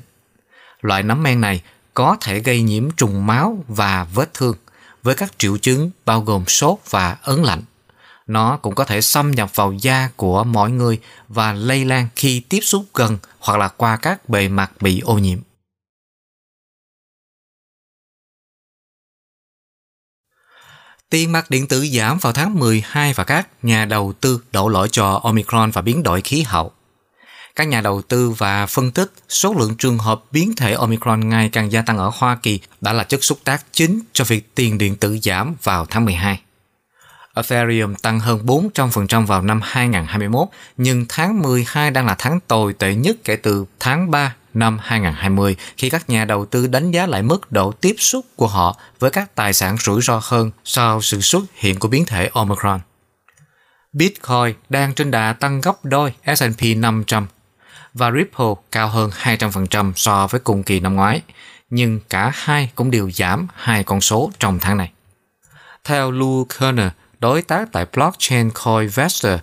Loại 0.81 1.03
nấm 1.03 1.23
men 1.23 1.41
này 1.41 1.61
có 1.93 2.17
thể 2.21 2.39
gây 2.39 2.61
nhiễm 2.61 2.91
trùng 2.91 3.27
máu 3.27 3.63
và 3.67 4.07
vết 4.13 4.33
thương 4.33 4.55
với 5.03 5.15
các 5.15 5.33
triệu 5.37 5.57
chứng 5.57 5.91
bao 6.05 6.21
gồm 6.21 6.45
sốt 6.47 6.77
và 6.89 7.17
ớn 7.21 7.43
lạnh. 7.43 7.61
Nó 8.27 8.57
cũng 8.57 8.75
có 8.75 8.83
thể 8.83 9.01
xâm 9.01 9.31
nhập 9.31 9.55
vào 9.55 9.73
da 9.73 10.09
của 10.15 10.43
mọi 10.43 10.71
người 10.71 10.99
và 11.27 11.53
lây 11.53 11.85
lan 11.85 12.07
khi 12.15 12.39
tiếp 12.39 12.61
xúc 12.61 12.85
gần 12.93 13.17
hoặc 13.39 13.57
là 13.57 13.67
qua 13.67 13.97
các 13.97 14.29
bề 14.29 14.47
mặt 14.47 14.71
bị 14.81 14.99
ô 14.99 15.17
nhiễm. 15.17 15.39
Tiền 21.09 21.31
mặt 21.31 21.49
điện 21.49 21.67
tử 21.67 21.87
giảm 21.87 22.17
vào 22.17 22.33
tháng 22.33 22.59
12 22.59 23.13
và 23.13 23.23
các 23.23 23.47
nhà 23.61 23.85
đầu 23.85 24.13
tư 24.21 24.41
đổ 24.51 24.69
lỗi 24.69 24.89
cho 24.91 25.19
Omicron 25.23 25.71
và 25.71 25.81
biến 25.81 26.03
đổi 26.03 26.21
khí 26.21 26.41
hậu. 26.41 26.71
Các 27.55 27.67
nhà 27.67 27.81
đầu 27.81 28.01
tư 28.01 28.29
và 28.29 28.65
phân 28.65 28.91
tích 28.91 29.11
số 29.29 29.53
lượng 29.53 29.75
trường 29.77 29.97
hợp 29.97 30.21
biến 30.31 30.55
thể 30.55 30.73
Omicron 30.73 31.29
ngày 31.29 31.49
càng 31.49 31.71
gia 31.71 31.81
tăng 31.81 31.97
ở 31.97 32.11
Hoa 32.15 32.35
Kỳ 32.43 32.59
đã 32.81 32.93
là 32.93 33.03
chất 33.03 33.23
xúc 33.23 33.37
tác 33.43 33.65
chính 33.71 33.99
cho 34.13 34.23
việc 34.23 34.55
tiền 34.55 34.77
điện 34.77 34.95
tử 34.95 35.17
giảm 35.23 35.55
vào 35.63 35.85
tháng 35.85 36.05
12. 36.05 36.41
Ethereum 37.35 37.95
tăng 37.95 38.19
hơn 38.19 38.45
400% 38.45 39.25
vào 39.25 39.41
năm 39.41 39.61
2021, 39.63 40.47
nhưng 40.77 41.05
tháng 41.09 41.41
12 41.41 41.91
đang 41.91 42.05
là 42.05 42.15
tháng 42.17 42.39
tồi 42.39 42.73
tệ 42.73 42.95
nhất 42.95 43.17
kể 43.23 43.35
từ 43.35 43.65
tháng 43.79 44.11
3 44.11 44.35
năm 44.53 44.77
2020 44.81 45.55
khi 45.77 45.89
các 45.89 46.09
nhà 46.09 46.25
đầu 46.25 46.45
tư 46.45 46.67
đánh 46.67 46.91
giá 46.91 47.05
lại 47.05 47.23
mức 47.23 47.51
độ 47.51 47.71
tiếp 47.71 47.95
xúc 47.97 48.25
của 48.35 48.47
họ 48.47 48.77
với 48.99 49.09
các 49.09 49.35
tài 49.35 49.53
sản 49.53 49.77
rủi 49.77 50.01
ro 50.01 50.21
hơn 50.23 50.51
sau 50.63 51.01
sự 51.01 51.21
xuất 51.21 51.43
hiện 51.55 51.79
của 51.79 51.87
biến 51.87 52.05
thể 52.05 52.29
Omicron. 52.33 52.79
Bitcoin 53.93 54.53
đang 54.69 54.93
trên 54.93 55.11
đà 55.11 55.33
tăng 55.33 55.61
gấp 55.61 55.85
đôi 55.85 56.13
S&P 56.35 56.77
500 56.77 57.27
và 57.93 58.11
Ripple 58.11 58.53
cao 58.71 58.87
hơn 58.87 59.11
200% 59.23 59.91
so 59.95 60.27
với 60.27 60.39
cùng 60.39 60.63
kỳ 60.63 60.79
năm 60.79 60.95
ngoái, 60.95 61.21
nhưng 61.69 61.99
cả 62.09 62.31
hai 62.35 62.69
cũng 62.75 62.91
đều 62.91 63.11
giảm 63.11 63.47
hai 63.55 63.83
con 63.83 64.01
số 64.01 64.31
trong 64.39 64.59
tháng 64.59 64.77
này. 64.77 64.91
Theo 65.83 66.11
Lou 66.11 66.45
Kerner, 66.45 66.87
đối 67.19 67.41
tác 67.41 67.71
tại 67.71 67.85
blockchain 67.93 68.51
Coinvestor, 68.51 69.39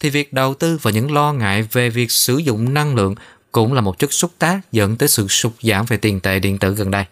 thì 0.00 0.10
việc 0.10 0.32
đầu 0.32 0.54
tư 0.54 0.78
vào 0.82 0.92
những 0.92 1.12
lo 1.12 1.32
ngại 1.32 1.62
về 1.72 1.90
việc 1.90 2.10
sử 2.10 2.38
dụng 2.38 2.74
năng 2.74 2.94
lượng 2.94 3.14
cũng 3.54 3.72
là 3.72 3.80
một 3.80 3.98
chất 3.98 4.12
xúc 4.12 4.32
tác 4.38 4.60
dẫn 4.72 4.96
tới 4.96 5.08
sự 5.08 5.28
sụt 5.28 5.52
giảm 5.62 5.84
về 5.84 5.96
tiền 5.96 6.20
tệ 6.20 6.38
điện 6.38 6.58
tử 6.58 6.74
gần 6.74 6.90
đây. 6.90 7.04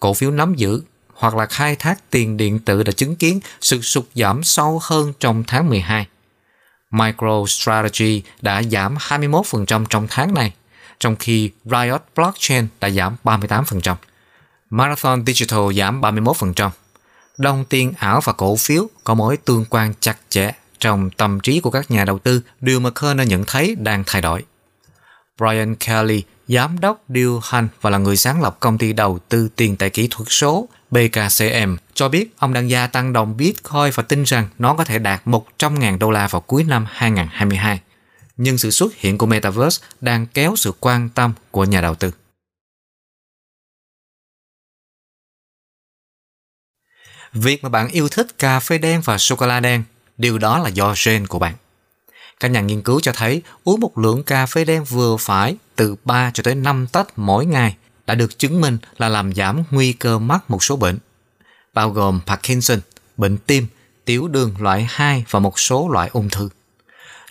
Cổ 0.00 0.14
phiếu 0.14 0.30
nắm 0.30 0.54
giữ 0.54 0.82
hoặc 1.14 1.34
là 1.34 1.46
khai 1.46 1.76
thác 1.76 2.10
tiền 2.10 2.36
điện 2.36 2.58
tử 2.58 2.82
đã 2.82 2.92
chứng 2.92 3.16
kiến 3.16 3.40
sự 3.60 3.80
sụt 3.80 4.04
giảm 4.14 4.44
sâu 4.44 4.80
hơn 4.82 5.12
trong 5.20 5.44
tháng 5.46 5.68
12. 5.68 6.06
MicroStrategy 6.90 8.22
đã 8.42 8.62
giảm 8.62 8.96
21% 8.96 9.86
trong 9.86 10.06
tháng 10.10 10.34
này, 10.34 10.52
trong 11.00 11.16
khi 11.16 11.50
Riot 11.64 12.02
Blockchain 12.16 12.66
đã 12.80 12.90
giảm 12.90 13.16
38%. 13.24 13.96
Marathon 14.70 15.26
Digital 15.26 15.72
giảm 15.76 16.00
31%. 16.00 16.70
Đồng 17.38 17.64
tiền 17.64 17.92
ảo 17.98 18.20
và 18.24 18.32
cổ 18.32 18.56
phiếu 18.56 18.88
có 19.04 19.14
mối 19.14 19.36
tương 19.36 19.64
quan 19.70 19.94
chặt 20.00 20.16
chẽ 20.28 20.52
trong 20.78 21.10
tâm 21.10 21.40
trí 21.40 21.60
của 21.60 21.70
các 21.70 21.90
nhà 21.90 22.04
đầu 22.04 22.18
tư, 22.18 22.40
điều 22.60 22.80
mà 22.80 22.90
Kerner 22.90 23.28
nhận 23.28 23.44
thấy 23.46 23.74
đang 23.78 24.04
thay 24.06 24.22
đổi. 24.22 24.44
Brian 25.38 25.74
Kelly, 25.74 26.22
giám 26.48 26.80
đốc 26.80 27.10
điều 27.10 27.40
hành 27.44 27.68
và 27.80 27.90
là 27.90 27.98
người 27.98 28.16
sáng 28.16 28.42
lập 28.42 28.56
công 28.60 28.78
ty 28.78 28.92
đầu 28.92 29.18
tư 29.28 29.48
tiền 29.56 29.76
tệ 29.76 29.88
kỹ 29.88 30.08
thuật 30.10 30.28
số 30.30 30.68
BKCM, 30.90 31.76
cho 31.94 32.08
biết 32.08 32.34
ông 32.38 32.52
đang 32.52 32.70
gia 32.70 32.86
tăng 32.86 33.12
đồng 33.12 33.36
Bitcoin 33.36 33.90
và 33.94 34.02
tin 34.02 34.22
rằng 34.22 34.48
nó 34.58 34.74
có 34.74 34.84
thể 34.84 34.98
đạt 34.98 35.26
100.000 35.26 35.98
đô 35.98 36.10
la 36.10 36.28
vào 36.28 36.40
cuối 36.40 36.64
năm 36.64 36.86
2022. 36.90 37.80
Nhưng 38.36 38.58
sự 38.58 38.70
xuất 38.70 38.94
hiện 38.94 39.18
của 39.18 39.26
Metaverse 39.26 39.86
đang 40.00 40.26
kéo 40.26 40.56
sự 40.56 40.72
quan 40.80 41.08
tâm 41.08 41.32
của 41.50 41.64
nhà 41.64 41.80
đầu 41.80 41.94
tư. 41.94 42.10
Việc 47.32 47.62
mà 47.62 47.68
bạn 47.68 47.88
yêu 47.88 48.08
thích 48.08 48.38
cà 48.38 48.60
phê 48.60 48.78
đen 48.78 49.00
và 49.04 49.18
sô-cô-la 49.18 49.60
đen, 49.60 49.82
điều 50.18 50.38
đó 50.38 50.58
là 50.58 50.68
do 50.68 50.94
gen 51.06 51.26
của 51.26 51.38
bạn. 51.38 51.54
Các 52.40 52.48
nhà 52.48 52.60
nghiên 52.60 52.82
cứu 52.82 53.00
cho 53.00 53.12
thấy 53.12 53.42
uống 53.64 53.80
một 53.80 53.98
lượng 53.98 54.22
cà 54.22 54.46
phê 54.46 54.64
đen 54.64 54.84
vừa 54.84 55.16
phải 55.16 55.56
từ 55.76 55.96
3 56.04 56.30
cho 56.34 56.42
tới 56.42 56.54
5 56.54 56.86
tách 56.86 57.18
mỗi 57.18 57.46
ngày 57.46 57.76
đã 58.06 58.14
được 58.14 58.38
chứng 58.38 58.60
minh 58.60 58.78
là 58.98 59.08
làm 59.08 59.34
giảm 59.34 59.64
nguy 59.70 59.92
cơ 59.92 60.18
mắc 60.18 60.50
một 60.50 60.64
số 60.64 60.76
bệnh, 60.76 60.98
bao 61.74 61.90
gồm 61.90 62.20
Parkinson, 62.26 62.80
bệnh 63.16 63.38
tim, 63.38 63.66
tiểu 64.04 64.28
đường 64.28 64.54
loại 64.58 64.86
2 64.90 65.24
và 65.30 65.40
một 65.40 65.58
số 65.58 65.88
loại 65.88 66.10
ung 66.12 66.30
thư. 66.30 66.48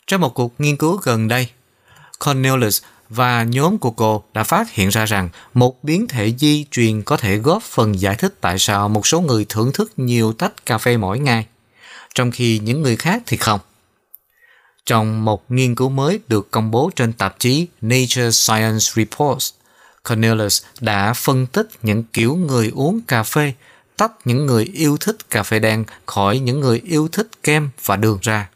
Trong 0.07 0.21
một 0.21 0.33
cuộc 0.33 0.53
nghiên 0.57 0.77
cứu 0.77 0.97
gần 0.97 1.27
đây, 1.27 1.49
Cornelius 2.25 2.83
và 3.09 3.43
nhóm 3.43 3.77
của 3.77 3.91
cô 3.91 4.23
đã 4.33 4.43
phát 4.43 4.71
hiện 4.71 4.89
ra 4.89 5.05
rằng 5.05 5.29
một 5.53 5.83
biến 5.83 6.07
thể 6.07 6.33
di 6.39 6.65
truyền 6.71 7.01
có 7.01 7.17
thể 7.17 7.37
góp 7.37 7.63
phần 7.63 7.99
giải 7.99 8.15
thích 8.15 8.33
tại 8.41 8.59
sao 8.59 8.89
một 8.89 9.07
số 9.07 9.21
người 9.21 9.45
thưởng 9.49 9.71
thức 9.73 9.91
nhiều 9.97 10.33
tách 10.33 10.65
cà 10.65 10.77
phê 10.77 10.97
mỗi 10.97 11.19
ngày, 11.19 11.45
trong 12.15 12.31
khi 12.31 12.59
những 12.59 12.81
người 12.81 12.95
khác 12.95 13.23
thì 13.25 13.37
không. 13.37 13.59
Trong 14.85 15.25
một 15.25 15.51
nghiên 15.51 15.75
cứu 15.75 15.89
mới 15.89 16.19
được 16.27 16.51
công 16.51 16.71
bố 16.71 16.91
trên 16.95 17.13
tạp 17.13 17.35
chí 17.39 17.67
Nature 17.81 18.31
Science 18.31 18.85
Reports, 18.95 19.53
Cornelius 20.09 20.63
đã 20.79 21.13
phân 21.13 21.45
tích 21.47 21.67
những 21.83 22.03
kiểu 22.03 22.35
người 22.35 22.71
uống 22.75 23.01
cà 23.01 23.23
phê, 23.23 23.53
tách 23.97 24.11
những 24.25 24.45
người 24.45 24.63
yêu 24.73 24.97
thích 24.97 25.29
cà 25.29 25.43
phê 25.43 25.59
đen 25.59 25.83
khỏi 26.05 26.39
những 26.39 26.59
người 26.59 26.81
yêu 26.85 27.07
thích 27.11 27.27
kem 27.43 27.69
và 27.85 27.95
đường 27.95 28.19
ra. 28.21 28.49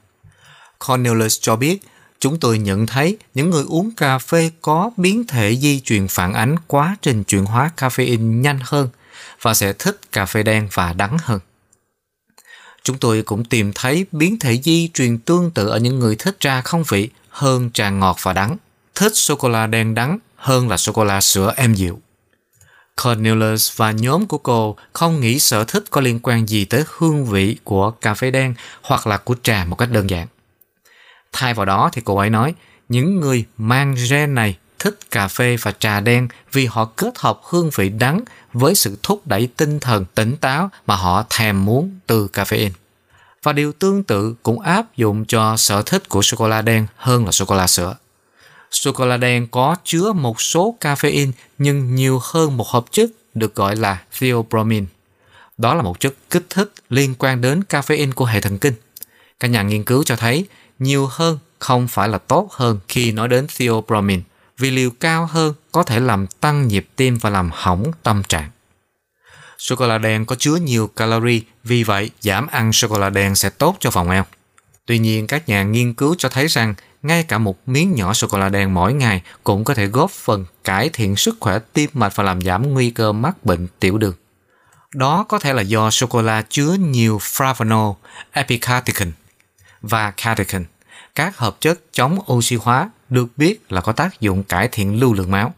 Cornelius 0.88 1.40
cho 1.42 1.56
biết, 1.56 1.80
chúng 2.20 2.40
tôi 2.40 2.60
nhận 2.60 2.88
thấy 2.88 3.18
những 3.34 3.50
người 3.50 3.64
uống 3.68 3.92
cà 3.92 4.18
phê 4.18 4.52
có 4.62 4.92
biến 4.98 5.28
thể 5.28 5.56
di 5.56 5.80
truyền 5.80 6.08
phản 6.08 6.34
ánh 6.34 6.56
quá 6.68 6.96
trình 7.02 7.24
chuyển 7.24 7.46
hóa 7.46 7.72
caffeine 7.78 8.42
nhanh 8.42 8.60
hơn 8.64 8.90
và 9.42 9.54
sẽ 9.54 9.74
thích 9.74 10.00
cà 10.12 10.26
phê 10.26 10.44
đen 10.44 10.68
và 10.74 10.94
đắng 10.94 11.18
hơn. 11.24 11.40
Chúng 12.90 12.98
tôi 12.98 13.22
cũng 13.22 13.44
tìm 13.44 13.72
thấy 13.76 14.06
biến 14.12 14.40
thể 14.40 14.58
di 14.64 14.90
truyền 14.94 15.18
tương 15.18 15.52
tự 15.52 15.68
ở 15.68 15.78
những 15.78 16.00
người 16.00 16.16
thích 16.16 16.38
trà 16.40 16.62
không 16.62 16.84
vị 16.90 17.10
hơn 17.30 17.70
trà 17.74 17.90
ngọt 17.90 18.18
và 18.22 18.34
đắng, 18.34 18.58
thích 18.96 19.12
sô-cô-la 19.16 19.68
đen 19.68 19.96
đắng 19.96 20.20
hơn 20.36 20.70
là 20.70 20.78
sô-cô-la 20.78 21.22
sữa 21.22 21.54
êm 21.56 21.74
dịu. 21.74 22.00
Cornelius 23.04 23.78
và 23.78 23.92
nhóm 23.92 24.26
của 24.26 24.38
cô 24.38 24.76
không 24.94 25.20
nghĩ 25.20 25.40
sở 25.40 25.64
thích 25.64 25.84
có 25.90 26.02
liên 26.02 26.20
quan 26.24 26.50
gì 26.50 26.66
tới 26.66 26.84
hương 26.88 27.26
vị 27.26 27.58
của 27.64 27.92
cà 27.92 28.14
phê 28.14 28.32
đen 28.32 28.54
hoặc 28.82 29.08
là 29.08 29.18
của 29.18 29.36
trà 29.44 29.66
một 29.66 29.76
cách 29.76 29.92
đơn 29.92 30.10
giản. 30.10 30.28
Thay 31.32 31.54
vào 31.54 31.66
đó 31.66 31.90
thì 31.94 32.02
cô 32.06 32.18
ấy 32.18 32.30
nói, 32.30 32.54
những 32.90 33.20
người 33.20 33.46
mang 33.58 33.96
gen 34.10 34.36
này 34.36 34.58
thích 34.80 35.12
cà 35.12 35.28
phê 35.28 35.58
và 35.62 35.72
trà 35.80 36.00
đen 36.00 36.28
vì 36.52 36.66
họ 36.66 36.86
kết 36.86 37.18
hợp 37.18 37.42
hương 37.44 37.70
vị 37.76 37.90
đắng 37.90 38.22
với 38.54 38.76
sự 38.76 38.98
thúc 39.04 39.28
đẩy 39.28 39.50
tinh 39.58 39.80
thần 39.80 40.06
tỉnh 40.16 40.38
táo 40.38 40.70
mà 40.86 40.96
họ 40.96 41.26
thèm 41.30 41.66
muốn 41.66 42.00
từ 42.08 42.28
caffeine. 42.34 42.72
Và 43.44 43.54
điều 43.54 43.72
tương 43.72 44.04
tự 44.04 44.36
cũng 44.44 44.60
áp 44.60 44.98
dụng 44.98 45.26
cho 45.26 45.58
sở 45.58 45.82
thích 45.82 46.10
của 46.10 46.22
sô-cô-la 46.22 46.62
đen 46.62 46.88
hơn 46.96 47.26
là 47.26 47.32
sô-cô-la 47.32 47.68
sữa. 47.68 47.96
Sô-cô-la 48.72 49.18
đen 49.18 49.48
có 49.52 49.76
chứa 49.84 50.14
một 50.14 50.42
số 50.42 50.76
caffeine 50.82 51.32
nhưng 51.58 51.96
nhiều 51.96 52.20
hơn 52.24 52.58
một 52.58 52.68
hợp 52.68 52.86
chất 52.92 53.10
được 53.34 53.56
gọi 53.56 53.76
là 53.76 54.02
theobromine. 54.20 54.86
Đó 55.58 55.74
là 55.74 55.82
một 55.82 56.00
chất 56.00 56.14
kích 56.30 56.46
thích 56.50 56.74
liên 56.90 57.16
quan 57.20 57.42
đến 57.42 57.62
caffeine 57.70 58.12
của 58.12 58.26
hệ 58.26 58.42
thần 58.42 58.58
kinh. 58.58 58.74
Các 59.40 59.48
nhà 59.48 59.64
nghiên 59.64 59.84
cứu 59.84 60.04
cho 60.04 60.16
thấy 60.16 60.46
nhiều 60.80 61.08
hơn 61.12 61.40
không 61.60 61.88
phải 61.88 62.10
là 62.10 62.18
tốt 62.18 62.48
hơn 62.52 62.80
khi 62.88 63.12
nói 63.12 63.28
đến 63.28 63.48
theobromine 63.58 64.22
vì 64.60 64.72
liều 64.72 64.90
cao 64.90 65.26
hơn 65.26 65.54
có 65.72 65.84
thể 65.84 66.00
làm 66.00 66.28
tăng 66.28 66.68
nhịp 66.68 66.88
tim 66.96 67.18
và 67.18 67.30
làm 67.30 67.50
hỏng 67.54 67.92
tâm 68.04 68.24
trạng. 68.24 68.50
Sô-cô-la 69.58 69.98
đen 69.98 70.26
có 70.26 70.36
chứa 70.36 70.56
nhiều 70.56 70.88
calorie, 70.88 71.40
vì 71.64 71.84
vậy 71.84 72.12
giảm 72.20 72.48
ăn 72.48 72.74
sô-cô-la 72.74 73.10
đen 73.10 73.36
sẽ 73.36 73.50
tốt 73.50 73.78
cho 73.80 73.92
phòng 73.92 74.10
eo. 74.10 74.26
Tuy 74.86 75.00
nhiên, 75.00 75.28
các 75.28 75.50
nhà 75.50 75.64
nghiên 75.64 75.94
cứu 75.94 76.16
cho 76.18 76.30
thấy 76.30 76.48
rằng 76.48 76.74
ngay 77.04 77.24
cả 77.24 77.38
một 77.38 77.68
miếng 77.68 77.96
nhỏ 77.96 78.14
sô-cô-la 78.14 78.50
đen 78.50 78.74
mỗi 78.74 78.94
ngày 78.94 79.22
cũng 79.44 79.64
có 79.64 79.74
thể 79.74 79.86
góp 79.86 80.12
phần 80.12 80.46
cải 80.64 80.90
thiện 80.90 81.16
sức 81.16 81.38
khỏe 81.40 81.60
tim 81.74 81.90
mạch 81.94 82.16
và 82.16 82.24
làm 82.24 82.42
giảm 82.42 82.74
nguy 82.74 82.90
cơ 82.90 83.12
mắc 83.12 83.46
bệnh 83.46 83.68
tiểu 83.80 83.98
đường. 83.98 84.14
Đó 84.94 85.26
có 85.30 85.40
thể 85.40 85.54
là 85.54 85.62
do 85.62 85.90
sô-cô-la 85.90 86.42
chứa 86.50 86.74
nhiều 86.74 87.18
flavanol, 87.18 87.96
epicatechin 88.32 89.12
và 89.82 90.12
catechin, 90.12 90.66
các 91.16 91.38
hợp 91.38 91.58
chất 91.60 91.80
chống 91.94 92.20
oxy 92.32 92.56
hóa 92.56 92.90
được 93.10 93.28
biết 93.38 93.72
là 93.72 93.82
có 93.82 93.92
tác 93.92 94.22
dụng 94.22 94.44
cải 94.44 94.68
thiện 94.68 95.00
lưu 95.00 95.14
lượng 95.14 95.32
máu. 95.32 95.54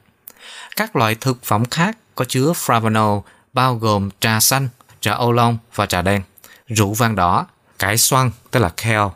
Các 0.75 0.95
loại 0.95 1.15
thực 1.15 1.43
phẩm 1.43 1.65
khác 1.65 1.97
có 2.15 2.25
chứa 2.25 2.51
flavanol 2.51 3.21
bao 3.53 3.75
gồm 3.75 4.09
trà 4.19 4.39
xanh, 4.39 4.69
trà 5.01 5.11
ô 5.11 5.31
long 5.31 5.57
và 5.75 5.85
trà 5.85 6.01
đen, 6.01 6.21
rượu 6.67 6.93
vang 6.93 7.15
đỏ, 7.15 7.45
cải 7.79 7.97
xoăn 7.97 8.31
tức 8.51 8.59
là 8.59 8.69
kale, 8.77 9.09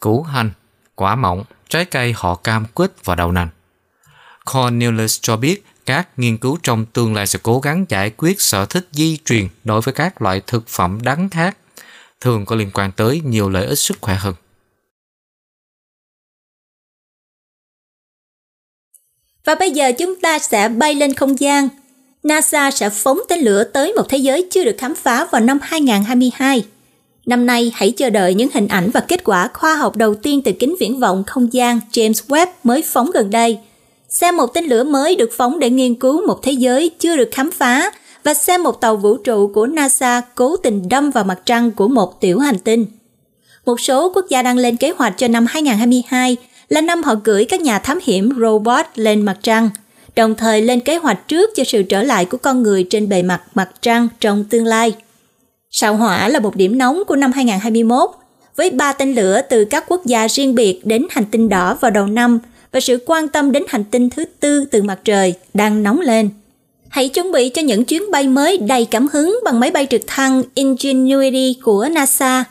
củ 0.00 0.22
hành, 0.22 0.50
quả 0.94 1.16
mọng, 1.16 1.44
trái 1.68 1.84
cây 1.84 2.14
họ 2.16 2.34
cam 2.34 2.66
quýt 2.66 2.92
và 3.04 3.14
đậu 3.14 3.32
nành. 3.32 3.48
Cornelius 4.52 5.18
cho 5.22 5.36
biết 5.36 5.64
các 5.86 6.08
nghiên 6.16 6.36
cứu 6.36 6.58
trong 6.62 6.86
tương 6.86 7.14
lai 7.14 7.26
sẽ 7.26 7.38
cố 7.42 7.60
gắng 7.60 7.84
giải 7.88 8.10
quyết 8.10 8.40
sở 8.40 8.64
thích 8.64 8.88
di 8.92 9.18
truyền 9.24 9.48
đối 9.64 9.80
với 9.80 9.94
các 9.94 10.22
loại 10.22 10.42
thực 10.46 10.68
phẩm 10.68 10.98
đắng 11.02 11.28
khác, 11.28 11.56
thường 12.20 12.46
có 12.46 12.56
liên 12.56 12.70
quan 12.74 12.92
tới 12.92 13.20
nhiều 13.24 13.48
lợi 13.48 13.66
ích 13.66 13.78
sức 13.78 13.98
khỏe 14.00 14.14
hơn. 14.14 14.34
Và 19.48 19.54
bây 19.54 19.70
giờ 19.70 19.92
chúng 19.92 20.16
ta 20.16 20.38
sẽ 20.38 20.68
bay 20.68 20.94
lên 20.94 21.14
không 21.14 21.40
gian. 21.40 21.68
NASA 22.22 22.70
sẽ 22.70 22.90
phóng 22.90 23.20
tên 23.28 23.40
lửa 23.40 23.64
tới 23.64 23.92
một 23.92 24.08
thế 24.08 24.18
giới 24.18 24.48
chưa 24.50 24.64
được 24.64 24.74
khám 24.78 24.94
phá 24.94 25.26
vào 25.30 25.40
năm 25.40 25.58
2022. 25.62 26.64
Năm 27.26 27.46
nay, 27.46 27.72
hãy 27.74 27.90
chờ 27.90 28.10
đợi 28.10 28.34
những 28.34 28.48
hình 28.54 28.68
ảnh 28.68 28.90
và 28.90 29.00
kết 29.00 29.24
quả 29.24 29.48
khoa 29.54 29.74
học 29.74 29.96
đầu 29.96 30.14
tiên 30.14 30.42
từ 30.42 30.52
kính 30.52 30.76
viễn 30.80 31.00
vọng 31.00 31.24
không 31.26 31.52
gian 31.52 31.80
James 31.92 32.12
Webb 32.28 32.46
mới 32.64 32.82
phóng 32.82 33.10
gần 33.10 33.30
đây. 33.30 33.58
Xem 34.08 34.36
một 34.36 34.54
tên 34.54 34.64
lửa 34.64 34.84
mới 34.84 35.16
được 35.16 35.30
phóng 35.36 35.58
để 35.58 35.70
nghiên 35.70 35.94
cứu 35.94 36.26
một 36.26 36.42
thế 36.42 36.52
giới 36.52 36.90
chưa 36.98 37.16
được 37.16 37.28
khám 37.32 37.50
phá 37.50 37.90
và 38.24 38.34
xem 38.34 38.62
một 38.62 38.80
tàu 38.80 38.96
vũ 38.96 39.16
trụ 39.16 39.50
của 39.54 39.66
NASA 39.66 40.22
cố 40.34 40.56
tình 40.56 40.88
đâm 40.88 41.10
vào 41.10 41.24
mặt 41.24 41.40
trăng 41.44 41.70
của 41.70 41.88
một 41.88 42.20
tiểu 42.20 42.38
hành 42.38 42.58
tinh. 42.58 42.86
Một 43.66 43.80
số 43.80 44.12
quốc 44.14 44.26
gia 44.28 44.42
đang 44.42 44.56
lên 44.56 44.76
kế 44.76 44.90
hoạch 44.96 45.14
cho 45.18 45.28
năm 45.28 45.46
2022 45.48 46.36
là 46.68 46.80
năm 46.80 47.02
họ 47.02 47.14
gửi 47.24 47.44
các 47.44 47.60
nhà 47.60 47.78
thám 47.78 47.98
hiểm 48.02 48.30
robot 48.40 48.86
lên 48.94 49.22
mặt 49.22 49.36
trăng, 49.42 49.70
đồng 50.16 50.34
thời 50.34 50.62
lên 50.62 50.80
kế 50.80 50.96
hoạch 50.96 51.28
trước 51.28 51.50
cho 51.56 51.64
sự 51.64 51.82
trở 51.82 52.02
lại 52.02 52.24
của 52.24 52.36
con 52.36 52.62
người 52.62 52.86
trên 52.90 53.08
bề 53.08 53.22
mặt 53.22 53.42
mặt 53.54 53.70
trăng 53.82 54.08
trong 54.20 54.44
tương 54.44 54.64
lai. 54.64 54.92
Sao 55.70 55.96
hỏa 55.96 56.28
là 56.28 56.40
một 56.40 56.56
điểm 56.56 56.78
nóng 56.78 57.02
của 57.06 57.16
năm 57.16 57.32
2021, 57.32 58.10
với 58.56 58.70
ba 58.70 58.92
tên 58.92 59.14
lửa 59.14 59.40
từ 59.50 59.64
các 59.64 59.84
quốc 59.88 60.06
gia 60.06 60.28
riêng 60.28 60.54
biệt 60.54 60.80
đến 60.84 61.06
hành 61.10 61.24
tinh 61.30 61.48
đỏ 61.48 61.74
vào 61.80 61.90
đầu 61.90 62.06
năm 62.06 62.38
và 62.72 62.80
sự 62.80 62.98
quan 63.06 63.28
tâm 63.28 63.52
đến 63.52 63.62
hành 63.68 63.84
tinh 63.84 64.10
thứ 64.10 64.24
tư 64.40 64.64
từ 64.70 64.82
mặt 64.82 64.98
trời 65.04 65.34
đang 65.54 65.82
nóng 65.82 66.00
lên. 66.00 66.30
Hãy 66.88 67.08
chuẩn 67.08 67.32
bị 67.32 67.48
cho 67.48 67.62
những 67.62 67.84
chuyến 67.84 68.10
bay 68.10 68.28
mới 68.28 68.58
đầy 68.58 68.84
cảm 68.84 69.08
hứng 69.12 69.38
bằng 69.44 69.60
máy 69.60 69.70
bay 69.70 69.86
trực 69.90 70.00
thăng 70.06 70.42
Ingenuity 70.54 71.56
của 71.62 71.88
NASA. 71.90 72.44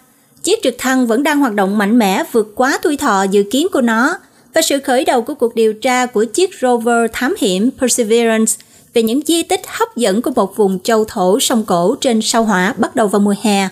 Chiếc 0.48 0.64
trực 0.64 0.76
thăng 0.78 1.08
vẫn 1.08 1.24
đang 1.24 1.40
hoạt 1.40 1.54
động 1.54 1.78
mạnh 1.78 2.00
mẽ, 2.00 2.24
vượt 2.32 2.52
quá 2.56 2.80
tuổi 2.82 2.98
thọ 2.98 3.24
dự 3.24 3.44
kiến 3.52 3.68
của 3.72 3.82
nó 3.82 4.18
và 4.54 4.62
sự 4.62 4.80
khởi 4.80 5.06
đầu 5.06 5.22
của 5.22 5.34
cuộc 5.34 5.56
điều 5.56 5.74
tra 5.74 6.06
của 6.06 6.26
chiếc 6.26 6.50
rover 6.62 7.12
thám 7.14 7.36
hiểm 7.40 7.70
Perseverance 7.80 8.54
về 8.94 9.04
những 9.04 9.22
di 9.26 9.44
tích 9.44 9.62
hấp 9.68 9.96
dẫn 9.96 10.22
của 10.22 10.32
một 10.36 10.56
vùng 10.56 10.80
châu 10.80 11.06
thổ 11.06 11.40
sông 11.40 11.64
cổ 11.66 11.96
trên 12.02 12.22
sao 12.22 12.44
hỏa 12.44 12.74
bắt 12.78 12.96
đầu 12.96 13.08
vào 13.08 13.20
mùa 13.20 13.36
hè. 13.42 13.68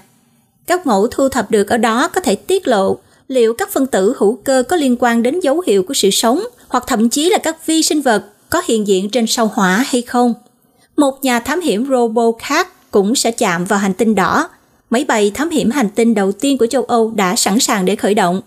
Các 0.68 0.88
mẫu 0.88 1.08
thu 1.12 1.30
thập 1.30 1.52
được 1.52 1.70
ở 1.70 1.78
đó 1.78 2.08
có 2.08 2.22
thể 2.22 2.36
tiết 2.36 2.68
lộ 2.68 2.98
liệu 3.28 3.54
các 3.54 3.70
phân 3.72 3.88
tử 3.88 4.14
hữu 4.18 4.36
cơ 4.44 4.64
có 4.70 4.76
liên 4.76 4.96
quan 5.00 5.24
đến 5.24 5.40
dấu 5.40 5.64
hiệu 5.68 5.84
của 5.84 5.94
sự 5.94 6.10
sống 6.10 6.44
hoặc 6.68 6.84
thậm 6.88 7.10
chí 7.10 7.30
là 7.30 7.38
các 7.38 7.66
vi 7.66 7.84
sinh 7.84 8.02
vật 8.02 8.24
có 8.50 8.62
hiện 8.66 8.88
diện 8.88 9.10
trên 9.10 9.28
sao 9.28 9.52
hỏa 9.54 9.86
hay 9.88 10.02
không. 10.02 10.34
Một 10.98 11.24
nhà 11.24 11.40
thám 11.40 11.62
hiểm 11.62 11.88
robot 11.90 12.36
khác 12.40 12.92
cũng 12.92 13.16
sẽ 13.16 13.32
chạm 13.32 13.66
vào 13.66 13.80
hành 13.80 13.94
tinh 13.94 14.16
đỏ. 14.16 14.50
Máy 14.96 15.06
bay 15.06 15.32
thám 15.34 15.50
hiểm 15.50 15.72
hành 15.72 15.90
tinh 15.90 16.14
đầu 16.14 16.32
tiên 16.32 16.58
của 16.58 16.68
châu 16.68 16.84
Âu 16.84 17.14
đã 17.16 17.36
sẵn 17.36 17.60
sàng 17.60 17.86
để 17.86 17.96
khởi 17.96 18.14
động. 18.14 18.42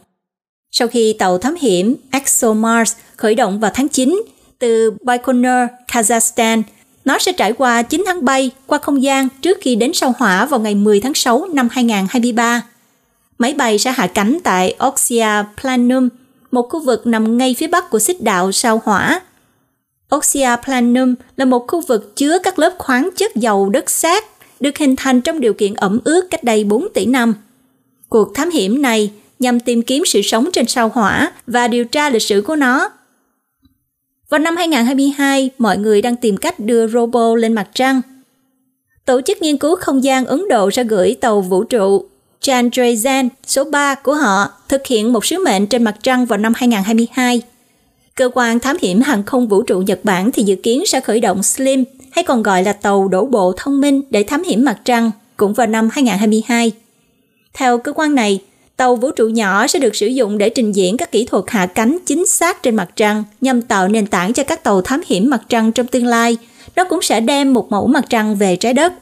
Sau 0.71 0.89
khi 0.89 1.13
tàu 1.19 1.39
thám 1.39 1.55
hiểm 1.61 1.97
ExoMars 2.11 2.93
khởi 3.17 3.35
động 3.35 3.61
vào 3.61 3.71
tháng 3.75 3.89
9 3.89 4.23
từ 4.59 4.93
Baikonur, 5.03 5.71
Kazakhstan, 5.93 6.63
nó 7.05 7.19
sẽ 7.19 7.33
trải 7.33 7.53
qua 7.53 7.83
9 7.83 8.03
tháng 8.07 8.25
bay 8.25 8.51
qua 8.67 8.79
không 8.79 9.03
gian 9.03 9.29
trước 9.43 9.59
khi 9.61 9.77
đến 9.77 9.93
sao 9.95 10.15
hỏa 10.19 10.47
vào 10.47 10.61
ngày 10.61 10.75
10 10.75 11.01
tháng 11.01 11.15
6 11.15 11.47
năm 11.53 11.69
2023. 11.71 12.63
Máy 13.39 13.55
bay 13.55 13.79
sẽ 13.79 13.93
hạ 13.93 14.07
cánh 14.07 14.39
tại 14.45 14.77
Oxia 14.87 15.45
Planum, 15.63 16.09
một 16.51 16.69
khu 16.71 16.81
vực 16.85 17.07
nằm 17.07 17.39
ngay 17.39 17.55
phía 17.59 17.67
bắc 17.67 17.91
của 17.91 17.99
xích 17.99 18.23
đạo 18.23 18.53
sao 18.53 18.83
hỏa. 18.85 19.21
Oxia 20.17 20.57
Planum 20.65 21.15
là 21.37 21.45
một 21.45 21.65
khu 21.69 21.81
vực 21.81 22.17
chứa 22.17 22.39
các 22.43 22.59
lớp 22.59 22.75
khoáng 22.79 23.11
chất 23.17 23.37
dầu 23.37 23.69
đất 23.69 23.91
sét 23.91 24.25
được 24.61 24.79
hình 24.79 24.97
thành 24.97 25.21
trong 25.21 25.41
điều 25.41 25.55
kiện 25.55 25.75
ẩm 25.75 26.01
ướt 26.05 26.27
cách 26.31 26.45
đây 26.45 26.65
4 26.65 26.89
tỷ 26.95 27.07
năm. 27.07 27.35
Cuộc 28.09 28.35
thám 28.35 28.51
hiểm 28.51 28.83
này 28.83 29.11
nhằm 29.39 29.61
tìm 29.61 29.83
kiếm 29.83 30.05
sự 30.07 30.23
sống 30.23 30.49
trên 30.53 30.67
sao 30.67 30.91
hỏa 30.95 31.33
và 31.47 31.69
điều 31.69 31.85
tra 31.85 32.11
lịch 32.11 32.23
sử 32.23 32.43
của 32.43 32.57
nó. 32.57 32.91
Vào 34.29 34.39
năm 34.39 34.57
2022, 34.57 35.51
mọi 35.59 35.79
người 35.79 36.03
đang 36.03 36.17
tìm 36.17 36.37
cách 36.37 36.61
đưa 36.61 36.89
robot 36.89 37.39
lên 37.39 37.53
mặt 37.53 37.69
trăng. 37.75 38.01
Tổ 39.05 39.21
chức 39.21 39.43
nghiên 39.43 39.59
cứu 39.59 39.77
không 39.77 40.05
gian 40.05 40.27
Ấn 40.27 40.49
Độ 40.49 40.71
sẽ 40.71 40.85
gửi 40.85 41.17
tàu 41.21 41.41
vũ 41.41 41.65
trụ 41.65 42.05
Chandrayaan 42.41 43.29
số 43.47 43.65
3 43.65 43.95
của 43.95 44.15
họ 44.15 44.53
thực 44.69 44.87
hiện 44.87 45.13
một 45.13 45.25
sứ 45.27 45.45
mệnh 45.45 45.67
trên 45.67 45.85
mặt 45.85 45.97
trăng 46.03 46.27
vào 46.27 46.39
năm 46.39 46.53
2022. 46.57 47.43
Cơ 48.19 48.31
quan 48.35 48.61
thám 48.61 48.77
hiểm 48.83 49.01
hàng 49.01 49.23
không 49.23 49.49
vũ 49.49 49.63
trụ 49.63 49.83
Nhật 49.83 50.01
Bản 50.03 50.33
thì 50.33 50.43
dự 50.43 50.57
kiến 50.57 50.87
sẽ 50.87 51.01
khởi 51.01 51.21
động 51.21 51.43
SLIM 51.43 51.85
hay 52.11 52.25
còn 52.25 52.43
gọi 52.43 52.63
là 52.63 52.73
tàu 52.73 53.09
đổ 53.09 53.27
bộ 53.27 53.53
thông 53.57 53.81
minh 53.81 54.03
để 54.11 54.23
thám 54.23 54.43
hiểm 54.43 54.65
mặt 54.65 54.79
trăng 54.85 55.11
cũng 55.37 55.55
vào 55.55 55.67
năm 55.67 55.89
2022. 55.93 56.73
Theo 57.55 57.79
cơ 57.79 57.93
quan 57.93 58.15
này, 58.15 58.43
tàu 58.77 58.97
vũ 58.97 59.11
trụ 59.11 59.29
nhỏ 59.29 59.67
sẽ 59.67 59.79
được 59.79 59.97
sử 59.97 60.07
dụng 60.07 60.39
để 60.39 60.51
trình 60.51 60.73
diễn 60.73 60.97
các 60.97 61.13
kỹ 61.13 61.25
thuật 61.25 61.45
hạ 61.49 61.67
cánh 61.67 61.99
chính 62.07 62.27
xác 62.27 62.63
trên 62.63 62.77
mặt 62.77 62.89
trăng 62.97 63.25
nhằm 63.41 63.63
tạo 63.63 63.89
nền 63.89 64.07
tảng 64.07 64.33
cho 64.33 64.45
các 64.45 64.65
tàu 64.65 64.83
thám 64.83 65.03
hiểm 65.07 65.31
mặt 65.31 65.43
trăng 65.49 65.73
trong 65.73 65.87
tương 65.87 66.07
lai. 66.07 66.37
Nó 66.77 66.85
cũng 66.85 67.03
sẽ 67.03 67.21
đem 67.21 67.53
một 67.53 67.71
mẫu 67.71 67.87
mặt 67.87 68.05
trăng 68.09 68.37
về 68.37 68.57
trái 68.57 68.75
đất. 68.75 68.93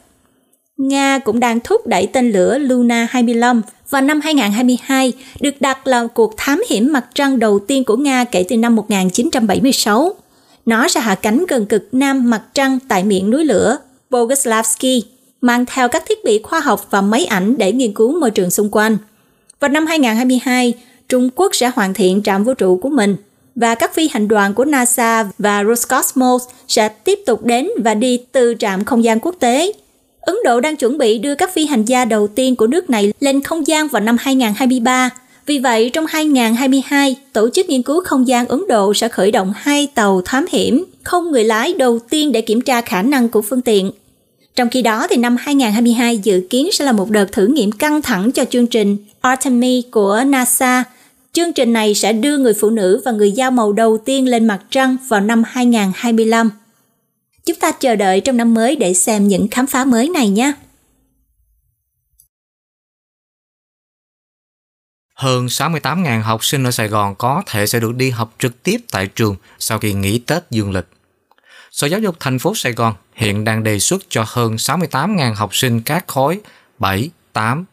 Nga 0.76 1.18
cũng 1.18 1.40
đang 1.40 1.60
thúc 1.60 1.86
đẩy 1.86 2.06
tên 2.06 2.32
lửa 2.32 2.58
Luna 2.58 3.08
25 3.10 3.62
vào 3.90 4.02
năm 4.02 4.20
2022 4.20 5.12
được 5.40 5.60
đặt 5.60 5.86
là 5.86 6.06
cuộc 6.14 6.34
thám 6.36 6.62
hiểm 6.68 6.92
mặt 6.92 7.06
trăng 7.14 7.38
đầu 7.38 7.58
tiên 7.58 7.84
của 7.84 7.96
Nga 7.96 8.24
kể 8.24 8.44
từ 8.48 8.56
năm 8.56 8.76
1976. 8.76 10.14
Nó 10.66 10.88
sẽ 10.88 11.00
hạ 11.00 11.14
cánh 11.14 11.46
gần 11.48 11.66
cực 11.66 11.88
nam 11.92 12.30
mặt 12.30 12.42
trăng 12.54 12.78
tại 12.88 13.04
miệng 13.04 13.30
núi 13.30 13.44
lửa 13.44 13.78
Bogoslavsky, 14.10 15.04
mang 15.40 15.66
theo 15.66 15.88
các 15.88 16.02
thiết 16.08 16.24
bị 16.24 16.40
khoa 16.42 16.60
học 16.60 16.86
và 16.90 17.00
máy 17.00 17.24
ảnh 17.24 17.58
để 17.58 17.72
nghiên 17.72 17.94
cứu 17.94 18.20
môi 18.20 18.30
trường 18.30 18.50
xung 18.50 18.68
quanh. 18.70 18.96
Vào 19.60 19.68
năm 19.68 19.86
2022, 19.86 20.74
Trung 21.08 21.28
Quốc 21.36 21.54
sẽ 21.54 21.70
hoàn 21.74 21.94
thiện 21.94 22.22
trạm 22.22 22.44
vũ 22.44 22.54
trụ 22.54 22.78
của 22.82 22.88
mình 22.88 23.16
và 23.54 23.74
các 23.74 23.94
phi 23.94 24.08
hành 24.12 24.28
đoàn 24.28 24.54
của 24.54 24.64
NASA 24.64 25.28
và 25.38 25.64
Roscosmos 25.64 26.42
sẽ 26.68 26.88
tiếp 26.88 27.18
tục 27.26 27.44
đến 27.44 27.68
và 27.84 27.94
đi 27.94 28.20
từ 28.32 28.54
trạm 28.58 28.84
không 28.84 29.04
gian 29.04 29.20
quốc 29.20 29.34
tế 29.40 29.72
Ấn 30.26 30.36
Độ 30.44 30.60
đang 30.60 30.76
chuẩn 30.76 30.98
bị 30.98 31.18
đưa 31.18 31.34
các 31.34 31.54
phi 31.54 31.66
hành 31.66 31.84
gia 31.84 32.04
đầu 32.04 32.28
tiên 32.28 32.56
của 32.56 32.66
nước 32.66 32.90
này 32.90 33.12
lên 33.20 33.42
không 33.42 33.66
gian 33.66 33.88
vào 33.88 34.02
năm 34.02 34.16
2023. 34.20 35.10
Vì 35.46 35.58
vậy, 35.58 35.90
trong 35.92 36.06
2022, 36.06 37.16
Tổ 37.32 37.48
chức 37.50 37.68
Nghiên 37.68 37.82
cứu 37.82 38.00
Không 38.04 38.28
gian 38.28 38.48
Ấn 38.48 38.62
Độ 38.68 38.94
sẽ 38.94 39.08
khởi 39.08 39.30
động 39.30 39.52
hai 39.56 39.88
tàu 39.94 40.22
thám 40.24 40.46
hiểm 40.50 40.84
không 41.02 41.30
người 41.30 41.44
lái 41.44 41.74
đầu 41.74 41.98
tiên 41.98 42.32
để 42.32 42.40
kiểm 42.40 42.60
tra 42.60 42.80
khả 42.80 43.02
năng 43.02 43.28
của 43.28 43.42
phương 43.42 43.60
tiện. 43.60 43.90
Trong 44.54 44.68
khi 44.70 44.82
đó, 44.82 45.06
thì 45.10 45.16
năm 45.16 45.36
2022 45.40 46.18
dự 46.18 46.46
kiến 46.50 46.68
sẽ 46.72 46.84
là 46.84 46.92
một 46.92 47.10
đợt 47.10 47.32
thử 47.32 47.46
nghiệm 47.46 47.72
căng 47.72 48.02
thẳng 48.02 48.32
cho 48.32 48.44
chương 48.44 48.66
trình 48.66 48.96
Artemis 49.20 49.84
của 49.90 50.22
NASA. 50.26 50.84
Chương 51.32 51.52
trình 51.52 51.72
này 51.72 51.94
sẽ 51.94 52.12
đưa 52.12 52.38
người 52.38 52.54
phụ 52.54 52.70
nữ 52.70 53.02
và 53.04 53.12
người 53.12 53.32
da 53.32 53.50
màu 53.50 53.72
đầu 53.72 53.98
tiên 53.98 54.28
lên 54.28 54.46
mặt 54.46 54.58
trăng 54.70 54.96
vào 55.08 55.20
năm 55.20 55.42
2025. 55.46 56.50
Chúng 57.46 57.56
ta 57.56 57.72
chờ 57.72 57.96
đợi 57.96 58.20
trong 58.20 58.36
năm 58.36 58.54
mới 58.54 58.76
để 58.76 58.94
xem 58.94 59.28
những 59.28 59.48
khám 59.48 59.66
phá 59.66 59.84
mới 59.84 60.08
này 60.08 60.28
nhé. 60.28 60.52
Hơn 65.14 65.46
68.000 65.46 66.22
học 66.22 66.44
sinh 66.44 66.64
ở 66.64 66.70
Sài 66.70 66.88
Gòn 66.88 67.14
có 67.14 67.42
thể 67.46 67.66
sẽ 67.66 67.80
được 67.80 67.94
đi 67.94 68.10
học 68.10 68.34
trực 68.38 68.62
tiếp 68.62 68.76
tại 68.90 69.06
trường 69.06 69.36
sau 69.58 69.78
kỳ 69.78 69.92
nghỉ 69.92 70.18
Tết 70.18 70.42
dương 70.50 70.72
lịch. 70.72 70.86
Sở 71.70 71.86
Giáo 71.86 72.00
dục 72.00 72.16
thành 72.20 72.38
phố 72.38 72.54
Sài 72.54 72.72
Gòn 72.72 72.94
hiện 73.14 73.44
đang 73.44 73.62
đề 73.62 73.78
xuất 73.78 74.02
cho 74.08 74.24
hơn 74.26 74.54
68.000 74.54 75.34
học 75.34 75.56
sinh 75.56 75.80
các 75.80 76.04
khối 76.06 76.40
7, 76.78 77.10
8, 77.32 77.64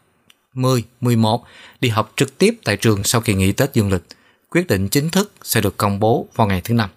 10, 0.54 0.84
11 1.00 1.44
đi 1.80 1.88
học 1.88 2.12
trực 2.16 2.38
tiếp 2.38 2.54
tại 2.64 2.76
trường 2.76 3.04
sau 3.04 3.20
kỳ 3.20 3.34
nghỉ 3.34 3.52
Tết 3.52 3.74
dương 3.74 3.92
lịch. 3.92 4.04
Quyết 4.50 4.66
định 4.66 4.88
chính 4.88 5.10
thức 5.10 5.32
sẽ 5.42 5.60
được 5.60 5.76
công 5.76 6.00
bố 6.00 6.26
vào 6.34 6.46
ngày 6.46 6.60
thứ 6.64 6.74
Năm. 6.74 6.90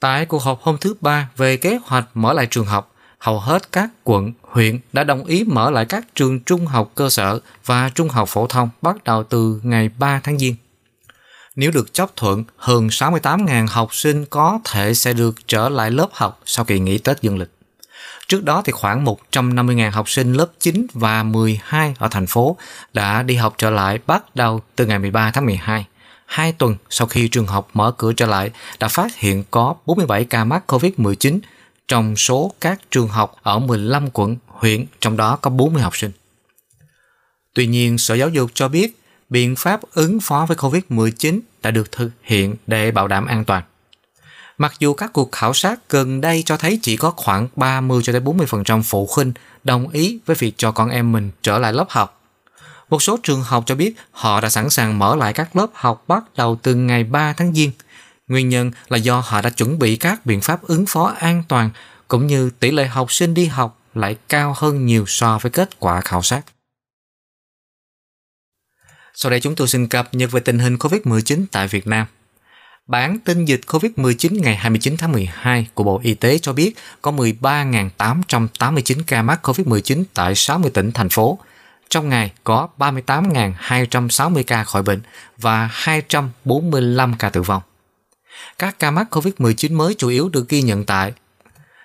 Tại 0.00 0.26
cuộc 0.26 0.42
họp 0.42 0.62
hôm 0.62 0.76
thứ 0.80 0.94
Ba 1.00 1.28
về 1.36 1.56
kế 1.56 1.78
hoạch 1.84 2.08
mở 2.14 2.32
lại 2.32 2.46
trường 2.50 2.66
học, 2.66 2.94
hầu 3.18 3.40
hết 3.40 3.72
các 3.72 3.90
quận, 4.04 4.32
huyện 4.42 4.78
đã 4.92 5.04
đồng 5.04 5.24
ý 5.24 5.44
mở 5.44 5.70
lại 5.70 5.84
các 5.84 6.06
trường 6.14 6.40
trung 6.40 6.66
học 6.66 6.90
cơ 6.94 7.08
sở 7.08 7.40
và 7.64 7.90
trung 7.94 8.08
học 8.08 8.28
phổ 8.28 8.46
thông 8.46 8.68
bắt 8.82 9.04
đầu 9.04 9.22
từ 9.24 9.60
ngày 9.62 9.90
3 9.98 10.20
tháng 10.24 10.38
Giêng. 10.38 10.54
Nếu 11.56 11.70
được 11.70 11.94
chấp 11.94 12.16
thuận, 12.16 12.44
hơn 12.56 12.86
68.000 12.86 13.66
học 13.70 13.94
sinh 13.94 14.24
có 14.26 14.60
thể 14.64 14.94
sẽ 14.94 15.12
được 15.12 15.34
trở 15.46 15.68
lại 15.68 15.90
lớp 15.90 16.08
học 16.12 16.40
sau 16.46 16.64
kỳ 16.64 16.78
nghỉ 16.78 16.98
Tết 16.98 17.22
dương 17.22 17.38
lịch. 17.38 17.50
Trước 18.28 18.44
đó 18.44 18.62
thì 18.64 18.72
khoảng 18.72 19.04
150.000 19.04 19.90
học 19.90 20.10
sinh 20.10 20.32
lớp 20.32 20.46
9 20.60 20.86
và 20.92 21.22
12 21.22 21.94
ở 21.98 22.08
thành 22.10 22.26
phố 22.26 22.56
đã 22.92 23.22
đi 23.22 23.34
học 23.34 23.54
trở 23.58 23.70
lại 23.70 23.98
bắt 24.06 24.36
đầu 24.36 24.60
từ 24.76 24.86
ngày 24.86 24.98
13 24.98 25.30
tháng 25.30 25.46
12 25.46 25.86
hai 26.30 26.52
tuần 26.52 26.76
sau 26.90 27.06
khi 27.06 27.28
trường 27.28 27.46
học 27.46 27.70
mở 27.74 27.92
cửa 27.98 28.12
trở 28.12 28.26
lại 28.26 28.50
đã 28.78 28.88
phát 28.88 29.16
hiện 29.16 29.44
có 29.50 29.74
47 29.86 30.24
ca 30.24 30.44
mắc 30.44 30.64
COVID-19 30.66 31.38
trong 31.88 32.16
số 32.16 32.52
các 32.60 32.80
trường 32.90 33.08
học 33.08 33.36
ở 33.42 33.58
15 33.58 34.08
quận, 34.12 34.36
huyện, 34.46 34.86
trong 35.00 35.16
đó 35.16 35.36
có 35.36 35.50
40 35.50 35.82
học 35.82 35.96
sinh. 35.96 36.10
Tuy 37.54 37.66
nhiên, 37.66 37.98
Sở 37.98 38.14
Giáo 38.14 38.28
dục 38.28 38.50
cho 38.54 38.68
biết 38.68 39.00
biện 39.30 39.56
pháp 39.56 39.80
ứng 39.92 40.20
phó 40.20 40.46
với 40.48 40.56
COVID-19 40.56 41.40
đã 41.62 41.70
được 41.70 41.92
thực 41.92 42.10
hiện 42.22 42.56
để 42.66 42.90
bảo 42.90 43.08
đảm 43.08 43.26
an 43.26 43.44
toàn. 43.44 43.62
Mặc 44.58 44.72
dù 44.78 44.94
các 44.94 45.12
cuộc 45.12 45.32
khảo 45.32 45.54
sát 45.54 45.80
gần 45.88 46.20
đây 46.20 46.42
cho 46.46 46.56
thấy 46.56 46.78
chỉ 46.82 46.96
có 46.96 47.10
khoảng 47.10 47.48
30 47.56 48.02
cho 48.02 48.12
đến 48.12 48.24
40% 48.24 48.82
phụ 48.82 49.08
huynh 49.16 49.32
đồng 49.64 49.88
ý 49.88 50.18
với 50.26 50.36
việc 50.38 50.54
cho 50.56 50.72
con 50.72 50.90
em 50.90 51.12
mình 51.12 51.30
trở 51.42 51.58
lại 51.58 51.72
lớp 51.72 51.86
học, 51.88 52.19
một 52.90 53.02
số 53.02 53.18
trường 53.22 53.42
học 53.42 53.64
cho 53.66 53.74
biết 53.74 53.94
họ 54.10 54.40
đã 54.40 54.48
sẵn 54.48 54.70
sàng 54.70 54.98
mở 54.98 55.16
lại 55.16 55.32
các 55.32 55.56
lớp 55.56 55.66
học 55.74 56.04
bắt 56.08 56.24
đầu 56.36 56.58
từ 56.62 56.74
ngày 56.74 57.04
3 57.04 57.32
tháng 57.32 57.54
Giêng. 57.54 57.70
Nguyên 58.28 58.48
nhân 58.48 58.70
là 58.88 58.98
do 58.98 59.20
họ 59.20 59.42
đã 59.42 59.50
chuẩn 59.50 59.78
bị 59.78 59.96
các 59.96 60.26
biện 60.26 60.40
pháp 60.40 60.62
ứng 60.62 60.84
phó 60.86 61.14
an 61.18 61.42
toàn 61.48 61.70
cũng 62.08 62.26
như 62.26 62.50
tỷ 62.50 62.70
lệ 62.70 62.86
học 62.86 63.12
sinh 63.12 63.34
đi 63.34 63.46
học 63.46 63.80
lại 63.94 64.16
cao 64.28 64.54
hơn 64.56 64.86
nhiều 64.86 65.04
so 65.06 65.38
với 65.38 65.50
kết 65.50 65.80
quả 65.80 66.00
khảo 66.00 66.22
sát. 66.22 66.42
Sau 69.14 69.30
đây 69.30 69.40
chúng 69.40 69.54
tôi 69.54 69.68
xin 69.68 69.88
cập 69.88 70.14
nhật 70.14 70.30
về 70.30 70.40
tình 70.40 70.58
hình 70.58 70.76
COVID-19 70.76 71.44
tại 71.52 71.68
Việt 71.68 71.86
Nam. 71.86 72.06
Bản 72.86 73.18
tin 73.24 73.44
dịch 73.44 73.60
COVID-19 73.66 74.42
ngày 74.42 74.56
29 74.56 74.96
tháng 74.96 75.12
12 75.12 75.66
của 75.74 75.84
Bộ 75.84 76.00
Y 76.02 76.14
tế 76.14 76.38
cho 76.38 76.52
biết 76.52 76.72
có 77.02 77.10
13.889 77.10 79.02
ca 79.06 79.22
mắc 79.22 79.40
COVID-19 79.42 80.04
tại 80.14 80.34
60 80.34 80.70
tỉnh, 80.74 80.92
thành 80.92 81.08
phố. 81.08 81.38
Trong 81.90 82.08
ngày 82.08 82.32
có 82.44 82.68
38.260 82.78 84.42
ca 84.46 84.64
khỏi 84.64 84.82
bệnh 84.82 85.00
và 85.38 85.68
245 85.72 87.14
ca 87.18 87.30
tử 87.30 87.42
vong. 87.42 87.62
Các 88.58 88.78
ca 88.78 88.90
mắc 88.90 89.06
COVID-19 89.10 89.76
mới 89.76 89.94
chủ 89.94 90.08
yếu 90.08 90.28
được 90.28 90.48
ghi 90.48 90.62
nhận 90.62 90.84
tại 90.84 91.12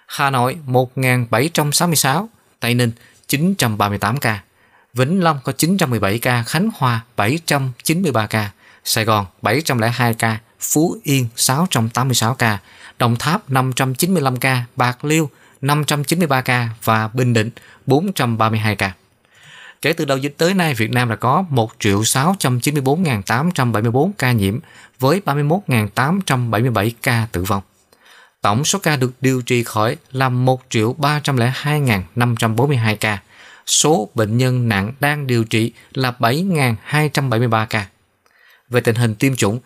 Hà 0.08 0.30
Nội 0.30 0.58
1.766, 0.68 2.28
Tây 2.60 2.74
Ninh 2.74 2.92
938 3.28 4.20
ca, 4.20 4.40
Vĩnh 4.94 5.24
Long 5.24 5.40
có 5.44 5.52
917 5.52 6.20
ca, 6.20 6.44
Khánh 6.44 6.70
Hòa 6.76 7.02
793 7.16 8.28
ca, 8.28 8.52
Sài 8.84 9.06
Gòn 9.06 9.26
702 9.42 10.14
ca, 10.14 10.38
Phú 10.60 10.98
Yên 11.04 11.28
686 11.36 12.34
ca, 12.34 12.60
Đồng 13.00 13.16
Tháp 13.16 13.50
595 13.50 14.38
ca, 14.38 14.64
Bạc 14.76 15.06
Liêu 15.06 15.30
593 15.62 16.42
ca 16.42 16.70
và 16.84 17.08
Bình 17.08 17.34
Định 17.34 17.50
432 17.86 18.76
ca. 18.76 18.94
Kể 19.82 19.94
từ 19.94 20.06
đầu 20.06 20.18
dịch 20.18 20.36
tới 20.38 20.54
nay, 20.54 20.74
Việt 20.74 20.92
Nam 20.92 21.10
đã 21.10 21.16
có 21.16 21.46
1.694.874 21.52 24.12
ca 24.18 24.32
nhiễm 24.32 24.60
với 25.00 25.22
31.877 25.26 26.92
ca 27.02 27.28
tử 27.32 27.44
vong. 27.44 27.64
Tổng 28.42 28.66
số 28.66 28.80
ca 28.80 28.96
được 28.96 29.14
điều 29.22 29.42
trị 29.42 29.64
khỏi 29.64 29.98
là 30.12 30.30
1.302.542 30.30 32.96
ca. 32.96 33.20
Số 33.66 34.10
bệnh 34.16 34.38
nhân 34.38 34.70
nặng 34.70 34.94
đang 35.00 35.28
điều 35.28 35.44
trị 35.44 35.72
là 35.94 36.14
7.273 36.20 37.66
ca. 37.66 37.88
Về 38.70 38.82
tình 38.82 38.96
hình 38.96 39.16
tiêm 39.16 39.36
chủng, 39.36 39.60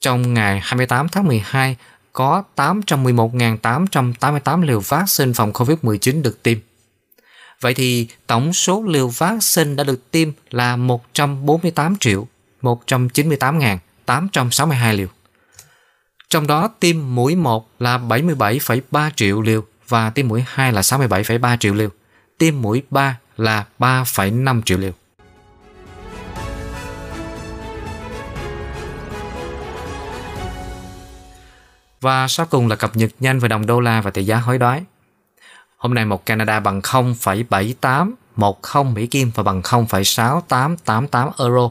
trong 0.00 0.34
ngày 0.34 0.60
28 0.62 1.08
tháng 1.08 1.26
12 1.26 1.76
có 2.12 2.42
811.888 2.56 4.62
liều 4.62 4.80
vaccine 4.80 5.32
phòng 5.32 5.52
COVID-19 5.52 6.22
được 6.22 6.42
tiêm. 6.42 6.58
Vậy 7.60 7.74
thì 7.74 8.08
tổng 8.26 8.52
số 8.52 8.84
liều 8.86 9.08
vaccine 9.08 9.74
đã 9.74 9.84
được 9.84 10.10
tiêm 10.10 10.28
là 10.50 10.76
148 10.76 11.96
triệu 11.96 12.26
198.862 12.62 14.96
liều. 14.96 15.08
Trong 16.28 16.46
đó 16.46 16.68
tiêm 16.80 17.14
mũi 17.14 17.36
1 17.36 17.70
là 17.78 17.98
77,3 17.98 19.10
triệu 19.16 19.42
liều 19.42 19.64
và 19.88 20.10
tiêm 20.10 20.28
mũi 20.28 20.44
2 20.46 20.72
là 20.72 20.80
67,3 20.80 21.56
triệu 21.56 21.74
liều. 21.74 21.88
Tiêm 22.38 22.62
mũi 22.62 22.82
3 22.90 23.18
là 23.36 23.64
3,5 23.78 24.62
triệu 24.62 24.78
liều. 24.78 24.92
Và 32.00 32.28
sau 32.28 32.46
cùng 32.46 32.68
là 32.68 32.76
cập 32.76 32.96
nhật 32.96 33.10
nhanh 33.20 33.38
về 33.38 33.48
đồng 33.48 33.66
đô 33.66 33.80
la 33.80 34.00
và 34.00 34.10
tỷ 34.10 34.24
giá 34.24 34.36
hối 34.36 34.58
đoái. 34.58 34.82
Hôm 35.78 35.94
nay 35.94 36.04
một 36.04 36.26
Canada 36.26 36.60
bằng 36.60 36.80
0,7810 36.80 38.84
Mỹ 38.84 39.06
Kim 39.06 39.30
và 39.34 39.42
bằng 39.42 39.62
0,6888 39.62 41.30
euro. 41.38 41.70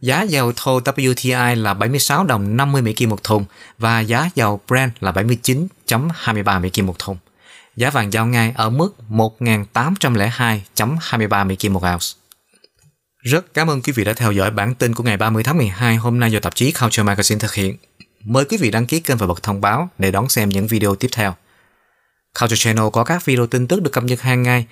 Giá 0.00 0.22
dầu 0.22 0.52
thô 0.56 0.80
WTI 0.80 1.62
là 1.62 1.74
76 1.74 2.24
đồng 2.24 2.56
50 2.56 2.82
Mỹ 2.82 2.92
Kim 2.92 3.10
một 3.10 3.24
thùng 3.24 3.44
và 3.78 4.00
giá 4.00 4.30
dầu 4.34 4.60
Brent 4.68 4.92
là 5.00 5.12
79.23 5.12 6.60
Mỹ 6.60 6.70
Kim 6.70 6.86
một 6.86 6.98
thùng. 6.98 7.16
Giá 7.76 7.90
vàng 7.90 8.12
giao 8.12 8.26
ngay 8.26 8.52
ở 8.56 8.70
mức 8.70 8.94
1.802.23 9.10 11.46
Mỹ 11.46 11.56
Kim 11.56 11.72
một 11.72 11.82
ounce. 11.92 12.06
Rất 13.18 13.54
cảm 13.54 13.70
ơn 13.70 13.82
quý 13.82 13.92
vị 13.92 14.04
đã 14.04 14.12
theo 14.12 14.32
dõi 14.32 14.50
bản 14.50 14.74
tin 14.74 14.94
của 14.94 15.02
ngày 15.02 15.16
30 15.16 15.42
tháng 15.42 15.56
12 15.56 15.96
hôm 15.96 16.20
nay 16.20 16.32
do 16.32 16.40
tạp 16.40 16.54
chí 16.54 16.72
Culture 16.72 17.02
Magazine 17.02 17.38
thực 17.38 17.54
hiện. 17.54 17.76
Mời 18.24 18.44
quý 18.44 18.56
vị 18.56 18.70
đăng 18.70 18.86
ký 18.86 19.00
kênh 19.00 19.16
và 19.16 19.26
bật 19.26 19.42
thông 19.42 19.60
báo 19.60 19.88
để 19.98 20.10
đón 20.10 20.28
xem 20.28 20.48
những 20.48 20.66
video 20.66 20.94
tiếp 20.94 21.08
theo. 21.12 21.34
Culture 22.40 22.56
Channel 22.56 22.84
có 22.92 23.04
các 23.04 23.24
video 23.24 23.46
tin 23.46 23.66
tức 23.66 23.82
được 23.82 23.90
cập 23.92 24.04
nhật 24.04 24.20
hàng 24.20 24.42
ngày 24.42 24.66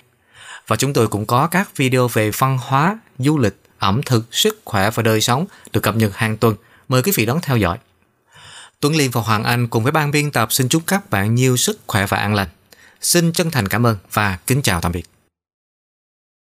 và 0.67 0.75
chúng 0.75 0.93
tôi 0.93 1.07
cũng 1.07 1.25
có 1.25 1.47
các 1.47 1.77
video 1.77 2.07
về 2.07 2.31
văn 2.37 2.57
hóa, 2.61 2.99
du 3.17 3.37
lịch, 3.37 3.55
ẩm 3.79 4.01
thực, 4.05 4.35
sức 4.35 4.61
khỏe 4.65 4.89
và 4.91 5.03
đời 5.03 5.21
sống 5.21 5.45
được 5.71 5.81
cập 5.81 5.95
nhật 5.95 6.15
hàng 6.15 6.37
tuần. 6.37 6.55
Mời 6.89 7.03
quý 7.03 7.11
vị 7.15 7.25
đón 7.25 7.39
theo 7.41 7.57
dõi. 7.57 7.77
Tuấn 8.79 8.95
Liên 8.95 9.11
và 9.11 9.21
Hoàng 9.21 9.43
Anh 9.43 9.67
cùng 9.67 9.83
với 9.83 9.91
ban 9.91 10.11
biên 10.11 10.31
tập 10.31 10.53
xin 10.53 10.69
chúc 10.69 10.83
các 10.87 11.09
bạn 11.09 11.35
nhiều 11.35 11.57
sức 11.57 11.79
khỏe 11.87 12.05
và 12.07 12.17
an 12.17 12.35
lành. 12.35 12.49
Xin 13.01 13.33
chân 13.33 13.51
thành 13.51 13.67
cảm 13.67 13.85
ơn 13.85 13.97
và 14.13 14.37
kính 14.47 14.61
chào 14.61 14.81
tạm 14.81 14.91
biệt. 14.91 15.05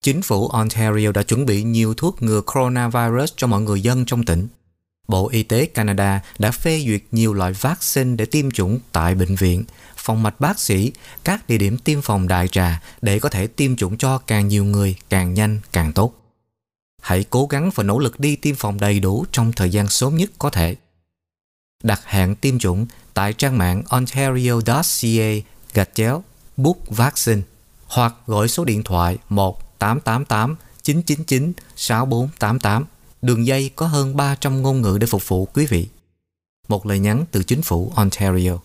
Chính 0.02 0.22
phủ 0.22 0.48
Ontario 0.48 1.12
đã 1.12 1.24
chuẩn 1.24 1.46
bị 1.46 1.64
nhiều 1.64 1.94
thuốc 1.94 2.22
ngừa 2.22 2.42
coronavirus 2.42 3.34
cho 3.36 3.48
mọi 3.48 3.62
người 3.62 3.82
dân 3.82 4.06
trong 4.06 4.26
tỉnh. 4.26 4.48
Bộ 5.10 5.30
Y 5.30 5.44
tế 5.44 5.66
Canada 5.66 6.22
đã 6.40 6.52
phê 6.52 6.84
duyệt 6.88 7.02
nhiều 7.12 7.34
loại 7.34 7.54
vaccine 7.54 8.16
để 8.16 8.26
tiêm 8.26 8.52
chủng 8.52 8.80
tại 8.92 9.16
bệnh 9.16 9.36
viện, 9.36 9.64
phòng 9.96 10.24
mạch 10.24 10.40
bác 10.40 10.60
sĩ, 10.60 10.92
các 11.24 11.48
địa 11.48 11.58
điểm 11.58 11.78
tiêm 11.78 12.02
phòng 12.02 12.28
đại 12.28 12.48
trà 12.48 12.82
để 13.02 13.20
có 13.20 13.30
thể 13.30 13.48
tiêm 13.48 13.76
chủng 13.76 13.98
cho 13.98 14.18
càng 14.18 14.48
nhiều 14.48 14.66
người 14.66 14.96
càng 15.10 15.34
nhanh 15.34 15.60
càng 15.74 15.94
tốt. 15.94 16.14
Hãy 17.02 17.26
cố 17.30 17.46
gắng 17.46 17.70
và 17.76 17.84
nỗ 17.84 18.00
lực 18.00 18.20
đi 18.20 18.36
tiêm 18.36 18.56
phòng 18.56 18.80
đầy 18.80 19.00
đủ 19.00 19.26
trong 19.32 19.52
thời 19.52 19.70
gian 19.70 19.90
sớm 19.90 20.16
nhất 20.16 20.32
có 20.40 20.50
thể. 20.50 20.76
Đặt 21.84 22.02
hẹn 22.06 22.36
tiêm 22.36 22.60
chủng 22.60 22.86
tại 23.14 23.34
trang 23.34 23.58
mạng 23.58 23.84
ontario.ca 23.90 25.50
gạch 25.74 25.90
chéo 25.94 26.24
book 26.58 26.78
vaccine 26.90 27.42
hoặc 27.88 28.14
gọi 28.28 28.48
số 28.48 28.66
điện 28.66 28.84
thoại 28.84 29.18
1 29.30 29.80
888 29.80 30.56
999 30.84 31.54
6488 31.76 32.86
Đường 33.22 33.46
dây 33.46 33.72
có 33.76 33.88
hơn 33.88 34.16
300 34.16 34.62
ngôn 34.62 34.82
ngữ 34.82 34.98
để 35.02 35.08
phục 35.08 35.28
vụ 35.28 35.46
quý 35.46 35.66
vị. 35.66 35.88
Một 36.68 36.86
lời 36.86 37.00
nhắn 37.00 37.26
từ 37.32 37.44
chính 37.44 37.62
phủ 37.62 37.92
Ontario. 37.96 38.58